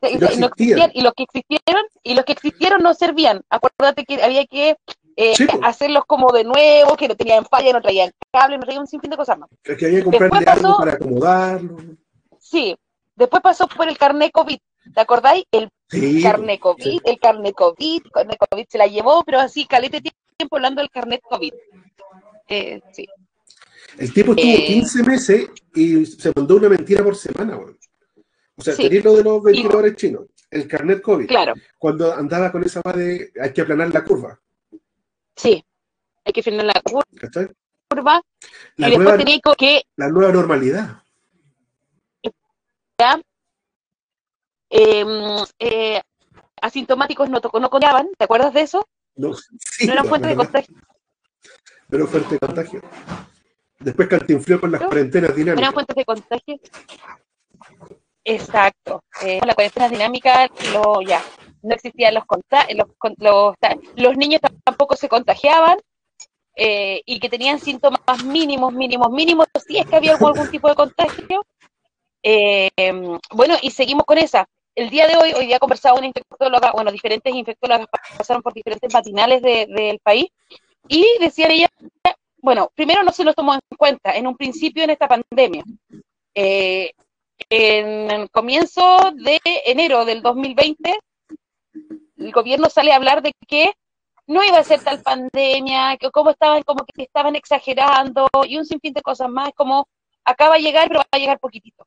No 0.02 0.28
existían. 0.28 0.92
y 0.96 1.02
los 1.02 1.14
que 1.14 1.24
existieron, 1.24 1.84
y 2.02 2.16
los 2.16 2.26
que 2.26 2.32
existieron 2.32 2.82
no 2.82 2.96
servían. 2.96 3.42
Acuérdate 3.52 4.04
que 4.04 4.24
había 4.24 4.48
que 4.48 4.78
eh, 5.16 5.36
Sí, 5.36 5.46
hacerlos 5.62 6.06
como 6.08 6.32
de 6.32 6.44
nuevo, 6.44 6.98
que 6.98 7.08
no 7.08 7.16
tenían 7.16 7.46
falla, 7.46 7.74
no 7.74 7.82
traían 7.82 8.10
cable, 8.32 8.58
no 8.58 8.64
traían 8.64 8.82
un 8.82 8.88
sinfín 8.88 9.12
de 9.12 9.18
cosas 9.18 9.38
más. 9.38 9.50
que 9.62 9.86
había 9.86 10.00
que 10.00 10.06
comprarle 10.06 10.50
algo 10.50 10.78
para 10.78 10.94
acomodarlo. 10.94 11.78
Sí, 12.40 12.76
después 13.16 13.42
pasó 13.42 13.68
por 13.68 13.88
el 13.88 13.98
carnet 13.98 14.32
COVID. 14.32 14.58
¿Te 14.94 15.00
acordáis? 15.02 15.44
El 15.52 15.70
Sí, 15.90 16.22
carnet 16.24 16.60
po, 16.60 16.72
COVID, 16.76 16.84
sí. 16.84 17.02
el 17.04 17.20
carnet 17.20 17.54
COVID, 17.54 18.02
el 18.06 18.12
carnet 18.12 18.38
COVID 18.38 18.66
se 18.70 18.78
la 18.78 18.88
llevó, 18.88 19.24
pero 19.24 19.40
así, 19.42 19.66
calete 19.68 20.02
tiempo 20.38 20.56
hablando 20.56 20.82
del 20.82 20.90
carnet 20.90 21.22
COVID. 21.22 21.54
Eh, 22.48 22.82
sí. 22.94 23.08
El 23.98 24.14
tipo 24.14 24.32
estuvo 24.34 24.52
Eh. 24.54 24.66
15 24.68 25.04
meses 25.04 25.50
y 25.76 26.06
se 26.06 26.32
mandó 26.36 26.56
una 26.56 26.70
mentira 26.70 27.04
por 27.04 27.16
semana. 27.16 27.58
O 27.58 28.62
sea, 28.64 28.74
Sí. 28.74 28.90
lo 29.02 29.16
de 29.16 29.24
los 29.24 29.44
ventiladores 29.44 29.96
chinos, 29.98 30.26
el 30.50 30.68
carnet 30.68 31.02
COVID, 31.02 31.28
Claro, 31.28 31.54
cuando 31.78 32.14
andaba 32.14 32.52
con 32.52 32.64
esa 32.64 32.82
madre 32.86 33.02
de 33.04 33.32
hay 33.42 33.52
que 33.54 33.62
aplanar 33.62 33.94
la 33.94 34.04
curva, 34.04 34.40
sí. 35.36 35.64
Hay 36.24 36.34
que 36.34 36.44
frenar 36.44 36.66
la 36.68 36.82
¿cachai? 37.20 37.48
curva 37.90 38.22
La, 38.78 38.88
y 38.88 38.92
después 38.92 39.18
tenéis 39.18 39.42
que 39.58 39.82
la 39.98 40.08
nueva 40.10 40.32
normalidad. 40.32 41.01
Ya, 43.02 43.20
eh, 44.70 45.06
eh, 45.60 46.02
asintomáticos 46.62 47.30
no, 47.30 47.42
tocó, 47.42 47.60
no 47.60 47.70
contaban, 47.70 48.10
¿te 48.18 48.26
acuerdas 48.26 48.54
de 48.54 48.62
eso? 48.62 48.88
No, 49.16 49.34
sí, 49.60 49.88
No 49.88 49.94
eran 49.94 50.06
fuentes 50.06 50.30
de 50.30 50.36
contagio, 50.36 50.76
no 51.90 51.98
era 51.98 52.08
fuente 52.08 52.36
de 52.36 52.40
contagio. 52.40 52.82
Después 53.80 54.08
cantinfló 54.08 54.62
con 54.62 54.72
las 54.72 54.82
¿No? 54.82 54.88
cuarentenas 54.88 55.32
no 55.32 55.36
eran 55.36 55.46
dinámicas. 55.56 55.74
fuentes 55.74 55.96
de 55.96 56.06
contagio. 56.06 56.60
Exacto. 58.24 59.04
Eh, 59.24 59.40
la 59.44 59.56
cuarentena 59.56 59.90
dinámica, 59.90 60.48
lo, 60.74 61.02
ya, 61.02 61.20
no 61.64 61.74
existían 61.74 62.14
los, 62.14 62.24
los, 62.70 62.88
los, 63.18 63.56
los 63.96 64.18
niños 64.18 64.42
tampoco 64.64 64.96
se 64.96 65.10
contagiaban 65.10 65.80
eh, 66.56 67.02
y 67.06 67.20
que 67.20 67.30
tenían 67.30 67.60
síntomas 67.60 68.24
mínimos, 68.24 68.72
mínimos, 68.72 69.10
mínimos, 69.10 69.48
si 69.68 69.80
es 69.80 69.88
que 69.88 69.96
había 69.96 70.12
algún, 70.14 70.30
algún 70.30 70.52
tipo 70.52 70.70
de 70.70 70.76
contagio. 70.76 71.44
Eh, 72.24 72.70
bueno, 73.32 73.56
y 73.62 73.72
seguimos 73.72 74.06
con 74.06 74.18
esa. 74.18 74.46
El 74.76 74.90
día 74.90 75.08
de 75.08 75.18
hoy, 75.18 75.34
hoy 75.34 75.48
día 75.48 75.60
conversaba 75.60 75.98
una 75.98 76.08
infectóloga, 76.08 76.72
bueno, 76.72 76.92
diferentes 76.92 77.34
infectólogas 77.34 77.88
pasaron 78.18 78.42
por 78.42 78.54
diferentes 78.54 78.94
matinales 78.94 79.42
de- 79.42 79.68
del 79.68 80.00
país 80.00 80.28
y 80.88 81.06
decían 81.20 81.52
ella, 81.52 81.70
bueno, 82.38 82.70
primero 82.76 83.04
no 83.04 83.12
se 83.12 83.24
nos 83.26 83.36
tomó 83.36 83.54
en 83.56 83.60
cuenta 83.78 84.16
en 84.16 84.28
un 84.28 84.38
principio 84.38 84.84
en 84.84 84.92
esta 84.92 85.08
pandemia. 85.08 85.64
Eh, 86.36 86.92
en 87.50 88.12
el 88.12 88.30
comienzo 88.32 88.98
de 89.16 89.40
enero 89.66 90.06
del 90.06 90.22
2020, 90.22 91.00
el 92.18 92.32
gobierno 92.32 92.70
sale 92.70 92.92
a 92.92 92.96
hablar 92.98 93.22
de 93.22 93.34
que 93.48 93.74
no 94.28 94.44
iba 94.44 94.58
a 94.60 94.64
ser 94.64 94.84
tal 94.84 95.02
pandemia, 95.02 95.98
que 95.98 96.12
como 96.12 96.30
estaban, 96.32 96.64
como 96.64 96.86
que 96.86 97.04
estaban 97.04 97.36
exagerando 97.36 98.28
y 98.48 98.58
un 98.58 98.66
sinfín 98.66 98.94
de 98.94 99.02
cosas 99.02 99.30
más, 99.30 99.52
como 99.56 99.88
acaba 100.24 100.56
de 100.56 100.62
llegar, 100.62 100.88
pero 100.88 101.00
va 101.02 101.08
a 101.12 101.18
llegar 101.18 101.40
poquitito. 101.40 101.86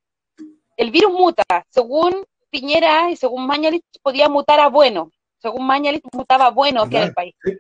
El 0.77 0.91
virus 0.91 1.13
muta, 1.13 1.45
según 1.69 2.25
Piñera 2.51 3.11
y 3.11 3.17
según 3.17 3.47
Mañalich, 3.47 3.85
podía 4.03 4.29
mutar 4.29 4.61
a 4.61 4.69
bueno, 4.69 5.11
según 5.39 5.67
Mañalich 5.67 6.05
mutaba 6.13 6.47
a 6.47 6.51
bueno 6.51 6.83
aquí 6.83 6.97
en 6.97 7.03
el 7.05 7.15
país. 7.15 7.35
Sí. 7.45 7.53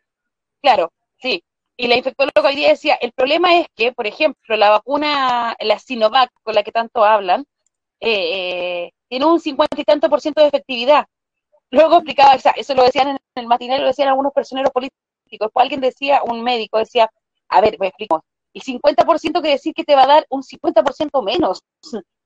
Claro, 0.62 0.93
sí. 1.19 1.45
Y 1.77 1.89
la 1.89 1.97
infectóloga 1.97 2.49
hoy 2.49 2.57
día 2.57 2.69
decía, 2.69 2.95
el 2.95 3.12
problema 3.12 3.59
es 3.59 3.66
que, 3.74 3.93
por 3.93 4.07
ejemplo, 4.07 4.57
la 4.57 4.70
vacuna, 4.70 5.57
la 5.59 5.78
Sinovac, 5.78 6.31
con 6.43 6.55
la 6.55 6.62
que 6.62 6.70
tanto 6.70 7.05
hablan, 7.05 7.45
eh, 8.01 8.86
eh, 8.86 8.93
tiene 9.09 9.24
un 9.27 9.41
50 9.41 9.81
y 9.81 9.85
tanto 9.85 10.09
por 10.09 10.20
ciento 10.20 10.41
de 10.41 10.49
efectividad. 10.49 11.07
Luego 11.70 11.97
explicaba, 11.97 12.36
o 12.36 12.39
sea, 12.39 12.53
eso 12.53 12.74
lo 12.74 12.85
decían 12.85 13.09
en 13.09 13.19
el 13.35 13.47
matinal, 13.47 13.81
lo 13.81 13.89
decían 13.89 14.09
algunos 14.09 14.32
personeros 14.32 14.70
políticos. 14.73 14.99
Después 15.28 15.62
alguien 15.62 15.81
decía, 15.81 16.23
un 16.23 16.43
médico 16.43 16.78
decía, 16.78 17.11
a 17.49 17.61
ver, 17.61 17.77
me 17.81 17.89
explico, 17.89 18.24
el 18.53 18.62
50% 18.62 19.41
quiere 19.41 19.51
decir 19.51 19.74
que 19.74 19.82
te 19.85 19.97
va 19.97 20.05
a 20.05 20.07
dar 20.07 20.27
un 20.28 20.43
50% 20.43 21.23
menos. 21.24 21.61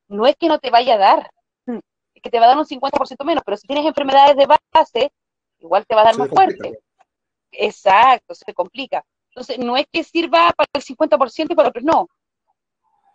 No 0.09 0.27
es 0.27 0.37
que 0.37 0.49
no 0.49 0.59
te 0.59 0.71
vaya 0.71 0.95
a 0.95 0.99
dar, 0.99 1.31
es 1.67 2.23
que 2.23 2.31
te 2.31 2.39
va 2.39 2.47
a 2.47 2.49
dar 2.49 2.59
un 2.59 2.67
50% 2.67 3.25
menos, 3.25 3.43
pero 3.45 3.57
si 3.57 3.67
tienes 3.67 3.87
enfermedades 3.87 4.37
de 4.37 4.47
base, 4.73 5.13
igual 5.59 5.87
te 5.87 5.95
va 5.95 6.03
a 6.03 6.05
dar 6.05 6.15
Se 6.15 6.21
más 6.21 6.29
complica. 6.29 6.65
fuerte. 6.65 6.81
Exacto, 7.53 8.35
se 8.35 8.53
complica. 8.55 9.05
Entonces, 9.31 9.59
no 9.59 9.77
es 9.77 9.87
que 9.93 10.03
sirva 10.05 10.51
para 10.57 10.69
el 10.73 10.83
50% 10.83 11.53
y 11.53 11.55
para 11.55 11.69
otros 11.69 11.85
no. 11.85 12.09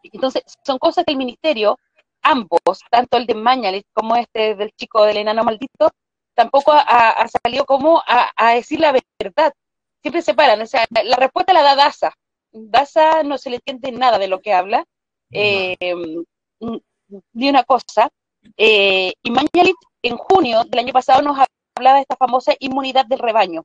Entonces, 0.03 0.43
son 0.65 0.77
cosas 0.77 1.05
que 1.05 1.11
el 1.11 1.17
ministerio, 1.17 1.77
ambos, 2.21 2.59
tanto 2.89 3.17
el 3.17 3.25
de 3.25 3.35
Mañalich 3.35 3.85
como 3.93 4.15
este 4.15 4.55
del 4.55 4.71
chico 4.75 5.03
del 5.05 5.17
enano 5.17 5.43
maldito, 5.43 5.89
tampoco 6.33 6.71
ha, 6.73 7.11
ha 7.11 7.27
salido 7.27 7.65
como 7.65 7.99
a, 8.05 8.31
a 8.35 8.53
decir 8.53 8.79
la 8.79 8.93
verdad. 9.19 9.53
Siempre 10.01 10.21
se 10.21 10.33
paran. 10.33 10.61
O 10.61 10.65
sea, 10.65 10.85
la 11.03 11.15
respuesta 11.15 11.53
la 11.53 11.63
da 11.63 11.75
Daza. 11.75 12.13
Daza 12.51 13.23
no 13.23 13.37
se 13.37 13.49
le 13.49 13.55
entiende 13.57 13.91
nada 13.91 14.17
de 14.17 14.27
lo 14.27 14.39
que 14.41 14.53
habla, 14.53 14.85
eh, 15.31 15.75
ni 17.33 17.49
una 17.49 17.63
cosa. 17.63 18.09
Eh, 18.57 19.13
y 19.21 19.31
Mañalit 19.31 19.75
en 20.01 20.17
junio 20.17 20.63
del 20.65 20.79
año 20.79 20.93
pasado 20.93 21.21
nos 21.21 21.37
hablaba 21.75 21.97
de 21.97 22.01
esta 22.01 22.17
famosa 22.17 22.53
inmunidad 22.59 23.05
del 23.05 23.19
rebaño. 23.19 23.63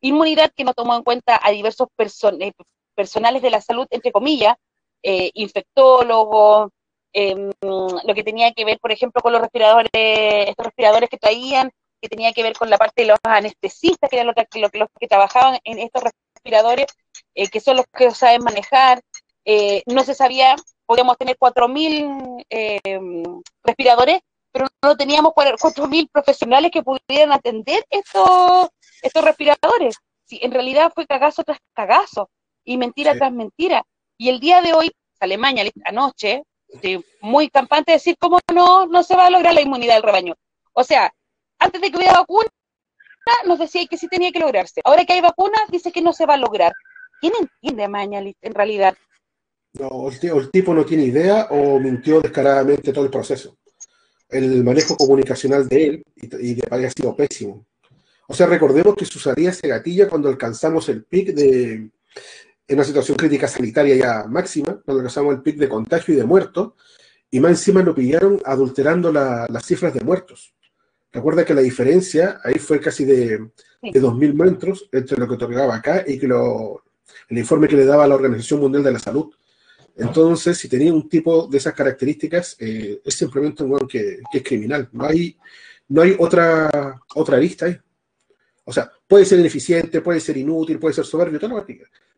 Inmunidad 0.00 0.52
que 0.54 0.64
no 0.64 0.74
tomó 0.74 0.94
en 0.96 1.02
cuenta 1.02 1.38
a 1.42 1.50
diversos 1.50 1.88
eh, 1.98 2.52
personales 2.94 3.42
de 3.42 3.50
la 3.50 3.60
salud, 3.60 3.86
entre 3.90 4.12
comillas, 4.12 4.56
eh, 5.02 5.30
infectólogos, 5.34 6.70
em, 7.12 7.50
lo 7.62 8.14
que 8.14 8.22
tenía 8.22 8.52
que 8.52 8.64
ver, 8.64 8.78
por 8.78 8.92
ejemplo, 8.92 9.20
con 9.22 9.32
los 9.32 9.40
respiradores, 9.40 9.90
estos 9.92 10.66
respiradores 10.66 11.08
que 11.08 11.18
traían, 11.18 11.70
que 12.00 12.08
tenía 12.08 12.32
que 12.32 12.42
ver 12.42 12.54
con 12.56 12.70
la 12.70 12.78
parte 12.78 13.02
de 13.02 13.08
los 13.08 13.18
anestesistas, 13.22 14.08
que 14.08 14.16
eran 14.16 14.26
los 14.26 14.34
que, 14.34 14.60
los 14.78 14.88
que 14.98 15.08
trabajaban 15.08 15.58
en 15.64 15.78
estos 15.78 16.02
respiradores, 16.34 16.86
eh, 17.34 17.48
que 17.48 17.60
son 17.60 17.76
los 17.76 17.86
que 17.92 18.10
saben 18.12 18.42
manejar. 18.44 19.02
no 19.86 20.04
se 20.04 20.14
sabía, 20.14 20.56
podíamos 20.90 21.16
tener 21.16 21.36
4.000 21.38 22.44
em, 22.48 23.22
respiradores, 23.62 24.18
pero 24.50 24.66
no 24.82 24.96
teníamos 24.96 25.32
4.000 25.32 26.10
profesionales 26.10 26.72
que 26.72 26.82
pudieran 26.82 27.32
atender 27.32 27.86
estos, 27.88 28.70
estos 29.00 29.24
respiradores. 29.24 29.94
Sí, 30.24 30.40
en 30.42 30.50
realidad 30.50 30.90
fue 30.92 31.06
cagazo 31.06 31.44
tras 31.44 31.58
cagazo 31.74 32.28
y 32.64 32.76
mentira 32.76 33.14
tras 33.14 33.30
mentira. 33.30 33.84
Y 34.18 34.30
el 34.30 34.40
día 34.40 34.62
de 34.62 34.72
hoy, 34.72 34.90
Alemania, 35.20 35.62
anoche, 35.84 36.42
muy 37.20 37.48
campante 37.50 37.92
de 37.92 37.98
decir 37.98 38.16
cómo 38.18 38.40
no, 38.52 38.86
no 38.86 39.04
se 39.04 39.14
va 39.14 39.26
a 39.26 39.30
lograr 39.30 39.54
la 39.54 39.60
inmunidad 39.60 39.94
del 39.94 40.02
rebaño. 40.02 40.34
O 40.72 40.82
sea, 40.82 41.14
antes 41.60 41.80
de 41.80 41.92
que 41.92 41.98
hubiera 41.98 42.18
vacuna, 42.18 42.48
nos 43.46 43.60
decía 43.60 43.86
que 43.86 43.96
sí 43.96 44.08
tenía 44.08 44.32
que 44.32 44.40
lograrse. 44.40 44.80
Ahora 44.82 45.04
que 45.04 45.12
hay 45.12 45.20
vacunas, 45.20 45.62
dice 45.68 45.92
que 45.92 46.02
no 46.02 46.12
se 46.12 46.26
va 46.26 46.34
a 46.34 46.36
lograr. 46.36 46.72
¿Quién 47.20 47.34
entiende 47.38 47.86
Mañalit 47.86 48.38
en 48.42 48.54
realidad? 48.54 48.96
No, 49.80 50.10
el, 50.10 50.50
tipo 50.50 50.74
no 50.74 50.84
tiene 50.84 51.04
idea 51.04 51.48
o 51.50 51.80
mintió 51.80 52.20
descaradamente 52.20 52.92
todo 52.92 53.04
el 53.04 53.10
proceso. 53.10 53.56
El 54.28 54.62
manejo 54.62 54.96
comunicacional 54.96 55.68
de 55.68 55.86
él 55.86 56.04
y, 56.16 56.54
de 56.54 56.62
ha 56.70 56.90
sido 56.90 57.16
pésimo. 57.16 57.66
O 58.28 58.34
sea, 58.34 58.46
recordemos 58.46 58.94
que 58.94 59.06
su 59.06 59.18
salida 59.18 59.52
se 59.52 59.66
gatilla 59.66 60.08
cuando 60.08 60.28
alcanzamos 60.28 60.88
el 60.88 61.04
pic 61.04 61.34
de, 61.34 61.90
en 62.68 62.78
una 62.78 62.84
situación 62.84 63.16
crítica 63.16 63.48
sanitaria 63.48 63.96
ya 63.96 64.24
máxima, 64.28 64.80
cuando 64.84 65.00
alcanzamos 65.00 65.34
el 65.34 65.42
pic 65.42 65.56
de 65.56 65.68
contagio 65.68 66.14
y 66.14 66.16
de 66.18 66.24
muertos, 66.24 66.74
y 67.30 67.40
más 67.40 67.52
encima 67.52 67.82
lo 67.82 67.94
pillaron 67.94 68.40
adulterando 68.44 69.10
las 69.12 69.64
cifras 69.66 69.94
de 69.94 70.00
muertos. 70.00 70.54
Recuerda 71.10 71.44
que 71.44 71.54
la 71.54 71.62
diferencia 71.62 72.38
ahí 72.44 72.58
fue 72.58 72.80
casi 72.80 73.04
de, 73.04 73.50
de 73.82 74.02
2.000 74.02 74.34
metros 74.34 74.88
entre 74.92 75.18
lo 75.18 75.26
que 75.26 75.34
otorgaba 75.34 75.74
acá 75.74 76.04
y 76.06 76.18
que 76.18 76.28
lo, 76.28 76.84
el 77.28 77.38
informe 77.38 77.68
que 77.68 77.76
le 77.76 77.84
daba 77.84 78.06
la 78.06 78.14
Organización 78.14 78.60
Mundial 78.60 78.84
de 78.84 78.92
la 78.92 78.98
Salud. 78.98 79.32
Entonces, 79.96 80.56
si 80.58 80.68
tenía 80.68 80.92
un 80.92 81.08
tipo 81.08 81.46
de 81.46 81.58
esas 81.58 81.74
características, 81.74 82.56
eh, 82.58 83.00
es 83.04 83.14
simplemente 83.14 83.62
un 83.62 83.78
que, 83.86 84.20
que, 84.30 84.38
es 84.38 84.44
criminal. 84.44 84.88
No 84.92 85.06
hay, 85.06 85.36
no 85.88 86.02
hay 86.02 86.16
otra, 86.18 87.00
otra 87.14 87.36
arista 87.36 87.66
ahí. 87.66 87.76
O 88.64 88.72
sea, 88.72 88.90
puede 89.06 89.24
ser 89.24 89.40
ineficiente, 89.40 90.00
puede 90.00 90.20
ser 90.20 90.36
inútil, 90.36 90.78
puede 90.78 90.94
ser 90.94 91.04
soberbio, 91.04 91.40
toda 91.40 91.54
la 91.54 91.66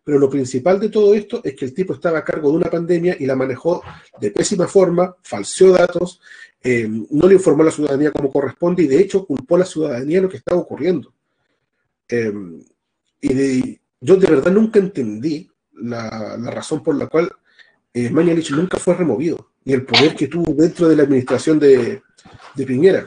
Pero 0.05 0.19
lo 0.19 0.29
principal 0.29 0.79
de 0.79 0.91
todo 0.91 1.15
esto 1.15 1.41
es 1.43 1.55
que 1.55 1.65
el 1.65 1.75
tipo 1.75 1.95
estaba 1.95 2.19
a 2.19 2.25
cargo 2.25 2.51
de 2.51 2.57
una 2.57 2.71
pandemia 2.71 3.17
y 3.19 3.27
la 3.27 3.37
manejó 3.37 3.83
de 4.21 4.31
pésima 4.31 4.67
forma, 4.67 5.17
falseó 5.23 5.73
datos, 5.73 6.21
eh, 6.63 6.87
no 6.89 7.27
le 7.27 7.35
informó 7.35 7.63
a 7.63 7.67
la 7.67 7.73
ciudadanía 7.73 8.13
como 8.13 8.31
corresponde 8.31 8.83
y 8.83 8.87
de 8.87 9.01
hecho 9.01 9.27
culpó 9.27 9.57
a 9.57 9.61
la 9.61 9.65
ciudadanía 9.65 10.21
lo 10.21 10.29
que 10.29 10.37
estaba 10.37 10.61
ocurriendo. 10.61 11.13
Eh, 12.09 12.33
y 13.23 13.81
yo 14.01 14.17
de 14.17 14.27
verdad 14.27 14.53
nunca 14.53 14.79
entendí 14.79 15.49
la, 15.73 16.37
razón 16.51 16.83
por 16.83 16.97
la 16.97 17.07
cual 17.07 17.31
eh, 17.95 18.11
Mañalich 18.11 18.51
nunca 18.51 18.79
fue 18.79 18.95
removido 18.95 19.53
y 19.65 19.73
el 19.73 19.85
poder 19.85 20.15
que 20.15 20.29
tuvo 20.29 20.55
dentro 20.55 20.89
de 20.89 20.97
la 20.97 21.05
administración 21.05 21.59
de, 21.59 22.03
Piñera. 22.55 23.07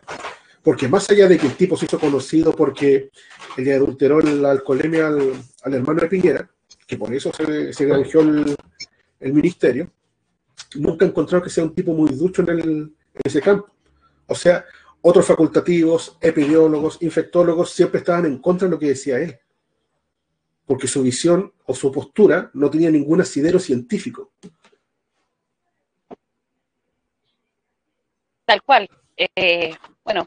Porque 0.64 0.88
más 0.88 1.10
allá 1.10 1.28
de 1.28 1.38
que 1.38 1.48
el 1.48 1.56
tipo 1.56 1.78
se 1.78 1.86
hizo 1.86 2.00
conocido 2.00 2.56
porque 2.56 3.12
le 3.58 3.74
adulteró 3.74 4.20
la 4.20 4.52
alcoholemia 4.52 5.08
al, 5.08 5.74
hermano 5.74 6.02
de 6.02 6.08
Piñera, 6.08 6.50
que 6.88 6.98
por 6.98 7.14
eso 7.14 7.32
se, 7.34 7.74
se 7.74 7.86
granjeó 7.86 8.22
el, 8.22 9.34
ministerio, 9.34 9.92
nunca 10.76 11.06
encontró 11.06 11.42
que 11.42 11.50
sea 11.50 11.64
un 11.64 11.74
tipo 11.74 11.94
muy 11.94 12.12
ducho 12.12 12.44
en, 12.48 12.96
ese 13.24 13.42
campo. 13.42 13.70
O 14.28 14.36
sea, 14.36 14.66
otros 15.02 15.26
facultativos, 15.26 16.18
epidemiólogos, 16.20 16.98
infectólogos, 17.02 17.72
siempre 17.72 18.00
estaban 18.00 18.26
en 18.26 18.40
contra 18.40 18.68
de 18.68 18.72
lo 18.72 18.80
que 18.80 18.90
decía 18.90 19.20
él. 19.20 19.38
Porque 20.66 20.88
su 20.88 21.04
visión 21.04 21.54
o 21.66 21.76
su 21.76 21.92
postura 21.92 22.50
no 22.56 22.72
tenía 22.72 22.90
ningún 22.90 23.22
asidero 23.22 23.60
científico. 23.60 24.32
Tal 28.46 28.62
cual. 28.62 28.90
Eh, 29.18 29.76
bueno, 30.04 30.26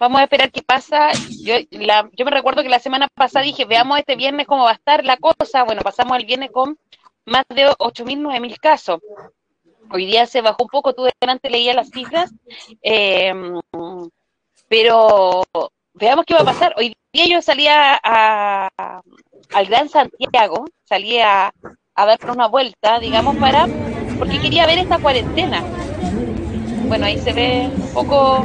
Vamos 0.00 0.18
a 0.18 0.24
esperar 0.24 0.50
qué 0.50 0.62
pasa. 0.62 1.12
Yo, 1.42 1.56
yo 1.70 2.24
me 2.24 2.30
recuerdo 2.30 2.62
que 2.62 2.70
la 2.70 2.78
semana 2.78 3.06
pasada 3.14 3.44
dije, 3.44 3.66
veamos 3.66 3.98
este 3.98 4.16
viernes 4.16 4.46
cómo 4.46 4.64
va 4.64 4.70
a 4.70 4.74
estar 4.74 5.04
la 5.04 5.18
cosa. 5.18 5.62
Bueno, 5.64 5.82
pasamos 5.82 6.16
el 6.16 6.24
viernes 6.24 6.50
con 6.50 6.78
más 7.26 7.44
de 7.50 7.66
8.000, 7.68 8.18
9.000 8.18 8.58
casos. 8.58 9.00
Hoy 9.92 10.06
día 10.06 10.24
se 10.24 10.40
bajó 10.40 10.62
un 10.62 10.68
poco, 10.70 10.94
tú 10.94 11.06
delante 11.20 11.50
leías 11.50 11.76
las 11.76 11.90
cifras, 11.90 12.32
eh, 12.80 13.34
pero 14.68 15.42
veamos 15.92 16.24
qué 16.24 16.32
va 16.32 16.40
a 16.40 16.44
pasar. 16.44 16.74
Hoy 16.78 16.94
día 17.12 17.26
yo 17.26 17.42
salía 17.42 18.00
a, 18.02 19.02
al 19.52 19.66
Gran 19.66 19.90
Santiago, 19.90 20.64
salía 20.84 21.48
a, 21.48 21.52
a 21.94 22.06
dar 22.06 22.30
una 22.30 22.46
vuelta, 22.46 23.00
digamos, 23.00 23.36
para, 23.36 23.66
porque 24.18 24.40
quería 24.40 24.66
ver 24.66 24.78
esta 24.78 24.98
cuarentena. 24.98 25.62
Bueno, 26.90 27.06
ahí 27.06 27.18
se 27.18 27.32
ve 27.32 27.70
un 27.72 27.88
poco. 27.94 28.44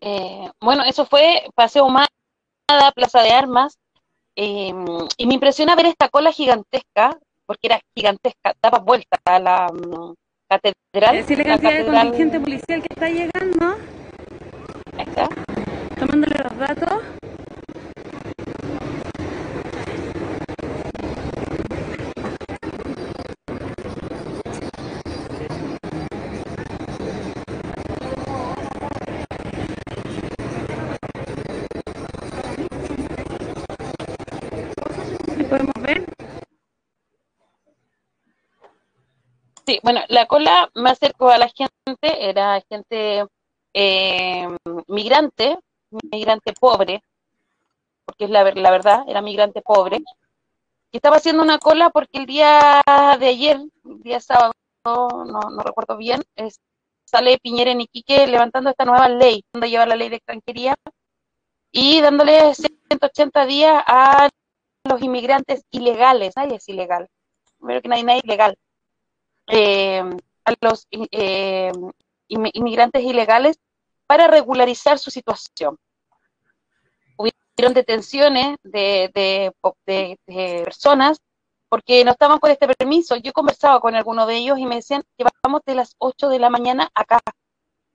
Eh, 0.00 0.50
bueno, 0.60 0.84
eso 0.84 1.04
fue 1.04 1.48
Paseo 1.56 1.84
Humada, 1.84 2.06
Plaza 2.94 3.22
de 3.22 3.32
Armas, 3.32 3.76
eh, 4.36 4.72
y 5.16 5.26
me 5.26 5.34
impresiona 5.34 5.74
ver 5.74 5.86
esta 5.86 6.08
cola 6.08 6.30
gigantesca, 6.30 7.18
porque 7.46 7.68
era 7.68 7.80
gigantesca, 7.94 8.54
daba 8.62 8.78
vuelta 8.78 9.18
a 9.24 9.38
la, 9.38 9.66
mm, 9.72 10.14
catedral. 10.48 11.16
Decirle 11.16 11.44
la 11.44 11.58
cantidad 11.58 11.84
de 11.84 11.84
contingente 11.84 12.40
policial 12.40 12.82
que 12.82 12.88
está 12.90 13.08
llegando. 13.08 13.76
Ahí 14.96 15.06
está. 15.08 15.28
Tomándole 15.98 16.36
los 16.38 16.58
datos. 16.58 17.02
podemos 35.48 35.74
ver? 35.80 36.04
Sí, 39.66 39.80
bueno, 39.82 40.00
la 40.08 40.26
cola 40.26 40.70
más 40.74 40.92
acercó 40.92 41.28
a 41.30 41.38
la 41.38 41.48
gente, 41.48 42.28
era 42.28 42.62
gente 42.68 43.24
eh, 43.74 44.46
migrante, 44.86 45.58
migrante 46.12 46.52
pobre, 46.52 47.02
porque 48.04 48.24
es 48.26 48.30
la, 48.30 48.44
la 48.52 48.70
verdad, 48.70 49.04
era 49.08 49.20
migrante 49.22 49.62
pobre, 49.62 49.98
que 50.92 50.98
estaba 50.98 51.16
haciendo 51.16 51.42
una 51.42 51.58
cola 51.58 51.90
porque 51.90 52.18
el 52.18 52.26
día 52.26 52.80
de 53.18 53.26
ayer, 53.26 53.58
el 53.84 54.02
día 54.02 54.20
sábado, 54.20 54.52
no, 54.84 55.08
no 55.26 55.62
recuerdo 55.64 55.96
bien, 55.96 56.22
sale 57.04 57.38
Piñera 57.38 57.72
en 57.72 57.80
Iquique 57.80 58.26
levantando 58.28 58.70
esta 58.70 58.84
nueva 58.84 59.08
ley, 59.08 59.44
donde 59.52 59.70
lleva 59.70 59.86
la 59.86 59.96
ley 59.96 60.10
de 60.10 60.16
extranjería, 60.16 60.76
y 61.72 62.00
dándole 62.00 62.54
180 62.54 63.46
días 63.46 63.82
a 63.86 64.28
los 64.84 65.02
inmigrantes 65.02 65.64
ilegales, 65.72 66.34
nadie 66.36 66.56
es 66.56 66.68
ilegal, 66.68 67.08
primero 67.58 67.82
que 67.82 67.88
nadie, 67.88 68.04
nadie 68.04 68.18
es 68.20 68.24
ilegal, 68.24 68.56
eh, 69.46 70.02
a 70.44 70.54
los 70.60 70.86
eh, 70.90 71.72
inmigrantes 72.28 73.02
ilegales 73.02 73.58
para 74.06 74.28
regularizar 74.28 74.98
su 74.98 75.10
situación. 75.10 75.76
Hubieron 77.16 77.74
detenciones 77.74 78.56
de, 78.62 79.10
de, 79.84 80.18
personas 80.64 81.18
porque 81.68 82.04
no 82.04 82.12
estaban 82.12 82.38
con 82.38 82.50
este 82.50 82.68
permiso. 82.68 83.16
Yo 83.16 83.32
conversaba 83.32 83.80
con 83.80 83.94
algunos 83.94 84.28
de 84.28 84.36
ellos 84.36 84.58
y 84.58 84.66
me 84.66 84.76
decían, 84.76 85.02
llevamos 85.16 85.62
de 85.66 85.74
las 85.74 85.94
8 85.98 86.28
de 86.28 86.38
la 86.38 86.50
mañana 86.50 86.90
acá. 86.94 87.20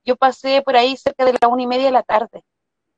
Yo 0.04 0.16
pasé 0.16 0.62
por 0.62 0.76
ahí 0.76 0.98
cerca 0.98 1.26
de 1.26 1.38
la 1.40 1.48
una 1.48 1.62
y 1.62 1.68
media 1.68 1.86
de 1.86 1.92
la 1.92 2.04
tarde. 2.04 2.44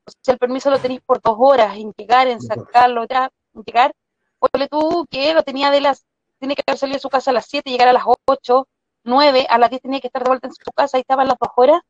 O 0.05 0.11
sea, 0.21 0.33
el 0.33 0.39
permiso 0.39 0.69
lo 0.69 0.79
tenéis 0.79 1.01
por 1.01 1.21
dos 1.21 1.35
horas, 1.37 1.77
en 1.77 1.93
llegar, 1.95 2.27
en 2.27 2.41
sacarlo, 2.41 3.05
ya, 3.05 3.29
en 3.53 3.63
llegar. 3.63 3.93
Ponle 4.39 4.67
tú 4.67 5.05
que 5.09 5.33
lo 5.33 5.43
tenía 5.43 5.69
de 5.69 5.81
las 5.81 6.05
tiene 6.43 6.55
que 6.55 6.63
haber 6.67 6.77
salido 6.77 6.97
de 6.97 7.01
su 7.01 7.09
casa 7.09 7.31
a 7.31 7.33
las 7.33 7.45
7, 7.45 7.69
llegar 7.69 7.87
a 7.87 7.93
las 7.93 8.03
8, 8.27 8.67
9, 9.05 9.47
a 9.49 9.57
las 9.57 9.69
10 9.69 9.81
tenía 9.81 10.01
que 10.01 10.07
estar 10.07 10.21
de 10.21 10.27
vuelta 10.27 10.47
en 10.47 10.53
su 10.53 10.71
casa, 10.75 10.97
ahí 10.97 11.01
estaban 11.01 11.25
las 11.25 11.37
dos 11.39 11.49
horas, 11.55 11.81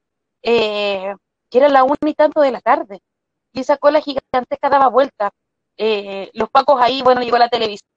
eh, 0.43 1.15
que 1.49 1.57
era 1.57 1.69
la 1.69 1.83
una 1.83 1.97
y 2.05 2.13
tanto 2.13 2.39
de 2.39 2.51
la 2.51 2.61
tarde. 2.61 3.01
Y 3.51 3.61
esa 3.61 3.77
cola 3.77 3.99
gigantesca 3.99 4.69
daba 4.69 4.89
vuelta. 4.89 5.31
Eh, 5.75 6.29
los 6.33 6.51
pacos 6.51 6.79
ahí, 6.79 7.01
bueno, 7.01 7.21
llegó 7.21 7.39
la 7.39 7.49
televisión 7.49 7.87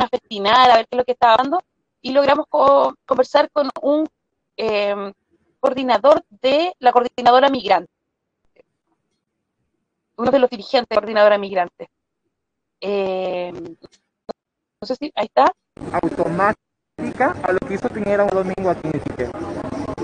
a 0.00 0.08
festinar, 0.08 0.70
a 0.70 0.76
ver 0.76 0.86
qué 0.86 0.94
es 0.94 0.98
lo 0.98 1.04
que 1.04 1.12
estaba 1.12 1.36
dando, 1.36 1.60
y 2.00 2.12
logramos 2.12 2.46
conversar 3.04 3.50
con 3.50 3.68
un 3.82 4.06
eh, 4.56 5.12
coordinador 5.58 6.24
de 6.28 6.74
la 6.78 6.92
coordinadora 6.92 7.48
migrante, 7.48 7.90
uno 10.16 10.30
de 10.30 10.38
los 10.38 10.48
dirigentes 10.48 10.90
de 10.90 10.94
la 10.94 11.00
coordinadora 11.00 11.38
migrante. 11.38 11.90
Eh, 12.80 13.52
no 14.80 14.86
sé 14.86 14.94
si, 14.96 15.12
ahí 15.16 15.26
está. 15.26 15.50
Automática 16.02 17.34
a 17.42 17.52
lo 17.52 17.58
que 17.60 17.74
hizo 17.74 17.88
Piñera 17.88 18.24
un 18.24 18.30
domingo 18.30 18.70
aquí 18.70 18.88
en 18.88 18.96
Iquique. 18.96 19.28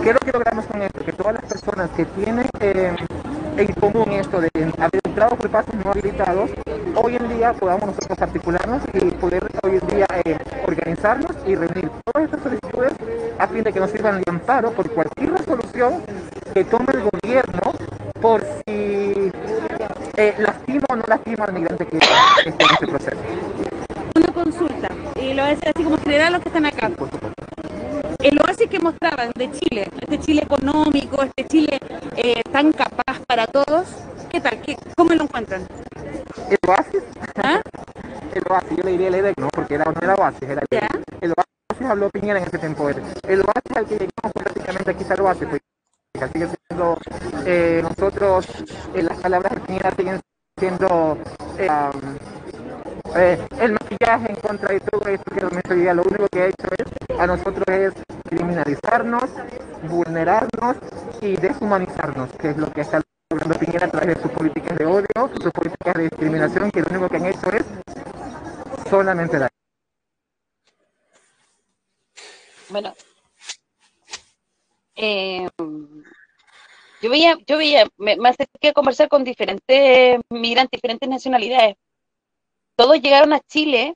¿Qué 0.02 0.08
es 0.08 0.14
lo 0.14 0.20
que 0.20 0.32
logramos 0.32 0.66
con 0.66 0.82
esto? 0.82 1.04
Que 1.04 1.12
todas 1.12 1.34
las 1.34 1.44
personas 1.44 1.90
que 1.90 2.04
tienen 2.04 2.46
eh, 2.60 2.94
en 3.56 3.72
común 3.74 4.10
esto 4.12 4.40
de 4.40 4.50
haber 4.78 5.00
entrado 5.04 5.36
por 5.36 5.48
pasos 5.48 5.74
no 5.76 5.92
habilitados, 5.92 6.50
hoy 6.96 7.16
en 7.16 7.28
día 7.28 7.52
podamos 7.52 7.86
nosotros 7.86 8.20
articularnos 8.20 8.82
y 8.92 9.10
poder 9.12 9.44
hoy 9.62 9.78
en 9.80 9.86
día 9.96 10.06
eh, 10.24 10.38
organizarnos 10.66 11.36
y 11.46 11.54
reunir 11.54 11.90
todas 12.04 12.24
estas 12.24 12.42
solicitudes 12.42 12.92
a 13.38 13.46
fin 13.46 13.62
de 13.62 13.72
que 13.72 13.80
nos 13.80 13.90
sirvan 13.90 14.20
de 14.20 14.24
amparo 14.28 14.72
por 14.72 14.90
cualquier 14.90 15.32
resolución 15.32 16.02
que 16.52 16.64
tome 16.64 16.86
el 16.94 17.08
gobierno 17.10 17.72
por 18.20 18.42
si 18.42 19.30
eh, 20.16 20.34
lastima 20.38 20.86
o 20.90 20.96
no 20.96 21.04
lastima 21.06 21.44
al 21.44 21.52
migrante 21.52 21.86
que 21.86 21.98
esté 21.98 22.08
en 22.46 22.52
este 22.52 22.86
proceso. 22.86 23.73
Una 24.14 24.32
consulta, 24.32 24.88
y 25.20 25.34
lo 25.34 25.42
voy 25.42 25.52
a 25.52 25.54
decir 25.54 25.68
así 25.74 25.84
como 25.84 25.98
general 25.98 26.32
los 26.34 26.42
que 26.42 26.48
están 26.48 26.66
acá. 26.66 26.90
El 28.20 28.38
oasis 28.40 28.68
que 28.70 28.78
mostraban 28.78 29.30
de 29.34 29.50
Chile, 29.50 29.90
este 30.00 30.18
Chile 30.20 30.42
económico, 30.42 31.22
este 31.22 31.44
Chile 31.46 31.78
eh, 32.16 32.42
tan 32.50 32.72
capaz 32.72 33.20
para 33.26 33.46
todos, 33.46 33.86
¿qué 34.30 34.40
tal? 34.40 34.60
¿Qué, 34.62 34.76
¿Cómo 34.96 35.12
lo 35.14 35.24
encuentran? 35.24 35.66
¿El 36.48 36.58
oasis? 36.68 37.02
¿Ah? 37.42 37.60
El 38.34 38.42
oasis, 38.48 38.76
yo 38.76 38.82
le 38.84 38.92
diría 38.92 39.08
el 39.08 39.14
EDEC, 39.16 39.38
¿no? 39.38 39.48
Porque 39.48 39.74
era, 39.74 39.84
no 39.84 40.00
era 40.00 40.14
oasis, 40.14 40.42
era 40.42 40.62
el. 40.62 40.66
EDEC. 40.70 41.04
El 41.20 41.34
oasis 41.36 41.86
habló 41.86 42.10
Piñera 42.10 42.38
en 42.38 42.46
ese 42.46 42.58
tiempo. 42.58 42.88
El 42.88 43.02
el 43.28 43.40
oasis 43.40 43.76
al 43.76 43.86
que 43.86 43.94
llegamos 43.94 44.32
fue 44.32 44.42
prácticamente 44.42 44.90
aquí 44.90 45.02
está 45.02 45.14
el 45.14 45.20
oasis. 45.20 45.48
Pues, 45.48 45.62
sigue 46.32 46.48
siendo, 46.68 46.98
eh, 47.44 47.80
nosotros, 47.82 48.46
eh, 48.94 49.02
las 49.02 49.18
palabras 49.18 49.54
de 49.54 49.60
Piñera 49.60 49.92
siguen 49.96 50.20
siendo 50.58 51.18
um, 51.18 52.33
eh, 53.16 53.38
el 53.60 53.72
maquillaje 53.72 54.30
en 54.30 54.36
contra 54.36 54.72
de 54.72 54.80
todo 54.80 55.08
esto 55.08 55.30
que 55.30 55.72
hoy 55.72 55.80
día 55.80 55.94
lo 55.94 56.02
único 56.02 56.26
que 56.28 56.42
ha 56.42 56.46
hecho 56.46 56.66
es 56.78 57.18
a 57.18 57.26
nosotros 57.26 57.64
es 57.68 57.92
criminalizarnos, 58.24 59.24
vulnerarnos 59.88 60.76
y 61.20 61.36
deshumanizarnos, 61.36 62.30
que 62.32 62.50
es 62.50 62.56
lo 62.56 62.70
que 62.72 62.80
está 62.80 63.00
logrando 63.30 63.58
Piñera 63.58 63.86
a 63.86 63.90
través 63.90 64.16
de 64.16 64.22
sus 64.22 64.30
políticas 64.32 64.76
de 64.78 64.86
odio, 64.86 65.30
sus 65.40 65.52
políticas 65.52 65.94
de 65.94 66.02
discriminación, 66.04 66.70
que 66.70 66.80
lo 66.80 66.88
único 66.90 67.08
que 67.08 67.16
han 67.16 67.26
hecho 67.26 67.50
es 67.52 67.64
solamente 68.90 69.38
daño. 69.38 69.48
Bueno, 72.70 72.94
eh, 74.96 75.48
yo 77.02 77.10
veía, 77.10 77.36
yo 77.46 77.58
veía, 77.58 77.86
me, 77.96 78.16
me 78.16 78.28
acerqué 78.30 78.68
a 78.68 78.72
conversar 78.72 79.08
con 79.08 79.22
diferentes 79.22 80.20
migrantes, 80.30 80.80
diferentes 80.80 81.08
nacionalidades. 81.08 81.76
Todos 82.76 83.00
llegaron 83.00 83.32
a 83.32 83.40
Chile 83.40 83.94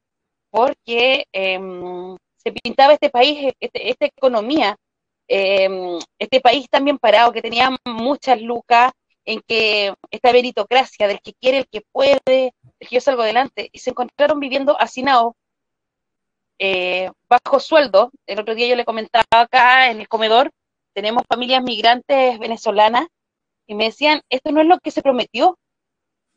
porque 0.50 1.26
em, 1.32 2.16
se 2.36 2.52
pintaba 2.52 2.94
este 2.94 3.10
país, 3.10 3.52
este- 3.60 3.90
esta 3.90 4.06
economía, 4.06 4.76
em, 5.28 5.98
este 6.18 6.40
país 6.40 6.66
tan 6.70 6.84
bien 6.84 6.98
parado, 6.98 7.32
que 7.32 7.42
tenía 7.42 7.70
muchas 7.84 8.40
lucas, 8.40 8.92
en 9.24 9.42
que 9.46 9.92
esta 10.10 10.32
meritocracia 10.32 11.06
del 11.06 11.20
que 11.20 11.34
quiere, 11.34 11.58
el 11.58 11.68
que 11.68 11.82
puede, 11.92 12.54
el 12.80 12.88
que 12.88 12.94
yo 12.94 13.00
salgo 13.00 13.22
adelante, 13.22 13.68
y 13.72 13.78
se 13.78 13.90
encontraron 13.90 14.40
viviendo 14.40 14.80
hacinados, 14.80 15.34
eh, 16.58 17.10
bajo 17.28 17.60
sueldo. 17.60 18.10
El 18.26 18.40
otro 18.40 18.54
día 18.54 18.68
yo 18.68 18.76
le 18.76 18.84
comentaba 18.84 19.24
acá 19.30 19.90
en 19.90 20.00
el 20.00 20.08
comedor, 20.08 20.50
tenemos 20.94 21.24
familias 21.28 21.62
migrantes 21.62 22.38
venezolanas, 22.38 23.06
y 23.66 23.74
me 23.74 23.84
decían, 23.84 24.22
esto 24.30 24.50
no 24.50 24.62
es 24.62 24.66
lo 24.66 24.78
que 24.78 24.90
se 24.90 25.02
prometió, 25.02 25.58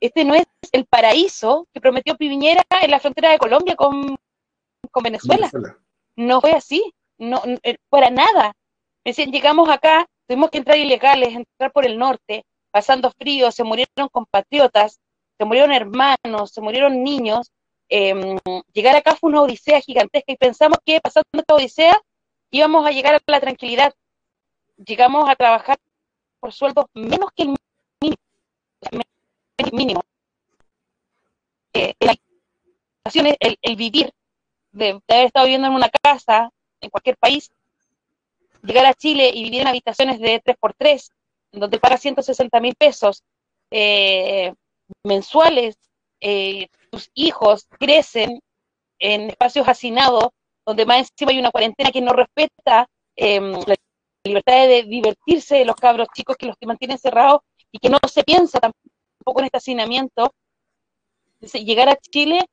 este 0.02 0.26
no 0.26 0.34
es 0.34 0.46
el 0.72 0.86
paraíso 0.86 1.68
que 1.74 1.80
prometió 1.80 2.18
Piñera 2.18 2.66
en 2.82 2.92
la 2.92 3.00
frontera 3.00 3.30
de 3.30 3.38
Colombia 3.38 3.76
con, 3.76 4.18
con 4.90 5.04
Venezuela. 5.04 5.50
Venezuela. 5.54 5.78
No 6.16 6.42
fue 6.42 6.52
así, 6.52 6.94
no, 7.20 7.42
eh, 7.64 7.78
para 7.90 8.10
nada. 8.10 8.54
Me 9.06 9.12
decían, 9.12 9.32
llegamos 9.32 9.70
acá, 9.70 10.08
tuvimos 10.28 10.50
que 10.50 10.58
entrar 10.58 10.78
ilegales, 10.78 11.30
entrar 11.30 11.72
por 11.72 11.86
el 11.86 11.98
norte, 11.98 12.44
pasando 12.72 13.12
frío, 13.12 13.52
se 13.52 13.64
murieron 13.64 14.10
compatriotas, 14.12 15.00
se 15.38 15.46
murieron 15.46 15.72
hermanos, 15.72 16.52
se 16.52 16.62
murieron 16.62 17.04
niños. 17.04 17.52
Em, 17.88 18.38
llegar 18.74 18.96
acá 18.96 19.16
fue 19.16 19.30
una 19.30 19.42
odisea 19.42 19.82
gigantesca 19.82 20.32
y 20.32 20.38
pensamos 20.38 20.80
que 20.84 21.00
pasando 21.00 21.28
esta 21.34 21.56
odisea 21.56 22.02
íbamos 22.50 22.86
a 22.86 22.92
llegar 22.92 23.16
a 23.16 23.20
la 23.26 23.40
tranquilidad. 23.40 23.94
Llegamos 24.78 25.30
a 25.30 25.36
trabajar 25.36 25.78
por 26.40 26.52
sueldos 26.54 26.86
menos 26.96 27.30
que 27.36 27.44
el 27.44 27.56
mínimo. 29.72 30.04
Eh, 31.74 31.94
el, 32.00 33.38
el, 33.40 33.58
el 33.62 33.76
vivir, 33.76 34.12
de, 34.72 35.02
haber 35.08 35.26
estado 35.26 35.46
viviendo 35.46 35.68
en 35.68 35.74
una 35.74 35.90
casa, 35.90 36.52
en 36.82 36.90
cualquier 36.90 37.18
país, 37.18 37.52
llegar 38.64 38.86
a 38.86 38.94
Chile 38.94 39.32
y 39.34 39.44
vivir 39.44 39.62
en 39.62 39.68
habitaciones 39.68 40.20
de 40.20 40.42
3x3, 40.42 41.10
donde 41.52 41.80
paga 41.80 41.98
160 41.98 42.60
mil 42.60 42.76
pesos 42.76 43.24
eh, 43.72 44.54
mensuales, 45.04 45.78
eh, 46.20 46.68
tus 46.90 47.10
hijos 47.14 47.68
crecen 47.80 48.42
en 49.00 49.30
espacios 49.30 49.68
hacinados, 49.68 50.30
donde 50.66 50.86
más 50.86 51.10
encima 51.10 51.32
hay 51.32 51.40
una 51.40 51.52
cuarentena 51.52 51.92
que 51.92 52.02
no 52.02 52.14
respeta 52.14 52.88
eh, 53.16 53.40
la 53.40 53.76
libertad 54.24 54.68
de 54.68 54.84
divertirse 54.84 55.56
de 55.56 55.66
los 55.66 55.76
cabros 55.76 56.08
chicos 56.14 56.38
que 56.38 56.46
los 56.46 56.56
que 56.58 56.68
mantienen 56.68 57.00
cerrados 57.00 57.42
y 57.72 57.80
que 57.80 57.90
no 57.90 57.98
se 58.08 58.24
piensa 58.24 58.60
tampoco 58.60 58.91
en 59.26 59.46
este 59.46 59.58
hacinamiento. 59.58 60.34
Entonces, 61.36 61.64
llegar 61.64 61.90
a 61.90 61.96
Chile 61.96 62.46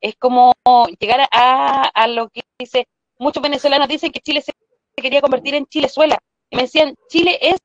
es 0.00 0.16
como 0.16 0.52
llegar 1.00 1.28
a, 1.30 1.82
a 1.82 2.08
lo 2.08 2.28
que 2.28 2.42
dice, 2.58 2.86
muchos 3.18 3.42
venezolanos 3.42 3.88
dicen 3.88 4.12
que 4.12 4.20
Chile 4.20 4.42
se 4.42 4.52
quería 4.96 5.20
convertir 5.20 5.54
en 5.54 5.66
Chilezuela. 5.66 6.18
Y 6.50 6.56
me 6.56 6.62
decían, 6.62 6.94
Chile 7.08 7.38
es 7.40 7.58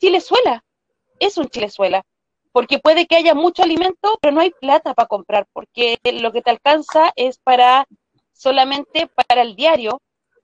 Chilezuela, 0.00 0.64
es 1.20 1.36
un 1.38 1.48
Chilezuela, 1.48 2.02
porque 2.52 2.78
puede 2.78 3.06
que 3.06 3.16
haya 3.16 3.34
mucho 3.34 3.62
alimento, 3.62 4.18
pero 4.20 4.34
no 4.34 4.40
hay 4.40 4.50
plata 4.50 4.94
para 4.94 5.08
comprar, 5.08 5.46
porque 5.52 5.98
lo 6.04 6.32
que 6.32 6.42
te 6.42 6.50
alcanza 6.50 7.12
es 7.16 7.38
para 7.38 7.86
solamente 8.32 9.08
para 9.08 9.42
el 9.42 9.56
diario, 9.56 10.00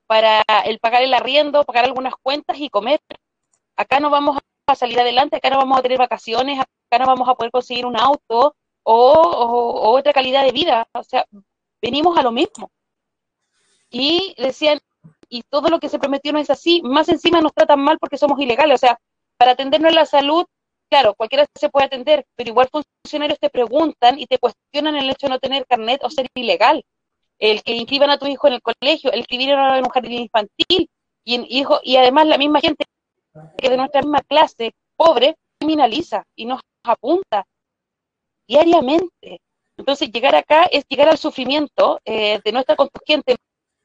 para 0.06 0.42
el 0.64 0.78
pagar 0.80 1.02
el 1.02 1.14
arriendo, 1.14 1.64
pagar 1.64 1.84
algunas 1.84 2.14
cuentas 2.16 2.58
y 2.58 2.68
comer. 2.68 3.00
Acá 3.76 4.00
no 4.00 4.10
vamos 4.10 4.38
a 4.66 4.74
salir 4.74 4.98
adelante, 5.00 5.36
acá 5.36 5.50
no 5.50 5.58
vamos 5.58 5.78
a 5.78 5.82
tener 5.82 5.98
vacaciones, 5.98 6.60
no 6.98 7.06
vamos 7.06 7.28
a 7.28 7.34
poder 7.34 7.50
conseguir 7.50 7.86
un 7.86 7.98
auto 7.98 8.54
o 8.84 9.90
otra 9.90 10.12
calidad 10.12 10.44
de 10.44 10.52
vida. 10.52 10.86
O 10.92 11.02
sea, 11.02 11.26
venimos 11.80 12.16
a 12.18 12.22
lo 12.22 12.32
mismo. 12.32 12.70
Y 13.90 14.34
decían, 14.38 14.80
y 15.28 15.42
todo 15.42 15.68
lo 15.68 15.78
que 15.78 15.88
se 15.88 15.98
prometió 15.98 16.32
no 16.32 16.38
es 16.38 16.50
así, 16.50 16.82
más 16.82 17.08
encima 17.08 17.40
nos 17.40 17.52
tratan 17.52 17.80
mal 17.80 17.98
porque 17.98 18.18
somos 18.18 18.38
ilegales. 18.40 18.74
O 18.74 18.78
sea, 18.78 18.98
para 19.36 19.52
atendernos 19.52 19.90
en 19.90 19.96
la 19.96 20.06
salud, 20.06 20.44
claro, 20.88 21.14
cualquiera 21.14 21.46
se 21.54 21.68
puede 21.68 21.86
atender, 21.86 22.24
pero 22.36 22.50
igual 22.50 22.68
funcionarios 22.70 23.38
te 23.38 23.50
preguntan 23.50 24.18
y 24.18 24.26
te 24.26 24.38
cuestionan 24.38 24.96
el 24.96 25.10
hecho 25.10 25.26
de 25.26 25.30
no 25.30 25.38
tener 25.38 25.66
carnet 25.66 26.02
o 26.04 26.10
ser 26.10 26.26
ilegal. 26.34 26.84
El 27.38 27.62
que 27.62 27.72
inscriban 27.72 28.10
a 28.10 28.18
tu 28.18 28.26
hijo 28.26 28.46
en 28.46 28.54
el 28.54 28.62
colegio, 28.62 29.12
el 29.12 29.26
que 29.26 29.38
vinieron 29.38 29.74
en 29.74 29.84
un 29.84 29.90
jardín 29.90 30.12
infantil, 30.12 30.88
y, 31.24 31.34
en 31.34 31.46
hijo, 31.48 31.80
y 31.82 31.96
además 31.96 32.26
la 32.26 32.38
misma 32.38 32.60
gente 32.60 32.84
que 33.58 33.70
de 33.70 33.76
nuestra 33.76 34.02
misma 34.02 34.20
clase, 34.20 34.74
pobre, 34.96 35.36
criminaliza 35.58 36.24
y 36.36 36.46
nos 36.46 36.60
apunta 36.84 37.44
diariamente. 38.46 39.40
Entonces, 39.76 40.10
llegar 40.12 40.34
acá 40.34 40.64
es 40.64 40.84
llegar 40.88 41.08
al 41.08 41.18
sufrimiento 41.18 42.00
eh, 42.04 42.40
de 42.44 42.52
no 42.52 42.60
estar 42.60 42.76
con 42.76 42.88
tu 42.88 43.00
gente, 43.04 43.36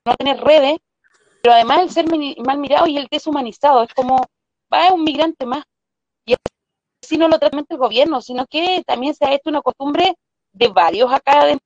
no 0.05 0.15
tener 0.15 0.39
redes, 0.41 0.77
pero 1.41 1.55
además 1.55 1.81
el 1.81 1.91
ser 1.91 2.05
mal 2.39 2.59
mirado 2.59 2.87
y 2.87 2.97
el 2.97 3.07
deshumanizado. 3.09 3.83
Es 3.83 3.93
como, 3.93 4.17
va, 4.71 4.87
es 4.87 4.91
un 4.91 5.03
migrante 5.03 5.45
más. 5.45 5.63
Y 6.25 6.35
así 7.03 7.17
no 7.17 7.27
lo 7.27 7.39
trata 7.39 7.57
el 7.57 7.77
gobierno, 7.77 8.21
sino 8.21 8.45
que 8.47 8.83
también 8.85 9.15
se 9.15 9.25
ha 9.25 9.33
hecho 9.33 9.49
una 9.49 9.61
costumbre 9.61 10.15
de 10.53 10.67
varios 10.67 11.11
acá 11.11 11.45
dentro 11.45 11.65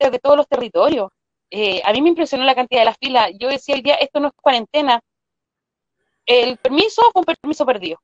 de 0.00 0.10
de 0.10 0.18
todos 0.18 0.36
los 0.36 0.48
territorios. 0.48 1.10
Eh, 1.50 1.80
a 1.84 1.92
mí 1.92 2.02
me 2.02 2.10
impresionó 2.10 2.44
la 2.44 2.54
cantidad 2.54 2.80
de 2.80 2.86
las 2.86 2.98
filas. 2.98 3.30
Yo 3.38 3.48
decía 3.48 3.74
el 3.74 3.82
día, 3.82 3.94
esto 3.94 4.20
no 4.20 4.28
es 4.28 4.34
cuarentena. 4.40 5.00
El 6.26 6.58
permiso 6.58 7.02
fue 7.12 7.20
un 7.20 7.24
permiso 7.24 7.64
perdido, 7.64 7.98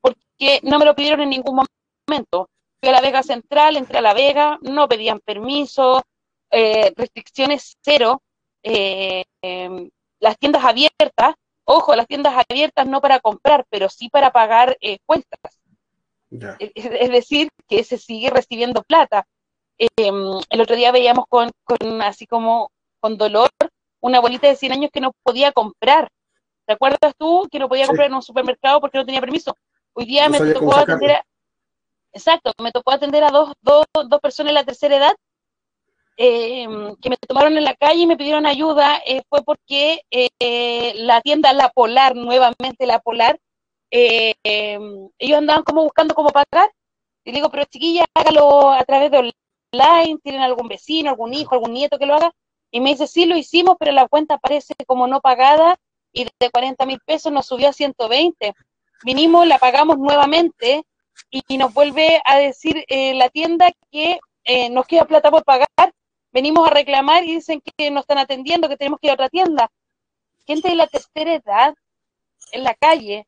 porque 0.00 0.60
no 0.62 0.78
me 0.78 0.84
lo 0.84 0.94
pidieron 0.94 1.20
en 1.22 1.30
ningún 1.30 1.62
momento. 2.06 2.48
Fui 2.80 2.88
a 2.88 2.92
la 2.92 3.00
Vega 3.00 3.22
Central, 3.22 3.76
entré 3.76 3.98
a 3.98 4.02
la 4.02 4.14
Vega, 4.14 4.58
no 4.62 4.88
pedían 4.88 5.20
permiso, 5.20 6.02
eh, 6.50 6.92
restricciones 6.96 7.76
cero. 7.82 8.22
eh, 8.64 9.24
em, 9.42 9.88
las 10.20 10.36
tiendas 10.38 10.64
abiertas, 10.64 11.34
ojo, 11.64 11.94
las 11.94 12.06
tiendas 12.08 12.34
abiertas 12.48 12.86
no 12.88 13.00
para 13.00 13.20
comprar, 13.20 13.64
pero 13.70 13.88
sí 13.88 14.08
para 14.10 14.32
pagar 14.32 14.76
eh, 14.80 14.98
cuentas. 15.06 15.40
Ya. 16.30 16.56
Es, 16.58 16.72
es 16.74 17.10
decir, 17.10 17.48
que 17.68 17.84
se 17.84 17.98
sigue 17.98 18.30
recibiendo 18.30 18.82
plata. 18.82 19.24
Em, 19.78 20.40
el 20.50 20.60
otro 20.60 20.76
día 20.76 20.90
veíamos 20.92 21.26
con, 21.28 21.50
con 21.64 22.02
así 22.02 22.26
como 22.26 22.70
con 23.00 23.16
dolor 23.16 23.48
una 24.00 24.18
abuelita 24.18 24.48
de 24.48 24.56
100 24.56 24.72
años 24.72 24.90
que 24.92 25.00
no 25.00 25.12
podía 25.22 25.52
comprar. 25.52 26.08
¿Te 26.66 26.72
acuerdas 26.74 27.14
tú 27.16 27.48
que 27.50 27.58
no 27.58 27.68
podía 27.68 27.84
Sí. 27.84 27.88
comprar 27.88 28.08
en 28.08 28.14
un 28.14 28.22
supermercado 28.22 28.80
porque 28.80 28.98
no 28.98 29.06
tenía 29.06 29.20
permiso? 29.20 29.56
Hoy 29.98 30.04
día 30.04 30.28
No 30.28 30.38
me 30.38 30.52
tocó 30.54 30.76
atender 30.76 31.10
a, 31.10 31.24
exacto, 32.12 32.52
me 32.62 32.70
tocó 32.70 32.92
atender 32.92 33.24
a 33.24 33.30
dos, 33.30 33.52
dos, 33.60 33.84
dos 33.92 34.20
personas 34.20 34.50
de 34.50 34.54
la 34.54 34.64
tercera 34.64 34.96
edad 34.96 35.12
eh, 36.16 36.68
que 37.02 37.10
me 37.10 37.16
tomaron 37.16 37.56
en 37.58 37.64
la 37.64 37.74
calle 37.74 38.02
y 38.02 38.06
me 38.06 38.16
pidieron 38.16 38.46
ayuda. 38.46 39.00
eh, 39.04 39.22
fue 39.28 39.42
porque 39.42 40.02
eh, 40.12 40.92
la 40.94 41.20
tienda 41.20 41.52
La 41.52 41.70
Polar, 41.70 42.14
nuevamente 42.14 42.86
La 42.86 43.00
Polar, 43.00 43.40
eh, 43.90 44.34
eh, 44.44 44.78
ellos 45.18 45.38
andaban 45.38 45.64
como 45.64 45.82
buscando 45.82 46.14
cómo 46.14 46.30
pagar. 46.30 46.70
Y 47.24 47.32
digo, 47.32 47.50
pero 47.50 47.64
chiquilla, 47.64 48.04
hágalo 48.14 48.70
a 48.70 48.84
través 48.84 49.10
de 49.10 49.32
online, 49.72 50.20
tienen 50.22 50.42
algún 50.42 50.68
vecino, 50.68 51.10
algún 51.10 51.34
hijo, 51.34 51.56
algún 51.56 51.72
nieto 51.72 51.98
que 51.98 52.06
lo 52.06 52.14
haga. 52.14 52.30
Y 52.70 52.80
me 52.80 52.90
dice, 52.90 53.08
sí, 53.08 53.26
lo 53.26 53.36
hicimos, 53.36 53.74
pero 53.80 53.90
la 53.90 54.06
cuenta 54.06 54.34
aparece 54.34 54.74
como 54.86 55.08
no 55.08 55.20
pagada 55.20 55.76
y 56.12 56.24
de 56.24 56.50
40 56.52 56.86
mil 56.86 57.00
pesos 57.04 57.32
nos 57.32 57.46
subió 57.46 57.68
a 57.68 57.72
120. 57.72 58.54
Vinimos, 59.04 59.46
la 59.46 59.58
pagamos 59.58 59.98
nuevamente 59.98 60.84
y 61.30 61.58
nos 61.58 61.72
vuelve 61.72 62.20
a 62.24 62.38
decir 62.38 62.84
eh, 62.88 63.14
la 63.14 63.28
tienda 63.28 63.70
que 63.90 64.18
eh, 64.44 64.70
nos 64.70 64.86
queda 64.86 65.04
plata 65.04 65.30
por 65.30 65.44
pagar. 65.44 65.66
Venimos 66.32 66.66
a 66.66 66.72
reclamar 66.72 67.24
y 67.24 67.36
dicen 67.36 67.60
que 67.60 67.90
nos 67.90 68.02
están 68.02 68.18
atendiendo, 68.18 68.68
que 68.68 68.76
tenemos 68.76 68.98
que 69.00 69.06
ir 69.06 69.10
a 69.12 69.14
otra 69.14 69.28
tienda. 69.28 69.70
Gente 70.46 70.68
de 70.68 70.74
la 70.74 70.86
tercera 70.86 71.34
edad 71.34 71.74
en 72.52 72.64
la 72.64 72.74
calle, 72.74 73.26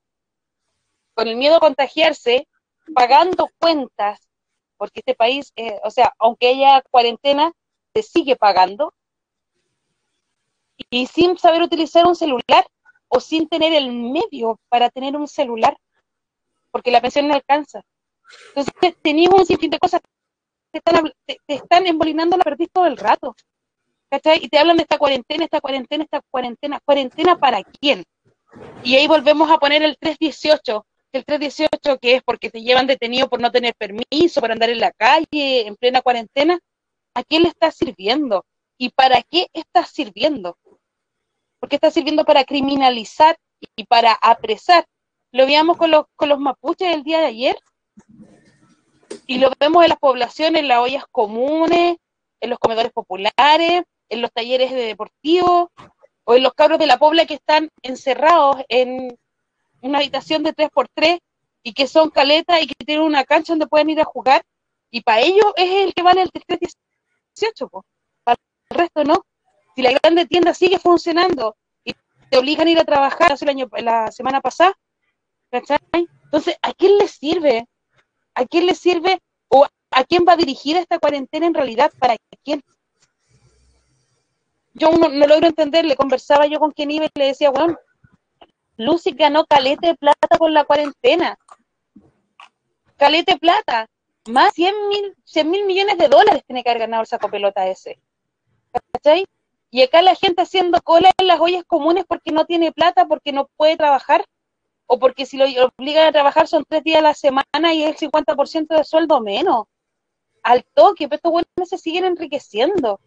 con 1.15 1.29
el 1.29 1.37
miedo 1.37 1.57
a 1.57 1.61
contagiarse, 1.61 2.49
pagando 2.95 3.49
cuentas, 3.59 4.21
porque 4.77 5.01
este 5.01 5.15
país, 5.15 5.53
eh, 5.57 5.79
o 5.85 5.91
sea, 5.91 6.13
aunque 6.19 6.49
haya 6.49 6.83
cuarentena, 6.91 7.53
se 7.95 8.03
sigue 8.03 8.37
pagando, 8.37 8.95
y 10.89 11.07
sin 11.07 11.37
saber 11.37 11.63
utilizar 11.63 12.07
un 12.07 12.17
celular 12.17 12.67
o 13.11 13.21
sin 13.21 13.49
tener 13.49 13.75
el 13.75 13.93
medio 13.93 14.59
para 14.69 14.89
tener 14.89 15.17
un 15.17 15.29
celular, 15.29 15.77
porque 16.71 16.91
la 16.91 17.01
pensión 17.01 17.29
no 17.29 17.35
alcanza. 17.35 17.83
Entonces, 18.55 18.97
tenías 19.03 19.35
un 19.35 19.45
sinfín 19.45 19.71
de 19.71 19.79
cosas 19.79 20.01
que 20.73 20.79
están, 20.79 21.13
te, 21.27 21.39
te 21.47 21.55
están 21.55 21.87
embolinando 21.87 22.37
la 22.37 22.45
perdiz 22.45 22.69
todo 22.73 22.87
el 22.87 22.97
rato. 22.97 23.35
¿Cachai? 24.09 24.43
Y 24.43 24.49
te 24.49 24.59
hablan 24.59 24.77
de 24.77 24.85
esta 24.85 24.99
cuarentena, 24.99 25.45
esta 25.45 25.61
cuarentena, 25.61 26.05
esta 26.05 26.21
cuarentena. 26.31 26.81
¿Cuarentena 26.85 27.39
para 27.39 27.63
quién? 27.63 28.05
Y 28.83 28.97
ahí 28.97 29.07
volvemos 29.07 29.51
a 29.51 29.59
poner 29.59 29.83
el 29.83 29.97
318. 29.99 30.87
El 31.13 31.25
318 31.25 31.99
que 31.99 32.17
es 32.17 32.23
porque 32.23 32.51
te 32.51 32.63
llevan 32.63 32.87
detenido 32.87 33.29
por 33.29 33.41
no 33.41 33.51
tener 33.51 33.75
permiso, 33.75 34.41
por 34.41 34.53
andar 34.53 34.71
en 34.71 34.81
la 34.81 34.93
calle, 34.93 35.67
en 35.67 35.77
plena 35.77 36.03
cuarentena. 36.03 36.59
¿A 37.15 37.25
quién 37.25 37.43
le 37.43 37.49
está 37.49 37.71
sirviendo? 37.73 38.45
¿Y 38.79 38.91
para 38.91 39.23
qué 39.23 39.49
está 39.53 39.85
sirviendo? 39.85 40.57
Porque 41.61 41.77
está 41.77 41.91
sirviendo 41.91 42.25
para 42.25 42.45
criminalizar 42.45 43.37
y 43.77 43.85
para 43.85 44.13
apresar. 44.15 44.87
Lo 45.33 45.47
veíamos 45.47 45.77
con 45.77 45.91
los, 45.91 46.07
con 46.17 46.29
los 46.29 46.41
mapuches 46.41 46.93
el 46.93 47.05
día 47.05 47.21
de 47.21 47.27
ayer. 47.27 47.59
Y 49.27 49.39
lo 49.39 49.53
vemos 49.61 49.85
en 49.85 49.91
las 49.91 49.99
poblaciones, 49.99 50.63
en 50.63 50.69
las 50.69 50.79
ollas 50.79 51.05
comunes, 51.13 51.97
en 52.41 52.51
los 52.51 52.59
comedores 52.59 52.93
populares, 52.93 53.83
en 54.09 54.23
los 54.23 54.33
talleres 54.33 54.73
de 54.73 54.83
deportivos, 54.83 55.69
o 56.25 56.35
en 56.35 56.43
los 56.43 56.55
cabros 56.55 56.79
de 56.79 56.87
la 56.87 56.99
pobla 56.99 57.27
que 57.27 57.35
están 57.35 57.71
encerrados 57.83 58.57
en 58.69 59.17
una 59.83 59.99
habitación 59.99 60.43
de 60.43 60.55
3x3 60.55 61.19
y 61.63 61.73
que 61.73 61.87
son 61.87 62.11
caletas 62.11 62.63
y 62.63 62.67
que 62.67 62.85
tienen 62.85 63.05
una 63.05 63.25
cancha 63.25 63.53
donde 63.53 63.67
pueden 63.67 63.91
ir 63.91 64.01
a 64.01 64.05
jugar. 64.05 64.43
Y 64.91 65.03
para 65.03 65.21
ellos 65.21 65.53
es 65.57 65.71
el 65.71 65.95
que 65.95 66.03
vale 66.03 66.23
el 66.23 66.31
318, 66.31 67.69
po. 67.69 67.85
para 68.25 68.37
el 68.71 68.79
resto 68.79 69.05
no. 69.05 69.25
Si 69.75 69.83
la 69.83 69.93
grande 69.93 70.27
tienda 70.27 70.55
sigue 70.55 70.79
funcionando 70.79 71.57
y 71.85 71.95
te 72.29 72.39
obligan 72.39 72.67
a 72.67 72.71
ir 72.71 72.79
a 72.79 72.85
trabajar 72.85 73.33
hace 73.33 73.45
el 73.45 73.51
año, 73.51 73.69
la 73.79 74.11
semana 74.11 74.41
pasada, 74.41 74.75
¿cachai? 75.51 75.79
Entonces, 76.25 76.57
¿a 76.63 76.73
quién 76.73 76.99
le 76.99 77.09
sirve? 77.09 77.67
¿A 78.35 78.45
quién 78.45 78.67
le 78.67 78.75
sirve? 78.75 79.21
¿O 79.49 79.67
a 79.91 80.05
quién 80.05 80.25
va 80.29 80.37
dirigida 80.37 80.81
esta 80.81 80.99
cuarentena 80.99 81.47
en 81.47 81.55
realidad? 81.55 81.93
¿Para 81.99 82.17
quién? 82.45 82.63
Yo 84.75 84.91
no, 84.93 85.09
no 85.09 85.27
logro 85.27 85.47
entender, 85.47 85.85
le 85.85 85.97
conversaba 85.97 86.47
yo 86.47 86.61
con 86.61 86.71
quien 86.71 86.91
iba 86.91 87.07
y 87.07 87.11
le 87.15 87.27
decía, 87.27 87.51
bueno, 87.51 87.77
Lucy 88.77 89.13
ganó 89.13 89.45
calete 89.45 89.89
de 89.89 89.95
plata 89.95 90.39
con 90.39 90.55
la 90.55 90.65
cuarentena. 90.65 91.39
Calete 92.97 93.33
de 93.33 93.39
plata. 93.39 93.87
Más 94.29 94.55
100 94.55 94.89
mil, 94.89 95.15
100 95.25 95.51
mil 95.51 95.67
millones 95.67 95.99
de 95.99 96.09
dólares 96.09 96.43
tiene 96.47 96.63
que 96.63 96.71
haber 96.71 96.83
ganado 96.83 97.03
el 97.03 97.07
saco 97.07 97.29
pelota 97.29 97.67
ese. 97.67 98.01
¿Cachai? 98.93 99.27
Y 99.71 99.83
acá 99.83 100.03
la 100.03 100.15
gente 100.15 100.43
haciendo 100.43 100.81
cola 100.83 101.11
en 101.19 101.27
las 101.27 101.41
ollas 101.41 101.65
comunes 101.67 102.05
porque 102.07 102.33
no 102.33 102.45
tiene 102.45 102.73
plata, 102.73 103.07
porque 103.07 103.33
no 103.33 103.49
puede 103.57 103.77
trabajar, 103.77 104.25
o 104.87 104.99
porque 104.99 105.27
si 105.27 105.37
lo 105.37 105.45
obligan 105.79 106.09
a 106.09 106.13
trabajar 106.13 106.49
son 106.49 106.65
tres 106.69 106.83
días 106.83 106.99
a 106.99 107.03
la 107.03 107.15
semana 107.15 107.73
y 107.73 107.85
es 107.85 108.03
el 108.03 108.11
50% 108.11 108.77
de 108.77 108.85
sueldo 108.85 109.21
menos. 109.21 109.67
Al 110.43 110.65
toque, 110.75 111.09
pero 111.09 111.17
estos 111.17 111.33
buenos 111.33 111.69
se 111.69 111.79
siguen 111.79 112.05
enriqueciendo. 112.05 112.99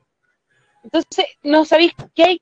Entonces, 0.84 1.26
no 1.42 1.66
sabéis 1.66 1.94
qué 2.16 2.24
hay, 2.24 2.42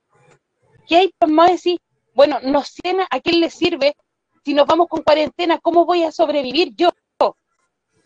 qué 0.88 0.98
hay 0.98 1.14
por 1.18 1.30
más 1.30 1.52
decir, 1.52 1.80
bueno, 2.14 2.40
no 2.44 2.64
sé 2.64 2.96
a 3.10 3.20
quién 3.20 3.40
le 3.40 3.50
sirve 3.50 3.96
si 4.44 4.54
nos 4.54 4.66
vamos 4.66 4.88
con 4.88 5.04
cuarentena, 5.04 5.60
¿cómo 5.60 5.86
voy 5.86 6.04
a 6.04 6.12
sobrevivir 6.12 6.74
yo? 6.76 6.90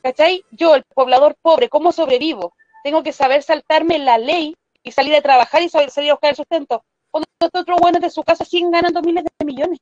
¿Cachai? 0.02 0.46
Yo, 0.52 0.76
el 0.76 0.84
poblador 0.84 1.36
pobre, 1.42 1.68
¿cómo 1.68 1.92
sobrevivo? 1.92 2.54
Tengo 2.84 3.02
que 3.02 3.12
saber 3.12 3.42
saltarme 3.42 3.98
la 3.98 4.20
ley 4.20 4.56
y 4.86 4.92
salir 4.92 5.16
a 5.16 5.22
trabajar 5.22 5.62
y 5.64 5.70
salir 5.70 6.12
a 6.12 6.14
buscar 6.14 6.30
el 6.30 6.36
sustento. 6.36 6.86
Cuando 7.10 7.28
estos 7.42 7.62
otros 7.62 7.80
buenos 7.82 8.02
de 8.02 8.10
su 8.10 8.24
casa 8.24 8.46
siguen 8.46 8.72
ganando 8.72 9.02
miles 9.02 9.24
de 9.24 9.46
millones. 9.46 9.80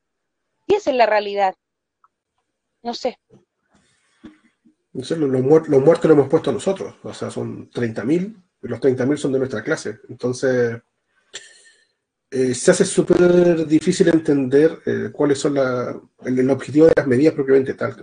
Y 0.65 0.75
esa 0.75 0.91
es 0.91 0.95
la 0.95 1.05
realidad. 1.05 1.53
No 2.81 2.93
sé. 2.93 3.19
Entonces, 4.93 5.17
los, 5.17 5.29
los 5.29 5.41
muer- 5.41 5.67
los 5.67 5.83
muertos 5.83 6.05
lo 6.05 6.13
hemos 6.13 6.29
puesto 6.29 6.51
nosotros, 6.51 6.95
o 7.03 7.13
sea, 7.13 7.29
son 7.29 7.69
30.000, 7.71 8.43
y 8.61 8.67
los 8.67 8.79
30.000 8.79 9.17
son 9.17 9.33
de 9.33 9.39
nuestra 9.39 9.63
clase. 9.63 9.99
Entonces, 10.07 10.81
eh, 12.29 12.55
se 12.55 12.71
hace 12.71 12.85
súper 12.85 13.65
difícil 13.67 14.07
entender 14.07 14.79
eh, 14.85 15.09
cuáles 15.11 15.39
son 15.39 15.57
el, 16.25 16.49
objetivo 16.49 16.87
de 16.87 16.93
las 16.95 17.07
medidas 17.07 17.33
propiamente 17.33 17.73
tal. 17.73 17.95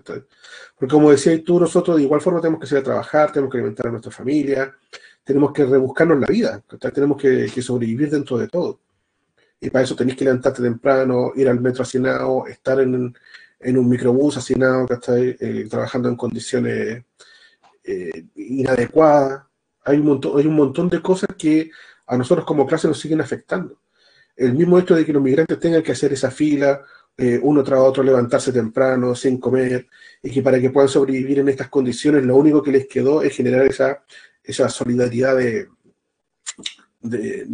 Porque 0.77 0.93
como 0.93 1.11
decías 1.11 1.43
tú, 1.45 1.59
nosotros 1.59 1.97
de 1.97 2.03
igual 2.03 2.21
forma 2.21 2.41
tenemos 2.41 2.61
que 2.61 2.67
salir 2.67 2.83
a 2.83 2.85
trabajar, 2.85 3.33
tenemos 3.33 3.51
que 3.51 3.59
alimentar 3.59 3.87
a 3.87 3.91
nuestra 3.91 4.13
familia, 4.13 4.77
tenemos 5.31 5.53
que 5.53 5.65
rebuscarnos 5.65 6.19
la 6.19 6.27
vida, 6.27 6.61
tenemos 6.93 7.17
que, 7.17 7.49
sobrevivir 7.63 8.11
dentro 8.11 8.37
de 8.37 8.49
todo. 8.49 8.81
Y 9.61 9.71
para 9.71 9.85
eso 9.85 9.95
tenés 9.95 10.17
que 10.17 10.25
levantarte 10.25 10.61
temprano, 10.61 11.31
ir 11.37 11.49
al 11.49 11.61
metro 11.61 11.85
hacinado, 11.85 12.49
estar 12.49 12.81
en, 12.81 13.15
en 13.61 13.79
un 13.79 13.89
microbús 13.89 14.39
hacinado. 14.39 14.89
Eh, 15.07 15.69
trabajando 15.71 16.09
en 16.09 16.17
condiciones 16.17 17.05
eh, 17.85 18.25
inadecuadas. 18.35 19.45
Hay 19.85 19.99
un, 19.99 20.07
montón, 20.07 20.37
hay 20.37 20.49
un 20.49 20.57
montón 20.57 20.89
de 20.89 21.01
cosas 21.01 21.31
que 21.39 21.71
a 22.09 22.17
nosotros 22.17 22.45
como 22.45 22.67
clase 22.67 22.89
nos 22.89 22.99
siguen 22.99 23.21
afectando. 23.21 23.79
El 24.35 24.55
mismo 24.55 24.81
hecho 24.81 24.97
de 24.97 25.07
que 25.07 25.13
los 25.13 25.23
migrantes 25.23 25.61
tengan 25.61 25.85
que 25.85 25.93
hacer 25.93 26.13
esa 26.13 26.33
fila, 26.33 26.83
eh, 27.17 27.39
uno 27.43 27.63
tras 27.63 27.81
otro, 27.81 28.03
levantarse 28.03 28.53
temprano, 28.53 29.15
sin 29.15 29.39
comer, 29.39 29.87
y 30.23 30.31
que 30.31 30.43
para 30.43 30.61
que 30.61 30.71
puedan 30.71 30.89
sobrevivir 30.89 31.41
en 31.41 31.49
estas 31.49 31.69
condiciones, 31.69 32.25
lo 32.25 32.37
único 32.37 32.63
que 32.63 32.73
les 32.73 32.87
quedó 32.87 33.23
es 33.23 33.35
generar 33.37 33.67
esa, 33.67 34.05
esa 34.43 34.69
solidaridad 34.69 35.37
de, 35.37 35.69
de, 37.01 37.47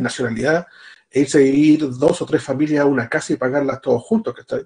nacionalidad 0.00 0.66
e 1.10 1.20
irse 1.20 1.38
a 1.38 1.86
dos 1.86 2.22
o 2.22 2.26
tres 2.26 2.42
familias 2.42 2.82
a 2.82 2.86
una 2.86 3.08
casa 3.08 3.32
y 3.32 3.36
pagarlas 3.36 3.80
todos 3.80 4.02
juntos, 4.02 4.34
que 4.34 4.40
está 4.42 4.60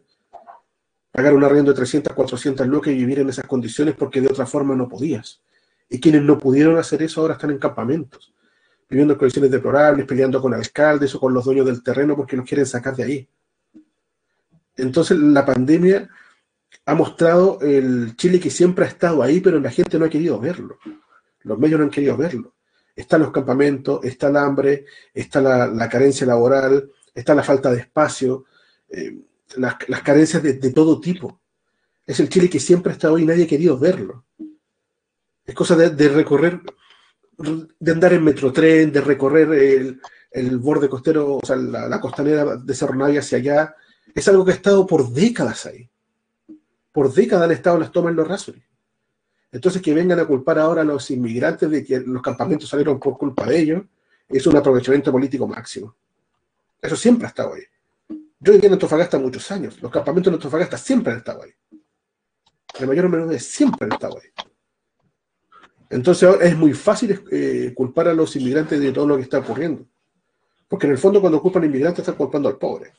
pagar 1.16 1.32
un 1.32 1.42
arriendo 1.44 1.72
de 1.72 1.76
300, 1.76 2.12
400 2.12 2.66
lucas 2.66 2.92
y 2.92 2.96
vivir 2.96 3.20
en 3.20 3.30
esas 3.30 3.46
condiciones 3.46 3.94
porque 3.94 4.20
de 4.20 4.28
otra 4.28 4.44
forma 4.44 4.76
no 4.76 4.86
podías. 4.86 5.40
Y 5.88 5.98
quienes 5.98 6.20
no 6.20 6.38
pudieron 6.38 6.76
hacer 6.76 7.02
eso 7.02 7.22
ahora 7.22 7.34
están 7.34 7.52
en 7.52 7.58
campamentos, 7.58 8.34
viviendo 8.86 9.14
en 9.14 9.18
condiciones 9.18 9.50
deplorables, 9.50 10.04
peleando 10.04 10.42
con 10.42 10.52
alcaldes 10.52 11.14
o 11.14 11.20
con 11.20 11.32
los 11.32 11.42
dueños 11.46 11.64
del 11.64 11.82
terreno 11.82 12.16
porque 12.16 12.36
los 12.36 12.46
quieren 12.46 12.66
sacar 12.66 12.94
de 12.94 13.04
ahí. 13.04 13.28
Entonces 14.76 15.18
la 15.18 15.44
pandemia 15.44 16.08
ha 16.84 16.94
mostrado 16.94 17.58
el 17.60 18.14
Chile 18.16 18.38
que 18.38 18.50
siempre 18.50 18.84
ha 18.84 18.88
estado 18.88 19.22
ahí, 19.22 19.40
pero 19.40 19.58
la 19.60 19.70
gente 19.70 19.98
no 19.98 20.04
ha 20.04 20.10
querido 20.10 20.38
verlo. 20.38 20.78
Los 21.42 21.58
medios 21.58 21.78
no 21.78 21.84
han 21.84 21.90
querido 21.90 22.16
verlo. 22.16 22.54
Están 22.94 23.20
los 23.20 23.32
campamentos, 23.32 24.04
está 24.04 24.28
el 24.28 24.36
hambre, 24.36 24.86
está 25.12 25.40
la, 25.40 25.66
la 25.66 25.88
carencia 25.88 26.26
laboral, 26.26 26.90
está 27.14 27.34
la 27.34 27.42
falta 27.42 27.70
de 27.70 27.80
espacio, 27.80 28.44
eh, 28.88 29.18
las, 29.56 29.76
carencias 30.02 30.42
de, 30.42 30.54
todo 30.72 31.00
tipo. 31.00 31.40
Es 32.06 32.20
el 32.20 32.28
Chile 32.28 32.48
que 32.48 32.60
siempre 32.60 32.92
ha 32.92 32.94
estado 32.94 33.16
ahí 33.16 33.24
y 33.24 33.26
nadie 33.26 33.44
ha 33.44 33.48
querido 33.48 33.78
verlo. 33.78 34.24
Es 35.44 35.54
cosa 35.54 35.76
de, 35.76 35.90
de 35.90 36.08
recorrer, 36.08 36.60
de 37.36 37.92
andar 37.92 38.12
en 38.12 38.24
metrotren, 38.24 38.92
de 38.92 39.00
recorrer 39.00 39.52
el, 39.52 40.00
el 40.30 40.58
borde 40.58 40.88
costero, 40.88 41.36
o 41.36 41.46
sea, 41.46 41.56
la, 41.56 41.88
la 41.88 42.00
costanera 42.00 42.56
de 42.56 42.74
Cerro 42.74 42.94
Navia 42.94 43.20
hacia 43.20 43.38
allá, 43.38 43.74
es 44.16 44.26
algo 44.28 44.46
que 44.46 44.52
ha 44.52 44.54
estado 44.54 44.86
por 44.86 45.10
décadas 45.10 45.66
ahí. 45.66 45.90
Por 46.90 47.12
décadas 47.12 47.44
han 47.44 47.52
estado 47.52 47.78
las 47.78 47.92
tomas 47.92 48.12
en 48.12 48.16
los 48.16 48.26
razones. 48.26 48.62
Entonces, 49.52 49.82
que 49.82 49.92
vengan 49.92 50.18
a 50.18 50.24
culpar 50.24 50.58
ahora 50.58 50.80
a 50.80 50.84
los 50.84 51.10
inmigrantes 51.10 51.70
de 51.70 51.84
que 51.84 52.00
los 52.00 52.22
campamentos 52.22 52.66
salieron 52.66 52.98
por 52.98 53.18
culpa 53.18 53.44
de 53.44 53.60
ellos, 53.60 53.82
es 54.26 54.46
un 54.46 54.56
aprovechamiento 54.56 55.12
político 55.12 55.46
máximo. 55.46 55.94
Eso 56.80 56.96
siempre 56.96 57.26
ha 57.26 57.28
estado 57.28 57.52
ahí. 57.52 57.62
Yo 58.40 58.54
viví 58.54 58.66
en 58.66 58.72
Antofagasta 58.72 59.18
muchos 59.18 59.50
años. 59.50 59.80
Los 59.82 59.92
campamentos 59.92 60.30
en 60.30 60.34
Antofagasta 60.34 60.78
siempre 60.78 61.12
han 61.12 61.18
estado 61.18 61.42
ahí. 61.42 61.50
De 62.80 62.86
mayor 62.86 63.04
o 63.04 63.08
menor 63.10 63.26
medida 63.26 63.40
siempre 63.40 63.84
han 63.84 63.92
estado 63.92 64.18
ahí. 64.18 64.46
Entonces 65.90 66.28
es 66.40 66.56
muy 66.56 66.72
fácil 66.72 67.22
eh, 67.30 67.74
culpar 67.76 68.08
a 68.08 68.14
los 68.14 68.34
inmigrantes 68.34 68.80
de 68.80 68.92
todo 68.92 69.06
lo 69.06 69.16
que 69.16 69.24
está 69.24 69.40
ocurriendo. 69.40 69.84
Porque 70.68 70.86
en 70.86 70.92
el 70.92 70.98
fondo 70.98 71.20
cuando 71.20 71.42
culpan 71.42 71.64
al 71.64 71.68
inmigrante 71.68 72.00
están 72.00 72.14
culpando 72.14 72.48
al 72.48 72.56
pobre. 72.56 72.94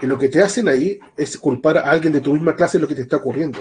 Y 0.00 0.06
lo 0.06 0.18
que 0.18 0.28
te 0.28 0.42
hacen 0.42 0.68
ahí 0.68 0.98
es 1.16 1.36
culpar 1.38 1.78
a 1.78 1.90
alguien 1.90 2.12
de 2.12 2.20
tu 2.20 2.32
misma 2.32 2.54
clase 2.54 2.78
de 2.78 2.82
lo 2.82 2.88
que 2.88 2.94
te 2.94 3.02
está 3.02 3.16
ocurriendo. 3.16 3.58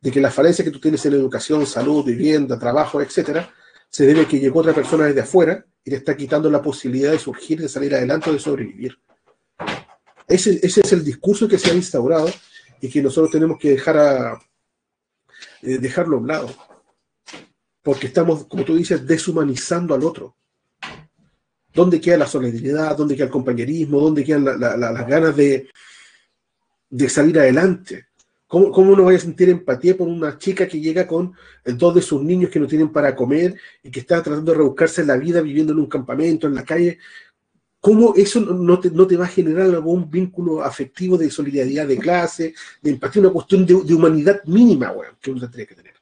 De 0.00 0.10
que 0.10 0.20
la 0.20 0.30
falencia 0.30 0.64
que 0.64 0.70
tú 0.70 0.80
tienes 0.80 1.04
en 1.06 1.14
educación, 1.14 1.66
salud, 1.66 2.04
vivienda, 2.04 2.58
trabajo, 2.58 3.00
etcétera, 3.00 3.52
se 3.88 4.06
debe 4.06 4.22
a 4.22 4.28
que 4.28 4.40
llegó 4.40 4.60
otra 4.60 4.72
persona 4.72 5.06
desde 5.06 5.20
afuera 5.20 5.64
y 5.84 5.90
te 5.90 5.96
está 5.96 6.16
quitando 6.16 6.50
la 6.50 6.62
posibilidad 6.62 7.12
de 7.12 7.18
surgir, 7.18 7.60
de 7.60 7.68
salir 7.68 7.94
adelante 7.94 8.30
o 8.30 8.32
de 8.32 8.38
sobrevivir. 8.38 8.98
Ese, 10.26 10.60
es 10.62 10.92
el 10.92 11.04
discurso 11.04 11.46
que 11.46 11.58
se 11.58 11.70
ha 11.70 11.74
instaurado 11.74 12.30
y 12.80 12.88
que 12.88 13.02
nosotros 13.02 13.30
tenemos 13.30 13.58
que 13.58 13.70
dejar 13.70 14.38
eh, 15.62 15.78
dejarlo 15.78 16.16
a 16.16 16.20
un 16.20 16.26
lado. 16.26 16.50
Porque 17.82 18.06
estamos, 18.06 18.46
como 18.46 18.64
tú 18.64 18.76
dices, 18.76 19.06
deshumanizando 19.06 19.94
al 19.94 20.04
otro. 20.04 20.36
¿Dónde 21.74 22.00
queda 22.00 22.18
la 22.18 22.26
solidaridad? 22.26 22.96
¿Dónde 22.96 23.14
queda 23.14 23.26
el 23.26 23.30
compañerismo? 23.30 24.00
¿Dónde 24.00 24.24
quedan 24.24 24.44
la- 24.44 24.56
la- 24.56 24.76
la- 24.76 24.92
las 24.92 25.06
ganas 25.06 25.36
de, 25.36 25.68
de 26.90 27.08
salir 27.08 27.38
adelante? 27.38 28.06
¿Cómo, 28.46 28.70
¿Cómo 28.70 28.92
uno 28.92 29.04
vaya 29.04 29.16
a 29.16 29.20
sentir 29.22 29.48
empatía 29.48 29.96
por 29.96 30.08
una 30.08 30.36
chica 30.38 30.68
que 30.68 30.78
llega 30.78 31.06
con 31.06 31.32
dos 31.64 31.94
de 31.94 32.02
sus 32.02 32.22
niños 32.22 32.50
que 32.50 32.60
no 32.60 32.66
tienen 32.66 32.90
para 32.90 33.16
comer 33.16 33.54
y 33.82 33.90
que 33.90 34.00
está 34.00 34.22
tratando 34.22 34.52
de 34.52 34.58
rebuscarse 34.58 35.04
la 35.06 35.16
vida 35.16 35.40
viviendo 35.40 35.72
en 35.72 35.78
un 35.78 35.86
campamento, 35.86 36.46
en 36.46 36.54
la 36.54 36.64
calle? 36.64 36.98
¿Cómo 37.80 38.14
eso 38.14 38.40
no 38.40 38.78
te, 38.78 38.90
no 38.90 39.06
te 39.06 39.16
va 39.16 39.24
a 39.24 39.28
generar 39.28 39.62
algún 39.66 40.08
vínculo 40.08 40.62
afectivo 40.62 41.16
de 41.18 41.30
solidaridad 41.30 41.86
de 41.88 41.98
clase, 41.98 42.54
de 42.80 42.90
empatía, 42.90 43.22
una 43.22 43.32
cuestión 43.32 43.64
de, 43.66 43.74
humanidad 43.74 44.44
mínima, 44.44 44.92
weón, 44.92 45.16
que 45.20 45.30
uno 45.30 45.40
tendría 45.40 45.66
que 45.66 45.74
tener? 45.74 45.94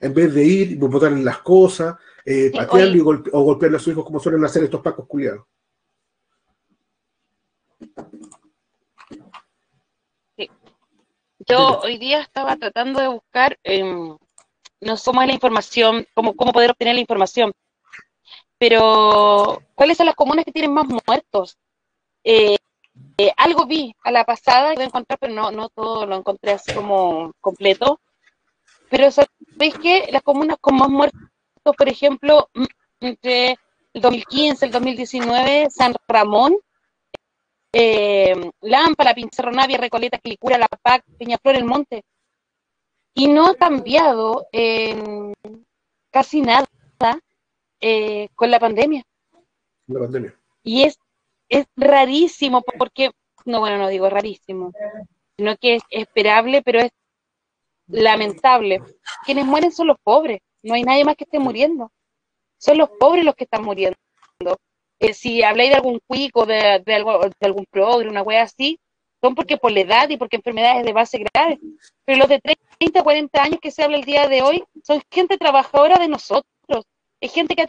En 0.00 0.14
vez 0.14 0.32
de 0.32 0.42
ir 0.42 0.72
y 0.72 0.76
botar 0.76 1.12
en 1.12 1.24
las 1.24 1.38
cosas, 1.38 1.94
eh, 2.30 2.50
patearlo 2.54 2.96
y 2.96 3.00
golpe- 3.00 3.30
o 3.32 3.42
golpearle 3.42 3.76
a 3.76 3.80
sus 3.80 3.92
hijos 3.92 4.04
como 4.04 4.20
suelen 4.20 4.44
hacer 4.44 4.62
estos 4.64 4.80
pacos 4.80 5.06
culiados. 5.06 5.44
Yo 11.46 11.80
hoy 11.80 11.98
día 11.98 12.20
estaba 12.20 12.56
tratando 12.56 13.00
de 13.00 13.08
buscar, 13.08 13.58
em, 13.64 14.16
no 14.80 14.96
somos 14.96 15.26
la 15.26 15.32
información, 15.32 16.06
cómo, 16.14 16.34
cómo 16.36 16.52
poder 16.52 16.70
obtener 16.70 16.94
la 16.94 17.00
información, 17.00 17.52
pero 18.58 19.62
¿cuáles 19.74 19.96
son 19.96 20.06
las 20.06 20.14
comunas 20.14 20.44
que 20.44 20.52
tienen 20.52 20.72
más 20.72 20.86
muertos? 20.86 21.58
Eh, 22.24 22.56
eh, 23.16 23.32
algo 23.36 23.66
vi 23.66 23.94
a 24.04 24.10
la 24.12 24.24
pasada, 24.24 24.70
a 24.70 24.74
encontrar, 24.74 25.18
pero 25.18 25.32
no, 25.32 25.50
no 25.50 25.68
todo 25.70 26.06
lo 26.06 26.16
encontré 26.16 26.52
así 26.52 26.72
como 26.72 27.32
completo. 27.40 28.00
Pero 28.90 29.10
¿sabéis 29.10 29.74
que 29.80 30.08
las 30.12 30.22
comunas 30.22 30.58
con 30.60 30.76
más 30.76 30.88
muertos, 30.90 31.20
por 31.62 31.88
ejemplo, 31.88 32.48
mm, 32.54 32.64
entre 33.00 33.58
el 33.92 34.02
2015 34.02 34.64
y 34.64 34.68
el 34.68 34.72
2019, 34.72 35.70
San 35.70 35.94
Ramón, 36.06 36.56
eh, 37.72 38.50
Lámpara, 38.60 39.14
Pincerro 39.14 39.52
Navia, 39.52 39.78
Recoleta, 39.78 40.18
Quilicura, 40.18 40.58
La 40.58 40.68
Pac, 40.68 41.04
Peñaflor, 41.18 41.54
El 41.56 41.64
Monte. 41.64 42.04
Y 43.14 43.28
no 43.28 43.46
ha 43.46 43.54
cambiado 43.54 44.46
en 44.52 45.32
casi 46.10 46.40
nada 46.40 46.66
eh, 47.80 48.28
con 48.34 48.50
la 48.50 48.60
pandemia. 48.60 49.04
La 49.86 50.00
pandemia. 50.00 50.34
Y 50.62 50.82
es, 50.82 50.98
es 51.48 51.66
rarísimo, 51.76 52.62
porque, 52.62 53.10
no, 53.44 53.60
bueno, 53.60 53.78
no 53.78 53.88
digo 53.88 54.08
rarísimo, 54.08 54.72
sino 55.36 55.56
que 55.56 55.76
es 55.76 55.82
esperable, 55.90 56.62
pero 56.62 56.80
es 56.80 56.90
lamentable. 57.88 58.82
Quienes 59.24 59.46
mueren 59.46 59.72
son 59.72 59.88
los 59.88 59.98
pobres, 60.02 60.40
no 60.62 60.74
hay 60.74 60.82
nadie 60.82 61.04
más 61.04 61.16
que 61.16 61.24
esté 61.24 61.38
muriendo. 61.38 61.90
Son 62.58 62.76
los 62.78 62.90
pobres 62.90 63.24
los 63.24 63.34
que 63.34 63.44
están 63.44 63.64
muriendo. 63.64 63.96
Eh, 64.98 65.14
si 65.14 65.42
habláis 65.42 65.70
de 65.70 65.76
algún 65.76 66.00
cuico, 66.06 66.44
de, 66.44 66.82
de, 66.84 66.94
algo, 66.94 67.20
de 67.20 67.46
algún 67.46 67.64
progre, 67.70 68.08
una 68.08 68.22
wea 68.22 68.42
así, 68.42 68.78
son 69.22 69.34
porque 69.34 69.56
por 69.56 69.72
la 69.72 69.80
edad 69.80 70.08
y 70.08 70.16
porque 70.16 70.36
enfermedades 70.36 70.84
de 70.84 70.92
base 70.92 71.18
graves. 71.18 71.58
Pero 72.04 72.18
los 72.18 72.28
de 72.28 72.40
30, 72.78 73.02
40 73.02 73.42
años 73.42 73.60
que 73.60 73.70
se 73.70 73.82
habla 73.82 73.96
el 73.96 74.04
día 74.04 74.28
de 74.28 74.42
hoy 74.42 74.64
son 74.82 75.02
gente 75.10 75.38
trabajadora 75.38 75.98
de 75.98 76.08
nosotros. 76.08 76.44
Es 77.20 77.32
gente 77.32 77.54
que 77.54 77.62
ha 77.62 77.66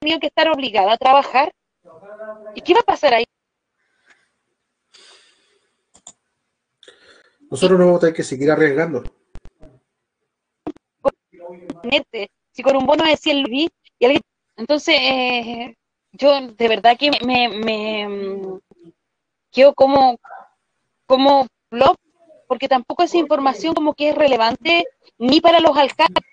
tenido 0.00 0.20
que 0.20 0.26
estar 0.26 0.48
obligada 0.48 0.92
a 0.92 0.98
trabajar. 0.98 1.52
¿Y 2.54 2.60
qué 2.60 2.74
va 2.74 2.80
a 2.80 2.84
pasar 2.84 3.14
ahí? 3.14 3.24
Nosotros 7.50 7.78
no 7.78 7.86
vamos 7.86 7.98
a 7.98 8.00
tener 8.00 8.14
que 8.14 8.22
seguir 8.22 8.50
arriesgando. 8.50 9.02
Nete, 11.84 12.30
si 12.52 12.62
con 12.62 12.76
un 12.76 12.86
bono 12.86 13.04
de 13.04 13.16
100 13.16 13.42
luis 13.42 13.68
y 13.98 14.04
alguien... 14.04 14.22
Entonces, 14.56 14.96
eh, 15.00 15.76
yo 16.12 16.48
de 16.48 16.68
verdad 16.68 16.96
que 16.98 17.10
me, 17.10 17.18
me, 17.20 17.48
me 17.48 18.60
quedo 19.50 19.74
como, 19.74 20.18
como 21.06 21.46
flop, 21.70 21.96
porque 22.46 22.68
tampoco 22.68 23.02
esa 23.02 23.16
información 23.16 23.74
como 23.74 23.94
que 23.94 24.10
es 24.10 24.14
relevante 24.14 24.84
ni 25.18 25.40
para 25.40 25.60
los 25.60 25.76
alcaldes 25.76 26.24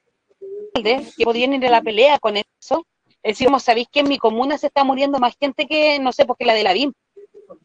que 0.74 1.24
podrían 1.24 1.54
ir 1.54 1.66
a 1.68 1.72
la 1.72 1.82
pelea 1.82 2.20
con 2.20 2.38
eso. 2.38 2.86
Es 3.24 3.34
decir, 3.34 3.48
como 3.48 3.60
sabéis 3.60 3.88
que 3.92 4.02
en 4.02 4.10
mi 4.10 4.18
comuna 4.18 4.58
se 4.58 4.68
está 4.68 4.84
muriendo 4.84 5.20
más 5.20 5.36
gente 5.40 5.68
que, 5.68 6.00
no 6.00 6.12
sé, 6.12 6.26
porque 6.26 6.46
la 6.46 6.54
de 6.54 6.64
la 6.64 6.74
BIM. 6.74 6.94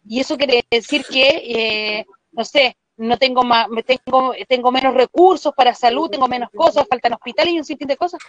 Y 0.07 0.21
eso 0.21 0.37
quiere 0.37 0.65
decir 0.71 1.05
que, 1.05 1.29
eh, 1.29 2.07
no 2.33 2.45
sé, 2.45 2.77
no 2.97 3.19
tengo 3.19 3.43
más, 3.43 3.69
tengo, 3.87 4.33
tengo 4.49 4.71
menos 4.71 4.95
recursos 4.95 5.53
para 5.55 5.75
salud, 5.75 6.09
tengo 6.11 6.29
menos 6.29 6.51
cosas, 6.55 6.87
faltan 6.89 7.15
hospitales 7.15 7.55
y 7.55 7.59
un 7.59 7.65
sinfín 7.65 7.89
de 7.89 7.97
cosas. 7.97 8.21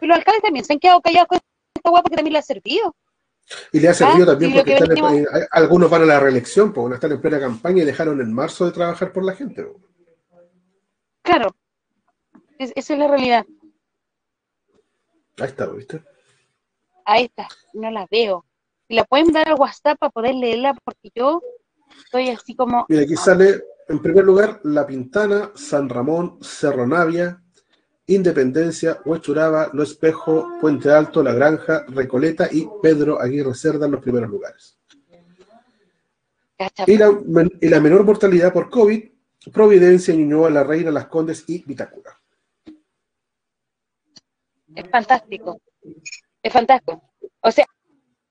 Pero 0.00 0.08
los 0.08 0.18
alcaldes 0.18 0.42
también 0.42 0.64
se 0.64 0.72
han 0.72 0.78
quedado 0.80 1.00
callados 1.00 1.28
con 1.28 1.38
esta 1.74 1.90
hueá 1.90 2.02
porque 2.02 2.16
también 2.16 2.32
le 2.32 2.38
ha 2.38 2.42
servido. 2.42 2.94
Y 3.72 3.80
le 3.80 3.88
ha 3.88 3.94
servido 3.94 4.22
Ah, 4.24 4.26
también 4.32 4.52
porque 4.52 4.64
que 4.64 4.72
están 4.74 4.90
en- 4.90 5.02
venimos- 5.04 5.40
eh, 5.42 5.48
algunos 5.50 5.90
van 5.90 6.02
a 6.02 6.06
la 6.06 6.20
reelección, 6.20 6.72
porque 6.72 6.94
están 6.94 7.12
en 7.12 7.20
plena 7.20 7.40
campaña 7.40 7.82
y 7.82 7.86
dejaron 7.86 8.20
en 8.20 8.32
marzo 8.32 8.64
de 8.66 8.72
trabajar 8.72 9.12
por 9.12 9.24
la 9.24 9.34
gente. 9.34 9.62
po. 9.64 9.80
Claro, 11.22 11.54
Es- 12.58 12.72
esa 12.76 12.92
es 12.92 12.98
la 12.98 13.08
realidad. 13.08 13.44
Ahí 15.38 15.46
está, 15.48 15.66
¿viste? 15.66 16.02
Ahí 17.04 17.24
está, 17.24 17.48
no 17.72 17.90
la 17.90 18.06
veo. 18.10 18.44
La 18.88 19.04
pueden 19.04 19.32
dar 19.32 19.48
al 19.48 19.58
WhatsApp 19.58 19.98
para 19.98 20.10
poder 20.10 20.34
leerla, 20.34 20.74
porque 20.84 21.10
yo 21.14 21.42
estoy 22.04 22.28
así 22.30 22.54
como, 22.54 22.86
Mira, 22.88 23.02
aquí 23.02 23.16
sale 23.16 23.62
en 23.88 24.00
primer 24.00 24.24
lugar 24.24 24.60
La 24.64 24.86
Pintana, 24.86 25.52
San 25.54 25.88
Ramón, 25.88 26.38
Cerro 26.42 26.86
Navia, 26.86 27.42
Independencia, 28.06 29.00
Huechuraba, 29.04 29.70
Lo 29.72 29.82
Espejo, 29.82 30.58
Puente 30.60 30.90
Alto, 30.90 31.22
La 31.22 31.32
Granja, 31.32 31.84
Recoleta 31.88 32.48
y 32.50 32.68
Pedro 32.82 33.20
Aguirre 33.20 33.54
Cerda 33.54 33.86
en 33.86 33.92
los 33.92 34.02
primeros 34.02 34.30
lugares. 34.30 34.78
Y 36.86 36.96
la, 36.96 37.10
y 37.60 37.68
la 37.68 37.80
menor 37.80 38.04
mortalidad 38.04 38.52
por 38.52 38.70
COVID, 38.70 39.10
Providencia, 39.52 40.14
Ñuñoa, 40.14 40.50
La 40.50 40.62
Reina, 40.62 40.90
Las 40.90 41.06
Condes 41.06 41.44
y 41.48 41.64
Vitacura. 41.64 42.18
es 44.74 44.88
fantástico. 44.88 45.60
Es 46.42 46.52
fantástico. 46.52 47.02
O 47.40 47.50
sea, 47.50 47.66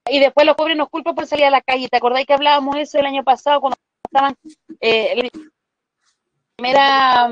y 0.10 0.20
después 0.20 0.46
los 0.46 0.56
pobres 0.56 0.78
nos 0.78 0.90
culpan 0.90 1.16
por 1.16 1.28
salir 1.28 1.46
a 1.46 1.52
la 1.52 1.62
calle. 1.62 1.88
¿Te 1.90 1.98
acordáis 1.98 2.26
que 2.26 2.34
hablábamos 2.34 2.78
eso 2.78 3.00
el 3.00 3.06
año 3.06 3.24
pasado 3.24 3.62
cuando 3.62 3.78
estaban 4.12 4.36
eh, 4.82 5.30
primera 6.58 7.30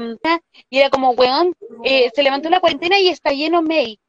y 0.69 0.79
era 0.79 0.89
como, 0.89 1.11
weón, 1.11 1.53
eh, 1.83 2.09
se 2.15 2.23
levantó 2.23 2.49
la 2.49 2.59
cuarentena 2.59 2.97
y 2.99 3.09
está 3.09 3.31
lleno 3.31 3.61
May. 3.61 3.99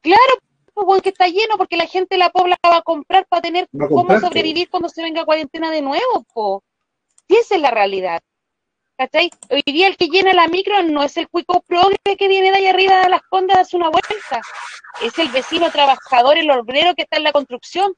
Claro, 0.00 0.38
pues, 0.72 0.86
weón, 0.86 1.00
que 1.00 1.10
está 1.10 1.26
lleno 1.26 1.56
porque 1.58 1.76
la 1.76 1.86
gente 1.86 2.16
la 2.16 2.30
pobla 2.30 2.56
va 2.64 2.78
a 2.78 2.82
comprar 2.82 3.26
para 3.26 3.42
tener 3.42 3.68
cómo 3.70 4.18
sobrevivir 4.20 4.70
cuando 4.70 4.88
se 4.88 5.02
venga 5.02 5.24
cuarentena 5.24 5.70
de 5.70 5.82
nuevo, 5.82 6.24
po. 6.32 6.62
Y 7.26 7.36
esa 7.36 7.56
es 7.56 7.60
la 7.60 7.70
realidad. 7.70 8.22
¿Cachai? 8.96 9.28
Hoy 9.50 9.62
día 9.66 9.88
el 9.88 9.96
que 9.96 10.06
llena 10.06 10.32
la 10.34 10.46
micro 10.46 10.80
no 10.84 11.02
es 11.02 11.16
el 11.16 11.28
cuico 11.28 11.62
progre 11.62 11.98
que 12.16 12.28
viene 12.28 12.52
de 12.52 12.58
allá 12.58 12.70
arriba 12.70 13.02
de 13.02 13.08
las 13.08 13.22
condas 13.22 13.56
a 13.56 13.58
darse 13.60 13.76
una 13.76 13.88
vuelta. 13.88 14.40
Es 15.02 15.18
el 15.18 15.28
vecino 15.30 15.68
trabajador, 15.72 16.38
el 16.38 16.48
obrero 16.50 16.94
que 16.94 17.02
está 17.02 17.16
en 17.16 17.24
la 17.24 17.32
construcción. 17.32 17.92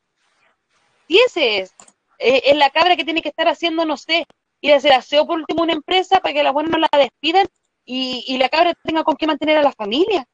Y 1.07 1.19
ese 1.19 1.59
es. 1.59 1.75
Eh, 2.19 2.43
es 2.47 2.57
la 2.57 2.71
cabra 2.71 2.97
que 2.97 3.05
tiene 3.05 3.23
que 3.23 3.29
estar 3.29 3.49
haciendo, 3.49 3.85
no 3.85 3.97
sé, 3.97 4.27
ir 4.61 4.73
a 4.73 4.77
hacer 4.77 4.93
aseo 4.93 5.27
por 5.27 5.39
último 5.39 5.63
una 5.63 5.73
empresa 5.73 6.21
para 6.21 6.35
que 6.35 6.43
la 6.43 6.53
buena 6.53 6.71
no 6.71 6.79
la 6.79 6.89
despidan 6.99 7.47
y, 7.85 8.25
y 8.27 8.39
la 8.39 8.49
cabra 8.49 8.75
tenga 8.83 9.05
con 9.05 9.17
qué 9.17 9.27
mantener 9.27 9.59
a 9.59 9.63
la 9.63 9.73
familia. 9.73 10.27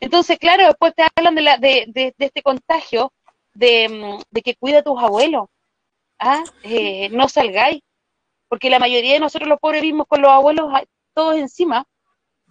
Entonces, 0.00 0.38
claro, 0.38 0.66
después 0.66 0.94
te 0.94 1.04
hablan 1.16 1.34
de, 1.34 1.42
la, 1.42 1.56
de, 1.58 1.86
de, 1.88 2.14
este 2.18 2.42
contagio, 2.42 3.12
de, 3.52 3.88
mm, 3.88 4.22
de, 4.30 4.42
que 4.42 4.54
cuida 4.54 4.78
a 4.78 4.82
tus 4.82 5.00
abuelos. 5.00 5.48
¿ah? 6.18 6.42
Eh, 6.62 7.08
no 7.10 7.28
salgáis, 7.28 7.82
porque 8.48 8.70
la 8.70 8.78
mayoría 8.78 9.14
de 9.14 9.20
nosotros 9.20 9.48
los 9.48 9.58
pobres 9.58 9.82
vivimos 9.82 10.06
con 10.06 10.22
los 10.22 10.30
abuelos 10.30 10.72
todos 11.14 11.36
encima, 11.36 11.84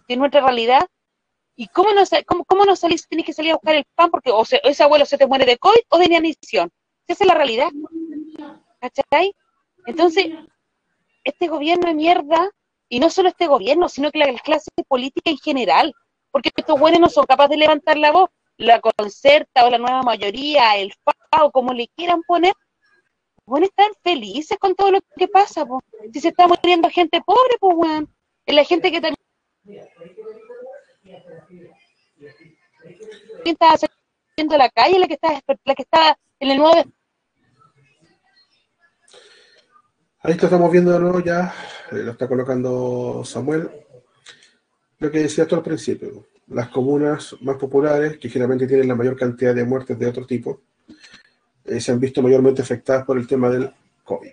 de 0.08 0.16
nuestra 0.16 0.40
realidad. 0.42 0.86
¿Y 1.56 1.68
cómo 1.68 1.92
no, 1.92 2.02
cómo, 2.26 2.44
cómo 2.44 2.64
no 2.64 2.76
salís? 2.76 3.08
Tienes 3.08 3.26
que 3.26 3.32
salir 3.32 3.52
a 3.52 3.56
buscar 3.56 3.74
el 3.74 3.84
pan 3.94 4.10
porque 4.10 4.30
o 4.30 4.42
ese 4.42 4.82
abuelo 4.82 5.06
se 5.06 5.18
te 5.18 5.26
muere 5.26 5.44
de 5.44 5.58
COVID 5.58 5.80
o 5.88 5.98
de 5.98 6.04
inanición. 6.04 6.70
Esa 7.06 7.24
es 7.24 7.28
la 7.28 7.34
realidad. 7.34 7.70
¿Cachai? 8.80 9.34
Entonces, 9.86 10.26
este 11.24 11.48
gobierno 11.48 11.88
de 11.88 11.94
mierda, 11.94 12.50
y 12.88 13.00
no 13.00 13.10
solo 13.10 13.28
este 13.28 13.46
gobierno, 13.46 13.88
sino 13.88 14.10
que 14.10 14.18
la 14.18 14.32
clase 14.38 14.70
política 14.86 15.30
en 15.30 15.38
general, 15.38 15.94
porque 16.30 16.50
estos 16.54 16.78
buenos 16.78 17.00
no 17.00 17.08
son 17.08 17.26
capaces 17.26 17.50
de 17.50 17.56
levantar 17.58 17.96
la 17.98 18.12
voz, 18.12 18.30
la 18.56 18.80
concerta 18.80 19.66
o 19.66 19.70
la 19.70 19.78
nueva 19.78 20.02
mayoría, 20.02 20.76
el 20.76 20.92
FAO, 21.30 21.50
como 21.50 21.72
le 21.72 21.88
quieran 21.88 22.22
poner, 22.22 22.54
a 23.56 23.58
estar 23.60 23.90
felices 24.02 24.58
con 24.58 24.74
todo 24.74 24.90
lo 24.90 25.00
que 25.16 25.28
pasa, 25.28 25.64
po. 25.64 25.82
si 26.12 26.20
se 26.20 26.28
está 26.28 26.46
muriendo 26.46 26.90
gente 26.90 27.20
pobre, 27.22 27.56
pues, 27.60 27.74
weón, 27.76 28.14
es 28.44 28.54
la 28.54 28.64
gente 28.64 28.90
que 28.90 29.00
también 29.00 29.16
está 33.44 33.72
haciendo 33.72 34.56
la 34.56 34.68
calle, 34.68 34.98
la 34.98 35.06
que 35.06 35.14
está, 35.14 35.40
la 35.64 35.74
que 35.74 35.82
está 35.82 36.18
en 36.40 36.50
el 36.50 36.58
nuevo 36.58 36.82
Ahí 40.20 40.32
estamos 40.32 40.72
viendo 40.72 40.92
de 40.92 40.98
nuevo 40.98 41.20
ya, 41.20 41.54
eh, 41.92 42.02
lo 42.02 42.10
está 42.10 42.26
colocando 42.26 43.22
Samuel. 43.24 43.70
Lo 44.98 45.10
que 45.12 45.20
decía 45.20 45.46
tú 45.46 45.54
al 45.54 45.62
principio, 45.62 46.26
las 46.48 46.68
comunas 46.70 47.36
más 47.40 47.56
populares, 47.56 48.18
que 48.18 48.28
generalmente 48.28 48.66
tienen 48.66 48.88
la 48.88 48.96
mayor 48.96 49.16
cantidad 49.16 49.54
de 49.54 49.64
muertes 49.64 49.96
de 49.96 50.06
otro 50.08 50.26
tipo, 50.26 50.60
eh, 51.64 51.80
se 51.80 51.92
han 51.92 52.00
visto 52.00 52.20
mayormente 52.20 52.62
afectadas 52.62 53.04
por 53.04 53.16
el 53.16 53.28
tema 53.28 53.48
del 53.48 53.72
COVID. 54.02 54.32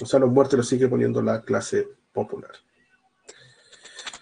O 0.00 0.04
sea, 0.04 0.20
los 0.20 0.30
muertes 0.30 0.58
los 0.58 0.68
sigue 0.68 0.88
poniendo 0.88 1.22
la 1.22 1.40
clase 1.40 1.88
popular. 2.12 2.52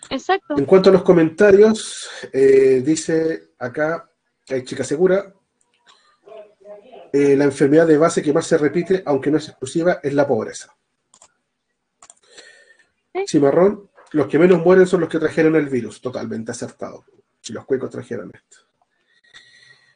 Exacto. 0.09 0.57
En 0.57 0.66
cuanto 0.66 0.90
a 0.90 0.93
los 0.93 1.03
comentarios, 1.03 2.09
eh, 2.32 2.81
dice 2.85 3.55
acá, 3.59 4.09
hay 4.49 4.62
chica 4.62 4.85
segura, 4.85 5.35
eh, 7.12 7.36
la 7.36 7.44
enfermedad 7.44 7.86
de 7.86 7.98
base 7.98 8.22
que 8.22 8.32
más 8.32 8.47
se 8.47 8.59
repite, 8.59 9.02
aunque 9.05 9.30
no 9.30 9.39
es 9.39 9.48
exclusiva, 9.48 10.01
es 10.02 10.14
la 10.14 10.26
pobreza. 10.26 10.74
Cimarrón, 13.26 13.90
los 14.12 14.26
que 14.26 14.39
menos 14.39 14.64
mueren 14.64 14.86
son 14.86 15.01
los 15.01 15.09
que 15.09 15.18
trajeron 15.18 15.56
el 15.56 15.68
virus, 15.68 16.01
totalmente 16.01 16.52
acertado. 16.52 17.05
Si 17.40 17.52
los 17.52 17.64
cuecos 17.64 17.90
trajeron 17.90 18.30
esto. 18.34 18.59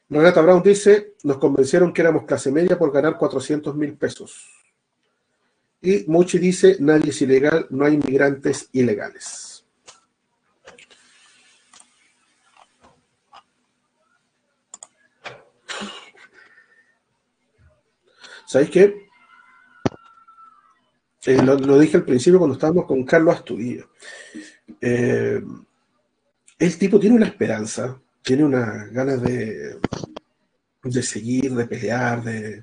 Renata 0.09 0.41
Brown 0.41 0.63
dice, 0.63 1.15
nos 1.25 1.39
convencieron 1.39 1.93
que 1.93 2.03
éramos 2.03 2.25
clase 2.25 2.53
media 2.53 2.79
por 2.79 2.93
ganar 2.93 3.17
400 3.17 3.75
mil 3.75 3.97
pesos. 3.97 4.49
Y 5.81 6.05
Muchi 6.07 6.39
dice, 6.39 6.77
nadie 6.81 7.11
es 7.11 7.23
ilegal, 7.23 7.67
no 7.71 7.85
hay 7.85 7.95
inmigrantes 7.95 8.69
ilegales. 8.73 9.56
¿Sabéis 18.47 18.71
qué? 18.71 19.07
Eh, 21.27 21.43
lo, 21.43 21.79
dije 21.79 21.97
al 21.97 22.05
principio 22.05 22.39
cuando 22.39 22.55
estábamos 22.55 22.87
con 22.87 23.05
Carlos 23.05 23.35
Astudillo. 23.35 23.91
Eh, 24.81 25.43
el 26.59 26.79
tipo 26.79 27.01
tiene 27.01 27.17
una 27.17 27.27
esperanza, 27.27 28.01
tiene 28.23 28.45
unas 28.45 28.91
ganas 28.93 29.21
de, 29.21 29.81
de 30.85 31.03
seguir, 31.03 31.53
de 31.55 31.67
pelear, 31.67 32.23
de 32.23 32.63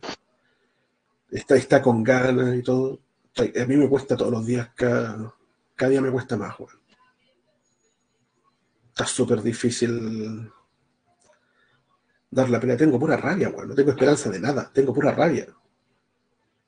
está, 1.30 1.58
está 1.58 1.82
con 1.82 2.02
ganas 2.04 2.56
y 2.56 2.64
todo. 2.64 3.00
A 3.38 3.66
mí 3.66 3.76
me 3.76 3.90
cuesta 3.90 4.16
todos 4.16 4.32
los 4.32 4.46
días, 4.46 4.70
cada, 4.76 5.34
cada 5.76 5.90
día 5.92 6.02
me 6.02 6.12
cuesta 6.12 6.38
más, 6.38 6.56
Juan. 6.56 6.76
Está 8.90 9.06
súper 9.06 9.42
difícil 9.42 10.50
dar 12.32 12.50
la 12.50 12.60
pelea. 12.60 12.78
Tengo 12.78 13.00
pura 13.00 13.18
rabia, 13.18 13.52
Juan. 13.52 13.68
No 13.68 13.76
tengo 13.76 13.92
esperanza 13.92 14.30
de 14.30 14.40
nada. 14.40 14.72
Tengo 14.72 14.94
pura 14.94 15.12
rabia. 15.12 15.48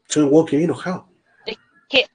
Soy 0.08 0.24
un 0.24 0.30
huevo 0.30 0.46
que 0.46 0.64
enojado. 0.64 1.08
Es 1.46 1.58
que. 1.90 2.06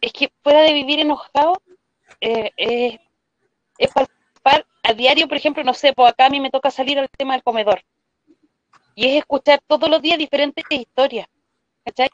Es 0.00 0.12
que 0.12 0.30
fuera 0.42 0.62
de 0.62 0.72
vivir 0.72 1.00
enojado, 1.00 1.60
eh, 2.20 2.98
es 3.78 3.92
palpar 3.92 4.66
a 4.82 4.94
diario, 4.94 5.28
por 5.28 5.36
ejemplo, 5.36 5.62
no 5.64 5.74
sé, 5.74 5.92
pues 5.92 6.10
acá 6.10 6.26
a 6.26 6.30
mí 6.30 6.40
me 6.40 6.50
toca 6.50 6.70
salir 6.70 6.98
al 6.98 7.08
tema 7.10 7.34
del 7.34 7.42
comedor. 7.42 7.82
Y 8.94 9.06
es 9.06 9.16
escuchar 9.18 9.60
todos 9.66 9.88
los 9.88 10.02
días 10.02 10.18
diferentes 10.18 10.64
historias. 10.68 11.26
¿Cachai? 11.84 12.10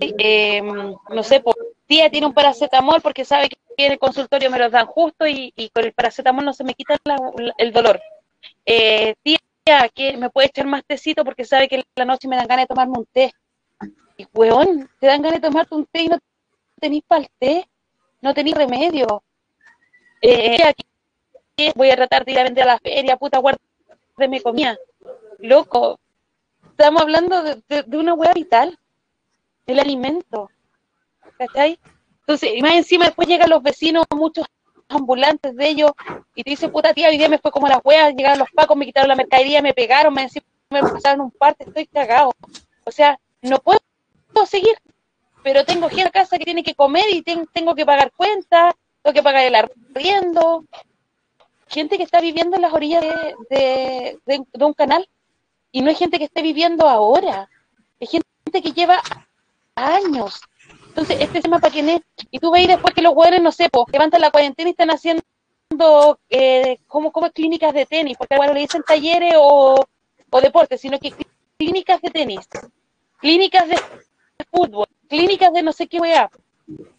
Eh, 0.00 0.62
no 0.62 1.22
sé, 1.22 1.40
pues 1.40 1.56
tía 1.86 2.10
tiene 2.10 2.26
un 2.26 2.34
paracetamol 2.34 3.00
porque 3.00 3.24
sabe 3.24 3.48
que 3.48 3.58
en 3.86 3.92
el 3.92 3.98
consultorio 3.98 4.50
me 4.50 4.58
lo 4.58 4.70
dan 4.70 4.86
justo 4.86 5.26
y, 5.26 5.52
con 5.74 5.84
el 5.84 5.92
paracetamol 5.92 6.44
no 6.44 6.52
se 6.52 6.64
me 6.64 6.74
quita 6.74 6.96
el 7.58 7.72
dolor. 7.72 8.00
Eh, 8.64 9.14
tía 9.22 9.38
que 9.94 10.16
me 10.16 10.30
puede 10.30 10.48
echar 10.48 10.66
más 10.66 10.84
tecito 10.84 11.24
porque 11.24 11.44
sabe 11.44 11.68
que 11.68 11.84
la 11.94 12.04
noche 12.04 12.28
me 12.28 12.36
dan 12.36 12.46
ganas 12.46 12.64
de 12.64 12.68
tomarme 12.68 12.98
un 12.98 13.06
té. 13.06 13.32
Y 14.16 14.26
weón, 14.34 14.88
te 14.98 15.06
dan 15.06 15.22
ganas 15.22 15.40
de 15.40 15.48
tomarte 15.48 15.74
un 15.74 15.86
té 15.86 16.02
y 16.02 16.08
no 16.08 16.18
tenéis 16.80 17.02
para 17.06 17.22
el 17.22 17.28
té, 17.38 17.68
no 18.20 18.34
tenéis 18.34 18.56
remedio. 18.56 19.22
Eh, 20.22 20.62
aquí 20.62 20.84
voy 21.74 21.90
a 21.90 21.96
tratar 21.96 22.24
de 22.24 22.32
ir 22.32 22.38
a 22.38 22.44
vender 22.44 22.64
a 22.64 22.72
la 22.74 22.78
feria, 22.78 23.16
puta, 23.16 23.38
guárdeme 23.38 24.42
comida. 24.42 24.76
Loco, 25.38 25.98
estamos 26.70 27.02
hablando 27.02 27.42
de, 27.42 27.84
una 27.96 28.14
hueá 28.14 28.32
vital, 28.32 28.78
el 29.66 29.78
alimento. 29.78 30.50
¿Cachai? 31.38 31.78
Entonces, 32.20 32.50
y 32.54 32.62
más 32.62 32.74
encima 32.74 33.06
después 33.06 33.26
llegan 33.28 33.48
los 33.48 33.62
vecinos, 33.62 34.04
muchos 34.14 34.46
ambulantes 34.90 35.56
de 35.56 35.68
ellos, 35.68 35.92
y 36.34 36.42
te 36.42 36.50
dice, 36.50 36.68
puta 36.68 36.92
tía, 36.92 37.08
hoy 37.08 37.18
día 37.18 37.28
me 37.28 37.38
fue 37.38 37.50
como 37.50 37.68
las 37.68 37.80
weas, 37.84 38.14
llegaron 38.14 38.38
los 38.38 38.50
pacos, 38.50 38.76
me 38.76 38.86
quitaron 38.86 39.08
la 39.08 39.16
mercadería, 39.16 39.62
me 39.62 39.74
pegaron, 39.74 40.12
me, 40.12 40.28
me 40.70 40.80
pasaron 40.80 41.22
un 41.22 41.30
parte, 41.30 41.64
estoy 41.64 41.86
cagado. 41.86 42.32
O 42.84 42.90
sea, 42.90 43.18
no 43.42 43.58
puedo 43.58 43.80
seguir, 44.46 44.76
pero 45.42 45.64
tengo 45.64 45.88
gente 45.88 46.02
en 46.02 46.10
casa 46.10 46.38
que 46.38 46.44
tiene 46.44 46.62
que 46.62 46.74
comer 46.74 47.04
y 47.10 47.22
tengo 47.22 47.74
que 47.74 47.86
pagar 47.86 48.12
cuentas, 48.12 48.74
tengo 49.02 49.14
que 49.14 49.22
pagar 49.22 49.44
el 49.44 49.54
arriendo. 49.54 50.64
Gente 51.68 51.96
que 51.96 52.02
está 52.02 52.20
viviendo 52.20 52.56
en 52.56 52.62
las 52.62 52.72
orillas 52.72 53.02
de, 53.48 54.18
de, 54.26 54.64
un 54.64 54.74
canal, 54.74 55.08
y 55.72 55.82
no 55.82 55.90
es 55.90 55.98
gente 55.98 56.18
que 56.18 56.24
esté 56.24 56.42
viviendo 56.42 56.88
ahora, 56.88 57.48
es 58.00 58.10
gente 58.10 58.62
que 58.62 58.72
lleva 58.72 59.00
años 59.76 60.40
entonces, 61.00 61.26
este 61.26 61.40
tema 61.40 61.58
para 61.58 61.72
quién 61.72 61.88
es. 61.88 62.02
Y 62.30 62.38
tú 62.38 62.50
veis 62.50 62.68
después 62.68 62.92
que 62.92 63.00
los 63.00 63.14
jugadores, 63.14 63.40
no 63.40 63.52
sé, 63.52 63.70
pues, 63.70 63.86
levantan 63.90 64.20
la 64.20 64.30
cuarentena 64.30 64.68
y 64.68 64.72
están 64.72 64.90
haciendo 64.90 65.24
eh, 66.28 66.78
como, 66.86 67.10
como 67.10 67.30
clínicas 67.30 67.72
de 67.72 67.86
tenis, 67.86 68.18
porque 68.18 68.36
bueno, 68.36 68.52
le 68.52 68.60
dicen 68.60 68.82
talleres 68.86 69.32
o, 69.38 69.82
o 70.30 70.40
deportes, 70.42 70.78
sino 70.78 70.98
que 70.98 71.14
clínicas 71.56 72.02
de 72.02 72.10
tenis, 72.10 72.46
clínicas 73.18 73.66
de 73.66 73.78
fútbol, 74.50 74.88
clínicas 75.08 75.54
de 75.54 75.62
no 75.62 75.72
sé 75.72 75.86
qué 75.86 76.00
weá. 76.00 76.30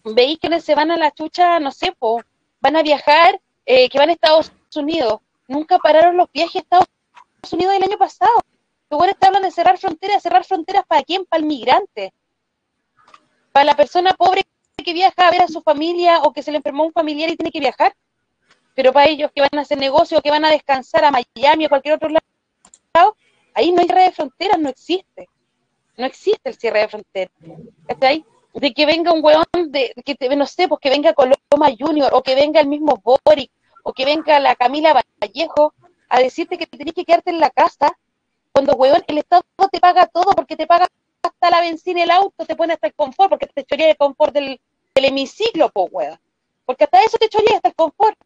Veis 0.02 0.38
que 0.40 0.60
se 0.60 0.74
van 0.74 0.90
a 0.90 0.96
la 0.96 1.12
chucha, 1.12 1.60
no 1.60 1.70
sé, 1.70 1.94
pues, 1.96 2.24
van 2.60 2.74
a 2.74 2.82
viajar, 2.82 3.40
eh, 3.66 3.88
que 3.88 3.98
van 3.98 4.08
a 4.08 4.14
Estados 4.14 4.50
Unidos. 4.74 5.20
Nunca 5.46 5.78
pararon 5.78 6.16
los 6.16 6.26
viajes 6.32 6.56
a 6.56 6.58
Estados 6.58 6.88
Unidos 7.52 7.74
el 7.76 7.84
año 7.84 7.98
pasado. 7.98 8.32
Los 8.90 8.98
buenos 8.98 9.16
hablan 9.20 9.42
de 9.42 9.52
cerrar 9.52 9.78
fronteras, 9.78 10.24
cerrar 10.24 10.44
fronteras 10.44 10.84
para 10.88 11.04
quién, 11.04 11.24
para 11.24 11.40
el 11.40 11.46
migrante 11.46 12.12
para 13.52 13.64
la 13.64 13.76
persona 13.76 14.14
pobre 14.14 14.42
que 14.82 14.92
viaja 14.92 15.28
a 15.28 15.30
ver 15.30 15.42
a 15.42 15.48
su 15.48 15.62
familia 15.62 16.20
o 16.22 16.32
que 16.32 16.42
se 16.42 16.50
le 16.50 16.56
enfermó 16.56 16.84
un 16.84 16.92
familiar 16.92 17.30
y 17.30 17.36
tiene 17.36 17.50
que 17.50 17.60
viajar. 17.60 17.94
Pero 18.74 18.92
para 18.92 19.08
ellos 19.08 19.30
que 19.34 19.42
van 19.42 19.58
a 19.58 19.60
hacer 19.60 19.78
negocio 19.78 20.20
que 20.20 20.30
van 20.30 20.44
a 20.44 20.50
descansar 20.50 21.04
a 21.04 21.12
Miami 21.12 21.66
o 21.66 21.68
cualquier 21.68 21.94
otro 21.94 22.08
lado, 22.08 23.16
ahí 23.54 23.70
no 23.70 23.80
hay 23.80 23.86
cierre 23.86 24.04
de 24.04 24.12
fronteras, 24.12 24.58
no 24.58 24.68
existe. 24.68 25.28
No 25.96 26.06
existe 26.06 26.48
el 26.48 26.56
cierre 26.56 26.80
de 26.80 26.88
fronteras. 26.88 27.32
De 28.54 28.74
que 28.74 28.86
venga 28.86 29.12
un 29.12 29.24
weón, 29.24 29.44
de, 29.68 29.94
que 30.04 30.14
te, 30.14 30.34
no 30.34 30.46
sé, 30.46 30.68
pues 30.68 30.80
que 30.80 30.90
venga 30.90 31.14
Coloma 31.14 31.70
Junior 31.78 32.10
o 32.12 32.22
que 32.22 32.34
venga 32.34 32.60
el 32.60 32.66
mismo 32.66 33.00
Boric 33.02 33.50
o 33.82 33.92
que 33.92 34.04
venga 34.04 34.40
la 34.40 34.56
Camila 34.56 34.94
Vallejo 35.20 35.74
a 36.08 36.18
decirte 36.18 36.58
que 36.58 36.66
tenés 36.66 36.94
que 36.94 37.04
quedarte 37.04 37.30
en 37.30 37.40
la 37.40 37.50
casa 37.50 37.96
cuando, 38.52 38.74
weón, 38.74 39.02
el 39.06 39.18
Estado 39.18 39.42
te 39.70 39.80
paga 39.80 40.06
todo 40.06 40.32
porque 40.32 40.56
te 40.56 40.66
paga 40.66 40.86
hasta 41.28 41.50
la 41.50 41.60
benzina 41.60 42.02
el 42.02 42.10
auto, 42.10 42.44
te 42.44 42.56
pone 42.56 42.74
hasta 42.74 42.86
el 42.86 42.94
confort, 42.94 43.30
porque 43.30 43.46
te 43.46 43.62
echaría 43.62 43.90
el 43.90 43.96
confort 43.96 44.32
del, 44.32 44.60
hemiciclo, 44.94 45.70
po, 45.70 45.84
weón. 45.90 46.18
Porque 46.64 46.84
hasta 46.84 47.02
eso 47.02 47.18
te 47.18 47.26
echaría 47.26 47.56
hasta 47.56 47.68
el 47.68 47.74
confort. 47.74 48.18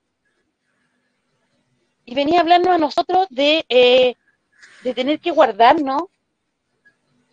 Y 2.04 2.14
venía 2.14 2.40
hablando 2.40 2.70
a 2.70 2.78
nosotros 2.78 3.26
de, 3.30 3.64
eh, 3.68 4.14
de 4.82 4.94
tener 4.94 5.20
que 5.20 5.30
guardarnos, 5.30 6.04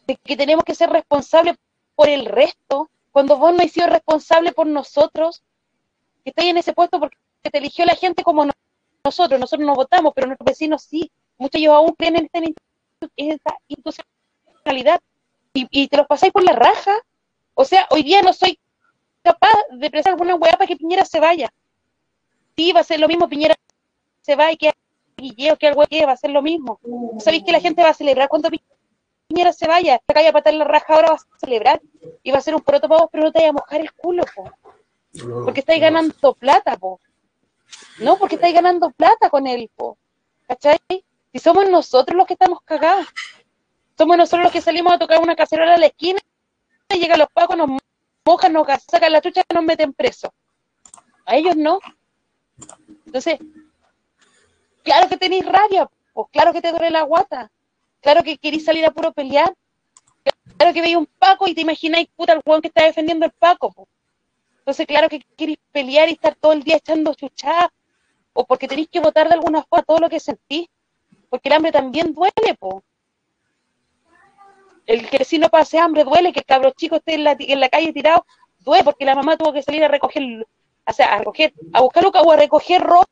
de 0.07 0.15
que 0.17 0.35
tenemos 0.35 0.65
que 0.65 0.75
ser 0.75 0.89
responsables 0.89 1.55
por 1.95 2.09
el 2.09 2.25
resto, 2.25 2.89
cuando 3.11 3.37
vos 3.37 3.53
no 3.53 3.63
has 3.63 3.71
sido 3.71 3.87
responsable 3.87 4.51
por 4.51 4.65
nosotros, 4.65 5.43
que 6.23 6.31
estáis 6.31 6.49
en 6.49 6.57
ese 6.57 6.73
puesto 6.73 6.99
porque 6.99 7.17
te 7.41 7.57
eligió 7.57 7.85
la 7.85 7.95
gente 7.95 8.23
como 8.23 8.47
nosotros, 9.03 9.39
nosotros 9.39 9.67
no 9.67 9.75
votamos, 9.75 10.13
pero 10.15 10.27
nuestros 10.27 10.45
vecinos 10.45 10.83
sí. 10.83 11.11
Muchos 11.37 11.53
de 11.53 11.59
ellos 11.59 11.75
aún 11.75 11.93
creen 11.95 12.15
en 12.17 12.29
esta 13.15 13.57
institucionalidad 13.67 15.01
y, 15.53 15.67
y 15.69 15.87
te 15.87 15.97
los 15.97 16.07
pasáis 16.07 16.33
por 16.33 16.43
la 16.43 16.53
raja. 16.53 16.93
O 17.53 17.65
sea, 17.65 17.87
hoy 17.91 18.03
día 18.03 18.21
no 18.21 18.33
soy 18.33 18.59
capaz 19.23 19.53
de 19.71 19.89
prestar 19.89 20.13
alguna 20.13 20.35
hueá 20.35 20.53
para 20.53 20.67
que 20.67 20.75
Piñera 20.75 21.05
se 21.05 21.19
vaya. 21.19 21.53
Sí, 22.55 22.71
va 22.71 22.81
a 22.81 22.83
ser 22.83 22.99
lo 22.99 23.07
mismo, 23.07 23.29
Piñera 23.29 23.55
se 24.21 24.35
va 24.35 24.51
y 24.51 24.57
que 24.57 24.71
Guilleo, 25.17 25.57
que 25.57 25.67
el 25.67 25.75
que 25.89 26.05
va 26.05 26.13
a 26.13 26.17
ser 26.17 26.31
lo 26.31 26.41
mismo. 26.41 26.79
¿Sabéis 27.19 27.43
que 27.43 27.51
la 27.51 27.59
gente 27.59 27.83
va 27.83 27.89
a 27.89 27.93
celebrar 27.93 28.29
cuando 28.29 28.49
Piñera 29.27 29.53
se 29.53 29.67
vaya? 29.67 29.99
La 30.07 30.13
calle 30.13 30.27
a 30.29 30.33
patar 30.33 30.53
la 30.53 30.65
raja 30.65 30.93
ahora 30.93 31.09
va 31.09 31.15
a 31.15 31.39
celebrar 31.39 31.81
y 32.23 32.31
va 32.31 32.37
a 32.39 32.41
ser 32.41 32.55
un 32.55 32.61
poroto 32.61 32.87
para 32.87 33.01
vos, 33.01 33.09
pero 33.11 33.23
no 33.23 33.31
te 33.31 33.39
vaya 33.39 33.49
a 33.49 33.53
mojar 33.53 33.81
el 33.81 33.93
culo, 33.93 34.23
po. 34.35 34.51
Porque 35.45 35.59
estáis 35.59 35.81
ganando 35.81 36.33
plata, 36.33 36.75
po. 36.77 36.99
No, 37.99 38.17
porque 38.17 38.35
estáis 38.35 38.53
ganando 38.53 38.89
plata 38.91 39.29
con 39.29 39.47
él, 39.47 39.69
po. 39.75 39.97
¿Cachai? 40.47 40.79
Si 40.89 41.39
somos 41.39 41.69
nosotros 41.69 42.17
los 42.17 42.27
que 42.27 42.33
estamos 42.33 42.59
cagados. 42.63 43.07
Somos 43.97 44.17
nosotros 44.17 44.43
los 44.43 44.51
que 44.51 44.61
salimos 44.61 44.93
a 44.93 44.99
tocar 44.99 45.21
una 45.21 45.35
cacerola 45.35 45.75
a 45.75 45.77
la 45.77 45.85
esquina 45.87 46.19
y 46.89 46.99
llegan 46.99 47.19
los 47.19 47.29
pacos, 47.31 47.57
nos 47.57 47.69
mojan, 48.25 48.53
nos 48.53 48.67
sacan 48.89 49.11
la 49.11 49.21
chucha 49.21 49.41
y 49.47 49.53
nos 49.53 49.63
meten 49.63 49.93
presos. 49.93 50.31
A 51.25 51.35
ellos 51.35 51.55
no. 51.55 51.79
Entonces, 53.05 53.39
claro 54.83 55.07
que 55.09 55.17
tenéis 55.17 55.45
rabia, 55.45 55.89
pues 56.13 56.27
claro 56.31 56.53
que 56.53 56.61
te 56.61 56.71
duele 56.71 56.89
la 56.89 57.03
guata, 57.03 57.51
claro 58.01 58.23
que 58.23 58.37
queréis 58.37 58.65
salir 58.65 58.85
a 58.85 58.91
puro 58.91 59.11
pelear, 59.11 59.53
claro 60.57 60.73
que 60.73 60.81
veis 60.81 60.95
un 60.95 61.05
paco 61.05 61.47
y 61.47 61.55
te 61.55 61.61
imagináis, 61.61 62.07
puta, 62.15 62.33
el 62.33 62.41
hueón 62.45 62.61
que 62.61 62.67
está 62.67 62.83
defendiendo 62.83 63.25
el 63.25 63.31
paco. 63.31 63.87
Entonces, 64.59 64.87
claro 64.87 65.09
que 65.09 65.21
queréis 65.35 65.59
pelear 65.71 66.09
y 66.09 66.13
estar 66.13 66.35
todo 66.35 66.53
el 66.53 66.63
día 66.63 66.77
echando 66.77 67.13
chuchadas, 67.13 67.69
o 68.33 68.45
porque 68.45 68.67
tenéis 68.67 68.89
que 68.89 68.99
votar 68.99 69.27
de 69.27 69.35
alguna 69.35 69.61
forma 69.63 69.83
todo 69.83 69.99
lo 69.99 70.09
que 70.09 70.19
sentís, 70.19 70.67
porque 71.29 71.49
el 71.49 71.53
hambre 71.53 71.71
también 71.71 72.13
duele, 72.13 72.55
po. 72.59 72.83
El 74.85 75.09
que 75.09 75.23
si 75.23 75.39
no 75.39 75.49
pase 75.49 75.79
hambre 75.79 76.03
duele, 76.03 76.33
que 76.33 76.39
el 76.39 76.45
cabro 76.45 76.71
chico 76.71 76.97
esté 76.97 77.15
en 77.15 77.23
la, 77.23 77.35
en 77.39 77.59
la 77.59 77.69
calle 77.69 77.93
tirado, 77.93 78.25
duele, 78.59 78.83
porque 78.83 79.05
la 79.05 79.15
mamá 79.15 79.37
tuvo 79.37 79.53
que 79.53 79.63
salir 79.63 79.83
a 79.83 79.87
recoger, 79.87 80.45
o 80.85 80.93
sea, 80.93 81.13
a 81.13 81.19
recoger, 81.19 81.53
a 81.71 81.81
buscar 81.81 82.05
o 82.05 82.31
a 82.31 82.35
recoger 82.35 82.81
ropa 82.81 83.07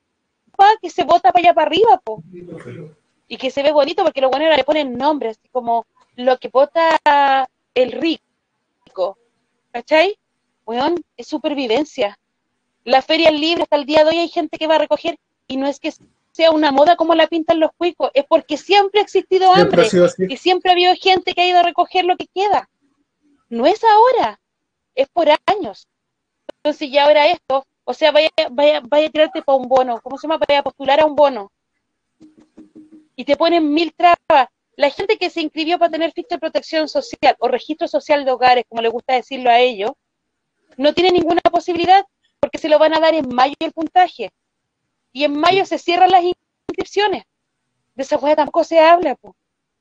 que 0.81 0.89
se 0.89 1.03
bota 1.03 1.31
para 1.31 1.43
allá 1.43 1.53
para 1.53 1.67
arriba, 1.67 1.97
po. 2.03 2.23
Y 3.27 3.37
que 3.37 3.49
se 3.49 3.63
ve 3.63 3.71
bonito 3.71 4.03
porque 4.03 4.21
los 4.21 4.29
buenos 4.29 4.55
le 4.55 4.63
ponen 4.63 4.97
nombres, 4.97 5.37
así 5.37 5.49
como 5.49 5.85
lo 6.15 6.37
que 6.37 6.49
bota 6.49 6.99
el 7.73 7.91
rico. 7.91 9.17
¿Cachai? 9.71 10.17
Weón, 10.65 11.03
es 11.17 11.27
supervivencia. 11.27 12.19
La 12.83 13.01
feria 13.01 13.29
es 13.29 13.39
libre 13.39 13.63
hasta 13.63 13.77
el 13.77 13.85
día 13.85 14.03
de 14.03 14.09
hoy 14.09 14.17
hay 14.17 14.27
gente 14.27 14.57
que 14.57 14.67
va 14.67 14.75
a 14.75 14.79
recoger 14.79 15.17
y 15.47 15.57
no 15.57 15.67
es 15.67 15.79
que 15.79 15.93
sea 16.31 16.51
una 16.51 16.71
moda 16.71 16.95
como 16.95 17.15
la 17.15 17.27
pintan 17.27 17.59
los 17.59 17.71
cuicos, 17.77 18.11
es 18.13 18.25
porque 18.25 18.57
siempre 18.57 18.99
ha 18.99 19.03
existido 19.03 19.53
Siempre 19.53 19.83
hambre 19.83 20.05
ha 20.05 20.33
y 20.33 20.37
siempre 20.37 20.71
ha 20.71 20.73
habido 20.73 20.93
gente 20.95 21.33
que 21.33 21.41
ha 21.41 21.47
ido 21.47 21.59
a 21.59 21.63
recoger 21.63 22.05
lo 22.05 22.15
que 22.17 22.27
queda. 22.33 22.69
No 23.49 23.65
es 23.65 23.83
ahora, 23.83 24.39
es 24.95 25.09
por 25.09 25.27
años. 25.45 25.87
Entonces 26.63 26.89
ya 26.91 27.05
ahora 27.05 27.27
esto, 27.27 27.65
o 27.83 27.93
sea, 27.93 28.11
vaya, 28.11 28.29
vaya, 28.51 28.81
vaya 28.81 29.07
a 29.07 29.11
tirarte 29.11 29.41
para 29.41 29.57
un 29.57 29.67
bono, 29.67 29.99
¿cómo 30.01 30.17
se 30.17 30.27
llama? 30.27 30.39
Vaya 30.47 30.59
a 30.59 30.63
postular 30.63 31.01
a 31.01 31.05
un 31.05 31.15
bono. 31.15 31.51
Y 33.15 33.25
te 33.25 33.35
ponen 33.35 33.73
mil 33.73 33.93
trabas. 33.93 34.47
La 34.77 34.89
gente 34.89 35.17
que 35.17 35.29
se 35.29 35.41
inscribió 35.41 35.77
para 35.77 35.91
tener 35.91 36.11
ficha 36.13 36.35
de 36.35 36.39
protección 36.39 36.87
social 36.87 37.35
o 37.39 37.47
registro 37.47 37.87
social 37.87 38.23
de 38.23 38.31
hogares, 38.31 38.65
como 38.69 38.81
le 38.81 38.89
gusta 38.89 39.15
decirlo 39.15 39.49
a 39.49 39.59
ellos, 39.59 39.91
no 40.77 40.93
tiene 40.93 41.11
ninguna 41.11 41.41
posibilidad 41.41 42.05
porque 42.39 42.57
se 42.57 42.69
lo 42.69 42.79
van 42.79 42.93
a 42.93 42.99
dar 42.99 43.13
en 43.13 43.27
mayo 43.29 43.53
el 43.59 43.71
puntaje. 43.71 44.31
Y 45.11 45.23
en 45.23 45.37
mayo 45.37 45.65
se 45.65 45.77
cierran 45.77 46.11
las 46.11 46.23
inscripciones. 46.23 47.23
De 47.95 48.03
esa 48.03 48.17
hueá 48.17 48.35
tampoco 48.35 48.63
se 48.63 48.79
habla, 48.79 49.15
po. 49.15 49.35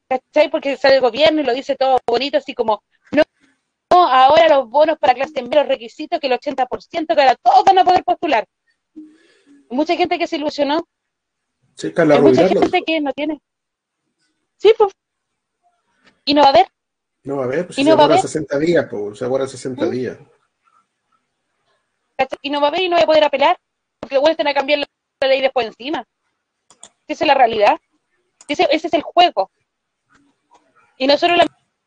¿cachai? 0.08 0.50
Porque 0.50 0.76
sale 0.76 0.96
el 0.96 1.00
gobierno 1.00 1.40
y 1.40 1.44
lo 1.44 1.54
dice 1.54 1.76
todo 1.76 1.98
bonito, 2.06 2.38
así 2.38 2.54
como, 2.54 2.82
no, 3.12 3.22
no, 3.90 4.08
ahora 4.08 4.48
los 4.48 4.68
bonos 4.68 4.98
para 4.98 5.14
clase 5.14 5.40
media, 5.42 5.60
los 5.60 5.68
requisitos, 5.68 6.18
que 6.18 6.26
el 6.26 6.32
80%, 6.32 7.14
que 7.14 7.20
ahora 7.20 7.36
todos 7.40 7.64
van 7.64 7.78
a 7.78 7.84
poder 7.84 8.02
postular. 8.02 8.44
Mucha 9.70 9.94
gente 9.94 10.18
que 10.18 10.26
se 10.26 10.36
ilusionó, 10.36 10.84
Sí, 11.76 11.92
hay 11.96 12.20
mucha 12.20 12.46
gente 12.46 12.82
que 12.86 13.00
no 13.00 13.10
tiene. 13.12 13.40
Sí, 14.58 14.74
pues. 14.76 14.92
Y 16.26 16.34
no 16.34 16.42
va 16.42 16.48
a 16.48 16.50
haber. 16.50 16.66
No 17.22 17.36
va 17.36 17.44
a 17.44 17.46
ver, 17.46 17.66
pues 17.66 17.78
¿Y 17.78 17.82
si 17.82 17.84
no 17.84 17.92
se 17.92 17.96
va 17.96 18.02
a 18.02 18.04
aguardan 18.04 18.18
haber? 18.18 18.30
60 18.30 18.58
días, 18.58 18.86
pues, 18.90 19.18
se 19.18 19.24
aguardan 19.24 19.48
60 19.48 19.86
¿Mm? 19.86 19.90
días. 19.90 20.18
Y 22.42 22.50
no 22.50 22.60
va 22.60 22.66
a 22.66 22.70
haber 22.70 22.82
y 22.82 22.88
no 22.90 22.96
va 22.96 23.02
a 23.02 23.06
poder 23.06 23.24
apelar, 23.24 23.58
porque 23.98 24.18
vuelven 24.18 24.48
a 24.48 24.52
cambiar 24.52 24.80
ley 25.28 25.40
después 25.40 25.66
encima. 25.66 26.04
Esa 27.06 27.24
es 27.24 27.28
la 27.28 27.34
realidad. 27.34 27.78
Ese, 28.48 28.66
ese 28.70 28.86
es 28.88 28.92
el 28.94 29.02
juego. 29.02 29.50
Y 30.98 31.06
nosotros 31.06 31.38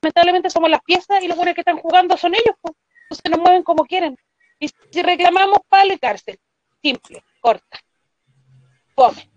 lamentablemente 0.01 0.49
somos 0.49 0.69
las 0.69 0.81
piezas 0.81 1.21
y 1.23 1.27
los 1.27 1.37
buenos 1.37 1.55
que 1.55 1.61
están 1.61 1.77
jugando 1.77 2.17
son 2.17 2.33
ellos, 2.33 2.55
pues. 2.61 2.75
Entonces 3.09 3.31
nos 3.31 3.39
mueven 3.39 3.63
como 3.63 3.85
quieren. 3.85 4.15
Y 4.59 4.69
si 4.91 5.01
reclamamos, 5.01 5.59
palo 5.69 5.93
y 5.93 5.99
cárcel. 5.99 6.39
Simple, 6.81 7.23
corta. 7.41 7.79
Fome. 8.95 9.29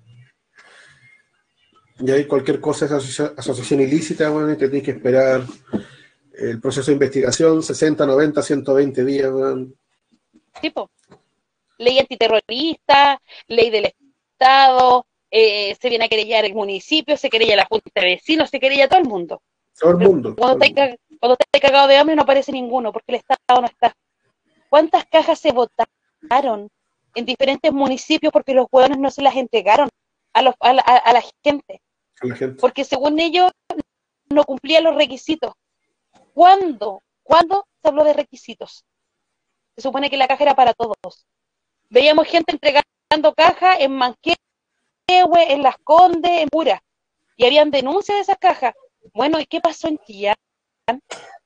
Y 1.99 2.11
ahí 2.11 2.27
cualquier 2.27 2.61
cosa 2.61 2.85
es 2.87 2.93
asocia- 2.93 3.33
asociación 3.37 3.81
ilícita, 3.81 4.29
bueno, 4.29 4.53
y 4.53 4.57
te 4.57 4.69
tienes 4.69 4.85
que 4.85 4.91
esperar 4.93 5.43
el 6.35 6.61
proceso 6.61 6.87
de 6.91 6.95
investigación, 6.95 7.63
60, 7.63 8.05
90, 8.05 8.43
120 8.43 9.05
días, 9.05 9.33
weón. 9.33 9.75
tipo 10.61 10.91
ley 11.79 11.99
antiterrorista, 11.99 13.21
ley 13.49 13.71
del 13.71 13.93
Estado, 14.33 15.07
eh, 15.31 15.77
se 15.81 15.89
viene 15.89 16.05
a 16.07 16.09
querellar 16.09 16.45
el 16.45 16.55
municipio, 16.55 17.17
se 17.17 17.29
querella 17.31 17.57
la 17.57 17.67
Junta 17.67 17.91
de 17.95 18.07
Vecinos, 18.07 18.51
se 18.51 18.61
querella 18.61 18.89
todo 18.89 19.01
el 19.01 19.07
mundo. 19.09 19.43
Todo 19.79 19.91
el 19.93 19.97
mundo. 19.99 20.35
Cuando 20.37 20.65
estáis 20.65 20.97
cuando 21.21 21.37
estáis 21.39 21.63
cagados 21.63 21.89
de 21.89 21.97
hambre 21.97 22.17
no 22.17 22.23
aparece 22.23 22.53
ninguno, 22.53 22.93
porque 22.93 23.13
el 23.13 23.17
Estado 23.17 23.61
no 23.61 23.67
está. 23.67 23.95
¿Cuántas 24.69 25.05
cajas 25.07 25.39
se 25.39 25.53
votaron 25.53 26.69
en 27.15 27.25
diferentes 27.25 27.73
municipios 27.73 28.33
porque 28.33 28.53
los 28.55 28.67
hueones 28.71 28.99
no 28.99 29.11
se 29.11 29.23
las 29.23 29.37
entregaron 29.37 29.89
a, 30.35 30.43
los, 30.43 30.55
a, 30.61 30.73
la, 30.73 30.83
a- 30.83 30.97
a 30.99 31.13
la 31.13 31.23
gente? 31.43 31.63
mundo, 31.69 31.81
a 32.23 32.27
la 32.27 32.37
gente. 32.37 32.61
Porque 32.61 32.85
según 32.85 33.19
ellos 33.21 33.51
no 34.29 34.45
cumplían 34.45 34.85
los 34.85 34.95
requisitos. 34.97 35.53
¿Cuándo? 36.35 37.03
¿Cuándo 37.23 37.67
se 37.83 37.89
habló 37.89 38.05
de 38.05 38.13
requisitos? 38.13 38.85
Se 39.77 39.83
supone 39.83 40.11
que 40.11 40.17
la 40.17 40.29
caja 40.29 40.43
era 40.45 40.55
para 40.55 40.73
todos. 40.75 41.27
Veíamos 41.89 42.27
gente 42.27 42.53
entregando 42.53 43.35
cajas 43.35 43.79
en 43.81 43.93
Manquehue, 43.93 44.37
en 45.53 45.63
Las 45.63 45.77
Condes, 45.79 46.43
en 46.43 46.49
Pura. 46.49 46.83
Y 47.37 47.45
habían 47.45 47.71
denuncias 47.71 48.17
de 48.17 48.23
esas 48.23 48.39
cajas. 48.39 48.75
Bueno, 49.15 49.39
¿y 49.39 49.47
qué 49.47 49.61
pasó 49.61 49.89
en 49.89 49.99
Chillán? 49.99 50.35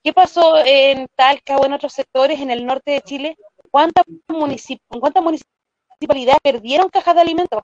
¿Qué 0.03 0.13
pasó 0.13 0.59
en 0.65 1.09
Talca 1.15 1.59
o 1.59 1.67
en 1.67 1.75
otros 1.75 1.93
sectores 1.93 2.41
en 2.41 2.51
el 2.51 2.65
norte 2.65 2.93
de 2.93 3.03
Chile? 3.03 3.37
¿Cuántas, 3.71 4.05
municip 4.29 4.81
¿cuántas 4.89 5.23
municipalidades 5.23 6.41
perdieron 6.43 6.89
cajas 6.89 7.15
de 7.15 7.21
alimentos? 7.21 7.61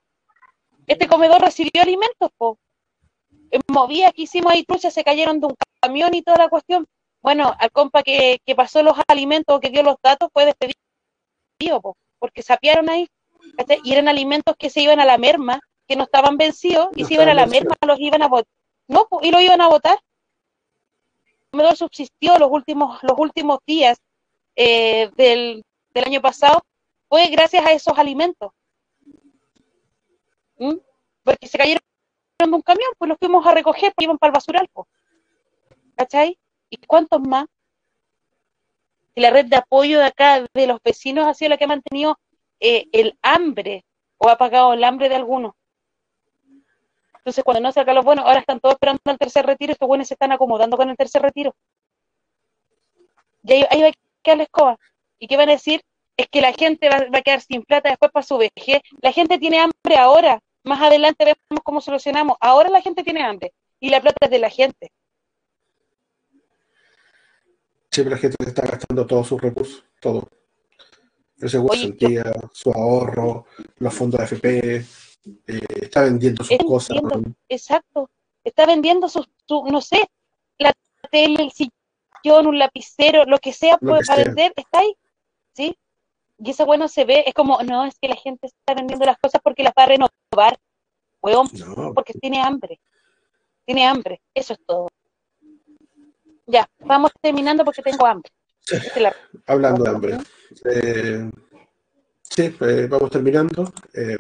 Este 0.87 1.09
comedor 1.09 1.41
recibió 1.41 1.83
alimentos, 1.83 2.31
po. 2.37 2.59
En 3.51 3.63
Movía 3.69 4.13
que 4.13 4.23
hicimos 4.23 4.53
ahí 4.53 4.65
truchas, 4.65 4.93
se 4.93 5.05
cayeron 5.05 5.41
de 5.41 5.47
un 5.47 5.55
camión 5.81 6.15
y 6.15 6.23
toda 6.23 6.39
la 6.39 6.49
cuestión. 6.49 6.87
Bueno, 7.23 7.55
al 7.59 7.71
compa 7.73 8.03
que, 8.03 8.41
pasó 8.55 8.83
los 8.83 8.97
alimentos, 9.09 9.61
que 9.61 9.71
dio 9.71 9.83
los 9.83 9.97
datos, 10.03 10.29
fue 10.33 10.45
despedido, 10.45 11.81
po, 11.81 11.97
porque 12.19 12.43
sapearon 12.43 12.89
ahí. 12.91 13.09
¿cachai? 13.57 13.81
Y 13.85 13.93
eran 13.93 14.09
alimentos 14.09 14.57
que 14.59 14.71
se 14.71 14.81
iban 14.81 15.01
a 15.01 15.05
la 15.05 15.19
merma, 15.19 15.61
que 15.87 15.97
no 15.97 16.05
estaban 16.05 16.37
vencidos, 16.37 16.89
y 16.97 17.05
se 17.05 17.15
iban 17.15 17.29
a 17.29 17.35
la 17.35 17.45
vencidos. 17.45 17.77
merma, 17.81 17.95
los 17.95 18.01
iban 18.01 18.23
a 18.23 18.29
votar. 18.29 18.53
No, 18.89 19.09
y 19.23 19.31
lo 19.31 19.41
iban 19.41 19.61
a 19.61 19.69
votar. 19.69 19.99
El 21.27 21.51
comedor 21.51 21.77
subsistió 21.77 22.39
los 22.39 22.51
últimos, 22.51 23.03
los 23.03 23.19
últimos 23.19 23.59
días 23.67 23.99
eh, 24.57 25.11
del, 25.17 25.65
del 25.95 26.05
año 26.05 26.21
pasado, 26.21 26.63
fue 27.09 27.29
gracias 27.29 27.65
a 27.65 27.73
esos 27.73 27.99
alimentos. 27.99 28.53
¿Mm? 30.59 30.77
Porque 31.23 31.47
se 31.47 31.59
cayeron 31.59 31.81
de 32.39 32.47
un 32.47 32.63
camión, 32.63 32.91
pues 32.99 33.09
los 33.09 33.19
fuimos 33.19 33.47
a 33.47 33.55
recoger, 33.55 33.93
pues 33.95 34.05
iban 34.05 34.19
para 34.19 34.31
el 34.31 34.35
basural, 34.35 34.69
pues. 34.73 34.87
¿cachai? 35.97 36.39
¿Y 36.71 36.77
cuántos 36.79 37.21
más? 37.21 37.47
Y 39.17 39.23
la 39.23 39.31
red 39.31 39.47
de 39.47 39.57
apoyo 39.57 39.99
de 39.99 40.05
acá, 40.05 40.45
de 40.53 40.67
los 40.67 40.79
vecinos, 40.85 41.27
ha 41.27 41.33
sido 41.33 41.49
la 41.49 41.57
que 41.57 41.65
ha 41.65 41.69
mantenido 41.69 42.19
eh, 42.61 42.87
el 42.93 43.19
hambre, 43.23 43.87
o 44.19 44.29
ha 44.29 44.37
pagado 44.37 44.75
el 44.75 44.85
hambre 44.85 45.09
de 45.09 45.17
algunos. 45.17 45.55
Entonces, 47.17 47.43
cuando 47.43 47.63
no 47.63 47.73
saca 47.73 47.95
los 47.95 48.05
buenos, 48.05 48.27
ahora 48.27 48.41
están 48.41 48.61
todos 48.61 48.75
esperando 48.75 49.01
el 49.07 49.19
tercer 49.19 49.47
retiro, 49.47 49.73
estos 49.73 49.89
buenos 49.89 50.07
se 50.07 50.15
están 50.15 50.33
acomodando 50.33 50.77
con 50.77 50.91
el 50.91 50.97
tercer 50.99 51.23
retiro. 51.23 51.55
Y 53.43 53.53
ahí, 53.55 53.65
ahí 53.71 53.83
va 53.83 53.89
a 53.89 53.93
quedar 54.23 54.37
la 54.37 54.43
escoba. 54.45 54.79
¿Y 55.19 55.27
qué 55.29 55.39
van 55.39 55.49
a 55.49 55.53
decir? 55.53 55.81
Es 56.19 56.29
que 56.29 56.43
la 56.43 56.53
gente 56.53 56.89
va, 56.91 56.99
va 57.13 57.19
a 57.19 57.23
quedar 57.23 57.41
sin 57.41 57.63
plata 57.63 57.89
después 57.89 58.13
para 58.13 58.23
su 58.23 58.37
vejez. 58.37 58.83
La 59.01 59.13
gente 59.13 59.39
tiene 59.39 59.61
hambre 59.61 59.97
ahora. 59.99 60.41
Más 60.63 60.83
adelante 60.83 61.25
vemos 61.25 61.65
cómo 61.65 61.81
solucionamos. 61.81 62.37
Ahora 62.39 62.69
la 62.69 62.83
gente 62.83 63.03
tiene 63.03 63.23
hambre. 63.23 63.55
Y 63.81 63.89
la 63.89 64.01
plata 64.03 64.27
es 64.27 64.31
de 64.31 64.39
la 64.39 64.51
gente. 64.51 64.93
Siempre 67.97 68.15
la 68.15 68.21
gente 68.21 68.37
está 68.47 68.61
gastando 68.61 69.07
todos 69.07 69.27
sus 69.27 69.41
recursos, 69.41 69.83
todo. 70.03 70.29
El 71.39 71.49
seguro 71.49 71.73
de 71.73 71.81
sentía, 71.81 72.25
su 72.53 72.71
ahorro, 72.71 73.47
los 73.79 73.95
fondos 73.95 74.19
de 74.21 74.25
FP, 74.27 74.77
eh, 74.77 74.85
está 75.81 76.03
vendiendo 76.03 76.45
sus 76.45 76.53
Está 76.53 76.65
cosas. 76.67 76.99
exacto. 77.49 78.11
Está 78.45 78.67
vendiendo 78.67 79.09
su, 79.09 79.25
su, 79.49 79.65
no 79.69 79.81
sé, 79.81 80.11
la 80.59 80.75
tele, 81.11 81.45
el 81.45 81.53
sillón, 81.53 82.47
un 82.49 82.59
lapicero, 82.59 83.25
lo 83.25 83.39
que 83.39 83.55
sea 83.55 83.79
Lo 83.81 83.95
que 83.95 84.05
para 84.05 84.17
sea. 84.17 84.25
vender, 84.27 84.53
está 84.55 84.81
ahí. 84.81 84.95
¿Sí? 85.55 85.75
Y 86.39 86.51
eso 86.51 86.67
bueno 86.67 86.89
se 86.89 87.07
ve, 87.07 87.25
es 87.27 87.33
como, 87.33 87.63
no, 87.63 87.87
es 87.87 87.99
que 87.99 88.09
la 88.09 88.17
gente 88.17 88.49
está 88.49 88.75
vendiendo 88.75 89.07
las 89.07 89.17
cosas 89.17 89.41
porque 89.43 89.63
las 89.63 89.73
va 89.73 89.85
a 89.85 89.87
renovar. 89.87 90.59
Huevón, 91.23 91.49
No, 91.55 91.95
porque 91.95 92.13
tiene 92.13 92.43
hambre. 92.43 92.79
Tiene 93.65 93.87
hambre, 93.87 94.21
eso 94.35 94.53
es 94.53 94.59
todo. 94.67 94.89
Ya, 96.47 96.69
vamos 96.81 97.13
terminando 97.21 97.65
porque 97.65 97.83
tengo 97.83 98.07
hambre. 98.07 98.31
La- 98.97 99.15
hablando 99.47 99.85
de 99.85 99.91
hambre. 99.91 100.19
Eh, 100.65 101.31
sí, 102.23 102.57
eh, 102.61 102.87
vamos 102.89 103.11
terminando. 103.11 103.73
Eh, 103.95 104.17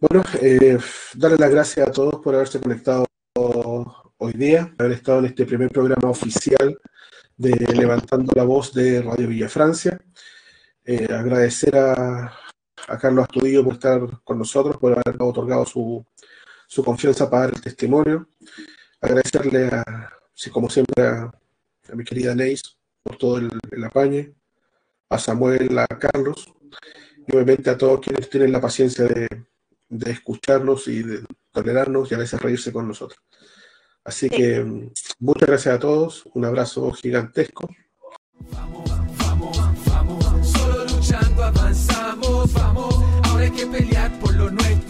bueno, 0.00 0.24
eh, 0.40 0.78
darle 1.14 1.36
las 1.38 1.50
gracias 1.50 1.88
a 1.88 1.92
todos 1.92 2.20
por 2.22 2.34
haberse 2.34 2.60
conectado 2.60 3.04
hoy 3.34 4.32
día, 4.32 4.72
haber 4.78 4.92
estado 4.92 5.18
en 5.20 5.26
este 5.26 5.44
primer 5.46 5.70
programa 5.70 6.10
oficial 6.10 6.78
de 7.36 7.50
Levantando 7.74 8.32
la 8.34 8.44
Voz 8.44 8.72
de 8.74 9.02
Radio 9.02 9.28
Villa 9.28 9.48
Francia. 9.48 9.98
Eh, 10.84 11.06
agradecer 11.10 11.76
a, 11.76 12.32
a 12.88 12.98
Carlos 12.98 13.24
Astudillo 13.24 13.64
por 13.64 13.74
estar 13.74 14.00
con 14.24 14.38
nosotros, 14.38 14.76
por 14.78 14.92
habernos 14.92 15.28
otorgado 15.28 15.64
su, 15.66 16.04
su 16.66 16.82
confianza 16.84 17.28
para 17.30 17.44
dar 17.46 17.54
el 17.54 17.60
testimonio. 17.62 18.28
Agradecerle 19.00 19.68
a, 19.68 20.10
sí, 20.40 20.48
como 20.48 20.70
siempre, 20.70 21.06
a, 21.06 21.24
a 21.24 21.94
mi 21.94 22.02
querida 22.02 22.34
Neis 22.34 22.62
por 23.02 23.16
todo 23.16 23.36
el, 23.36 23.50
el 23.70 23.84
apañe, 23.84 24.32
a 25.10 25.18
Samuel, 25.18 25.78
a 25.78 25.86
Carlos, 25.86 26.50
y 27.26 27.36
obviamente 27.36 27.68
a 27.68 27.76
todos 27.76 28.00
quienes 28.00 28.30
tienen 28.30 28.52
la 28.52 28.60
paciencia 28.60 29.04
de, 29.04 29.28
de 29.90 30.10
escucharnos 30.10 30.88
y 30.88 31.02
de 31.02 31.24
tolerarnos 31.52 32.10
y 32.10 32.14
a 32.14 32.18
veces 32.18 32.40
reírse 32.40 32.72
con 32.72 32.88
nosotros. 32.88 33.20
Así 34.02 34.30
que 34.30 34.60
mm, 34.60 34.92
muchas 35.18 35.48
gracias 35.48 35.74
a 35.74 35.78
todos, 35.78 36.24
un 36.32 36.46
abrazo 36.46 36.90
gigantesco. 36.92 37.68
Solo 40.42 40.84
luchando 40.86 41.44
avanzamos, 41.44 42.52
vamos. 42.54 42.94
Ahora 43.24 43.44
hay 43.44 43.50
que 43.50 43.66
pelear 43.66 44.18
por 44.20 44.34
lo 44.34 44.50
nuestro, 44.50 44.89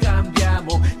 amor 0.61 1.00